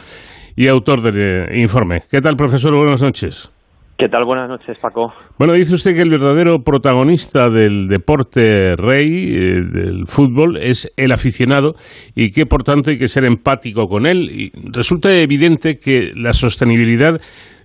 y 0.56 0.68
autor 0.68 1.02
del 1.02 1.60
informe. 1.60 1.98
¿Qué 2.10 2.22
tal, 2.22 2.36
profesor? 2.38 2.74
Buenas 2.78 3.02
noches. 3.02 3.55
¿Qué 3.98 4.10
tal? 4.10 4.26
Buenas 4.26 4.50
noches, 4.50 4.78
Paco. 4.80 5.14
Bueno, 5.40 5.54
dice 5.54 5.74
usted 5.74 5.94
que 5.94 6.02
el 6.02 6.10
verdadero 6.10 6.60
protagonista 6.60 7.48
del 7.50 7.88
deporte 7.88 8.76
rey, 8.76 9.34
eh, 9.34 9.62
del 9.62 10.06
fútbol, 10.08 10.58
es 10.58 10.92
el 10.98 11.14
aficionado 11.14 11.76
y 12.14 12.34
que 12.34 12.46
por 12.46 12.64
tanto 12.64 12.92
hay 12.92 12.98
que 12.98 13.08
ser 13.08 13.24
empático 13.24 13.86
con 13.88 14.06
él. 14.06 14.30
Y 14.30 14.52
resulta 14.74 15.14
evidente 15.14 15.78
que 15.78 16.12
la 16.14 16.34
sostenibilidad 16.34 17.22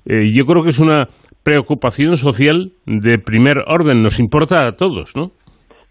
eh, 0.06 0.30
yo 0.32 0.44
creo 0.44 0.62
que 0.62 0.70
es 0.70 0.78
una 0.78 1.08
preocupación 1.42 2.16
social 2.16 2.70
de 2.86 3.18
primer 3.18 3.64
orden, 3.66 4.00
nos 4.02 4.20
importa 4.20 4.68
a 4.68 4.72
todos, 4.72 5.16
¿no? 5.16 5.32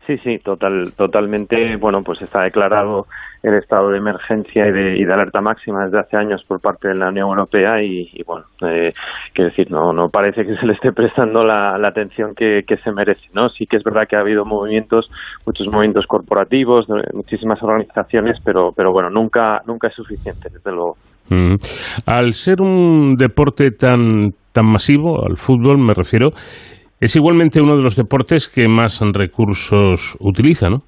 Sí, 0.08 0.18
sí, 0.24 0.38
total, 0.44 0.94
totalmente. 0.96 1.76
Bueno, 1.78 2.02
pues 2.04 2.22
está 2.22 2.44
declarado 2.44 3.06
el 3.42 3.54
estado 3.56 3.90
de 3.90 3.98
emergencia 3.98 4.68
y 4.68 4.72
de, 4.72 4.98
y 4.98 5.06
de, 5.06 5.14
alerta 5.14 5.42
máxima 5.42 5.86
desde 5.86 6.00
hace 6.00 6.18
años 6.18 6.44
por 6.48 6.60
parte 6.60 6.90
de 6.90 6.96
la 6.96 7.10
Unión 7.10 7.30
Europea 7.30 7.82
y, 7.82 8.10
bueno, 8.26 8.46
eh, 8.68 8.92
quiero 9.34 9.50
decir, 9.50 9.72
no, 9.72 9.94
no 9.94 10.08
parece 10.10 10.46
que 10.46 10.56
se 10.60 10.66
le 10.66 10.74
esté 10.74 10.92
prestando 10.92 11.44
la, 11.44 11.76
atención 11.88 12.36
que, 12.36 12.64
se 12.84 12.92
merece, 12.92 13.28
¿no? 13.34 13.50
Sí 13.50 13.66
que 13.66 13.78
es 13.78 13.84
verdad 13.84 14.08
que 14.08 14.16
ha 14.16 14.20
habido 14.20 14.46
movimientos, 14.46 15.10
muchos 15.46 15.68
movimientos 15.68 16.06
corporativos, 16.06 16.88
muchísimas 17.14 17.62
organizaciones, 17.64 18.38
pero, 18.44 18.72
pero 18.76 18.92
bueno, 18.92 19.10
nunca, 19.10 19.62
nunca 19.66 19.88
es 19.88 19.96
suficiente, 19.96 20.50
desde 20.52 20.72
luego. 20.72 20.98
Mm. 21.30 21.56
Al 22.06 22.34
ser 22.34 22.62
un 22.62 23.16
deporte 23.16 23.72
tan, 23.72 24.32
tan 24.52 24.66
masivo, 24.66 25.26
al 25.26 25.38
fútbol 25.38 25.78
me 25.80 25.94
refiero, 25.94 26.30
es 27.00 27.16
igualmente 27.16 27.62
uno 27.62 27.78
de 27.78 27.84
los 27.84 27.96
deportes 27.96 28.50
que 28.50 28.68
más 28.68 29.02
recursos 29.14 30.18
utiliza, 30.20 30.70
¿no? 30.70 30.84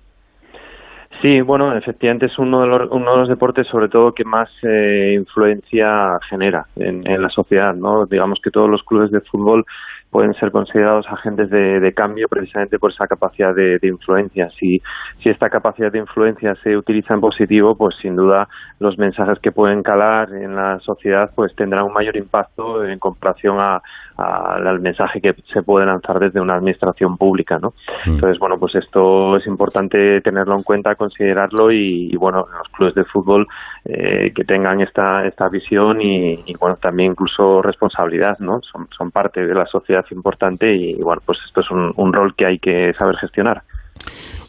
Sí, 1.21 1.39
bueno, 1.41 1.75
efectivamente 1.77 2.25
es 2.25 2.39
uno 2.39 2.61
de 2.61 2.67
los, 2.67 2.89
uno 2.89 3.11
de 3.11 3.17
los 3.19 3.29
deportes 3.29 3.67
sobre 3.67 3.89
todo 3.89 4.11
que 4.11 4.25
más 4.25 4.49
eh, 4.63 5.13
influencia 5.13 6.17
genera 6.27 6.65
en, 6.75 7.05
en, 7.07 7.21
la 7.21 7.29
sociedad, 7.29 7.75
¿no? 7.75 8.07
Digamos 8.07 8.39
que 8.43 8.49
todos 8.49 8.67
los 8.67 8.81
clubes 8.81 9.11
de 9.11 9.21
fútbol 9.21 9.63
pueden 10.11 10.33
ser 10.33 10.51
considerados 10.51 11.07
agentes 11.07 11.49
de, 11.49 11.93
cambio 11.95 12.27
precisamente 12.27 12.77
por 12.77 12.91
esa 12.91 13.07
capacidad 13.07 13.55
de, 13.55 13.79
influencia. 13.83 14.49
Si, 14.59 14.81
si 15.19 15.29
esta 15.29 15.49
capacidad 15.49 15.91
de 15.91 15.99
influencia 15.99 16.53
se 16.63 16.75
utiliza 16.75 17.13
en 17.13 17.21
positivo, 17.21 17.75
pues 17.75 17.95
sin 18.01 18.15
duda 18.15 18.47
los 18.79 18.97
mensajes 18.97 19.39
que 19.39 19.51
pueden 19.51 19.81
calar 19.81 20.29
en 20.33 20.55
la 20.55 20.79
sociedad 20.79 21.31
pues 21.33 21.55
tendrán 21.55 21.85
un 21.85 21.93
mayor 21.93 22.17
impacto 22.17 22.83
en 22.83 22.99
comparación 22.99 23.57
a, 23.59 23.81
al 24.21 24.79
mensaje 24.79 25.19
que 25.21 25.33
se 25.53 25.61
puede 25.63 25.85
lanzar 25.85 26.19
desde 26.19 26.39
una 26.39 26.55
administración 26.55 27.17
pública, 27.17 27.57
¿no? 27.61 27.69
Mm. 28.05 28.15
Entonces, 28.15 28.39
bueno, 28.39 28.57
pues 28.59 28.75
esto 28.75 29.37
es 29.37 29.47
importante 29.47 30.21
tenerlo 30.21 30.55
en 30.55 30.63
cuenta, 30.63 30.95
considerarlo 30.95 31.71
y, 31.71 32.15
bueno, 32.17 32.45
los 32.57 32.67
clubes 32.69 32.95
de 32.95 33.05
fútbol 33.05 33.47
eh, 33.85 34.31
que 34.35 34.43
tengan 34.43 34.81
esta, 34.81 35.25
esta 35.25 35.49
visión 35.49 36.01
y, 36.01 36.53
bueno, 36.59 36.75
también 36.81 37.11
incluso 37.11 37.61
responsabilidad, 37.61 38.37
¿no? 38.39 38.57
Son, 38.71 38.87
son 38.97 39.11
parte 39.11 39.45
de 39.45 39.53
la 39.53 39.65
sociedad 39.65 40.05
importante 40.11 40.73
y, 40.73 40.95
bueno, 41.01 41.21
pues 41.25 41.39
esto 41.47 41.61
es 41.61 41.71
un, 41.71 42.13
rol 42.13 42.33
que 42.35 42.45
hay 42.45 42.59
que 42.59 42.91
saber 42.99 43.15
gestionar. 43.17 43.61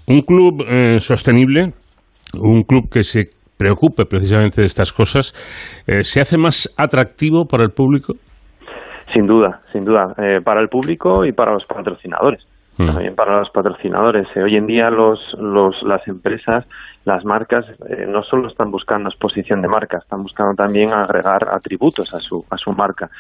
Un 0.07 0.23
club 0.23 0.65
eh, 0.69 0.99
sostenible, 0.99 1.73
un 2.41 2.65
club 2.65 2.91
que 2.91 3.05
se 3.05 3.31
preocupe 3.57 4.05
precisamente 4.07 4.61
de 4.61 4.67
estas 4.67 4.93
cosas, 4.93 5.33
eh, 5.87 6.03
¿se 6.03 6.21
hace 6.21 6.37
más 6.37 6.75
atractivo 6.77 7.45
para 7.47 7.63
el 7.63 7.71
público? 7.71 8.15
Sin 9.13 9.27
duda, 9.27 9.61
sin 9.73 9.85
duda, 9.85 10.15
eh, 10.19 10.41
para 10.43 10.61
el 10.61 10.69
público 10.69 11.25
y 11.25 11.33
para 11.33 11.53
los 11.53 11.65
patrocinadores. 11.67 12.47
Mm. 12.79 12.87
También 12.87 13.15
para 13.15 13.39
los 13.39 13.51
patrocinadores. 13.51 14.27
hoy 14.37 14.57
en 14.57 14.67
día 14.67 14.91
los, 14.91 15.21
los, 15.39 15.83
las 15.83 16.07
empresas, 16.09 16.65
las 17.05 17.23
marcas, 17.25 17.67
no 18.09 18.23
solo 18.23 18.49
están 18.49 18.71
buscando 18.71 19.11
exposición 19.11 19.61
de 19.61 19.69
marca, 19.69 19.99
están 19.99 20.23
buscando 20.23 20.55
también 20.55 20.93
agregar 20.93 21.49
atributos 21.51 22.15
a 22.15 22.19
su, 22.19 22.45
a 22.49 22.57
su 22.57 22.73
marca 22.73 23.11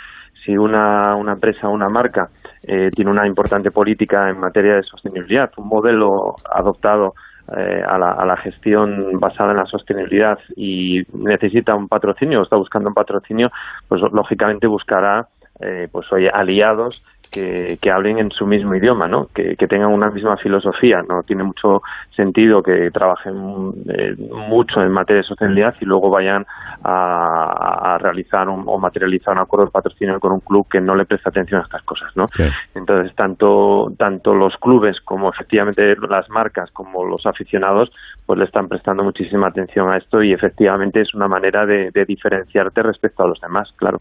si 0.44 0.56
una, 0.56 1.14
una 1.16 1.32
empresa 1.32 1.68
o 1.68 1.72
una 1.72 1.88
marca 1.88 2.28
eh, 2.62 2.90
tiene 2.94 3.10
una 3.10 3.26
importante 3.26 3.70
política 3.70 4.28
en 4.28 4.38
materia 4.38 4.76
de 4.76 4.82
sostenibilidad, 4.82 5.50
un 5.56 5.68
modelo 5.68 6.36
adoptado 6.52 7.14
eh, 7.56 7.82
a, 7.86 7.98
la, 7.98 8.12
a, 8.12 8.24
la, 8.24 8.36
gestión 8.36 9.18
basada 9.18 9.50
en 9.50 9.56
la 9.58 9.66
sostenibilidad 9.66 10.38
y 10.56 11.02
necesita 11.12 11.74
un 11.74 11.88
patrocinio 11.88 12.40
o 12.40 12.42
está 12.44 12.56
buscando 12.56 12.88
un 12.88 12.94
patrocinio, 12.94 13.50
pues 13.88 14.00
lógicamente 14.12 14.66
buscará 14.66 15.26
eh, 15.60 15.88
pues 15.90 16.10
oye, 16.12 16.30
aliados 16.30 17.04
que, 17.32 17.78
que, 17.80 17.90
hablen 17.90 18.18
en 18.18 18.30
su 18.30 18.46
mismo 18.46 18.74
idioma, 18.74 19.08
¿no? 19.08 19.28
Que, 19.34 19.56
que, 19.56 19.66
tengan 19.66 19.90
una 19.90 20.10
misma 20.10 20.36
filosofía. 20.36 21.02
No 21.08 21.22
tiene 21.22 21.42
mucho 21.42 21.80
sentido 22.14 22.62
que 22.62 22.90
trabajen 22.92 23.72
eh, 23.88 24.14
mucho 24.30 24.82
en 24.82 24.90
materia 24.90 25.22
de 25.22 25.28
sostenibilidad 25.28 25.74
y 25.80 25.86
luego 25.86 26.10
vayan 26.10 26.44
a, 26.84 27.94
a 27.94 27.98
realizar 27.98 28.48
o 28.48 28.78
materializar 28.78 29.34
un 29.34 29.40
acuerdo 29.40 29.66
de 29.66 29.72
patrocinio 29.72 30.20
con 30.20 30.32
un 30.32 30.40
club 30.40 30.66
que 30.68 30.80
no 30.80 30.94
le 30.94 31.06
presta 31.06 31.30
atención 31.30 31.62
a 31.62 31.64
estas 31.64 31.82
cosas, 31.84 32.14
¿no? 32.16 32.26
Entonces, 32.74 33.14
tanto, 33.16 33.92
tanto 33.96 34.34
los 34.34 34.54
clubes 34.56 35.00
como 35.00 35.30
efectivamente 35.30 35.96
las 36.08 36.28
marcas 36.28 36.70
como 36.72 37.04
los 37.06 37.24
aficionados 37.24 37.90
pues 38.26 38.38
le 38.38 38.44
están 38.44 38.68
prestando 38.68 39.02
muchísima 39.02 39.48
atención 39.48 39.90
a 39.90 39.98
esto 39.98 40.22
y 40.22 40.32
efectivamente 40.32 41.00
es 41.00 41.14
una 41.14 41.28
manera 41.28 41.66
de, 41.66 41.90
diferenciarte 42.06 42.82
respecto 42.82 43.24
a 43.24 43.28
los 43.28 43.40
demás, 43.40 43.68
claro. 43.76 43.98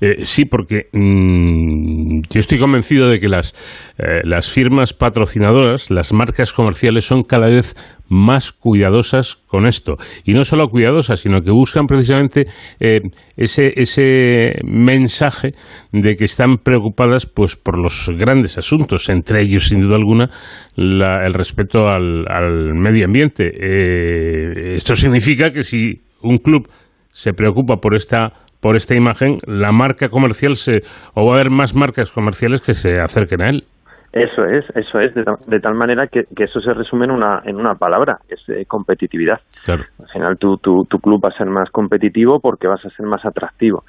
Eh, 0.00 0.24
sí, 0.24 0.44
porque 0.44 0.88
mm, 0.92 2.22
yo 2.30 2.38
estoy 2.38 2.58
convencido 2.58 3.08
de 3.08 3.20
que 3.20 3.28
las, 3.28 3.52
eh, 3.98 4.22
las 4.24 4.50
firmas 4.50 4.94
patrocinadoras, 4.94 5.90
las 5.90 6.12
marcas 6.12 6.52
comerciales 6.52 7.04
son 7.04 7.22
cada 7.22 7.46
vez 7.46 7.74
más 8.12 8.52
cuidadosas 8.52 9.36
con 9.46 9.66
esto. 9.66 9.96
Y 10.24 10.34
no 10.34 10.44
solo 10.44 10.68
cuidadosas, 10.68 11.20
sino 11.20 11.40
que 11.40 11.50
buscan 11.50 11.86
precisamente 11.86 12.46
eh, 12.78 13.00
ese, 13.36 13.72
ese 13.76 14.60
mensaje 14.64 15.54
de 15.92 16.14
que 16.14 16.24
están 16.24 16.58
preocupadas 16.58 17.26
pues, 17.26 17.56
por 17.56 17.78
los 17.78 18.10
grandes 18.16 18.58
asuntos, 18.58 19.08
entre 19.08 19.40
ellos, 19.40 19.68
sin 19.68 19.80
duda 19.80 19.96
alguna, 19.96 20.30
el 20.76 21.34
respeto 21.34 21.88
al, 21.88 22.26
al 22.28 22.74
medio 22.74 23.06
ambiente. 23.06 23.44
Eh, 23.46 24.74
esto 24.76 24.94
significa 24.94 25.50
que 25.50 25.64
si 25.64 26.00
un 26.20 26.36
club 26.36 26.68
se 27.08 27.32
preocupa 27.32 27.76
por 27.76 27.94
esta 27.94 28.32
por 28.60 28.76
esta 28.76 28.94
imagen, 28.94 29.38
la 29.44 29.72
marca 29.72 30.08
comercial 30.08 30.54
se 30.54 30.82
o 31.16 31.26
va 31.26 31.32
a 31.32 31.34
haber 31.34 31.50
más 31.50 31.74
marcas 31.74 32.12
comerciales 32.12 32.60
que 32.60 32.74
se 32.74 33.00
acerquen 33.00 33.42
a 33.42 33.50
él. 33.50 33.64
Eso 34.12 34.44
es, 34.44 34.64
eso 34.74 35.00
es, 35.00 35.14
de, 35.14 35.60
tal 35.60 35.74
manera 35.74 36.06
que, 36.06 36.26
eso 36.36 36.60
se 36.60 36.74
resume 36.74 37.06
en 37.06 37.12
una, 37.12 37.40
en 37.46 37.56
una 37.56 37.76
palabra, 37.76 38.18
es 38.28 38.46
eh, 38.48 38.66
competitividad. 38.66 39.40
Al 39.66 40.08
final 40.12 40.36
tu, 40.36 40.58
tu, 40.58 40.84
tu, 40.84 40.98
club 40.98 41.24
va 41.24 41.30
a 41.30 41.38
ser 41.38 41.46
más 41.46 41.70
competitivo 41.70 42.38
porque 42.38 42.66
vas 42.66 42.84
a 42.84 42.90
ser 42.90 43.06
más 43.06 43.24
atractivo. 43.24 43.84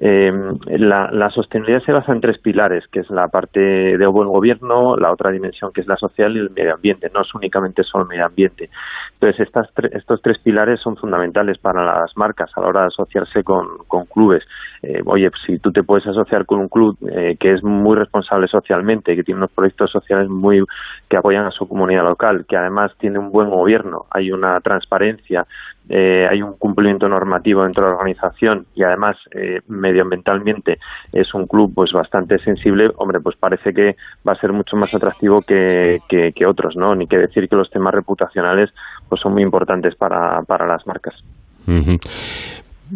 Eh, 0.00 0.32
la, 0.66 1.10
la, 1.12 1.30
sostenibilidad 1.30 1.84
se 1.84 1.92
basa 1.92 2.12
en 2.12 2.20
tres 2.20 2.38
pilares, 2.38 2.84
que 2.90 3.00
es 3.00 3.10
la 3.10 3.28
parte 3.28 3.60
de 3.60 4.06
buen 4.06 4.28
gobierno, 4.28 4.96
la 4.96 5.12
otra 5.12 5.30
dimensión 5.30 5.72
que 5.72 5.80
es 5.80 5.86
la 5.86 5.96
social 5.96 6.36
y 6.36 6.40
el 6.40 6.50
medio 6.50 6.74
ambiente. 6.74 7.10
No 7.14 7.22
es 7.22 7.32
únicamente 7.34 7.84
solo 7.84 8.02
el 8.02 8.08
medio 8.08 8.26
ambiente. 8.26 8.70
Entonces, 9.20 9.48
estas 9.48 9.68
estos 9.92 10.22
tres 10.22 10.38
pilares 10.38 10.80
son 10.80 10.96
fundamentales 10.96 11.58
para 11.58 11.84
las 11.84 12.16
marcas 12.16 12.50
a 12.54 12.60
la 12.60 12.68
hora 12.68 12.80
de 12.82 12.86
asociarse 12.86 13.42
con, 13.42 13.66
clubes. 14.12 14.44
Eh, 14.80 15.02
oye, 15.06 15.28
si 15.44 15.58
tú 15.58 15.72
te 15.72 15.82
puedes 15.82 16.06
asociar 16.06 16.46
con 16.46 16.60
un 16.60 16.68
club 16.68 16.96
eh, 17.10 17.36
que 17.38 17.52
es 17.52 17.64
muy 17.64 17.96
responsable 17.96 18.46
socialmente, 18.46 19.16
que 19.16 19.24
tiene 19.24 19.38
unos 19.38 19.50
proyectos 19.50 19.90
sociales 19.90 20.28
muy 20.28 20.62
que 21.08 21.16
apoyan 21.16 21.46
a 21.46 21.50
su 21.50 21.66
comunidad 21.66 22.04
local, 22.04 22.46
que 22.48 22.56
además 22.56 22.92
tiene 22.98 23.18
un 23.18 23.32
buen 23.32 23.50
gobierno, 23.50 24.06
hay 24.12 24.30
una 24.30 24.60
transparencia, 24.60 25.46
eh, 25.90 26.26
hay 26.30 26.42
un 26.42 26.52
cumplimiento 26.58 27.08
normativo 27.08 27.62
dentro 27.62 27.86
de 27.86 27.90
la 27.90 27.96
organización 27.96 28.66
y 28.74 28.82
además 28.82 29.16
eh, 29.30 29.60
medioambientalmente 29.68 30.78
es 31.14 31.32
un 31.32 31.46
club 31.46 31.72
pues 31.74 31.92
bastante 31.92 32.38
sensible, 32.40 32.90
hombre, 32.96 33.20
pues 33.20 33.36
parece 33.36 33.72
que 33.72 33.96
va 34.26 34.32
a 34.32 34.40
ser 34.40 34.52
mucho 34.52 34.76
más 34.76 34.92
atractivo 34.92 35.40
que, 35.40 36.00
que, 36.08 36.46
otros, 36.46 36.76
¿no? 36.76 36.94
Ni 36.94 37.06
que 37.06 37.16
decir 37.16 37.48
que 37.48 37.56
los 37.56 37.70
temas 37.70 37.94
reputacionales 37.94 38.70
pues 39.08 39.20
son 39.20 39.32
muy 39.32 39.42
importantes 39.42 39.94
para, 39.96 40.42
para 40.42 40.66
las 40.66 40.86
marcas. 40.86 41.14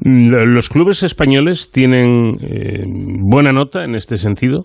¿Los 0.03 0.69
clubes 0.69 1.03
españoles 1.03 1.71
tienen 1.71 2.37
eh, 2.43 2.85
buena 2.87 3.53
nota 3.53 3.85
en 3.85 3.95
este 3.95 4.17
sentido? 4.17 4.65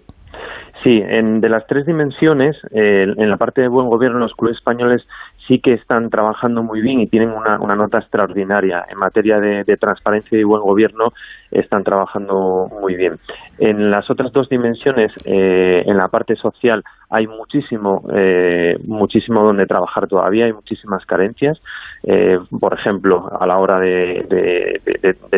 Sí, 0.84 1.02
en, 1.04 1.42
de 1.42 1.50
las 1.50 1.66
tres 1.68 1.86
dimensiones, 1.86 2.56
en 2.72 3.30
la 3.30 3.38
parte 3.38 3.62
de 3.62 3.68
buen 3.68 3.90
gobierno, 3.90 4.20
los 4.20 4.34
clubes 4.34 4.58
españoles 4.58 5.02
sí 5.48 5.60
que 5.60 5.74
están 5.74 6.10
trabajando 6.10 6.62
muy 6.62 6.82
bien 6.82 7.00
y 7.00 7.08
tienen 7.08 7.30
una, 7.30 7.60
una 7.60 7.76
nota 7.76 8.00
extraordinaria. 8.00 8.86
En 8.90 8.98
materia 8.98 9.40
de, 9.40 9.78
transparencia 9.78 10.38
y 10.38 10.44
buen 10.44 10.62
gobierno 10.62 11.14
están 11.52 11.84
trabajando 11.84 12.70
muy 12.82 12.96
bien. 12.96 13.20
En 13.60 13.90
las 13.90 14.10
otras 14.10 14.32
dos 14.32 14.50
dimensiones, 14.50 15.12
eh, 15.26 15.84
en 15.86 15.98
la 15.98 16.08
parte 16.10 16.36
social, 16.36 16.84
hay 17.10 17.26
muchísimo, 17.26 18.04
eh, 18.14 18.78
muchísimo 18.86 19.44
donde 19.44 19.66
trabajar 19.66 20.08
todavía, 20.08 20.46
hay 20.46 20.54
muchísimas 20.54 21.06
carencias. 21.06 21.60
Eh, 22.04 22.38
por 22.60 22.74
ejemplo, 22.74 23.30
a 23.40 23.48
la 23.48 23.58
hora 23.58 23.80
de, 23.80 24.82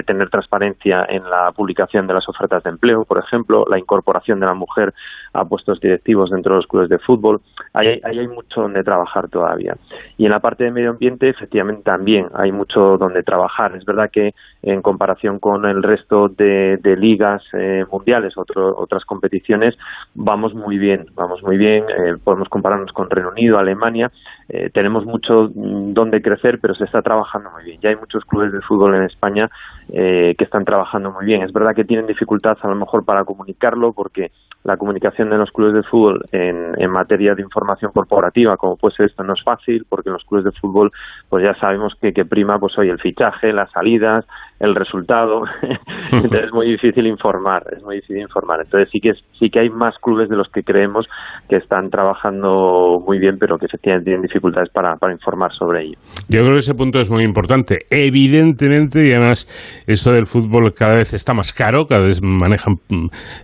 tener 0.06 0.30
transparencia 0.30 1.06
en 1.08 1.24
la 1.30 1.52
publicación 1.52 2.08
de 2.08 2.14
las 2.14 2.28
ofertas 2.28 2.64
de 2.64 2.72
empleo, 2.72 3.06
por 3.06 3.20
ejemplo, 3.20 3.66
la 3.70 3.78
incorporación 3.78 4.40
de 4.40 4.48
la 4.48 4.54
mujer 4.54 4.94
a 5.34 5.46
puestos 5.46 5.80
directivos 5.80 6.32
dentro 6.32 6.54
de 6.54 6.58
los 6.58 6.68
clubes 6.68 6.90
de 6.90 6.98
fútbol, 7.00 7.42
ahí, 7.74 8.02
hay 8.04 8.28
mucho 8.28 8.62
donde 8.62 8.84
trabajar 8.84 9.30
todavía. 9.30 9.76
Y 10.18 10.26
en 10.26 10.32
la 10.32 10.40
parte 10.40 10.64
de 10.64 10.72
medio 10.72 10.90
ambiente, 10.90 11.30
efectivamente, 11.30 11.84
también 11.84 12.28
hay 12.34 12.52
mucho 12.52 12.98
donde 12.98 13.24
trabajar. 13.24 13.76
Es 13.76 13.86
verdad 13.86 14.10
que 14.12 14.34
en 14.64 14.82
comparación 14.82 15.40
con 15.40 15.66
el 15.66 15.84
resto 15.84 15.99
de, 16.08 16.96
ligas 16.98 17.44
eh, 17.54 17.86
mundiales, 17.92 18.34
otras 18.38 19.06
competiciones, 19.06 19.76
vamos 20.14 20.54
muy 20.54 20.78
bien, 20.78 21.08
vamos 21.16 21.42
muy 21.44 21.58
bien. 21.58 21.84
Eh, 21.90 22.16
podemos 22.24 22.50
compararnos 22.50 22.92
con 22.92 23.10
Reino 23.10 23.32
Unido, 23.32 23.58
Alemania. 23.58 24.12
Eh, 24.50 24.70
tenemos 24.74 25.06
mucho 25.06 25.48
donde 25.54 26.22
crecer, 26.22 26.60
pero 26.62 26.74
se 26.74 26.86
está 26.86 27.02
trabajando 27.02 27.52
muy 27.52 27.64
bien. 27.64 27.80
Ya 27.82 27.90
hay 27.90 27.96
muchos 27.96 28.26
clubes 28.26 28.52
de 28.52 28.62
fútbol 28.62 28.96
en 28.96 29.04
España 29.04 29.50
que 29.92 30.36
están 30.38 30.66
trabajando 30.66 31.12
muy 31.12 31.26
bien. 31.26 31.42
Es 31.42 31.52
verdad 31.52 31.74
que 31.76 31.84
tienen 31.84 32.06
dificultades 32.06 32.64
a 32.64 32.68
lo 32.68 32.76
mejor 32.76 33.04
para 33.06 33.24
comunicarlo 33.24 33.92
porque 33.92 34.30
la 34.64 34.78
comunicación 34.78 35.30
de 35.30 35.38
los 35.38 35.52
clubes 35.52 35.74
de 35.74 35.84
fútbol 35.84 36.22
en, 36.32 36.92
materia 36.92 37.34
de 37.34 37.42
información 37.42 37.92
corporativa, 37.94 38.58
como 38.58 38.76
puede 38.76 38.96
ser 38.96 39.06
esto, 39.06 39.24
no 39.24 39.34
es 39.34 39.44
fácil 39.44 39.86
porque 39.88 40.10
en 40.10 40.14
los 40.14 40.24
clubes 40.26 40.46
de 40.46 40.52
fútbol 40.52 40.90
pues 41.30 41.44
ya 41.44 41.54
sabemos 41.60 41.94
que, 42.02 42.12
que 42.12 42.26
prima 42.26 42.60
pues 42.60 42.78
hoy 42.78 42.90
el 42.90 43.00
fichaje, 43.00 43.54
las 43.54 43.72
salidas, 43.72 44.26
el 44.60 44.76
resultado. 44.76 45.44
Entonces 46.12 46.46
es 46.48 46.54
muy 46.54 46.68
difícil 46.72 47.08
informar, 47.08 47.64
es 47.76 47.84
muy 47.84 47.98
difícil 47.98 48.18
informar. 48.18 48.62
Entonces 48.62 48.90
sí 48.92 49.00
que 49.00 49.14
sí 49.40 49.50
que 49.50 49.60
hay 49.60 49.70
más 49.70 49.98
clubes 50.00 50.30
de 50.30 50.36
los 50.36 50.50
que 50.50 50.64
creemos 50.64 51.08
que 51.48 51.58
están 51.58 51.90
trabajando 51.90 53.02
muy 53.06 53.20
bien, 53.20 53.38
pero 53.40 53.58
que 53.58 53.68
efectivamente 53.68 54.06
tienen 54.06 54.24
dificultades 54.24 54.39
para, 54.74 54.96
para 54.96 55.14
informar 55.14 55.52
sobre 55.54 55.84
ello. 55.84 55.98
Yo 56.28 56.42
creo 56.42 56.54
que 56.54 56.60
ese 56.60 56.74
punto 56.74 57.00
es 57.00 57.10
muy 57.10 57.24
importante. 57.24 57.80
Evidentemente, 57.90 59.08
y 59.08 59.12
además 59.12 59.48
esto 59.88 60.12
del 60.12 60.26
fútbol 60.26 60.74
cada 60.74 60.96
vez 60.96 61.14
está 61.14 61.34
más 61.34 61.54
caro, 61.54 61.86
cada 61.86 62.04
vez 62.04 62.22
manejan 62.22 62.76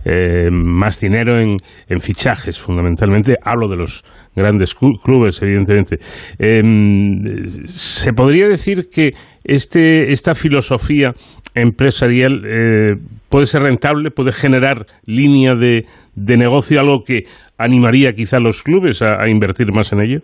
eh, 0.04 0.50
más 0.50 1.00
dinero 1.00 1.38
en, 1.38 1.56
en 1.88 2.00
fichajes, 2.00 2.60
fundamentalmente. 2.60 3.36
Hablo 3.42 3.68
de 3.68 3.76
los 3.76 4.04
grandes 4.34 4.74
clubes, 4.74 5.40
evidentemente. 5.42 5.96
Em, 6.38 7.66
se 7.66 8.12
podría 8.12 8.48
decir 8.48 8.88
que 8.92 9.12
este, 9.44 10.12
esta 10.12 10.34
filosofía 10.34 11.12
empresarial 11.54 12.42
eh, 12.44 12.94
puede 13.28 13.46
ser 13.46 13.62
rentable, 13.62 14.10
puede 14.10 14.32
generar 14.32 14.86
línea 15.06 15.54
de, 15.54 15.86
de, 16.14 16.36
negocio, 16.36 16.78
algo 16.78 17.02
que 17.02 17.24
animaría 17.58 18.12
quizá 18.12 18.36
a 18.36 18.40
los 18.40 18.62
clubes 18.62 19.02
a, 19.02 19.28
invertir 19.28 19.72
más 19.72 19.92
en 19.92 20.00
ello. 20.00 20.20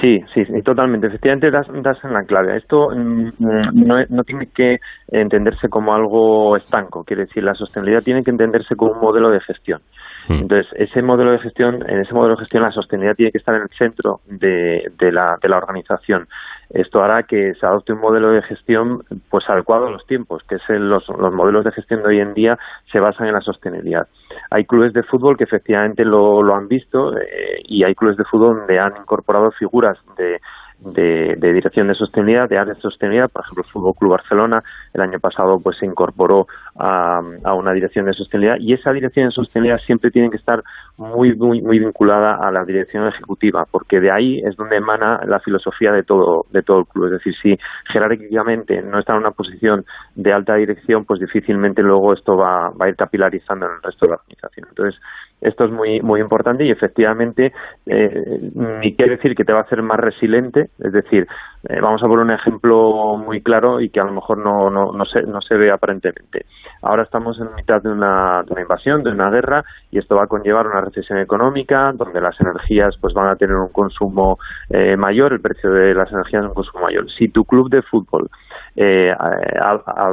Sí, 0.00 0.20
sí, 0.34 0.44
totalmente. 0.62 1.06
Efectivamente, 1.06 1.50
das, 1.50 1.66
das, 1.82 2.04
en 2.04 2.12
la 2.12 2.24
clave. 2.24 2.56
Esto 2.56 2.88
mm, 2.94 3.30
no, 3.38 4.04
no, 4.10 4.24
tiene 4.24 4.46
que 4.54 4.78
entenderse 5.08 5.68
como 5.68 5.94
algo 5.94 6.56
estanco. 6.56 7.02
Quiere 7.04 7.24
decir, 7.24 7.42
la 7.42 7.54
sostenibilidad 7.54 8.04
tiene 8.04 8.22
que 8.22 8.30
entenderse 8.30 8.76
como 8.76 8.92
un 8.92 9.00
modelo 9.00 9.30
de 9.30 9.40
gestión. 9.40 9.80
Hmm. 10.28 10.40
Entonces, 10.42 10.66
ese 10.76 11.00
modelo 11.02 11.32
de 11.32 11.38
gestión, 11.38 11.76
en 11.88 12.00
ese 12.00 12.12
modelo 12.12 12.34
de 12.34 12.40
gestión, 12.40 12.62
la 12.62 12.72
sostenibilidad 12.72 13.16
tiene 13.16 13.32
que 13.32 13.38
estar 13.38 13.54
en 13.54 13.62
el 13.62 13.68
centro 13.70 14.20
de, 14.26 14.90
de, 14.98 15.12
la, 15.12 15.36
de 15.40 15.48
la 15.48 15.56
organización. 15.56 16.26
Esto 16.70 17.00
hará 17.00 17.22
que 17.22 17.54
se 17.54 17.66
adopte 17.66 17.92
un 17.92 18.00
modelo 18.00 18.30
de 18.32 18.42
gestión 18.42 19.02
pues 19.30 19.48
adecuado 19.48 19.86
a 19.86 19.90
los 19.90 20.04
tiempos, 20.06 20.42
que 20.48 20.56
es 20.56 20.62
los, 20.68 21.08
los, 21.08 21.32
modelos 21.32 21.64
de 21.64 21.72
gestión 21.72 22.02
de 22.02 22.08
hoy 22.08 22.20
en 22.20 22.34
día 22.34 22.58
se 22.90 22.98
basan 22.98 23.28
en 23.28 23.34
la 23.34 23.40
sostenibilidad. 23.40 24.08
Hay 24.50 24.64
clubes 24.64 24.92
de 24.92 25.02
fútbol 25.02 25.36
que 25.36 25.44
efectivamente 25.44 26.04
lo, 26.04 26.42
lo 26.42 26.54
han 26.54 26.68
visto 26.68 27.16
eh, 27.16 27.60
y 27.64 27.84
hay 27.84 27.94
clubes 27.94 28.16
de 28.16 28.24
fútbol 28.24 28.58
donde 28.58 28.78
han 28.78 28.96
incorporado 28.96 29.50
figuras 29.52 29.98
de 30.16 30.38
de, 30.78 31.52
dirección 31.52 31.88
de 31.88 31.94
sostenibilidad, 31.94 32.48
de 32.48 32.58
área 32.58 32.74
de 32.74 32.80
sostenibilidad. 32.80 33.30
Por 33.30 33.42
ejemplo, 33.42 33.64
el 33.64 33.70
Fútbol 33.70 33.94
Club 33.98 34.10
Barcelona 34.12 34.62
el 34.92 35.00
año 35.00 35.18
pasado 35.18 35.58
pues 35.60 35.78
se 35.78 35.86
incorporó 35.86 36.46
a, 36.78 37.20
una 37.54 37.72
dirección 37.72 38.06
de 38.06 38.12
sostenibilidad 38.12 38.58
y 38.60 38.74
esa 38.74 38.92
dirección 38.92 39.26
de 39.26 39.32
sostenibilidad 39.32 39.78
siempre 39.84 40.10
tiene 40.10 40.30
que 40.30 40.36
estar 40.36 40.62
muy, 40.98 41.34
muy, 41.36 41.60
muy 41.60 41.78
vinculada 41.78 42.36
a 42.36 42.50
la 42.50 42.64
dirección 42.64 43.06
ejecutiva, 43.06 43.66
porque 43.70 44.00
de 44.00 44.10
ahí 44.10 44.40
es 44.44 44.56
donde 44.56 44.76
emana 44.76 45.20
la 45.26 45.40
filosofía 45.40 45.92
de 45.92 46.02
todo, 46.02 46.46
de 46.50 46.62
todo 46.62 46.80
el 46.80 46.86
club. 46.86 47.06
Es 47.06 47.12
decir, 47.12 47.34
si 47.42 47.58
jerárquicamente 47.92 48.82
no 48.82 48.98
está 48.98 49.12
en 49.12 49.20
una 49.20 49.30
posición 49.32 49.84
de 50.14 50.32
alta 50.32 50.54
dirección, 50.54 51.04
pues 51.04 51.20
difícilmente 51.20 51.82
luego 51.82 52.14
esto 52.14 52.36
va, 52.36 52.68
a 52.68 52.88
ir 52.88 52.96
capilarizando 52.96 53.66
en 53.66 53.72
el 53.72 53.82
resto 53.82 54.06
de 54.06 54.10
la 54.10 54.16
organización. 54.16 54.68
Entonces, 54.70 55.00
esto 55.40 55.66
es 55.66 55.70
muy 55.70 56.00
muy 56.00 56.20
importante 56.20 56.64
y 56.64 56.70
efectivamente 56.70 57.52
eh, 57.84 58.40
ni 58.54 58.96
quiere 58.96 59.16
decir 59.16 59.34
que 59.34 59.44
te 59.44 59.52
va 59.52 59.60
a 59.60 59.62
hacer 59.62 59.82
más 59.82 60.00
resiliente, 60.00 60.70
es 60.78 60.92
decir, 60.92 61.26
eh, 61.68 61.80
vamos 61.80 62.02
a 62.02 62.06
poner 62.06 62.24
un 62.24 62.30
ejemplo 62.30 63.16
muy 63.16 63.42
claro 63.42 63.80
y 63.80 63.90
que 63.90 64.00
a 64.00 64.04
lo 64.04 64.12
mejor 64.12 64.38
no, 64.38 64.70
no, 64.70 64.92
no, 64.92 65.04
se, 65.04 65.22
no 65.22 65.40
se 65.40 65.56
ve 65.56 65.70
aparentemente. 65.70 66.46
Ahora 66.82 67.02
estamos 67.02 67.40
en 67.40 67.54
mitad 67.54 67.82
de 67.82 67.90
una, 67.90 68.42
de 68.44 68.52
una 68.52 68.62
invasión, 68.62 69.02
de 69.02 69.10
una 69.10 69.30
guerra 69.30 69.64
y 69.90 69.98
esto 69.98 70.16
va 70.16 70.24
a 70.24 70.28
conllevar 70.28 70.66
una 70.66 70.80
recesión 70.80 71.18
económica 71.18 71.92
donde 71.92 72.20
las 72.20 72.40
energías 72.40 72.96
pues 73.00 73.14
van 73.14 73.28
a 73.28 73.36
tener 73.36 73.56
un 73.56 73.72
consumo 73.72 74.38
eh, 74.70 74.96
mayor, 74.96 75.32
el 75.32 75.40
precio 75.40 75.70
de 75.70 75.94
las 75.94 76.10
energías 76.12 76.44
es 76.44 76.48
un 76.48 76.54
consumo 76.54 76.84
mayor. 76.84 77.10
Si 77.10 77.28
tu 77.28 77.44
club 77.44 77.70
de 77.70 77.82
fútbol 77.82 78.28
eh, 78.76 79.10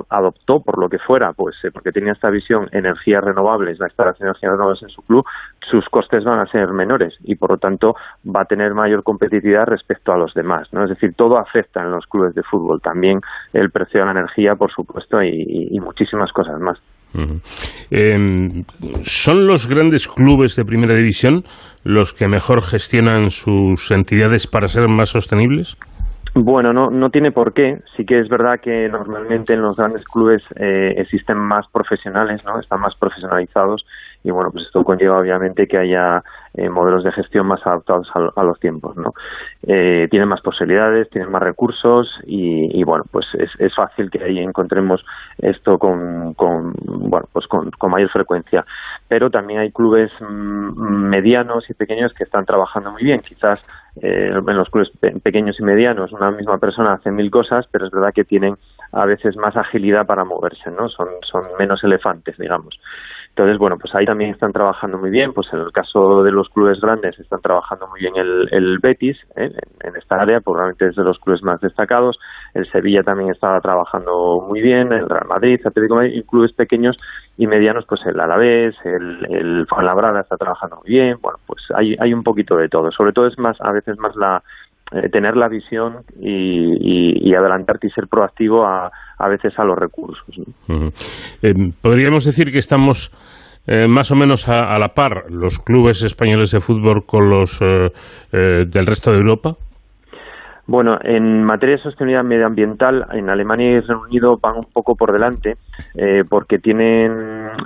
adoptó 0.09 0.61
por 0.61 0.79
lo 0.79 0.89
que 0.89 0.97
fuera, 0.99 1.33
pues 1.33 1.55
eh, 1.63 1.71
porque 1.71 1.91
tenía 1.91 2.13
esta 2.13 2.29
visión 2.29 2.69
energías 2.71 3.23
renovables, 3.23 3.77
la 3.79 3.87
instalación 3.87 4.27
de 4.27 4.29
energías 4.29 4.51
renovables 4.53 4.83
en 4.83 4.89
su 4.89 5.01
club, 5.01 5.25
sus 5.69 5.87
costes 5.89 6.23
van 6.23 6.39
a 6.39 6.45
ser 6.47 6.69
menores 6.69 7.13
y 7.23 7.35
por 7.35 7.51
lo 7.51 7.57
tanto 7.57 7.95
va 8.25 8.41
a 8.41 8.45
tener 8.45 8.73
mayor 8.73 9.03
competitividad 9.03 9.65
respecto 9.65 10.13
a 10.13 10.17
los 10.17 10.33
demás, 10.33 10.71
¿no? 10.71 10.83
Es 10.83 10.89
decir, 10.89 11.13
todo 11.15 11.42
afecta 11.43 11.81
en 11.81 11.91
los 11.91 12.05
clubes 12.07 12.33
de 12.35 12.43
fútbol, 12.43 12.81
también 12.81 13.19
el 13.53 13.69
precio 13.69 13.99
de 13.99 14.05
la 14.07 14.11
energía, 14.11 14.55
por 14.55 14.71
supuesto, 14.71 15.21
y, 15.21 15.79
muchísimas 15.79 16.31
cosas 16.31 16.59
más. 16.59 16.79
Em, 17.91 18.63
¿Son 19.03 19.45
los 19.45 19.67
grandes 19.67 20.07
clubes 20.07 20.55
de 20.55 20.65
primera 20.65 20.95
división 20.95 21.43
los 21.83 22.13
que 22.13 22.27
mejor 22.27 22.63
gestionan 22.63 23.29
sus 23.29 23.91
entidades 23.91 24.47
para 24.47 24.67
ser 24.67 24.87
más 24.87 25.09
sostenibles? 25.09 25.77
Bueno, 26.35 26.73
no, 26.73 26.89
no 26.89 27.09
tiene 27.11 27.31
por 27.31 27.53
qué. 27.53 27.81
Sí 27.95 28.05
que 28.05 28.19
es 28.19 28.27
verdad 28.27 28.59
que 28.59 28.89
normalmente 28.89 29.53
en 29.53 29.61
los 29.61 29.77
grandes 29.77 30.03
clubes 30.03 30.41
eh, 30.55 30.95
existen 30.97 31.37
más 31.37 31.67
profesionales, 31.71 32.43
¿no? 32.43 32.59
Están 32.59 32.81
más 32.81 32.95
profesionalizados 32.95 33.85
y 34.23 34.31
bueno, 34.31 34.51
pues 34.51 34.65
esto 34.65 34.83
conlleva 34.83 35.19
obviamente 35.19 35.67
que 35.67 35.77
haya 35.77 36.23
eh, 36.53 36.69
modelos 36.69 37.03
de 37.03 37.11
gestión 37.11 37.47
más 37.47 37.65
adaptados 37.65 38.07
a, 38.13 38.43
los 38.43 38.59
tiempos, 38.59 38.95
¿no? 38.95 39.13
Eh, 39.63 40.07
tienen 40.09 40.29
más 40.29 40.41
posibilidades, 40.41 41.09
tienen 41.09 41.31
más 41.31 41.41
recursos 41.41 42.07
y, 42.25 42.79
y 42.79 42.83
bueno, 42.83 43.03
pues 43.11 43.25
es, 43.33 43.49
es, 43.59 43.73
fácil 43.75 44.09
que 44.09 44.23
ahí 44.23 44.39
encontremos 44.39 45.03
esto 45.39 45.77
con, 45.77 46.33
con 46.35 46.73
bueno, 46.85 47.27
pues 47.33 47.47
con, 47.47 47.71
mayor 47.89 48.09
frecuencia. 48.09 48.65
Pero 49.07 49.29
también 49.29 49.59
hay 49.59 49.71
clubes 49.71 50.11
mm, 50.21 51.09
medianos 51.09 51.69
y 51.69 51.73
pequeños 51.73 52.13
que 52.13 52.23
están 52.23 52.45
trabajando 52.45 52.91
muy 52.91 53.03
bien, 53.03 53.21
quizás 53.21 53.59
eh, 54.01 54.31
en 54.31 54.57
los 54.57 54.69
clubes 54.69 54.91
pequeños 55.21 55.59
y 55.59 55.63
medianos 55.63 56.11
una 56.13 56.31
misma 56.31 56.57
persona 56.59 56.93
hace 56.93 57.11
mil 57.11 57.29
cosas, 57.29 57.65
pero 57.71 57.87
es 57.87 57.91
verdad 57.91 58.13
que 58.13 58.23
tienen 58.23 58.55
a 58.91 59.05
veces 59.05 59.35
más 59.37 59.57
agilidad 59.57 60.05
para 60.05 60.23
moverse, 60.23 60.71
¿no? 60.71 60.87
Son, 60.87 61.07
son 61.23 61.43
menos 61.57 61.83
elefantes, 61.83 62.37
digamos. 62.37 62.79
Entonces, 63.35 63.57
bueno, 63.57 63.77
pues 63.81 63.93
ahí 63.95 64.05
también 64.05 64.29
están 64.29 64.51
trabajando 64.51 64.99
muy 64.99 65.09
bien. 65.09 65.33
Pues 65.33 65.47
en 65.51 65.59
el 65.59 65.71
caso 65.71 66.21
de 66.21 66.31
los 66.31 66.49
clubes 66.49 66.79
grandes 66.79 67.19
están 67.19 67.41
trabajando 67.41 67.87
muy 67.87 67.99
bien 67.99 68.15
el, 68.15 68.47
el 68.51 68.77
Betis 68.77 69.17
¿eh? 69.35 69.49
en, 69.81 69.95
esta 69.95 70.17
área, 70.21 70.39
probablemente 70.39 70.89
es 70.89 70.95
de 70.95 71.03
los 71.03 71.17
clubes 71.17 71.41
más 71.41 71.59
destacados. 71.59 72.19
El 72.53 72.69
Sevilla 72.71 73.01
también 73.01 73.31
estaba 73.31 73.59
trabajando 73.59 74.45
muy 74.47 74.61
bien, 74.61 74.93
el 74.93 75.09
Real 75.09 75.25
Madrid, 75.27 75.59
Atlético 75.65 75.95
Madrid, 75.95 76.13
y 76.13 76.21
clubes 76.21 76.53
pequeños 76.53 76.95
y 77.35 77.47
medianos, 77.47 77.85
pues 77.89 78.01
el 78.05 78.19
Alavés, 78.19 78.75
el, 78.85 79.25
el 79.27 79.65
Fuenlabrada 79.67 80.21
está 80.21 80.37
trabajando 80.37 80.75
muy 80.75 80.91
bien. 80.91 81.17
Bueno, 81.19 81.39
pues 81.47 81.63
hay, 81.75 81.95
hay 81.99 82.13
un 82.13 82.21
poquito 82.21 82.55
de 82.57 82.69
todo. 82.69 82.91
Sobre 82.91 83.13
todo 83.13 83.25
es 83.25 83.39
más, 83.39 83.57
a 83.61 83.71
veces 83.71 83.97
más 83.97 84.15
la 84.15 84.43
eh, 84.91 85.09
tener 85.09 85.35
la 85.35 85.47
visión 85.47 86.03
y, 86.19 87.27
y, 87.27 87.33
adelantarte 87.33 87.87
y 87.87 87.89
ser 87.89 88.07
proactivo 88.07 88.63
a, 88.63 88.91
a 89.17 89.27
veces 89.27 89.57
a 89.57 89.63
los 89.63 89.75
recursos. 89.75 90.35
Eh, 91.41 91.53
Podríamos 91.81 92.25
decir 92.25 92.51
que 92.51 92.59
estamos 92.59 93.11
eh, 93.67 93.87
más 93.87 94.11
o 94.11 94.15
menos 94.15 94.47
a, 94.49 94.77
la 94.77 94.89
par 94.89 95.25
los 95.29 95.59
clubes 95.59 96.03
españoles 96.03 96.51
de 96.51 96.59
fútbol 96.59 97.03
con 97.05 97.29
los 97.29 97.59
del 97.59 98.85
resto 98.85 99.11
de 99.11 99.17
Europa. 99.17 99.55
Bueno, 100.65 100.97
en 101.03 101.43
materia 101.43 101.75
de 101.75 101.83
sostenibilidad 101.83 102.23
medioambiental, 102.23 103.05
en 103.11 103.29
Alemania 103.29 103.69
y 103.69 103.79
Reino 103.81 104.01
Unido 104.01 104.37
van 104.41 104.57
un 104.57 104.65
poco 104.71 104.95
por 104.95 105.11
delante 105.11 105.57
porque 106.29 106.57
tienen, 106.57 107.11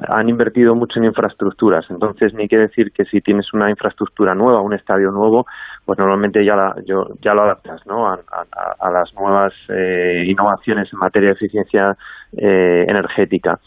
han 0.07 0.29
invertido 0.29 0.73
mucho 0.73 0.99
en 0.99 1.05
infraestructuras. 1.05 1.85
Entonces, 1.91 2.33
ni 2.33 2.47
que 2.47 2.57
decir 2.57 2.91
que 2.91 3.05
si 3.05 3.21
tienes 3.21 3.53
una 3.53 3.69
infraestructura 3.69 4.33
nueva, 4.33 4.61
un 4.61 4.73
estadio 4.73 5.11
nuevo, 5.11 5.45
pues 5.87 5.97
normalmente 5.97 6.43
ya, 6.43 6.53
la, 6.53 6.75
yo, 6.85 7.07
ya 7.21 7.33
lo 7.33 7.43
adaptas 7.43 7.79
¿no? 7.87 8.11
a, 8.11 8.91
las 8.91 9.13
nuevas 9.13 9.53
eh, 9.69 10.25
innovaciones 10.27 10.91
en 10.91 10.99
materia 10.99 11.29
de 11.29 11.35
eficiencia 11.35 11.95
eh, 12.35 12.85
energética. 12.87 13.59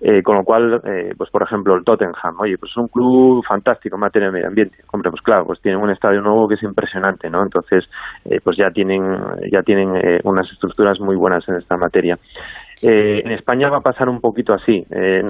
Eh, 0.00 0.22
con 0.22 0.36
lo 0.36 0.44
cual, 0.44 0.80
pues 1.16 1.28
por 1.30 1.42
ejemplo, 1.42 1.74
el 1.74 1.84
Tottenham, 1.84 2.38
oye, 2.38 2.56
pues 2.56 2.70
es 2.70 2.76
un 2.76 2.88
club 2.88 3.44
fantástico 3.44 3.96
en 3.96 4.00
materia 4.00 4.28
de 4.28 4.32
medio 4.32 4.48
ambiente. 4.48 4.78
Hombre, 4.92 5.10
pues 5.10 5.22
claro, 5.22 5.44
pues 5.44 5.60
tienen 5.60 5.80
un 5.80 5.90
estadio 5.90 6.20
nuevo 6.20 6.46
que 6.46 6.54
es 6.54 6.62
impresionante, 6.62 7.28
¿no? 7.28 7.42
Entonces, 7.42 7.84
pues 8.44 8.56
ya 8.56 8.70
tienen, 8.70 9.02
ya 9.50 9.62
tienen 9.62 10.20
unas 10.24 10.50
estructuras 10.52 11.00
muy 11.00 11.16
buenas 11.16 11.48
en 11.48 11.56
esta 11.56 11.76
materia. 11.76 12.16
Eh, 12.80 13.22
en 13.24 13.32
España 13.32 13.68
va 13.70 13.78
a 13.78 13.82
pasar 13.82 14.08
un 14.08 14.20
poquito 14.20 14.52
así. 14.52 14.84
Eh, 14.90 15.22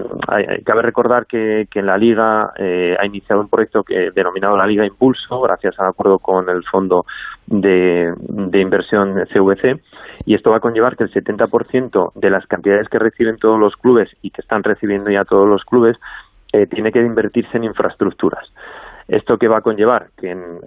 cabe 0.65 0.83
recordar 0.83 1.27
que, 1.27 1.67
en 1.75 1.87
la 1.87 1.97
Liga 1.97 2.51
eh, 2.59 2.95
ha 2.99 3.07
iniciado 3.07 3.41
un 3.41 3.49
proyecto 3.49 3.83
que, 3.83 4.11
denominado 4.15 4.57
la 4.57 4.67
Liga 4.67 4.85
Impulso, 4.85 5.41
gracias 5.41 5.79
al 5.79 5.89
acuerdo 5.89 6.19
con 6.19 6.49
el 6.51 6.63
Fondo 6.71 7.05
de, 7.49 8.13
de 8.19 8.61
Inversión 8.61 9.15
CVC, 9.33 9.81
y 10.25 10.35
esto 10.35 10.51
va 10.51 10.59
a 10.59 10.61
conllevar 10.61 10.97
que 10.97 11.05
el 11.05 11.13
70% 11.13 12.13
de 12.15 12.31
las 12.31 12.47
cantidades 12.47 12.89
que 12.89 12.99
reciben 12.99 13.37
todos 13.37 13.59
los 13.59 13.75
clubes 13.77 14.09
y 14.23 14.31
que 14.31 14.41
están 14.41 14.63
recibiendo 14.63 15.11
ya 15.11 15.25
todos 15.25 15.49
los 15.49 15.65
clubes 15.65 15.97
tiene 16.71 16.91
que 16.93 17.01
invertirse 17.01 17.59
en 17.59 17.65
infraestructuras. 17.65 18.51
¿Esto 19.09 19.39
qué 19.39 19.49
va 19.49 19.59
a 19.59 19.63
conllevar? 19.63 20.09
Que 20.19 20.31
en, 20.31 20.61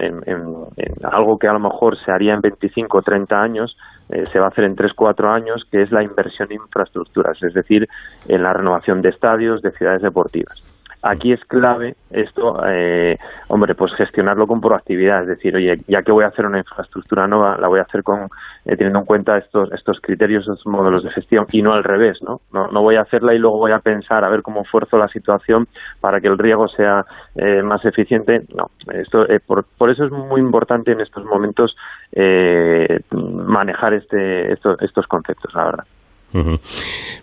algo 1.03 1.37
que 1.37 1.47
a 1.47 1.53
lo 1.53 1.59
mejor 1.59 1.95
se 2.03 2.11
haría 2.11 2.33
en 2.33 2.41
25 2.41 2.97
o 2.97 3.01
30 3.03 3.39
años, 3.39 3.77
eh, 4.09 4.23
se 4.31 4.39
va 4.39 4.45
a 4.45 4.49
hacer 4.49 4.63
en 4.63 4.75
3-4 4.75 5.31
años, 5.31 5.63
que 5.71 5.83
es 5.83 5.91
la 5.91 6.03
inversión 6.03 6.51
en 6.51 6.59
infraestructuras, 6.59 7.41
es 7.43 7.53
decir, 7.53 7.87
en 8.27 8.41
la 8.41 8.51
renovación 8.51 9.03
de 9.03 9.09
estadios, 9.09 9.61
de 9.61 9.71
ciudades 9.71 10.01
deportivas. 10.01 10.59
Aquí 11.03 11.33
es 11.33 11.43
clave 11.45 11.95
esto, 12.11 12.61
eh, 12.67 13.17
hombre, 13.47 13.73
pues 13.73 13.91
gestionarlo 13.95 14.45
con 14.45 14.61
proactividad, 14.61 15.23
es 15.23 15.29
decir, 15.29 15.55
oye, 15.55 15.77
ya 15.87 16.03
que 16.03 16.11
voy 16.11 16.23
a 16.23 16.27
hacer 16.27 16.45
una 16.45 16.59
infraestructura 16.59 17.27
nueva, 17.27 17.57
la 17.57 17.67
voy 17.67 17.79
a 17.79 17.83
hacer 17.83 18.03
con 18.03 18.25
eh, 18.65 18.75
teniendo 18.75 18.99
en 18.99 19.05
cuenta 19.05 19.37
estos 19.37 19.71
estos 19.71 19.99
criterios, 19.99 20.41
estos 20.41 20.67
modelos 20.67 21.03
de 21.03 21.09
gestión 21.09 21.47
y 21.51 21.63
no 21.63 21.73
al 21.73 21.83
revés, 21.83 22.19
¿no? 22.21 22.41
¿no? 22.53 22.67
No 22.67 22.83
voy 22.83 22.97
a 22.97 23.01
hacerla 23.01 23.33
y 23.33 23.39
luego 23.39 23.57
voy 23.57 23.71
a 23.71 23.79
pensar 23.79 24.23
a 24.23 24.29
ver 24.29 24.43
cómo 24.43 24.63
fuerzo 24.63 24.97
la 24.97 25.07
situación 25.07 25.67
para 25.99 26.21
que 26.21 26.27
el 26.27 26.37
riego 26.37 26.67
sea 26.67 27.03
eh, 27.35 27.63
más 27.63 27.83
eficiente. 27.83 28.43
No, 28.55 28.69
esto 28.93 29.25
por, 29.47 29.65
por 29.77 29.89
eso 29.89 30.05
es 30.05 30.11
muy 30.11 30.39
importante 30.39 30.91
en 30.91 31.01
estos 31.01 31.25
momentos 31.25 31.75
manejar 33.11 33.93
este 33.93 34.53
estos, 34.53 34.79
estos 34.81 35.07
conceptos, 35.07 35.51
la 35.55 35.63
verdad. 35.63 35.83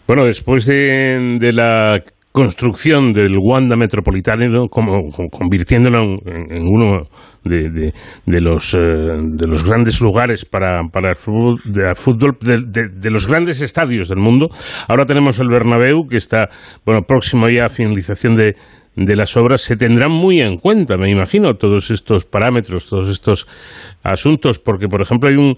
Bueno, 0.07 0.25
después 0.25 0.67
de, 0.67 1.39
de 1.39 1.53
la 1.53 2.03
construcción 2.33 3.13
del 3.13 3.37
Wanda 3.39 3.77
Metropolitano 3.77 4.67
como, 4.69 5.11
convirtiéndolo 5.31 6.15
en, 6.27 6.63
uno 6.69 7.05
de, 7.45 7.93
de, 8.27 8.41
los 8.41 8.75
eh, 8.75 8.79
de 8.79 9.47
los 9.47 9.65
grandes 9.65 10.01
lugares 10.01 10.45
para, 10.45 10.83
para 10.93 11.11
el 11.11 11.17
fútbol, 11.17 11.61
de, 11.65 11.95
fútbol 11.95 12.37
de, 12.41 13.11
los 13.11 13.27
grandes 13.27 13.63
estadios 13.63 14.09
del 14.09 14.19
mundo. 14.19 14.49
Ahora 14.89 15.07
tenemos 15.07 15.41
el 15.41 15.49
Bernabéu 15.49 16.07
que 16.07 16.17
está 16.17 16.49
bueno 16.85 17.03
próximo 17.03 17.49
ya 17.49 17.65
a 17.67 17.69
finalización 17.69 18.35
de 18.35 18.55
de 19.01 19.15
las 19.15 19.37
obras 19.37 19.61
se 19.61 19.77
tendrán 19.77 20.11
muy 20.11 20.41
en 20.41 20.57
cuenta, 20.57 20.97
me 20.97 21.09
imagino, 21.09 21.55
todos 21.55 21.93
estos 21.93 22.25
parámetros, 22.25 22.89
todos 22.89 23.09
estos 23.09 23.47
asuntos, 24.03 24.59
porque, 24.59 24.89
por 24.89 25.03
ejemplo, 25.03 25.31
hay 25.31 25.37
un, 25.37 25.55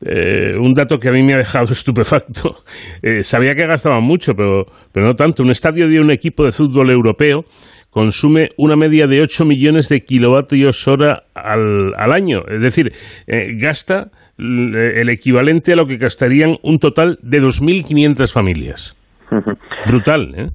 eh, 0.00 0.56
un 0.58 0.72
dato 0.74 0.98
que 0.98 1.08
a 1.08 1.12
mí 1.12 1.22
me 1.22 1.34
ha 1.34 1.38
dejado 1.38 1.66
estupefacto. 1.72 2.54
Eh, 3.02 3.22
sabía 3.22 3.54
que 3.54 3.66
gastaba 3.66 4.00
mucho, 4.00 4.32
pero, 4.34 4.64
pero 4.92 5.06
no 5.06 5.14
tanto. 5.14 5.42
Un 5.42 5.50
estadio 5.50 5.88
de 5.88 6.00
un 6.00 6.10
equipo 6.10 6.44
de 6.44 6.52
fútbol 6.52 6.90
europeo 6.90 7.44
consume 7.90 8.50
una 8.56 8.76
media 8.76 9.06
de 9.06 9.20
8 9.22 9.44
millones 9.44 9.88
de 9.88 10.00
kilovatios 10.00 10.86
hora 10.86 11.22
al, 11.34 11.94
al 11.96 12.12
año. 12.12 12.42
Es 12.48 12.60
decir, 12.60 12.92
eh, 13.26 13.56
gasta 13.56 14.10
el 14.38 15.08
equivalente 15.08 15.72
a 15.72 15.76
lo 15.76 15.86
que 15.86 15.96
gastarían 15.96 16.58
un 16.62 16.78
total 16.78 17.18
de 17.22 17.40
2.500 17.40 18.32
familias. 18.32 18.96
Brutal, 19.88 20.34
¿eh? 20.36 20.50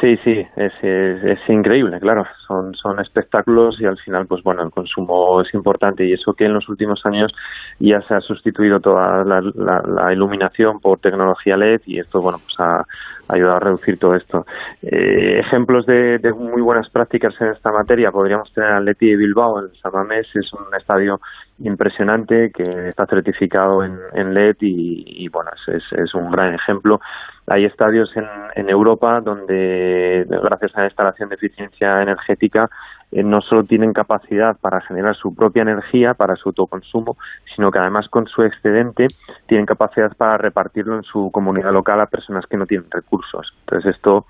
Sí, 0.00 0.16
sí, 0.24 0.46
es, 0.56 1.38
increíble, 1.48 2.00
claro. 2.00 2.24
Son, 2.46 2.74
son 2.74 3.00
espectáculos 3.00 3.80
y 3.80 3.86
al 3.86 3.96
final, 3.98 4.26
pues 4.26 4.42
bueno, 4.42 4.62
el 4.62 4.70
consumo 4.70 5.40
es 5.40 5.52
importante 5.54 6.04
y 6.04 6.12
eso 6.12 6.32
que 6.32 6.46
en 6.46 6.54
los 6.54 6.68
últimos 6.68 7.00
años 7.06 7.32
ya 7.78 8.00
se 8.02 8.14
ha 8.14 8.20
sustituido 8.20 8.80
toda 8.80 9.24
la, 9.24 10.12
iluminación 10.12 10.80
por 10.80 10.98
tecnología 10.98 11.56
LED 11.56 11.82
y 11.86 12.00
esto, 12.00 12.20
bueno, 12.20 12.38
pues 12.44 12.58
ha, 12.58 12.84
ayudado 13.28 13.56
a 13.56 13.60
reducir 13.60 13.98
todo 13.98 14.14
esto. 14.14 14.44
Eh, 14.82 15.40
ejemplos 15.40 15.86
de, 15.86 16.18
muy 16.36 16.60
buenas 16.60 16.90
prácticas 16.90 17.34
en 17.40 17.48
esta 17.48 17.70
materia 17.70 18.10
podríamos 18.10 18.52
tener 18.52 18.70
al 18.70 18.84
Leti 18.84 19.08
de 19.08 19.16
Bilbao, 19.16 19.60
en 19.60 19.74
Samamés, 19.76 20.26
es 20.34 20.52
un 20.52 20.74
estadio 20.76 21.20
impresionante 21.60 22.50
que 22.50 22.88
está 22.88 23.06
certificado 23.06 23.84
en, 23.84 24.34
LED 24.34 24.56
y, 24.60 25.28
bueno, 25.28 25.50
es, 25.68 25.82
es, 25.92 26.14
un 26.14 26.30
gran 26.30 26.54
ejemplo. 26.54 27.00
Hay 27.46 27.64
estadios 27.64 28.10
en, 28.16 28.26
en 28.56 28.68
Europa 28.68 29.20
donde, 29.20 30.26
gracias 30.28 30.74
a 30.74 30.80
la 30.80 30.86
instalación 30.86 31.28
de 31.28 31.36
eficiencia 31.36 32.02
energética, 32.02 32.68
eh, 33.14 33.22
no 33.22 33.40
solo 33.40 33.62
tienen 33.62 33.92
capacidad 33.92 34.56
para 34.56 34.80
generar 34.80 35.14
su 35.14 35.34
propia 35.34 35.62
energía 35.62 36.14
para 36.14 36.34
su 36.34 36.48
autoconsumo, 36.48 37.16
sino 37.54 37.70
que 37.70 37.78
además 37.78 38.08
con 38.08 38.26
su 38.26 38.42
excedente 38.42 39.06
tienen 39.46 39.66
capacidad 39.66 40.16
para 40.16 40.36
repartirlo 40.36 40.96
en 40.96 41.04
su 41.04 41.30
comunidad 41.30 41.72
local 41.72 42.00
a 42.00 42.06
personas 42.06 42.44
que 42.46 42.56
no 42.56 42.66
tienen 42.66 42.90
recursos. 42.90 43.54
Entonces 43.60 43.94
esto 43.94 44.26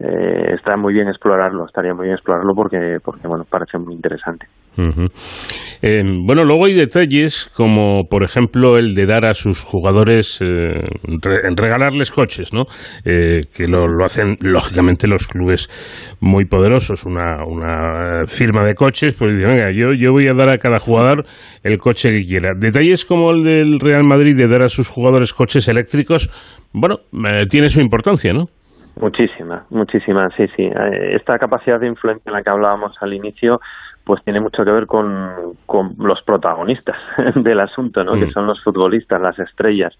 eh, 0.00 0.54
está 0.54 0.76
muy 0.76 0.94
bien 0.94 1.08
explorarlo, 1.08 1.66
estaría 1.66 1.94
muy 1.94 2.06
bien 2.06 2.14
explorarlo 2.14 2.56
porque, 2.56 2.98
porque 3.04 3.28
bueno, 3.28 3.44
parece 3.48 3.78
muy 3.78 3.94
interesante. 3.94 4.48
Eh, 5.82 6.02
bueno, 6.24 6.44
luego 6.44 6.66
hay 6.66 6.74
detalles 6.74 7.50
como, 7.56 8.04
por 8.08 8.24
ejemplo, 8.24 8.78
el 8.78 8.94
de 8.94 9.06
dar 9.06 9.26
a 9.26 9.34
sus 9.34 9.64
jugadores, 9.64 10.40
eh, 10.40 10.88
regalarles 11.56 12.10
coches, 12.10 12.52
¿no? 12.52 12.64
Eh, 13.04 13.40
que 13.56 13.66
lo, 13.66 13.86
lo, 13.86 14.04
hacen, 14.04 14.36
lógicamente, 14.40 15.08
los 15.08 15.26
clubes 15.26 15.68
muy 16.20 16.44
poderosos. 16.44 17.06
Una, 17.06 17.44
una 17.44 18.26
firma 18.26 18.64
de 18.64 18.74
coches, 18.74 19.16
pues 19.18 19.32
yo, 19.74 19.92
yo 19.92 20.12
voy 20.12 20.28
a 20.28 20.34
dar 20.34 20.48
a 20.48 20.58
cada 20.58 20.78
jugador 20.78 21.24
el 21.62 21.78
coche 21.78 22.10
que 22.10 22.24
quiera. 22.24 22.50
Detalles 22.56 23.04
como 23.04 23.30
el 23.30 23.44
del 23.44 23.80
Real 23.80 24.04
Madrid 24.04 24.36
de 24.36 24.48
dar 24.48 24.62
a 24.62 24.68
sus 24.68 24.90
jugadores 24.90 25.32
coches 25.32 25.68
eléctricos, 25.68 26.30
bueno, 26.72 26.96
tiene 27.48 27.68
su 27.68 27.80
importancia, 27.80 28.32
¿no? 28.32 28.46
Muchísima, 29.00 29.64
muchísima, 29.70 30.28
sí, 30.36 30.46
sí. 30.56 30.64
Eh, 30.64 31.14
esta 31.14 31.38
capacidad 31.38 31.78
de 31.78 31.86
influencia 31.86 32.24
en 32.26 32.32
la 32.32 32.42
que 32.42 32.50
hablábamos 32.50 32.96
al 33.00 33.14
inicio, 33.14 33.60
pues 34.08 34.24
tiene 34.24 34.40
mucho 34.40 34.64
que 34.64 34.70
ver 34.70 34.86
con, 34.86 35.54
con 35.66 35.94
los 35.98 36.22
protagonistas 36.22 36.96
del 37.34 37.60
asunto, 37.60 38.02
¿no? 38.02 38.14
Que 38.14 38.24
mm. 38.24 38.30
son 38.30 38.46
los 38.46 38.58
futbolistas, 38.64 39.20
las 39.20 39.38
estrellas. 39.38 39.92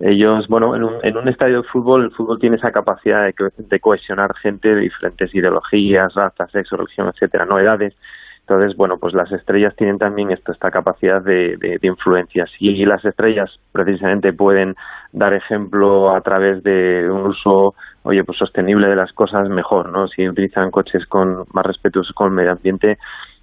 Ellos, 0.00 0.48
bueno, 0.48 0.74
en 0.74 0.82
un, 0.82 0.94
en 1.04 1.16
un 1.16 1.28
estadio 1.28 1.62
de 1.62 1.68
fútbol, 1.68 2.06
el 2.06 2.10
fútbol 2.10 2.40
tiene 2.40 2.56
esa 2.56 2.72
capacidad 2.72 3.22
de, 3.24 3.32
de 3.56 3.78
cohesionar 3.78 4.34
gente 4.42 4.74
de 4.74 4.80
diferentes 4.80 5.32
ideologías, 5.32 6.12
razas, 6.14 6.50
sexo, 6.50 6.76
religión, 6.76 7.08
etcétera, 7.14 7.44
no 7.44 7.60
edades. 7.60 7.94
Entonces, 8.40 8.76
bueno, 8.76 8.98
pues 8.98 9.14
las 9.14 9.30
estrellas 9.30 9.76
tienen 9.76 9.98
también 9.98 10.32
esto, 10.32 10.50
esta 10.50 10.72
capacidad 10.72 11.22
de, 11.22 11.56
de, 11.56 11.78
de 11.80 11.86
influencia. 11.86 12.46
Si 12.58 12.84
las 12.84 13.04
estrellas 13.04 13.50
precisamente 13.70 14.32
pueden 14.32 14.74
dar 15.12 15.32
ejemplo 15.32 16.10
a 16.12 16.20
través 16.22 16.60
de 16.64 17.08
un 17.08 17.28
uso 17.28 17.74
oye, 18.04 18.22
pues 18.22 18.38
sostenible 18.38 18.88
de 18.88 18.96
las 18.96 19.12
cosas, 19.12 19.48
mejor, 19.48 19.90
¿no? 19.90 20.06
Si 20.08 20.28
utilizan 20.28 20.70
coches 20.70 21.06
con 21.06 21.44
más 21.52 21.66
respetuosos 21.66 22.14
con 22.14 22.28
el 22.28 22.34
medio 22.34 22.52
ambiente, 22.52 22.98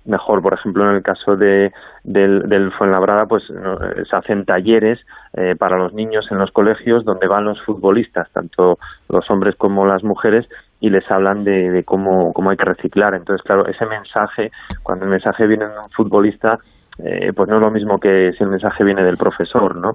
mejor. 0.06 0.42
Por 0.42 0.54
ejemplo, 0.54 0.90
en 0.90 0.96
el 0.96 1.04
caso 1.04 1.36
de, 1.36 1.72
del, 2.04 2.50
del 2.50 2.72
Fuenlabrada, 2.74 3.26
pues 3.26 3.44
eh, 3.50 4.04
se 4.10 4.16
hacen 4.16 4.46
talleres 4.46 5.00
eh, 5.34 5.56
para 5.58 5.78
los 5.78 5.94
niños 5.94 6.28
en 6.32 6.38
los 6.38 6.52
colegios 6.52 7.06
donde 7.06 7.28
van 7.28 7.46
los 7.46 7.62
futbolistas, 7.64 8.30
tanto 8.32 8.78
los 9.10 9.30
hombres 9.30 9.56
como 9.56 9.86
las 9.86 10.04
mujeres, 10.04 10.48
y 10.80 10.90
les 10.90 11.10
hablan 11.12 11.44
de, 11.44 11.70
de 11.70 11.84
cómo, 11.84 12.34
cómo 12.34 12.50
hay 12.50 12.58
que 12.58 12.66
reciclar. 12.66 13.14
Entonces, 13.14 13.46
claro, 13.46 13.68
ese 13.68 13.86
mensaje, 13.86 14.52
cuando 14.84 15.06
el 15.06 15.12
mensaje 15.12 15.46
viene 15.46 15.66
de 15.66 15.78
un 15.78 15.90
futbolista, 15.92 16.58
eh, 17.04 17.32
pues 17.36 17.50
no 17.50 17.56
es 17.56 17.62
lo 17.62 17.72
mismo 17.72 17.98
que 18.00 18.32
si 18.38 18.44
el 18.44 18.50
mensaje 18.50 18.84
viene 18.84 19.04
del 19.04 19.18
profesor, 19.18 19.76
¿no? 19.76 19.92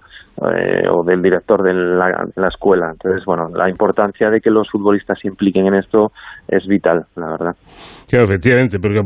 Eh, 0.51 0.89
o 0.91 1.05
del 1.05 1.23
director 1.23 1.63
de 1.63 1.73
la, 1.73 2.49
escuela. 2.49 2.91
Entonces, 2.93 3.25
bueno, 3.25 3.49
la 3.55 3.69
importancia 3.69 4.29
de 4.31 4.41
que 4.41 4.51
los 4.51 4.69
futbolistas 4.71 5.19
se 5.21 5.29
impliquen 5.29 5.67
en 5.67 5.75
esto 5.75 6.11
es 6.49 6.67
vital, 6.67 7.07
la 7.15 7.31
verdad. 7.31 7.53
Sí, 8.07 8.17
efectivamente, 8.17 8.79
porque 8.79 9.03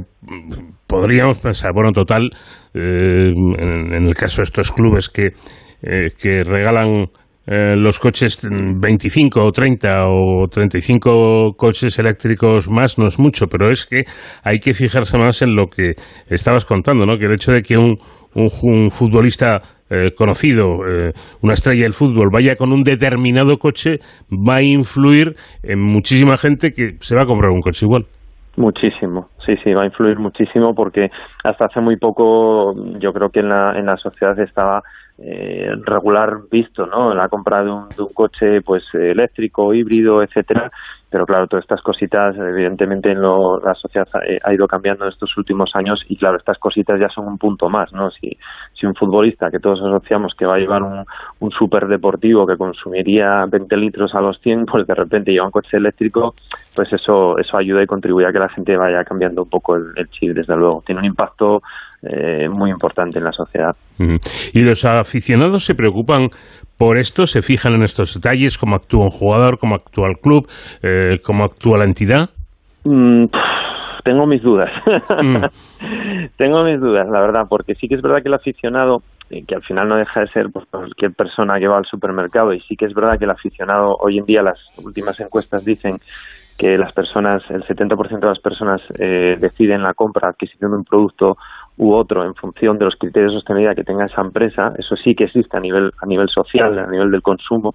podríamos 0.87 1.39
pensar, 1.41 1.73
bueno, 1.75 1.93
total, 1.93 2.31
eh, 2.75 3.33
en, 3.35 3.93
en, 3.93 4.05
el 4.07 4.15
caso 4.15 4.41
de 4.41 4.45
estos 4.45 4.73
clubes 4.73 5.09
que, 5.09 5.33
que 5.81 6.43
regalan 6.45 7.07
eh, 7.47 7.75
los 7.75 7.99
coches 7.99 8.47
25 8.49 9.45
o 9.45 9.51
30 9.51 9.89
o 10.07 10.47
35 10.49 11.55
coches 11.57 11.99
eléctricos 11.99 12.71
más 12.71 12.99
no 12.99 13.07
es 13.07 13.19
mucho, 13.19 13.47
pero 13.47 13.71
es 13.71 13.87
que 13.87 14.05
hay 14.45 14.59
que 14.59 14.75
fijarse 14.75 15.19
más 15.19 15.43
en 15.43 15.57
lo 15.57 15.67
que 15.67 15.95
estabas 16.29 16.65
contando, 16.65 17.07
¿no? 17.07 17.17
Que 17.19 17.27
el 17.27 17.33
hecho 17.33 17.53
de 17.53 17.63
que 17.63 17.79
un, 17.79 17.97
un, 18.35 18.91
futbolista 18.91 19.61
eh, 19.89 20.11
conocido, 20.17 20.87
eh, 20.87 21.13
una 21.41 21.55
estrella 21.55 21.83
del 21.83 21.93
fútbol, 21.93 22.29
vaya 22.33 22.55
con 22.57 22.73
un 22.73 22.83
determinado 22.83 23.57
coche, 23.57 23.99
va 24.31 24.57
a 24.57 24.63
influir 24.63 25.35
en 25.63 25.81
muchísima 25.81 26.37
gente 26.37 26.73
que 26.73 26.97
se 27.01 27.17
va 27.17 27.23
a 27.23 27.27
comprar 27.27 27.51
un 27.51 27.61
coche 27.61 27.87
igual. 27.87 28.05
Muchísimo, 28.57 29.29
sí, 29.57 29.63
sí, 29.65 29.75
va 29.75 29.83
a 29.83 29.87
influir 29.87 30.19
muchísimo 30.19 30.75
porque 30.75 31.11
hasta 31.45 31.67
hace 31.67 31.81
muy 31.81 31.97
poco 31.97 32.75
yo 32.99 33.13
creo 33.13 33.31
que 33.31 33.41
en 33.41 33.49
la, 33.49 33.79
en 33.79 33.87
la 33.87 33.97
sociedad 33.97 34.39
estaba 34.39 34.83
eh, 35.19 35.73
regular 35.85 36.39
visto, 36.51 36.87
¿no? 36.87 37.15
La 37.15 37.29
compra 37.29 37.63
de 37.65 37.71
un, 37.71 37.95
de 37.95 38.03
un 38.03 38.13
coche, 38.13 38.63
pues 38.63 38.85
eléctrico, 38.95 39.75
híbrido, 39.75 40.23
etcétera. 40.23 40.71
Pero 41.11 41.27
claro, 41.27 41.47
todas 41.49 41.65
estas 41.65 41.83
cositas, 41.83 42.37
evidentemente, 42.37 43.11
en 43.11 43.21
lo, 43.21 43.59
la 43.59 43.75
sociedad 43.75 44.07
ha, 44.15 44.55
ido 44.55 44.67
cambiando 44.67 45.05
en 45.05 45.11
estos 45.11 45.37
últimos 45.37 45.71
años 45.75 46.01
y 46.09 46.17
claro, 46.17 46.37
estas 46.37 46.59
cositas 46.59 47.01
ya 47.01 47.09
son 47.09 47.27
un 47.27 47.37
punto 47.37 47.69
más, 47.69 47.93
¿no? 47.93 48.11
Si, 48.11 48.31
si 48.75 48.87
un 48.87 48.95
futbolista 48.95 49.51
que 49.51 49.59
todos 49.59 49.81
asociamos 49.81 50.35
que 50.39 50.47
va 50.47 50.55
a 50.55 50.59
llevar 50.59 50.83
un, 50.83 51.05
un 51.41 51.51
super 51.51 51.87
deportivo 51.89 52.47
que 52.47 52.57
consumiría 52.57 53.45
20 53.51 53.77
litros 53.77 54.15
a 54.15 54.21
los 54.21 54.39
100, 54.41 54.67
pues 54.67 54.87
de 54.87 54.95
repente 54.95 55.33
lleva 55.33 55.47
un 55.47 55.51
coche 55.51 55.77
eléctrico, 55.77 56.35
pues 56.77 56.93
eso, 56.93 57.39
eso 57.39 57.57
ayuda 57.57 57.83
y 57.83 57.87
contribuye 57.87 58.27
a 58.27 58.33
que 58.33 58.39
la 58.39 58.49
gente 58.49 58.77
vaya 58.77 59.03
cambiando 59.05 59.43
un 59.43 59.51
poco 59.51 59.75
el, 59.77 59.87
el 59.97 60.09
chip, 60.11 60.33
desde 60.35 60.57
luego. 60.57 60.83
Tiene 60.87 61.01
un 61.01 61.07
impacto 61.07 61.61
eh, 62.03 62.49
muy 62.49 62.71
importante 62.71 63.19
en 63.19 63.25
la 63.25 63.33
sociedad. 63.33 63.77
¿Y 64.55 64.63
los 64.63 64.87
aficionados 64.87 65.65
se 65.67 65.75
preocupan 65.75 66.29
por 66.81 66.97
esto? 66.97 67.27
¿Se 67.27 67.43
fijan 67.43 67.75
en 67.75 67.83
estos 67.83 68.15
detalles? 68.15 68.57
¿Cómo 68.57 68.75
actúa 68.75 69.05
un 69.05 69.11
jugador? 69.11 69.59
¿Cómo 69.59 69.75
actúa 69.75 70.09
el 70.09 70.17
club? 70.17 70.49
Eh, 70.83 71.21
¿Cómo 71.23 71.45
actúa 71.45 71.77
la 71.77 71.85
entidad? 71.85 72.31
Mm, 72.85 73.27
tengo 74.03 74.27
mis 74.27 74.43
dudas. 74.43 74.71
Mm. 75.23 75.45
tengo 76.39 76.65
mis 76.65 76.81
dudas, 76.81 77.07
la 77.07 77.21
verdad, 77.21 77.45
porque 77.51 77.75
sí 77.75 77.87
que 77.87 77.97
es 77.97 78.03
verdad 78.03 78.23
que 78.23 78.29
el 78.29 78.35
aficionado, 78.35 79.03
eh, 79.29 79.45
que 79.47 79.57
al 79.57 79.63
final 79.63 79.89
no 79.89 79.97
deja 79.97 80.23
de 80.23 80.29
ser 80.29 80.47
pues, 80.51 80.65
cualquier 80.71 81.13
persona 81.13 81.59
que 81.59 81.69
va 81.69 81.77
al 81.77 81.85
supermercado, 81.85 82.55
y 82.55 82.61
sí 82.61 82.77
que 82.77 82.87
es 82.87 82.95
verdad 82.95 83.19
que 83.19 83.27
el 83.27 83.31
aficionado, 83.31 83.99
hoy 84.01 84.17
en 84.17 84.25
día 84.25 84.43
las 84.43 84.59
últimas 84.83 85.21
encuestas 85.21 85.63
dicen 85.63 86.01
que 86.57 86.79
las 86.79 86.95
personas, 86.95 87.43
el 87.51 87.63
70% 87.65 88.21
de 88.21 88.27
las 88.27 88.39
personas 88.39 88.81
eh, 88.99 89.37
deciden 89.39 89.83
la 89.83 89.93
compra, 89.93 90.31
adquisición 90.31 90.71
de 90.71 90.77
un 90.79 90.85
producto 90.85 91.37
u 91.81 91.95
otro 91.95 92.25
en 92.25 92.35
función 92.35 92.79
de 92.79 92.85
los 92.85 92.95
criterios 92.97 93.33
de 93.33 93.39
sostenibilidad 93.39 93.75
que 93.75 93.85
tenga 93.85 94.05
esa 94.05 94.21
empresa, 94.21 94.75
eso 94.77 94.97
sí 94.97 95.15
que 95.15 95.25
existe 95.25 95.57
a 95.57 95.61
nivel 95.61 95.91
a 96.03 96.05
nivel 96.05 96.29
social, 96.29 96.79
a 96.79 96.87
nivel 96.87 97.11
del 97.11 97.23
consumo. 97.23 97.75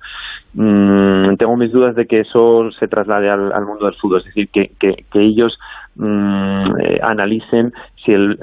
Mm, 0.53 1.35
tengo 1.37 1.57
mis 1.57 1.71
dudas 1.71 1.95
de 1.95 2.05
que 2.05 2.19
eso 2.19 2.69
se 2.79 2.87
traslade 2.87 3.31
al, 3.31 3.65
mundo 3.65 3.85
del 3.85 3.95
fútbol, 3.95 4.19
es 4.19 4.25
decir, 4.25 4.49
que, 4.49 4.71
que, 4.79 4.95
ellos 5.13 5.57
mm, 5.95 6.79
eh, 6.81 6.99
analicen 7.01 7.73
si 7.95 8.11
el, 8.11 8.37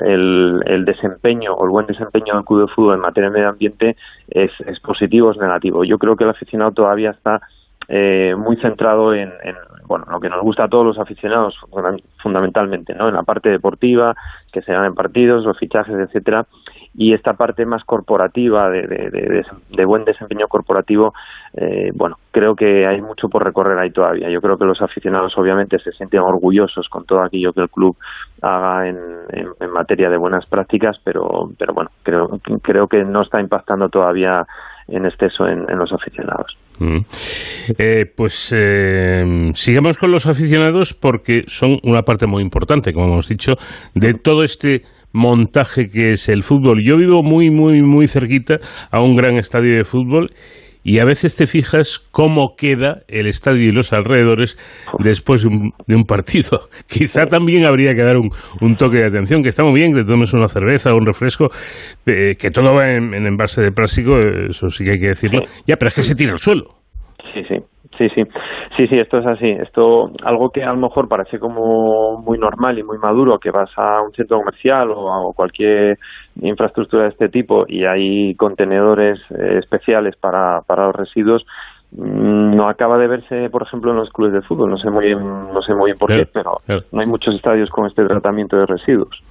el, 0.66 0.84
desempeño 0.84 1.52
o 1.52 1.64
el 1.64 1.70
buen 1.70 1.86
desempeño 1.86 2.34
del 2.34 2.44
club 2.44 2.62
de 2.62 2.74
fútbol 2.74 2.96
en 2.96 3.00
materia 3.00 3.30
de 3.30 3.34
medio 3.34 3.50
ambiente 3.50 3.96
es, 4.28 4.50
es 4.66 4.80
positivo 4.80 5.28
o 5.28 5.30
es 5.30 5.38
negativo. 5.38 5.84
Yo 5.84 5.96
creo 5.96 6.16
que 6.16 6.24
el 6.24 6.30
aficionado 6.30 6.72
todavía 6.72 7.10
está 7.10 7.40
eh, 7.88 8.34
muy 8.36 8.56
centrado 8.56 9.14
en, 9.14 9.32
bueno 9.86 10.06
lo 10.10 10.20
que 10.20 10.28
nos 10.28 10.40
gusta 10.40 10.64
a 10.64 10.68
todos 10.68 10.86
los 10.86 10.98
aficionados 10.98 11.58
fundamentalmente 12.22 12.94
no 12.94 13.08
en 13.08 13.14
la 13.14 13.24
parte 13.24 13.48
deportiva 13.48 14.14
que 14.52 14.62
se 14.62 14.72
ganen 14.72 14.94
partidos 14.94 15.44
los 15.44 15.58
fichajes 15.58 15.94
etcétera. 15.94 16.46
Y 16.94 17.14
esta 17.14 17.32
parte 17.32 17.64
más 17.64 17.84
corporativa 17.84 18.68
de, 18.68 18.82
de, 18.82 19.84
buen 19.86 20.04
desempeño 20.04 20.46
corporativo 20.46 21.14
eh, 21.54 21.90
bueno 21.94 22.18
creo 22.30 22.54
que 22.54 22.86
hay 22.86 23.00
mucho 23.00 23.28
por 23.28 23.44
recorrer 23.44 23.78
ahí 23.78 23.90
todavía. 23.90 24.28
Yo 24.28 24.40
creo 24.40 24.58
que 24.58 24.66
los 24.66 24.80
aficionados 24.82 25.36
obviamente 25.36 25.78
se 25.78 25.92
sienten 25.92 26.20
orgullosos 26.20 26.88
con 26.88 27.04
todo 27.04 27.22
aquello 27.22 27.52
que 27.52 27.62
el 27.62 27.70
club 27.70 27.96
haga 28.42 28.88
en, 28.88 28.98
en, 29.30 29.72
materia 29.72 30.10
de 30.10 30.18
buenas 30.18 30.44
prácticas 30.46 30.98
pero 31.02 31.50
pero 31.58 31.72
bueno 31.72 31.90
creo 32.02 32.28
creo 32.62 32.88
que 32.88 33.04
no 33.04 33.22
está 33.22 33.40
impactando 33.40 33.88
todavía 33.88 34.46
en 34.88 35.06
exceso 35.06 35.48
en 35.48 35.78
los 35.78 35.92
aficionados 35.92 36.56
Mm. 36.82 37.04
Eh, 37.78 38.06
pues 38.16 38.52
eh, 38.58 39.50
sigamos 39.54 39.98
con 39.98 40.10
los 40.10 40.26
aficionados 40.26 40.94
porque 40.94 41.42
son 41.46 41.76
una 41.84 42.02
parte 42.02 42.26
muy 42.26 42.42
importante, 42.42 42.92
como 42.92 43.06
hemos 43.06 43.28
dicho, 43.28 43.52
de 43.94 44.14
todo 44.14 44.42
este 44.42 44.82
montaje 45.12 45.86
que 45.86 46.12
es 46.12 46.28
el 46.28 46.42
fútbol. 46.42 46.82
Yo 46.84 46.96
vivo 46.96 47.22
muy, 47.22 47.50
muy, 47.50 47.82
muy 47.82 48.08
cerquita 48.08 48.58
a 48.90 49.00
un 49.00 49.14
gran 49.14 49.36
estadio 49.36 49.76
de 49.76 49.84
fútbol 49.84 50.30
y 50.84 50.98
a 50.98 51.04
veces 51.04 51.36
te 51.36 51.46
fijas 51.46 51.98
cómo 52.10 52.54
queda 52.56 53.02
el 53.08 53.26
estadio 53.26 53.68
y 53.68 53.70
los 53.70 53.92
alrededores 53.92 54.56
después 54.98 55.46
de 55.86 55.94
un, 55.94 56.04
partido. 56.04 56.60
Quizá 56.88 57.26
también 57.26 57.64
habría 57.64 57.94
que 57.94 58.02
dar 58.02 58.16
un, 58.16 58.76
toque 58.76 58.98
de 58.98 59.06
atención, 59.06 59.42
que 59.42 59.48
está 59.48 59.62
muy 59.64 59.74
bien 59.74 59.92
que 59.92 60.02
te 60.02 60.08
tomes 60.08 60.32
una 60.34 60.48
cerveza 60.48 60.90
o 60.92 60.96
un 60.96 61.06
refresco, 61.06 61.48
eh, 62.06 62.34
que 62.38 62.50
todo 62.50 62.74
va 62.74 62.90
en, 62.90 63.14
envase 63.14 63.62
de 63.62 63.72
plástico, 63.72 64.18
eso 64.18 64.68
sí 64.68 64.84
que 64.84 64.92
hay 64.92 64.98
que 64.98 65.08
decirlo. 65.08 65.42
Ya, 65.66 65.76
pero 65.76 65.88
es 65.88 65.94
que 65.94 66.02
se 66.02 66.14
tira 66.14 66.32
al 66.32 66.38
suelo. 66.38 66.64
Sí, 67.32 67.42
sí. 67.48 67.56
Sí, 67.98 68.08
sí, 68.14 68.22
sí, 68.76 68.86
sí, 68.88 68.98
esto 68.98 69.18
es 69.18 69.26
así. 69.26 69.48
Esto, 69.48 70.10
algo 70.24 70.50
que 70.50 70.62
a 70.62 70.72
lo 70.72 70.76
mejor 70.76 71.08
parece 71.08 71.38
como 71.38 72.18
muy 72.22 72.38
normal 72.38 72.78
y 72.78 72.82
muy 72.82 72.98
maduro, 72.98 73.38
que 73.38 73.50
vas 73.50 73.70
a 73.76 74.02
un 74.02 74.12
centro 74.12 74.38
comercial 74.38 74.90
o 74.90 75.30
a 75.30 75.34
cualquier 75.34 75.98
infraestructura 76.40 77.04
de 77.04 77.10
este 77.10 77.28
tipo 77.28 77.64
y 77.68 77.84
hay 77.84 78.34
contenedores 78.36 79.18
eh, 79.30 79.58
especiales 79.58 80.16
para, 80.16 80.60
para 80.66 80.86
los 80.86 80.96
residuos, 80.96 81.44
mm, 81.92 82.56
no 82.56 82.68
acaba 82.68 82.98
de 82.98 83.08
verse, 83.08 83.50
por 83.50 83.62
ejemplo, 83.62 83.92
en 83.92 83.98
los 83.98 84.10
clubes 84.10 84.34
de 84.34 84.42
fútbol. 84.42 84.70
No 84.70 84.78
sé 84.78 84.90
muy 84.90 85.06
bien, 85.06 85.18
no 85.18 85.62
sé 85.62 85.74
muy 85.74 85.90
bien 85.90 85.98
por 85.98 86.08
qué, 86.08 86.26
pero 86.32 86.58
no 86.92 87.00
hay 87.00 87.06
muchos 87.06 87.34
estadios 87.34 87.70
con 87.70 87.86
este 87.86 88.04
tratamiento 88.04 88.56
de 88.56 88.66
residuos. 88.66 89.22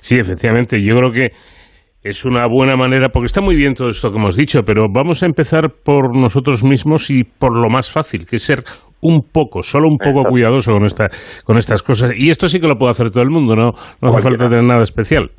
Sí, 0.00 0.18
efectivamente. 0.18 0.82
Yo 0.82 0.96
creo 0.96 1.12
que 1.12 1.30
es 2.02 2.24
una 2.24 2.46
buena 2.46 2.76
manera, 2.76 3.08
porque 3.10 3.26
está 3.26 3.42
muy 3.42 3.56
bien 3.56 3.74
todo 3.74 3.88
esto 3.88 4.10
que 4.10 4.16
hemos 4.16 4.36
dicho, 4.36 4.62
pero 4.64 4.86
vamos 4.92 5.22
a 5.22 5.26
empezar 5.26 5.68
por 5.84 6.16
nosotros 6.16 6.64
mismos 6.64 7.10
y 7.10 7.24
por 7.24 7.54
lo 7.54 7.68
más 7.68 7.92
fácil, 7.92 8.24
que 8.28 8.36
es 8.36 8.42
ser 8.42 8.60
un 9.02 9.22
poco, 9.32 9.62
solo 9.62 9.88
un 9.88 9.98
poco 9.98 10.28
cuidadoso 10.28 10.72
con, 10.72 10.84
esta, 10.84 11.08
con 11.44 11.56
estas 11.56 11.82
cosas. 11.82 12.12
Y 12.16 12.30
esto 12.30 12.48
sí 12.48 12.60
que 12.60 12.68
lo 12.68 12.76
puede 12.76 12.90
hacer 12.90 13.10
todo 13.10 13.22
el 13.22 13.30
mundo, 13.30 13.54
no, 13.54 13.72
no 14.00 14.08
hace 14.08 14.22
falta 14.22 14.48
tener 14.48 14.64
nada 14.64 14.82
especial. 14.82 15.30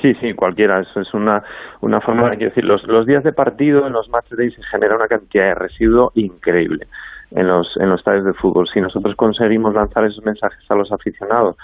Sí, 0.00 0.12
sí, 0.20 0.34
cualquiera. 0.34 0.80
Eso 0.80 1.00
es 1.00 1.14
una, 1.14 1.42
una 1.80 2.00
forma 2.00 2.28
de 2.30 2.46
decir. 2.46 2.64
Los, 2.64 2.86
los 2.86 3.06
días 3.06 3.24
de 3.24 3.32
partido 3.32 3.86
en 3.86 3.94
los 3.94 4.08
match 4.10 4.30
days 4.36 4.54
se 4.54 4.62
genera 4.70 4.94
una 4.94 5.06
cantidad 5.06 5.46
de 5.46 5.54
residuo 5.54 6.12
increíble 6.14 6.86
en 7.30 7.48
los, 7.48 7.74
en 7.80 7.88
los 7.88 8.00
estadios 8.00 8.24
de 8.24 8.34
fútbol. 8.34 8.66
Si 8.72 8.80
nosotros 8.80 9.14
conseguimos 9.16 9.74
lanzar 9.74 10.04
esos 10.04 10.22
mensajes 10.24 10.60
a 10.68 10.74
los 10.74 10.92
aficionados 10.92 11.56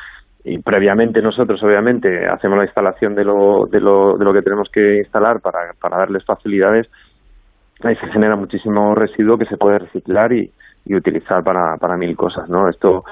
y 0.44 0.58
previamente 0.58 1.22
nosotros 1.22 1.62
obviamente 1.62 2.26
hacemos 2.26 2.58
la 2.58 2.64
instalación 2.64 3.14
de 3.14 3.24
lo, 3.24 3.66
de 3.66 3.80
lo, 3.80 4.16
de 4.16 4.24
lo 4.24 4.32
que 4.32 4.42
tenemos 4.42 4.68
que 4.72 4.98
instalar 4.98 5.40
para, 5.40 5.72
para 5.80 5.98
darles 5.98 6.24
facilidades, 6.24 6.88
ahí 7.82 7.96
se 7.96 8.08
genera 8.08 8.36
muchísimo 8.36 8.94
residuo 8.94 9.38
que 9.38 9.46
se 9.46 9.56
puede 9.56 9.78
reciclar 9.78 10.32
y, 10.32 10.50
y 10.84 10.94
utilizar 10.94 11.42
para, 11.44 11.76
para 11.78 11.96
mil 11.96 12.16
cosas, 12.16 12.48
¿no? 12.48 12.68
Esto, 12.68 13.04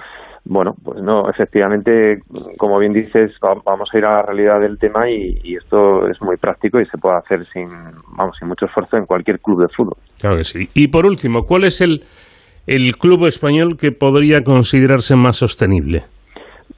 bueno, 0.44 0.74
pues 0.82 1.02
no, 1.02 1.28
efectivamente, 1.28 2.19
como 2.57 2.78
bien 2.78 2.93
dices, 2.93 3.32
vamos 3.40 3.89
a 3.93 3.98
ir 3.98 4.05
a 4.05 4.16
la 4.16 4.23
realidad 4.23 4.61
del 4.61 4.78
tema 4.78 5.09
y, 5.09 5.39
y, 5.44 5.57
esto 5.57 6.09
es 6.09 6.20
muy 6.20 6.36
práctico 6.36 6.81
y 6.81 6.85
se 6.85 6.98
puede 6.98 7.19
hacer 7.19 7.44
sin, 7.44 7.69
vamos, 8.16 8.36
sin 8.39 8.48
mucho 8.48 8.66
esfuerzo 8.66 8.97
en 8.97 9.07
cualquier 9.07 9.39
club 9.39 9.62
de 9.62 9.69
fútbol. 9.69 9.97
Claro 10.20 10.36
que 10.36 10.44
sí. 10.44 10.69
Y 10.74 10.89
por 10.89 11.07
último, 11.07 11.43
¿cuál 11.43 11.65
es 11.65 11.81
el, 11.81 12.02
el 12.66 12.97
club 12.97 13.27
español 13.27 13.77
que 13.78 13.93
podría 13.93 14.43
considerarse 14.43 15.15
más 15.15 15.36
sostenible? 15.36 16.02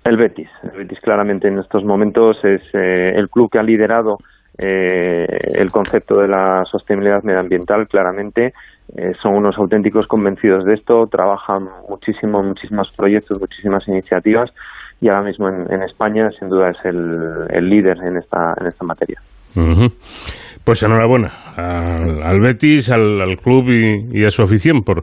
El 0.05 0.17
Betis. 0.17 0.49
El 0.65 0.79
Betis 0.79 1.01
claramente 1.01 1.49
en 1.49 1.59
estos 1.59 1.85
momentos 1.85 2.37
es 2.45 2.63
eh, 2.75 3.13
el 3.15 3.29
club 3.29 3.51
que 3.51 3.59
ha 3.59 3.63
liderado 3.63 4.19
eh, 4.59 5.27
el 5.55 5.71
concepto 5.71 6.17
de 6.17 6.29
la 6.29 6.65
sostenibilidad 6.65 7.23
medioambiental 7.23 7.87
claramente. 7.89 8.53
Eh, 8.97 9.13
son 9.23 9.35
unos 9.35 9.57
auténticos 9.57 10.07
convencidos 10.07 10.65
de 10.65 10.75
esto, 10.75 11.07
trabajan 11.07 11.69
muchísimo, 11.89 12.43
muchísimos 12.43 12.93
proyectos, 12.97 13.41
muchísimas 13.41 13.87
iniciativas 13.89 14.51
y 15.01 15.09
ahora 15.09 15.23
mismo 15.23 15.49
en, 15.49 15.83
España 15.83 16.31
sin 16.39 16.49
duda 16.49 16.71
es 16.71 16.85
el, 16.85 17.69
líder 17.69 17.99
en 17.99 18.19
esta, 18.19 18.55
en 18.61 18.67
esta 18.67 18.85
materia. 18.85 19.21
Pues 20.65 20.83
enhorabuena 20.83 21.29
al, 21.57 22.41
Betis, 22.41 22.91
al, 22.91 23.37
club 23.43 23.69
y, 23.69 24.25
a 24.25 24.31
su 24.31 24.43
afición 24.43 24.83
por, 24.83 25.03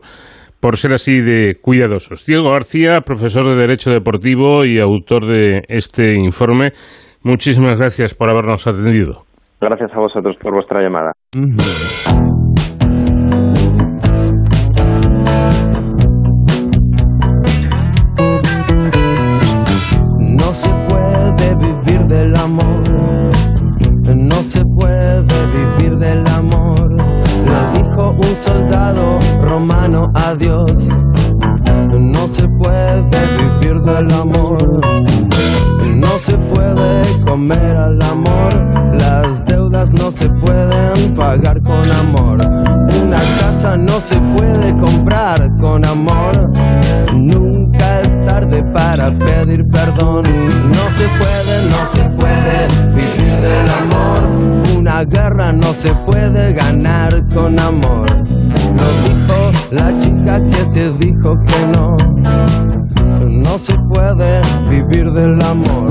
por 0.62 0.78
ser 0.78 0.94
así 0.94 1.22
de 1.22 1.56
cuidadosos. 1.62 2.26
Diego 2.26 2.52
García, 2.52 3.02
profesor 3.02 3.46
de 3.48 3.56
Derecho 3.56 3.92
Deportivo 3.92 4.66
y 4.66 4.80
autor 4.80 5.26
de 5.26 5.62
este 5.68 6.16
informe, 6.16 6.72
muchísimas 7.24 7.78
gracias 7.78 8.14
por 8.14 8.30
habernos 8.30 8.68
atendido. 8.68 9.24
Gracias 9.62 9.92
a 9.94 10.00
vosotros 10.00 10.36
por 10.42 10.54
vuestra 10.54 10.82
llamada. 10.82 11.12
No 20.38 20.54
se 20.54 20.70
puede 20.90 21.56
vivir 21.56 22.06
del 22.08 22.36
amor, 22.36 22.59
comer 37.40 37.78
al 37.78 38.02
amor, 38.02 38.52
las 39.00 39.46
deudas 39.46 39.94
no 39.94 40.12
se 40.12 40.28
pueden 40.30 41.16
pagar 41.16 41.62
con 41.64 41.90
amor, 41.90 42.38
una 43.02 43.20
casa 43.40 43.78
no 43.78 44.02
se 44.02 44.20
puede 44.36 44.76
comprar 44.76 45.50
con 45.62 45.86
amor, 45.86 46.52
nunca 47.16 48.02
es 48.02 48.26
tarde 48.26 48.62
para 48.74 49.12
pedir 49.12 49.66
perdón, 49.70 50.24
no 50.24 50.86
se 50.98 51.08
puede, 51.18 51.56
no 51.70 51.82
se 51.94 52.10
puede 52.20 52.68
vivir 52.94 53.36
del 53.48 53.70
amor, 53.84 54.78
una 54.78 55.06
guerra 55.06 55.54
no 55.54 55.72
se 55.74 55.94
puede 56.06 56.52
ganar 56.52 57.26
con 57.34 57.58
amor, 57.58 58.06
lo 58.20 58.90
dijo 59.08 59.52
la 59.72 59.98
chica 59.98 60.42
que 60.42 60.66
te 60.74 60.92
dijo 60.92 61.40
que 61.48 61.68
no, 61.68 61.96
no 63.30 63.58
se 63.60 63.76
puede 63.88 64.42
vivir 64.70 65.10
del 65.14 65.42
amor. 65.42 65.88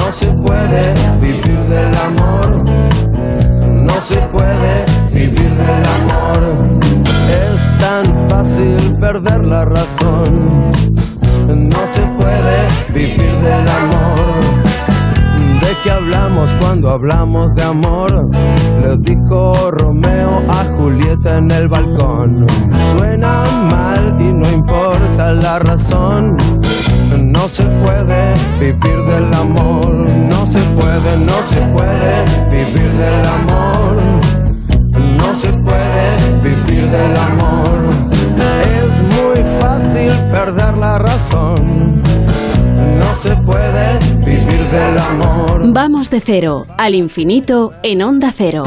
No 0.00 0.12
se 0.12 0.26
puede 0.32 0.94
vivir 1.20 1.60
del 1.68 1.94
amor. 1.94 2.64
No 3.70 4.00
se 4.00 4.16
puede 4.32 4.84
vivir 5.12 5.54
del 5.54 5.84
amor. 5.98 6.80
Es 7.28 7.78
tan 7.78 8.28
fácil 8.28 8.96
perder 8.98 9.46
la 9.46 9.64
razón. 9.66 10.72
No 11.46 11.80
se 11.92 12.00
puede 12.18 12.56
vivir 12.94 13.32
del 13.40 13.68
amor. 13.68 14.40
¿De 15.60 15.76
qué 15.84 15.90
hablamos 15.90 16.52
cuando 16.54 16.90
hablamos 16.90 17.54
de 17.54 17.62
amor? 17.62 18.30
Le 18.80 18.96
dijo 19.02 19.70
Romeo 19.70 20.42
a 20.48 20.64
Julieta 20.76 21.36
en 21.36 21.50
el 21.50 21.68
balcón. 21.68 22.46
Suena 22.96 23.44
mal 23.70 24.16
y 24.18 24.32
no 24.32 24.50
importa 24.50 25.34
la 25.34 25.58
razón. 25.58 26.36
No 27.18 27.48
se 27.48 27.64
puede 27.64 28.34
vivir 28.58 29.04
del 29.04 29.32
amor. 29.34 30.08
No 30.10 30.46
se 30.46 30.60
puede, 30.60 31.16
no 31.18 31.42
se 31.48 31.60
puede 31.72 32.24
vivir 32.50 32.90
del 32.92 33.26
amor. 33.26 33.96
No 35.16 35.34
se 35.34 35.52
puede 35.52 36.40
vivir 36.42 36.88
del 36.90 37.16
amor. 37.16 37.80
Es 38.62 39.22
muy 39.22 39.60
fácil 39.60 40.12
perder 40.30 40.76
la 40.76 40.98
razón. 40.98 42.02
No 42.98 43.16
se 43.16 43.36
puede 43.36 43.98
vivir 44.18 44.68
del 44.70 44.98
amor. 44.98 45.62
Vamos 45.72 46.10
de 46.10 46.20
cero 46.20 46.66
al 46.78 46.94
infinito 46.94 47.72
en 47.82 48.02
onda 48.02 48.32
cero. 48.34 48.64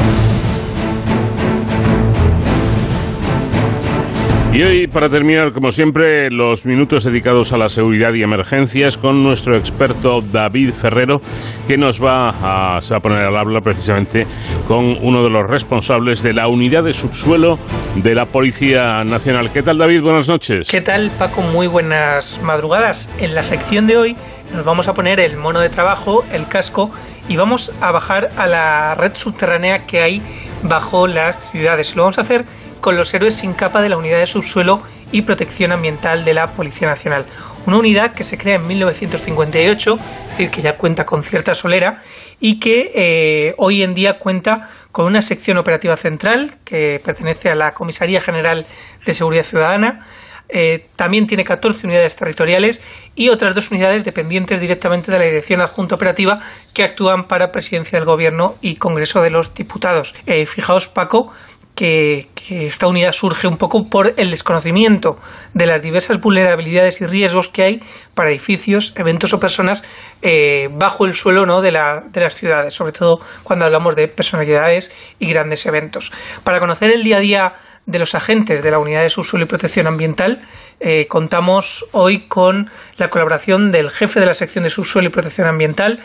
Y 4.54 4.62
hoy, 4.62 4.86
para 4.86 5.08
terminar, 5.08 5.50
como 5.50 5.72
siempre, 5.72 6.30
los 6.30 6.64
minutos 6.64 7.02
dedicados 7.02 7.52
a 7.52 7.58
la 7.58 7.68
seguridad 7.68 8.14
y 8.14 8.22
emergencias 8.22 8.96
con 8.96 9.20
nuestro 9.20 9.56
experto 9.56 10.20
David 10.20 10.72
Ferrero, 10.72 11.20
que 11.66 11.76
nos 11.76 12.00
va 12.00 12.76
a, 12.76 12.80
se 12.80 12.94
va 12.94 12.98
a 12.98 13.00
poner 13.00 13.22
al 13.22 13.36
habla 13.36 13.60
precisamente 13.62 14.28
con 14.68 14.96
uno 15.02 15.24
de 15.24 15.30
los 15.30 15.50
responsables 15.50 16.22
de 16.22 16.34
la 16.34 16.46
unidad 16.46 16.84
de 16.84 16.92
subsuelo 16.92 17.58
de 17.96 18.14
la 18.14 18.26
Policía 18.26 19.02
Nacional. 19.02 19.50
¿Qué 19.52 19.64
tal, 19.64 19.76
David? 19.76 20.02
Buenas 20.02 20.28
noches. 20.28 20.68
¿Qué 20.70 20.80
tal, 20.80 21.10
Paco? 21.18 21.42
Muy 21.42 21.66
buenas 21.66 22.40
madrugadas. 22.40 23.10
En 23.18 23.34
la 23.34 23.42
sección 23.42 23.88
de 23.88 23.96
hoy 23.96 24.16
nos 24.54 24.64
vamos 24.64 24.88
a 24.88 24.94
poner 24.94 25.20
el 25.20 25.36
mono 25.36 25.60
de 25.60 25.68
trabajo, 25.68 26.24
el 26.32 26.46
casco, 26.46 26.90
y 27.28 27.36
vamos 27.36 27.72
a 27.80 27.90
bajar 27.90 28.30
a 28.36 28.46
la 28.46 28.94
red 28.94 29.14
subterránea 29.14 29.86
que 29.86 30.00
hay 30.00 30.22
bajo 30.62 31.06
las 31.06 31.38
ciudades. 31.50 31.96
Lo 31.96 32.04
vamos 32.04 32.18
a 32.18 32.22
hacer 32.22 32.44
con 32.80 32.96
los 32.96 33.12
héroes 33.14 33.34
sin 33.34 33.54
capa 33.54 33.82
de 33.82 33.88
la 33.88 33.96
unidad 33.96 34.18
de 34.18 34.26
subsuelo 34.26 34.82
y 35.10 35.22
protección 35.22 35.72
ambiental 35.72 36.24
de 36.24 36.34
la 36.34 36.52
Policía 36.52 36.86
Nacional. 36.86 37.24
Una 37.66 37.78
unidad 37.78 38.12
que 38.12 38.24
se 38.24 38.36
crea 38.36 38.56
en 38.56 38.66
1958, 38.66 39.98
es 39.98 40.30
decir, 40.30 40.50
que 40.50 40.62
ya 40.62 40.76
cuenta 40.76 41.06
con 41.06 41.22
cierta 41.22 41.54
solera 41.54 41.96
y 42.40 42.60
que 42.60 42.92
eh, 42.94 43.54
hoy 43.58 43.82
en 43.82 43.94
día 43.94 44.18
cuenta 44.18 44.68
con 44.92 45.06
una 45.06 45.22
sección 45.22 45.56
operativa 45.56 45.96
central 45.96 46.56
que 46.64 47.00
pertenece 47.02 47.50
a 47.50 47.54
la 47.54 47.74
Comisaría 47.74 48.20
General 48.20 48.66
de 49.04 49.14
Seguridad 49.14 49.44
Ciudadana, 49.44 50.00
eh, 50.48 50.86
también 50.96 51.26
tiene 51.26 51.44
14 51.44 51.86
unidades 51.86 52.16
territoriales 52.16 52.80
y 53.14 53.28
otras 53.28 53.54
dos 53.54 53.70
unidades 53.70 54.04
dependientes 54.04 54.60
directamente 54.60 55.10
de 55.10 55.18
la 55.18 55.24
Dirección 55.24 55.60
Adjunta 55.60 55.94
Operativa 55.94 56.38
que 56.72 56.84
actúan 56.84 57.26
para 57.28 57.52
Presidencia 57.52 57.98
del 57.98 58.06
Gobierno 58.06 58.54
y 58.60 58.76
Congreso 58.76 59.22
de 59.22 59.30
los 59.30 59.54
Diputados. 59.54 60.14
Eh, 60.26 60.46
fijaos, 60.46 60.88
Paco, 60.88 61.32
que, 61.74 62.28
esta 62.50 62.86
unidad 62.86 63.12
surge 63.12 63.48
un 63.48 63.56
poco 63.56 63.88
por 63.88 64.12
el 64.18 64.30
desconocimiento 64.30 65.16
de 65.54 65.64
las 65.64 65.80
diversas 65.80 66.20
vulnerabilidades 66.20 67.00
y 67.00 67.06
riesgos 67.06 67.48
que 67.48 67.62
hay 67.62 67.80
para 68.14 68.30
edificios, 68.30 68.92
eventos 68.96 69.32
o 69.32 69.40
personas 69.40 69.82
eh, 70.20 70.68
bajo 70.70 71.06
el 71.06 71.14
suelo 71.14 71.46
¿no? 71.46 71.62
de, 71.62 71.70
de 71.70 72.20
las 72.20 72.34
ciudades, 72.34 72.74
sobre 72.74 72.92
todo 72.92 73.18
cuando 73.44 73.64
hablamos 73.64 73.96
de 73.96 74.08
personalidades 74.08 74.92
y 75.18 75.30
grandes 75.30 75.64
eventos. 75.64 76.12
Para 76.44 76.60
conocer 76.60 76.90
el 76.90 77.02
día 77.02 77.16
a 77.16 77.20
día 77.20 77.52
de 77.86 77.98
los 77.98 78.14
agentes 78.14 78.62
de 78.62 78.70
la 78.70 78.78
Unidad 78.78 79.02
de 79.02 79.10
Subsuelo 79.10 79.44
y 79.44 79.48
Protección 79.48 79.86
Ambiental, 79.86 80.42
eh, 80.80 81.06
contamos 81.08 81.86
hoy 81.92 82.28
con 82.28 82.70
la 82.98 83.08
colaboración 83.08 83.72
del 83.72 83.90
jefe 83.90 84.20
de 84.20 84.26
la 84.26 84.34
sección 84.34 84.64
de 84.64 84.70
Subsuelo 84.70 85.08
y 85.08 85.10
Protección 85.10 85.46
Ambiental, 85.46 86.00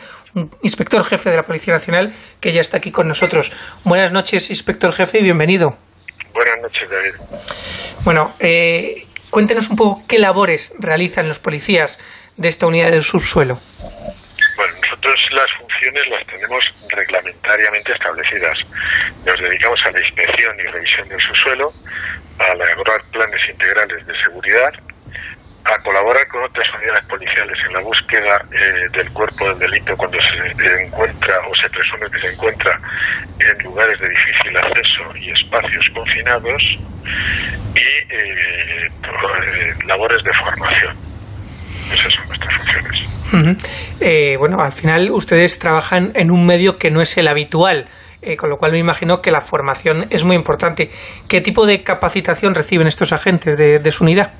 inspector 0.62 1.04
jefe 1.06 1.30
de 1.30 1.38
la 1.38 1.44
Policía 1.44 1.74
Nacional, 1.74 2.14
que 2.40 2.52
ya 2.54 2.62
está 2.62 2.78
aquí 2.78 2.92
con 2.92 3.08
nosotros. 3.08 3.52
Buenas 3.84 4.12
noches, 4.12 4.50
inspector 4.50 4.94
jefe, 4.94 5.20
y 5.20 5.24
bienvenido. 5.24 5.78
Buenas 6.34 6.62
noches, 6.62 6.90
David. 6.90 7.14
Bueno, 8.04 8.34
eh, 8.40 9.06
cuéntenos 9.30 9.70
un 9.70 9.76
poco 9.76 10.04
qué 10.08 10.20
labores 10.20 10.74
realizan 10.80 11.28
los 11.28 11.40
policías 11.40 12.00
de 12.38 12.48
esta 12.48 12.68
unidad 12.68 12.92
del 12.92 13.04
subsuelo. 13.04 13.60
Bueno, 14.56 14.74
nosotros 14.82 15.16
las 15.32 15.48
funciones 15.58 16.08
las 16.10 16.26
tenemos 16.28 16.64
reglamentariamente 16.90 17.92
establecidas. 17.94 18.58
Nos 19.26 19.40
dedicamos 19.40 19.80
a 19.86 19.92
la 19.92 20.00
inspección 20.00 20.60
y 20.60 20.64
revisión 20.64 21.10
del 21.10 21.20
subsuelo, 21.22 21.74
a 22.40 22.48
elaborar 22.54 23.04
planes 23.12 23.40
integrales 23.50 24.06
de 24.06 24.14
seguridad, 24.24 24.74
a 25.74 25.84
colaborar 25.84 26.28
con 26.28 26.44
otras 26.44 26.68
unidades 26.76 27.06
policiales 27.06 27.58
en 27.68 27.74
la 27.74 27.82
búsqueda 27.82 28.42
eh, 28.52 28.88
del 28.92 29.10
cuerpo 29.12 29.46
del 29.50 29.60
delito 29.60 29.96
cuando 29.96 30.18
se 30.22 30.84
encuentra 30.84 31.36
o 31.48 31.56
se 31.56 31.70
presume 31.70 32.10
que 32.12 32.20
se 32.20 32.34
encuentra 32.34 32.72
en 33.40 33.64
lugares 33.64 34.00
de 34.02 34.10
difícil 34.10 34.58
acceso 34.58 35.18
y 35.18 35.32
espacios 35.32 35.86
confinados 35.94 36.62
y 37.76 37.80
eh, 37.80 38.88
eh, 38.88 39.86
labores 39.88 40.24
de 40.24 40.32
formación. 40.34 40.96
Esas 41.94 42.14
son 42.14 42.28
nuestras 42.28 42.54
funciones. 42.58 44.38
bueno, 44.40 44.62
al 44.62 44.72
final 44.72 45.12
ustedes 45.12 45.60
trabajan 45.60 46.12
en 46.16 46.32
un 46.32 46.46
medio 46.46 46.78
que 46.78 46.90
no 46.92 47.02
es 47.02 47.18
el 47.18 47.28
habitual. 47.28 47.88
con 48.38 48.50
lo 48.50 48.58
cual 48.58 48.74
me 48.74 48.80
imagino 48.80 49.22
que 49.22 49.32
la 49.32 49.42
formación 49.42 50.08
es 50.10 50.26
muy 50.26 50.36
importante. 50.36 50.90
¿Qué 51.28 51.42
tipo 51.42 51.66
de 51.66 51.84
capacitación 51.84 52.54
reciben 52.54 52.88
estos 52.88 53.14
agentes 53.14 53.58
de 53.58 53.92
su 53.92 54.04
unidad? 54.04 54.34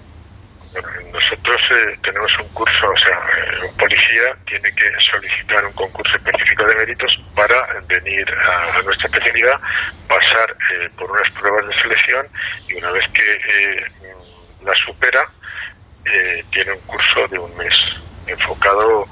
Nosotros 1.12 1.62
eh, 1.72 1.98
tenemos 2.02 2.32
un 2.40 2.48
curso, 2.50 2.88
o 2.88 2.98
sea, 2.98 3.18
eh, 3.18 3.66
un 3.68 3.78
policía 3.78 4.36
tiene 4.46 4.70
que 4.72 4.90
solicitar 5.12 5.66
un 5.66 5.74
concurso 5.74 6.16
específico 6.16 6.66
de 6.66 6.76
méritos 6.76 7.12
para 7.36 7.56
venir 7.88 8.26
a, 8.32 8.82
nuestra 8.82 9.08
especialidad, 9.08 9.60
pasar 10.08 10.50
eh, 10.74 10.90
por 10.98 11.10
unas 11.12 11.30
pruebas 11.32 11.68
de 11.68 11.82
selección 11.82 12.28
y 12.68 12.76
una 12.76 12.92
vez 12.92 13.06
que 13.14 13.86
la 14.64 14.74
supera, 14.86 15.26
tiene 16.50 16.72
un 16.72 16.80
curso 16.82 17.28
de 17.30 17.38
un 17.38 17.56
mes 17.56 17.74
enfocado 18.26 19.06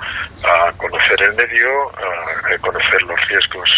a 0.43 0.71
conocer 0.77 1.21
el 1.21 1.33
medio, 1.35 1.69
a, 1.91 2.57
conocer 2.59 3.01
los 3.03 3.19
riesgos 3.27 3.69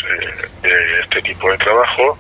de 0.62 1.00
este 1.02 1.20
tipo 1.20 1.52
de 1.52 1.58
trabajo, 1.58 2.18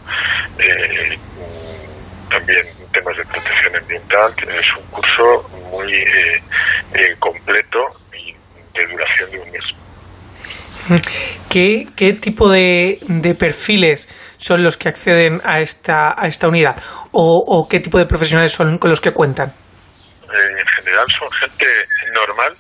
también 2.30 2.79
temas 3.00 3.18
de 3.18 3.26
protección 3.26 3.76
ambiental, 3.82 4.34
es 4.48 4.78
un 4.78 4.86
curso 4.88 5.50
muy 5.72 5.94
eh, 5.94 6.42
eh, 6.94 7.16
completo 7.20 7.80
y 8.14 8.36
cuestión 8.96 9.32
de 9.32 9.40
un 9.40 9.52
mes. 9.52 9.64
¿Qué, 11.50 11.86
qué 11.96 12.14
tipo 12.14 12.50
de, 12.50 13.00
de, 13.02 13.36
perfiles 13.36 14.08
son 14.38 14.64
los 14.64 14.78
que 14.78 14.90
acceden 14.90 15.40
a 15.44 15.60
esta, 15.60 16.16
a 16.18 16.28
esta 16.28 16.48
unidad? 16.48 16.78
¿O, 17.12 17.44
¿O, 17.46 17.68
qué 17.68 17.80
tipo 17.80 18.00
de 18.00 18.06
profesionales 18.06 18.54
son 18.54 18.78
con 18.78 18.90
los 18.90 19.02
que 19.02 19.12
cuentan? 19.12 19.54
en 20.32 20.68
general 20.68 21.08
son 21.18 21.28
gente 21.42 21.66
normal 22.14 22.56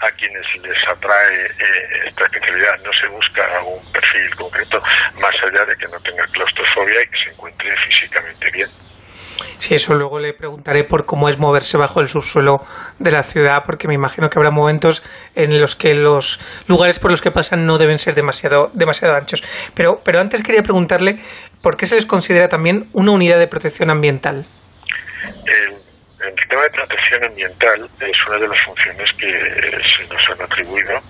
a 0.00 0.10
quienes 0.12 0.46
les 0.62 0.88
atrae 0.88 1.44
eh, 1.44 2.08
esta 2.08 2.24
especialidad. 2.24 2.78
No 2.82 2.90
se 2.92 3.06
busca 3.08 3.46
un 3.62 3.92
perfil 3.92 4.34
concreto, 4.36 4.78
más 5.20 5.34
allá 5.44 5.64
de 5.66 5.76
que 5.76 5.86
no 5.88 6.00
tenga 6.00 6.24
claustrofobia 6.32 7.02
y 7.02 7.06
que 7.08 7.24
se 7.24 7.30
encuentre 7.30 7.74
físicamente 7.86 8.50
bien. 8.50 8.70
Sí, 9.58 9.74
eso 9.74 9.94
luego 9.94 10.18
le 10.18 10.32
preguntaré 10.32 10.84
por 10.84 11.06
cómo 11.06 11.28
es 11.28 11.38
moverse 11.38 11.76
bajo 11.76 12.00
el 12.00 12.08
subsuelo 12.08 12.60
de 12.98 13.10
la 13.10 13.22
ciudad, 13.22 13.62
porque 13.64 13.88
me 13.88 13.94
imagino 13.94 14.28
que 14.28 14.38
habrá 14.38 14.50
momentos 14.50 15.02
en 15.34 15.60
los 15.60 15.76
que 15.76 15.94
los 15.94 16.40
lugares 16.66 16.98
por 16.98 17.10
los 17.10 17.22
que 17.22 17.30
pasan 17.30 17.66
no 17.66 17.78
deben 17.78 17.98
ser 17.98 18.14
demasiado, 18.14 18.70
demasiado 18.74 19.14
anchos. 19.14 19.42
Pero, 19.74 20.00
pero 20.04 20.20
antes 20.20 20.42
quería 20.42 20.62
preguntarle 20.62 21.18
por 21.62 21.76
qué 21.76 21.86
se 21.86 21.96
les 21.96 22.06
considera 22.06 22.48
también 22.48 22.88
una 22.92 23.12
unidad 23.12 23.38
de 23.38 23.46
protección 23.46 23.90
ambiental. 23.90 24.46
El, 25.46 25.80
sistema 26.38 26.62
de 26.62 26.70
protección 26.70 27.24
ambiental 27.24 27.90
es 28.00 28.26
una 28.26 28.38
de 28.38 28.48
las 28.48 28.58
funciones 28.64 29.10
que 29.16 29.26
se 29.26 30.14
nos 30.14 30.30
han 30.30 30.44
atribuido 30.44 31.00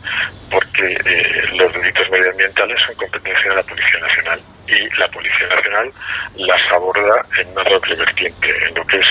porque 0.50 0.86
eh, 0.86 1.56
los 1.56 1.72
delitos 1.72 2.10
medioambientales 2.10 2.80
son 2.86 2.94
competencia 2.94 3.50
de 3.50 3.56
la 3.56 3.62
Policía 3.62 4.00
Nacional 4.00 4.40
y 4.70 4.98
la 4.98 5.08
Policía 5.08 5.48
Nacional 5.48 5.92
las 6.36 6.60
aborda 6.72 7.16
en 7.38 7.48
una 7.48 7.64
doble 7.64 7.96
vertiente, 7.96 8.48
en 8.68 8.74
lo 8.74 8.84
que 8.84 8.96
es 8.96 9.06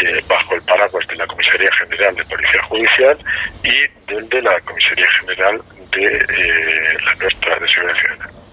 eh, 0.00 0.24
bajo 0.28 0.54
el 0.54 0.62
paraguas 0.62 1.04
de 1.08 1.16
la 1.16 1.26
Comisaría 1.26 1.70
General 1.78 2.14
de 2.14 2.24
Policía 2.24 2.60
Judicial 2.68 3.18
y 3.64 4.12
del 4.12 4.28
de 4.28 4.42
la 4.42 4.60
Comisaría 4.60 5.06
General 5.20 5.60
de 5.90 6.04
eh, 6.04 6.98
la 7.04 7.14
nuestra 7.14 7.58
de 7.58 7.68
Seguridad 7.68 7.98
Ciudadana. 8.00 8.44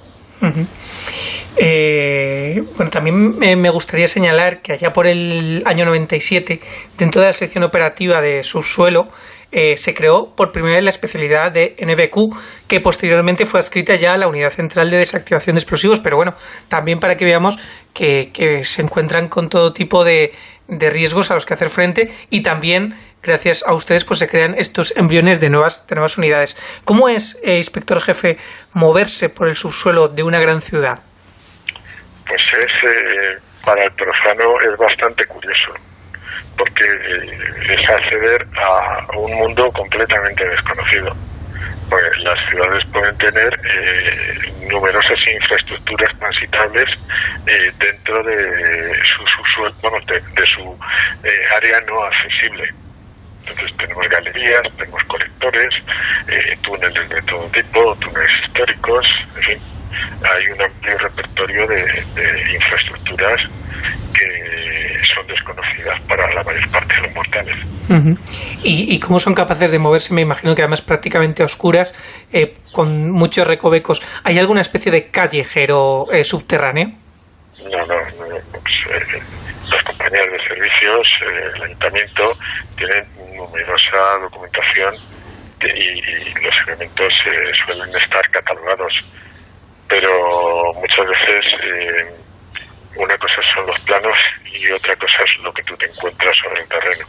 Eh, 1.57 2.63
bueno, 2.75 2.89
también 2.89 3.37
me 3.37 3.69
gustaría 3.69 4.07
señalar 4.07 4.61
que 4.61 4.73
allá 4.73 4.91
por 4.91 5.05
el 5.05 5.61
año 5.65 5.85
97, 5.85 6.59
dentro 6.97 7.21
de 7.21 7.27
la 7.27 7.33
sección 7.33 7.63
operativa 7.63 8.21
de 8.21 8.41
subsuelo, 8.43 9.07
eh, 9.51 9.75
se 9.75 9.93
creó 9.93 10.33
por 10.35 10.51
primera 10.53 10.75
vez 10.75 10.83
la 10.83 10.89
especialidad 10.89 11.51
de 11.51 11.75
NBQ, 11.77 12.67
que 12.67 12.79
posteriormente 12.79 13.45
fue 13.45 13.59
adscrita 13.59 13.95
ya 13.95 14.13
a 14.13 14.17
la 14.17 14.27
Unidad 14.27 14.51
Central 14.51 14.89
de 14.89 14.97
Desactivación 14.97 15.55
de 15.55 15.59
Explosivos, 15.59 15.99
pero 15.99 16.15
bueno, 16.15 16.35
también 16.69 16.99
para 16.99 17.17
que 17.17 17.25
veamos 17.25 17.57
que, 17.93 18.31
se 18.63 18.81
encuentran 18.81 19.27
con 19.27 19.49
todo 19.49 19.73
tipo 19.73 20.05
de, 20.05 20.31
de, 20.67 20.89
riesgos 20.89 21.31
a 21.31 21.33
los 21.33 21.45
que 21.45 21.53
hacer 21.53 21.69
frente 21.69 22.09
y 22.29 22.43
también, 22.43 22.95
gracias 23.21 23.63
a 23.67 23.73
ustedes, 23.73 24.05
pues 24.05 24.19
se 24.19 24.27
crean 24.27 24.55
estos 24.57 24.95
embriones 24.95 25.41
de 25.41 25.49
nuevas, 25.49 25.85
de 25.85 25.95
nuevas 25.95 26.17
unidades. 26.17 26.57
¿Cómo 26.85 27.09
es, 27.09 27.37
eh, 27.43 27.57
inspector 27.57 28.01
jefe, 28.01 28.37
moverse 28.73 29.27
por 29.29 29.49
el 29.49 29.55
subsuelo 29.55 30.07
de 30.07 30.23
una 30.23 30.39
gran 30.39 30.61
ciudad? 30.61 30.99
Pues 32.25 32.41
es, 32.57 32.83
eh, 32.83 33.37
para 33.65 33.83
el 33.83 33.91
profano 33.91 34.43
es 34.61 34.77
bastante 34.79 35.25
curioso 35.25 35.90
porque 36.61 36.85
es 37.73 37.89
acceder 37.89 38.47
a 38.63 39.17
un 39.17 39.33
mundo 39.33 39.71
completamente 39.71 40.47
desconocido. 40.47 41.09
Pues 41.89 42.03
las 42.19 42.49
ciudades 42.49 42.83
pueden 42.93 43.17
tener 43.17 43.49
eh, 43.65 44.67
numerosas 44.69 45.17
infraestructuras 45.27 46.09
transitables 46.19 46.89
eh, 47.47 47.71
dentro 47.79 48.23
de 48.23 48.93
su, 49.03 49.25
su 49.27 49.61
bueno, 49.81 49.97
de, 50.05 50.13
de 50.13 50.47
su 50.47 50.79
eh, 51.23 51.29
área 51.57 51.81
no 51.89 52.03
accesible. 52.03 52.63
Entonces 53.39 53.75
tenemos 53.77 54.07
galerías, 54.07 54.61
tenemos 54.77 55.03
colectores, 55.05 55.73
túneles 56.61 57.09
de 57.09 57.21
todo 57.23 57.49
tipo, 57.49 57.95
túneles 57.95 58.31
históricos, 58.45 59.05
en 59.35 59.43
fin, 59.43 59.59
hay 60.23 60.45
un 60.53 60.61
amplio 60.61 60.97
repertorio 60.99 61.67
de 61.67 62.53
infraestructuras 62.53 63.41
que 64.13 64.70
son 65.21 65.27
desconocidas 65.27 65.99
para 66.01 66.27
la 66.33 66.43
mayor 66.43 66.69
parte 66.71 66.95
de 66.95 67.01
los 67.01 67.15
mortales. 67.15 67.57
Uh 67.89 67.93
-huh. 67.93 68.17
¿Y, 68.63 68.95
¿Y, 68.95 68.99
cómo 68.99 69.19
son 69.19 69.33
capaces 69.33 69.71
de 69.71 69.79
moverse? 69.79 70.13
Me 70.13 70.21
imagino 70.21 70.55
que 70.55 70.61
además 70.61 70.81
prácticamente 70.81 71.43
oscuras, 71.43 71.93
eh, 72.31 72.53
con 72.71 73.11
muchos 73.11 73.47
recovecos. 73.47 74.01
¿Hay 74.23 74.39
alguna 74.39 74.61
especie 74.61 74.91
de 74.91 75.09
callejero 75.09 76.05
eh, 76.11 76.23
subterráneo? 76.23 76.87
No, 77.63 77.77
no, 77.85 77.85
no. 77.85 78.35
Pues, 78.51 78.75
eh, 78.89 79.21
las 79.71 79.83
compañías 79.83 80.25
de 80.25 80.39
servicios, 80.47 81.07
el 81.55 81.63
ayuntamiento, 81.63 82.33
tienen 82.77 83.03
numerosa 83.35 84.17
documentación 84.21 84.93
y, 85.63 85.67
y 85.67 86.33
los 86.43 86.55
elementos 86.67 87.13
suelen 87.65 87.95
estar 87.95 88.29
catalogados. 88.31 88.93
Pero 89.87 90.09
muchas 90.73 91.05
veces 91.05 91.57
una 92.95 93.17
cosa 93.17 93.41
son 93.53 93.65
los 93.67 93.79
planos 93.81 94.17
y 94.45 94.71
otra 94.71 94.95
cosa 94.95 95.23
es 95.23 95.43
lo 95.43 95.51
que 95.53 95.63
tú 95.63 95.75
te 95.77 95.85
encuentras 95.85 96.37
sobre 96.37 96.61
el 96.61 96.67
terreno. 96.67 97.05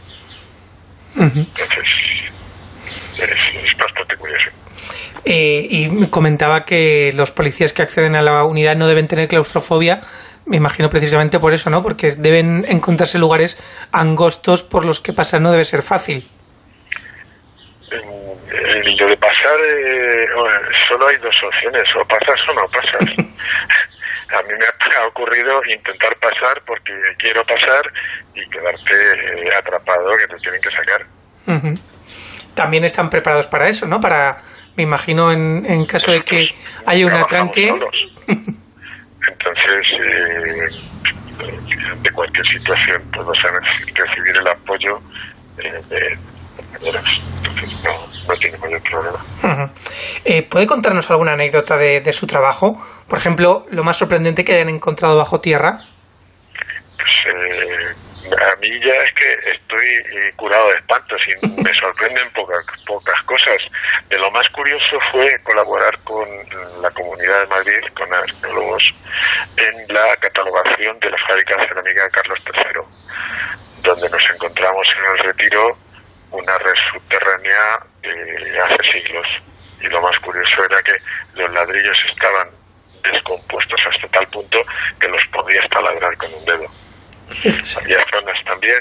Uh 1.15 1.21
-huh. 1.21 1.37
Entonces, 1.37 1.83
es, 3.17 3.65
es, 3.65 3.77
bastante 3.77 4.15
curioso. 4.17 4.49
Eh, 5.25 5.67
y 5.69 6.07
comentaba 6.07 6.65
que 6.65 7.11
los 7.15 7.31
policías 7.31 7.71
que 7.71 7.81
acceden 7.81 8.15
a 8.15 8.21
la 8.21 8.43
unidad 8.43 8.75
no 8.75 8.87
deben 8.87 9.07
tener 9.07 9.27
claustrofobia, 9.27 9.99
me 10.45 10.57
imagino 10.57 10.89
precisamente 10.89 11.39
por 11.39 11.53
eso, 11.53 11.69
¿no? 11.69 11.81
Porque 11.81 12.11
deben 12.17 12.65
encontrarse 12.67 13.17
lugares 13.17 13.57
angostos 13.91 14.63
por 14.63 14.85
los 14.85 14.99
que 14.99 15.13
pasar 15.13 15.39
no 15.39 15.51
debe 15.51 15.63
ser 15.63 15.81
fácil. 15.81 16.29
Lo 18.99 19.07
de 19.07 19.17
pasar, 19.17 19.59
eh, 19.65 20.25
solo 20.87 21.07
hay 21.07 21.17
dos 21.17 21.35
opciones, 21.43 21.83
o 21.95 22.05
pasas 22.05 22.39
o 22.49 22.53
no 22.53 22.67
pasas. 22.67 23.27
a 24.33 24.41
mí 24.43 24.53
me 24.53 24.95
ha 24.95 25.07
ocurrido 25.07 25.61
intentar 25.69 26.15
pasar 26.17 26.61
porque 26.65 26.93
quiero 27.17 27.43
pasar 27.45 27.91
y 28.33 28.49
quedarte 28.49 28.93
eh, 28.93 29.55
atrapado 29.57 30.17
que 30.17 30.27
te 30.27 30.41
tienen 30.41 30.61
que 30.61 30.71
sacar. 30.71 31.05
Uh 31.47 31.51
-huh. 31.51 31.79
También 32.55 32.83
están 32.83 33.09
preparados 33.09 33.47
para 33.47 33.67
eso, 33.67 33.87
¿no? 33.87 33.99
Para, 33.99 34.37
me 34.75 34.83
imagino, 34.83 35.31
en, 35.31 35.65
en 35.65 35.85
caso 35.85 36.11
de 36.11 36.23
que 36.23 36.47
haya 36.85 37.05
un 37.05 37.13
atranque. 37.13 37.73
Entonces, 39.27 39.87
eh, 39.99 40.67
de 42.01 42.11
cualquier 42.11 42.45
situación, 42.47 43.01
pues 43.11 43.25
vas 43.25 43.45
a 43.45 43.51
recibir 44.05 44.35
el 44.37 44.47
apoyo 44.47 45.01
eh, 45.57 45.81
de 45.89 46.17
no, 47.83 48.07
no 48.27 48.35
tiene 48.37 48.57
mayor 48.57 48.81
problema. 48.83 49.19
Uh 49.43 49.47
-huh. 49.47 49.71
eh, 50.25 50.43
¿Puede 50.43 50.65
contarnos 50.67 51.09
alguna 51.09 51.33
anécdota 51.33 51.77
de, 51.77 52.01
de, 52.01 52.13
su 52.13 52.27
trabajo? 52.27 52.75
Por 53.07 53.17
ejemplo, 53.17 53.65
lo 53.69 53.83
más 53.83 53.97
sorprendente 53.97 54.43
que 54.43 54.53
hayan 54.53 54.69
encontrado 54.69 55.17
bajo 55.17 55.39
tierra. 55.39 55.79
Pues 56.97 57.35
eh, 57.35 57.95
a 58.31 58.55
mí 58.57 58.69
ya 58.79 58.93
es 59.03 59.11
que 59.13 59.51
estoy 59.51 59.87
eh, 60.17 60.31
curado 60.35 60.67
de 60.69 60.75
espantos 60.75 61.21
y 61.27 61.61
me 61.61 61.73
sorprenden 61.79 62.29
pocas, 62.33 62.63
pocas 62.85 63.21
cosas. 63.23 63.57
De 64.09 64.17
lo 64.17 64.31
más 64.31 64.47
curioso 64.49 64.97
fue 65.11 65.27
colaborar 65.43 65.97
con 66.03 66.27
la 66.81 66.89
Comunidad 66.91 67.41
de 67.41 67.47
Madrid, 67.47 67.79
con 67.97 68.13
arqueólogos, 68.13 68.83
en 69.57 69.93
la 69.93 70.15
catalogación 70.19 70.99
de 70.99 71.09
la 71.09 71.17
fábrica 71.27 71.57
de 71.57 71.67
cerámica 71.67 72.09
Carlos 72.09 72.39
III, 72.45 73.83
donde 73.83 74.09
nos 74.09 74.29
encontramos 74.33 74.87
en 74.97 75.11
el 75.11 75.17
retiro 75.31 75.77
una 76.33 76.57
red 76.57 76.73
subterránea 76.91 77.79
eh, 78.01 78.59
hace 78.65 78.99
siglos. 78.99 79.27
Y 79.81 79.87
lo 79.87 80.01
más 80.01 80.17
curioso 80.19 80.63
era 80.69 80.81
que 80.81 80.93
los 81.35 81.51
ladrillos 81.53 81.97
estaban 82.09 82.47
descompuestos 83.03 83.79
hasta 83.91 84.07
tal 84.07 84.25
punto 84.27 84.59
que 84.99 85.07
los 85.07 85.21
podías 85.31 85.67
taladrar 85.69 86.15
con 86.17 86.33
un 86.33 86.45
dedo. 86.45 86.67
Había 87.81 87.99
zonas 88.11 88.37
también 88.45 88.79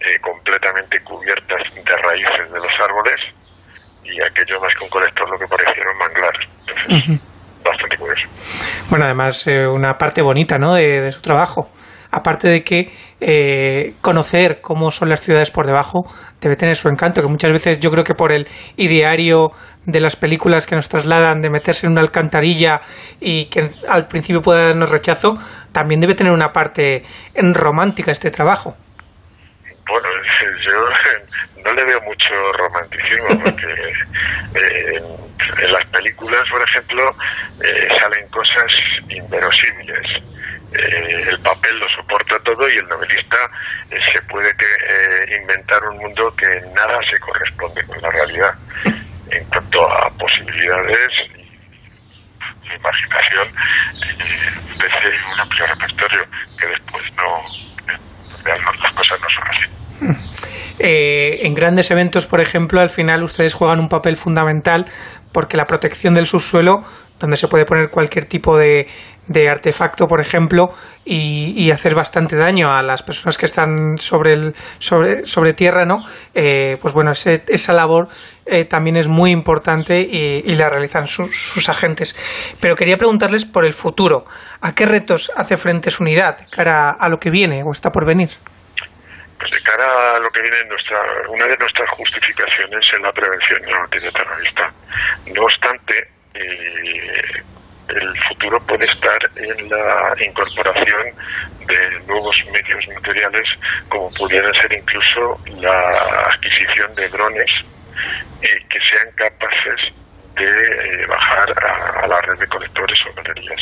eh, 0.00 0.18
completamente 0.20 0.98
cubiertas 1.00 1.62
de 1.74 1.96
raíces 1.96 2.52
de 2.52 2.58
los 2.58 2.72
árboles 2.80 3.16
y 4.04 4.20
aquello 4.22 4.60
más 4.60 4.74
que 4.74 4.84
un 4.84 4.90
colector 4.90 5.28
lo 5.30 5.38
que 5.38 5.46
parecieron 5.46 5.96
manglares. 5.98 6.48
Entonces, 6.60 7.08
uh 7.08 7.12
-huh. 7.12 7.20
bastante 7.64 7.96
curioso. 7.96 8.28
Bueno, 8.90 9.04
además 9.04 9.46
eh, 9.46 9.66
una 9.66 9.94
parte 9.94 10.22
bonita 10.22 10.58
¿no? 10.58 10.74
de, 10.74 11.00
de 11.00 11.12
su 11.12 11.22
trabajo 11.22 11.68
aparte 12.16 12.48
de 12.48 12.64
que 12.64 12.90
eh, 13.20 13.92
conocer 14.00 14.60
cómo 14.62 14.90
son 14.90 15.10
las 15.10 15.20
ciudades 15.20 15.50
por 15.50 15.66
debajo 15.66 16.04
debe 16.40 16.56
tener 16.56 16.74
su 16.74 16.88
encanto, 16.88 17.20
que 17.20 17.28
muchas 17.28 17.52
veces 17.52 17.78
yo 17.78 17.90
creo 17.90 18.04
que 18.04 18.14
por 18.14 18.32
el 18.32 18.48
ideario 18.76 19.50
de 19.84 20.00
las 20.00 20.16
películas 20.16 20.66
que 20.66 20.76
nos 20.76 20.88
trasladan 20.88 21.42
de 21.42 21.50
meterse 21.50 21.86
en 21.86 21.92
una 21.92 22.00
alcantarilla 22.00 22.80
y 23.20 23.46
que 23.46 23.68
al 23.88 24.08
principio 24.08 24.40
pueda 24.40 24.68
darnos 24.68 24.90
rechazo, 24.90 25.34
también 25.72 26.00
debe 26.00 26.14
tener 26.14 26.32
una 26.32 26.52
parte 26.52 27.02
romántica 27.34 28.12
este 28.12 28.30
trabajo. 28.30 28.74
Bueno, 29.86 30.08
yo 30.64 31.62
no 31.64 31.74
le 31.74 31.84
veo 31.84 32.00
mucho 32.00 32.34
romanticismo 32.52 33.42
porque 33.44 33.66
eh, 34.54 35.02
en 35.62 35.72
las 35.72 35.84
películas, 35.90 36.42
por 36.50 36.62
ejemplo, 36.62 37.04
eh, 37.62 37.88
salen 38.00 38.26
cosas 38.30 38.72
inverosímiles 39.10 40.35
eh, 40.72 41.24
el 41.28 41.38
papel 41.40 41.78
lo 41.78 41.88
soporta 41.88 42.38
todo 42.40 42.68
y 42.68 42.76
el 42.76 42.88
novelista 42.88 43.36
eh, 43.90 43.96
se 44.12 44.20
puede 44.22 44.54
que, 44.56 44.64
eh, 44.64 45.38
inventar 45.40 45.82
un 45.84 45.98
mundo 45.98 46.34
que 46.36 46.48
nada 46.74 46.98
se 47.08 47.18
corresponde 47.18 47.84
con 47.86 48.00
la 48.02 48.10
realidad 48.10 48.54
en 49.30 49.44
cuanto 49.46 49.90
a 49.90 50.08
posibilidades 50.10 51.08
y 51.30 51.46
imaginación. 52.74 53.48
Ofrece 54.74 55.08
eh, 55.08 55.20
un 55.32 55.40
amplio 55.40 55.66
repertorio 55.66 56.24
que 56.58 56.66
después 56.66 57.04
no 57.16 57.42
las 58.44 58.94
cosas 58.94 59.20
no 59.20 59.28
son 59.30 59.48
así 59.48 59.85
eh, 60.78 61.40
en 61.42 61.54
grandes 61.54 61.90
eventos, 61.90 62.26
por 62.26 62.40
ejemplo, 62.40 62.80
al 62.80 62.90
final 62.90 63.22
ustedes 63.22 63.54
juegan 63.54 63.80
un 63.80 63.88
papel 63.88 64.16
fundamental 64.16 64.86
porque 65.32 65.56
la 65.56 65.66
protección 65.66 66.14
del 66.14 66.26
subsuelo, 66.26 66.82
donde 67.20 67.36
se 67.36 67.46
puede 67.46 67.66
poner 67.66 67.90
cualquier 67.90 68.24
tipo 68.24 68.56
de, 68.56 68.86
artefacto, 69.50 70.08
por 70.08 70.20
ejemplo, 70.20 70.72
y, 71.04 71.70
hacer 71.70 71.94
bastante 71.94 72.36
daño 72.36 72.72
a 72.72 72.82
las 72.82 73.02
personas 73.02 73.36
que 73.36 73.44
están 73.44 73.98
sobre, 73.98 74.32
el, 74.32 74.54
sobre, 74.78 75.26
sobre 75.26 75.52
tierra, 75.52 75.84
¿no? 75.84 76.02
Eh, 76.34 76.78
pues 76.80 76.94
bueno, 76.94 77.12
esa 77.12 77.72
labor 77.74 78.08
eh, 78.46 78.64
también 78.64 78.96
es 78.96 79.08
muy 79.08 79.30
importante 79.30 80.00
y, 80.00 80.56
la 80.56 80.70
realizan 80.70 81.06
sus, 81.06 81.68
agentes. 81.68 82.16
Pero 82.60 82.74
quería 82.74 82.96
preguntarles 82.96 83.44
por 83.44 83.66
el 83.66 83.74
futuro. 83.74 84.24
¿A 84.62 84.74
qué 84.74 84.86
retos 84.86 85.30
hace 85.36 85.58
frente 85.58 85.90
su 85.90 86.02
unidad 86.02 86.38
cara 86.50 86.90
a 86.90 87.08
lo 87.10 87.18
que 87.18 87.28
viene 87.28 87.62
o 87.62 87.72
está 87.72 87.92
por 87.92 88.06
venir? 88.06 88.30
Pues 89.38 89.50
de 89.50 89.60
cara 89.62 90.16
a 90.16 90.18
lo 90.18 90.30
que 90.30 90.42
viene, 90.42 90.56
nuestra, 90.68 90.98
una 91.28 91.46
de 91.46 91.56
nuestras 91.58 91.88
justificaciones 91.90 92.86
es 92.92 93.00
la 93.00 93.12
prevención 93.12 93.60
antiterrorista. 93.82 94.68
No 95.34 95.44
obstante, 95.44 96.08
eh, 96.34 97.42
el 97.88 98.22
futuro 98.28 98.58
puede 98.66 98.86
estar 98.86 99.18
en 99.36 99.68
la 99.68 100.14
incorporación 100.24 101.02
de 101.66 102.00
nuevos 102.06 102.36
medios 102.52 102.88
materiales, 102.94 103.48
como 103.88 104.10
pudieran 104.14 104.52
ser 104.54 104.72
incluso 104.72 105.38
la 105.58 106.28
adquisición 106.32 106.92
de 106.94 107.08
drones 107.08 107.50
y 108.42 108.64
que 108.68 108.78
sean 108.90 109.10
capaces 109.14 109.92
de 110.34 110.44
eh, 110.44 111.06
bajar 111.08 111.48
a, 111.64 112.06
la 112.06 112.20
red 112.22 112.38
de 112.38 112.46
conectores 112.46 112.98
o 113.08 113.14
galerías. 113.14 113.60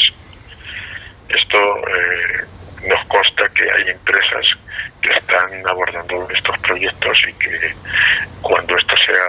Esto 1.28 1.58
eh, 1.88 2.44
nos 2.88 3.08
consta 3.08 3.44
que 3.54 3.62
hay 3.62 3.90
empresas 3.92 4.44
que 5.00 5.10
están 5.10 5.48
abordando 5.68 6.28
estos 6.30 6.56
proyectos 6.62 7.16
y 7.28 7.32
que 7.34 7.74
cuando 8.40 8.76
esto 8.76 8.94
sea 8.96 9.24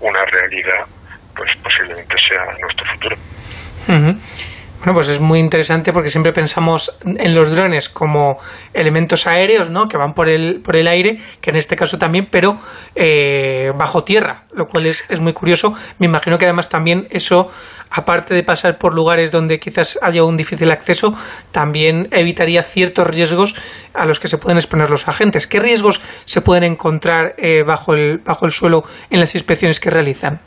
una 0.00 0.24
realidad, 0.26 0.86
pues 1.34 1.50
posiblemente 1.62 2.16
sea 2.28 2.44
nuestro 2.60 2.86
futuro. 2.92 3.16
Bueno, 4.78 4.94
pues 4.94 5.08
es 5.08 5.20
muy 5.20 5.40
interesante 5.40 5.92
porque 5.92 6.10
siempre 6.10 6.32
pensamos 6.32 6.96
en 7.04 7.34
los 7.34 7.54
drones 7.56 7.88
como 7.88 8.38
elementos 8.72 9.26
aéreos, 9.26 9.70
¿no? 9.70 9.88
Que 9.88 9.96
van 9.96 10.14
por 10.14 10.28
el, 10.28 10.60
por 10.62 10.76
el 10.76 10.86
aire, 10.86 11.18
que 11.40 11.50
en 11.50 11.56
este 11.56 11.76
caso 11.76 11.98
también, 11.98 12.28
pero 12.30 12.56
eh, 12.94 13.72
bajo 13.76 14.04
tierra, 14.04 14.44
lo 14.52 14.68
cual 14.68 14.86
es, 14.86 15.04
es 15.08 15.18
muy 15.18 15.32
curioso. 15.32 15.74
Me 15.98 16.06
imagino 16.06 16.38
que 16.38 16.44
además 16.44 16.68
también 16.68 17.08
eso, 17.10 17.48
aparte 17.90 18.34
de 18.34 18.44
pasar 18.44 18.78
por 18.78 18.94
lugares 18.94 19.32
donde 19.32 19.58
quizás 19.58 19.98
haya 20.02 20.22
un 20.22 20.36
difícil 20.36 20.70
acceso, 20.70 21.12
también 21.50 22.08
evitaría 22.12 22.62
ciertos 22.62 23.06
riesgos 23.08 23.56
a 23.94 24.04
los 24.04 24.20
que 24.20 24.28
se 24.28 24.38
pueden 24.38 24.58
exponer 24.58 24.90
los 24.90 25.08
agentes. 25.08 25.46
¿Qué 25.46 25.58
riesgos 25.58 26.00
se 26.26 26.42
pueden 26.42 26.64
encontrar 26.64 27.34
eh, 27.38 27.62
bajo, 27.64 27.94
el, 27.94 28.18
bajo 28.18 28.46
el 28.46 28.52
suelo 28.52 28.84
en 29.10 29.20
las 29.20 29.34
inspecciones 29.34 29.80
que 29.80 29.90
realizan? 29.90 30.40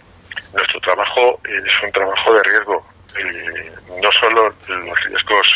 Nuestro 0.53 0.79
trabajo 0.79 1.39
es 1.43 1.83
un 1.83 1.91
trabajo 1.91 2.33
de 2.33 2.43
riesgo 2.43 2.85
eh, 3.17 3.71
no 4.01 4.11
solo 4.11 4.53
los 4.67 5.03
riesgos 5.05 5.47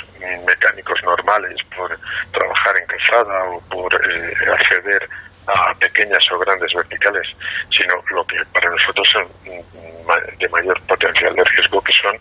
mecánicos 0.46 1.02
normales 1.04 1.58
por 1.76 1.98
trabajar 2.32 2.78
en 2.78 2.88
calzada 2.88 3.46
o 3.46 3.62
por 3.70 3.94
eh, 3.94 4.34
acceder 4.52 5.10
a 5.48 5.74
pequeñas 5.76 6.24
o 6.32 6.40
grandes 6.40 6.74
verticales, 6.74 7.28
sino 7.70 7.96
lo 8.12 8.26
que 8.26 8.38
para 8.54 8.70
nosotros 8.70 9.08
son 9.12 9.26
mm, 9.46 10.40
de 10.40 10.50
mayor 10.50 10.80
potencial 10.84 11.34
de 11.34 11.44
riesgo, 11.44 11.82
que 11.82 11.94
son 12.02 12.18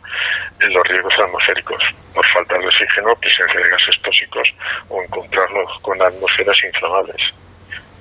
los 0.73 0.87
riesgos 0.89 1.15
atmosféricos, 1.19 1.83
por 2.15 2.27
falta 2.27 2.59
de 2.59 2.67
oxígeno, 2.67 3.15
presencia 3.17 3.61
de 3.61 3.71
gases 3.71 4.03
tóxicos 4.03 4.49
o 4.89 5.03
encontrarlos 5.03 5.81
con 5.81 6.01
atmósferas 6.03 6.57
inflamables. 6.65 7.23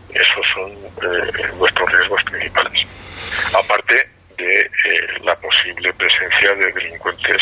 Esos 0.09 0.45
son 0.53 0.71
eh, 0.71 1.53
nuestros 1.57 1.91
riesgos 1.91 2.21
principales. 2.23 2.87
Aparte 3.55 4.09
de 4.37 4.61
eh, 4.61 4.69
la 5.23 5.35
posible 5.35 5.93
presencia 5.93 6.55
de 6.55 6.71
delincuentes 6.73 7.41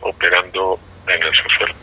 operando 0.00 0.78
en 1.06 1.22
el 1.22 1.34
subsuelo. 1.34 1.74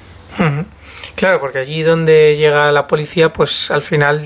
Claro, 1.15 1.39
porque 1.39 1.59
allí 1.59 1.81
donde 1.81 2.35
llega 2.35 2.71
la 2.71 2.87
policía, 2.87 3.31
pues 3.31 3.71
al 3.71 3.81
final 3.81 4.21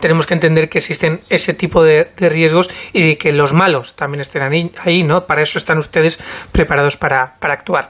tenemos 0.00 0.26
que 0.26 0.34
entender 0.34 0.68
que 0.68 0.78
existen 0.78 1.20
ese 1.30 1.52
tipo 1.52 1.82
de, 1.82 2.10
riesgos 2.16 2.70
y 2.92 3.16
que 3.16 3.32
los 3.32 3.52
malos 3.52 3.96
también 3.96 4.20
estén 4.20 4.70
ahí, 4.84 5.02
¿no? 5.02 5.26
Para 5.26 5.42
eso 5.42 5.58
están 5.58 5.78
ustedes 5.78 6.18
preparados 6.52 6.96
para, 6.96 7.36
actuar. 7.40 7.88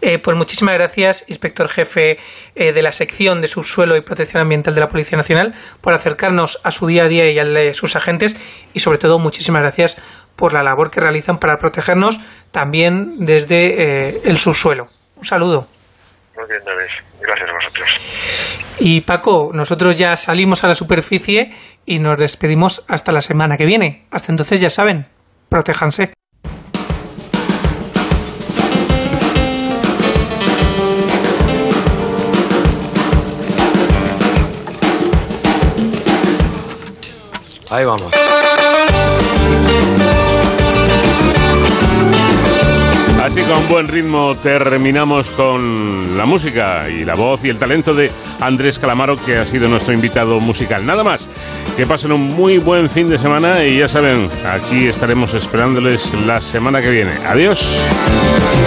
Eh, 0.00 0.18
pues 0.18 0.36
muchísimas 0.36 0.74
gracias, 0.74 1.24
inspector 1.26 1.68
jefe 1.68 2.18
eh, 2.54 2.72
de 2.72 2.82
la 2.82 2.92
sección 2.92 3.40
de 3.40 3.48
subsuelo 3.48 3.96
y 3.96 4.00
protección 4.02 4.42
ambiental 4.42 4.74
de 4.74 4.80
la 4.80 4.88
Policía 4.88 5.16
Nacional, 5.16 5.54
por 5.80 5.94
acercarnos 5.94 6.60
a 6.62 6.70
su 6.70 6.86
día 6.86 7.04
a 7.04 7.08
día 7.08 7.30
y 7.30 7.38
al 7.38 7.54
de 7.54 7.74
sus 7.74 7.96
agentes 7.96 8.36
y 8.74 8.80
sobre 8.80 8.98
todo 8.98 9.18
muchísimas 9.18 9.62
gracias 9.62 9.96
por 10.36 10.52
la 10.52 10.62
labor 10.62 10.90
que 10.90 11.00
realizan 11.00 11.38
para 11.38 11.58
protegernos 11.58 12.20
también 12.52 13.26
desde 13.26 14.08
eh, 14.08 14.20
el 14.24 14.38
subsuelo. 14.38 14.88
Un 15.16 15.24
saludo. 15.24 15.77
Muy 16.38 16.46
bien, 16.48 16.62
David. 16.64 16.86
Gracias 17.20 17.48
a 17.48 17.52
vosotros. 17.52 18.68
Y 18.78 19.00
Paco, 19.00 19.50
nosotros 19.52 19.98
ya 19.98 20.14
salimos 20.14 20.62
a 20.62 20.68
la 20.68 20.76
superficie 20.76 21.50
y 21.84 21.98
nos 21.98 22.16
despedimos 22.16 22.84
hasta 22.86 23.10
la 23.10 23.22
semana 23.22 23.56
que 23.56 23.64
viene. 23.64 24.06
Hasta 24.12 24.30
entonces 24.30 24.60
ya 24.60 24.70
saben, 24.70 25.06
protéjanse. 25.48 26.12
Ahí 37.70 37.84
vamos. 37.84 38.17
Así 43.28 43.42
con 43.42 43.68
buen 43.68 43.88
ritmo 43.88 44.34
terminamos 44.36 45.30
con 45.32 46.16
la 46.16 46.24
música 46.24 46.88
y 46.88 47.04
la 47.04 47.14
voz 47.14 47.44
y 47.44 47.50
el 47.50 47.58
talento 47.58 47.92
de 47.92 48.10
Andrés 48.40 48.78
Calamaro, 48.78 49.22
que 49.22 49.36
ha 49.36 49.44
sido 49.44 49.68
nuestro 49.68 49.92
invitado 49.92 50.40
musical. 50.40 50.86
Nada 50.86 51.04
más, 51.04 51.28
que 51.76 51.84
pasen 51.84 52.12
un 52.12 52.22
muy 52.22 52.56
buen 52.56 52.88
fin 52.88 53.06
de 53.06 53.18
semana 53.18 53.62
y 53.64 53.80
ya 53.80 53.86
saben, 53.86 54.30
aquí 54.50 54.86
estaremos 54.86 55.34
esperándoles 55.34 56.14
la 56.26 56.40
semana 56.40 56.80
que 56.80 56.88
viene. 56.88 57.18
Adiós. 57.26 57.78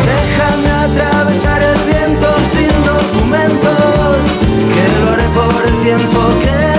Déjame 0.06 0.70
atravesar 0.70 1.64
el 1.64 1.78
sin 2.52 2.86
documentos, 2.86 4.18
que 4.76 5.26
por 5.34 5.66
el 5.66 5.84
tiempo 5.84 6.40
que 6.40 6.71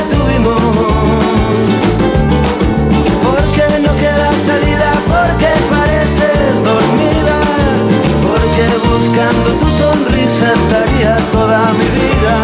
Buscando 9.12 9.50
tu 9.58 9.70
sonrisa 9.70 10.54
estaría 10.54 11.18
toda 11.32 11.70
mi 11.74 11.84
vida. 12.00 12.34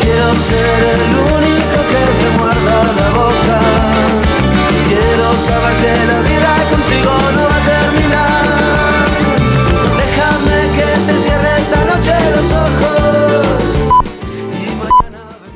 Quiero 0.00 0.34
ser 0.36 0.78
el 0.94 1.02
único 1.36 1.78
que 1.90 2.02
te 2.18 2.28
muerda 2.38 2.76
la 2.98 3.08
boca. 3.10 3.60
Quiero 4.88 5.36
saber 5.36 5.76
que 5.76 6.06
la 6.06 6.20
vida 6.20 6.56
contigo 6.70 7.12
no 7.36 7.42
va 7.50 7.56
a 7.56 7.64
terminar. 7.74 8.75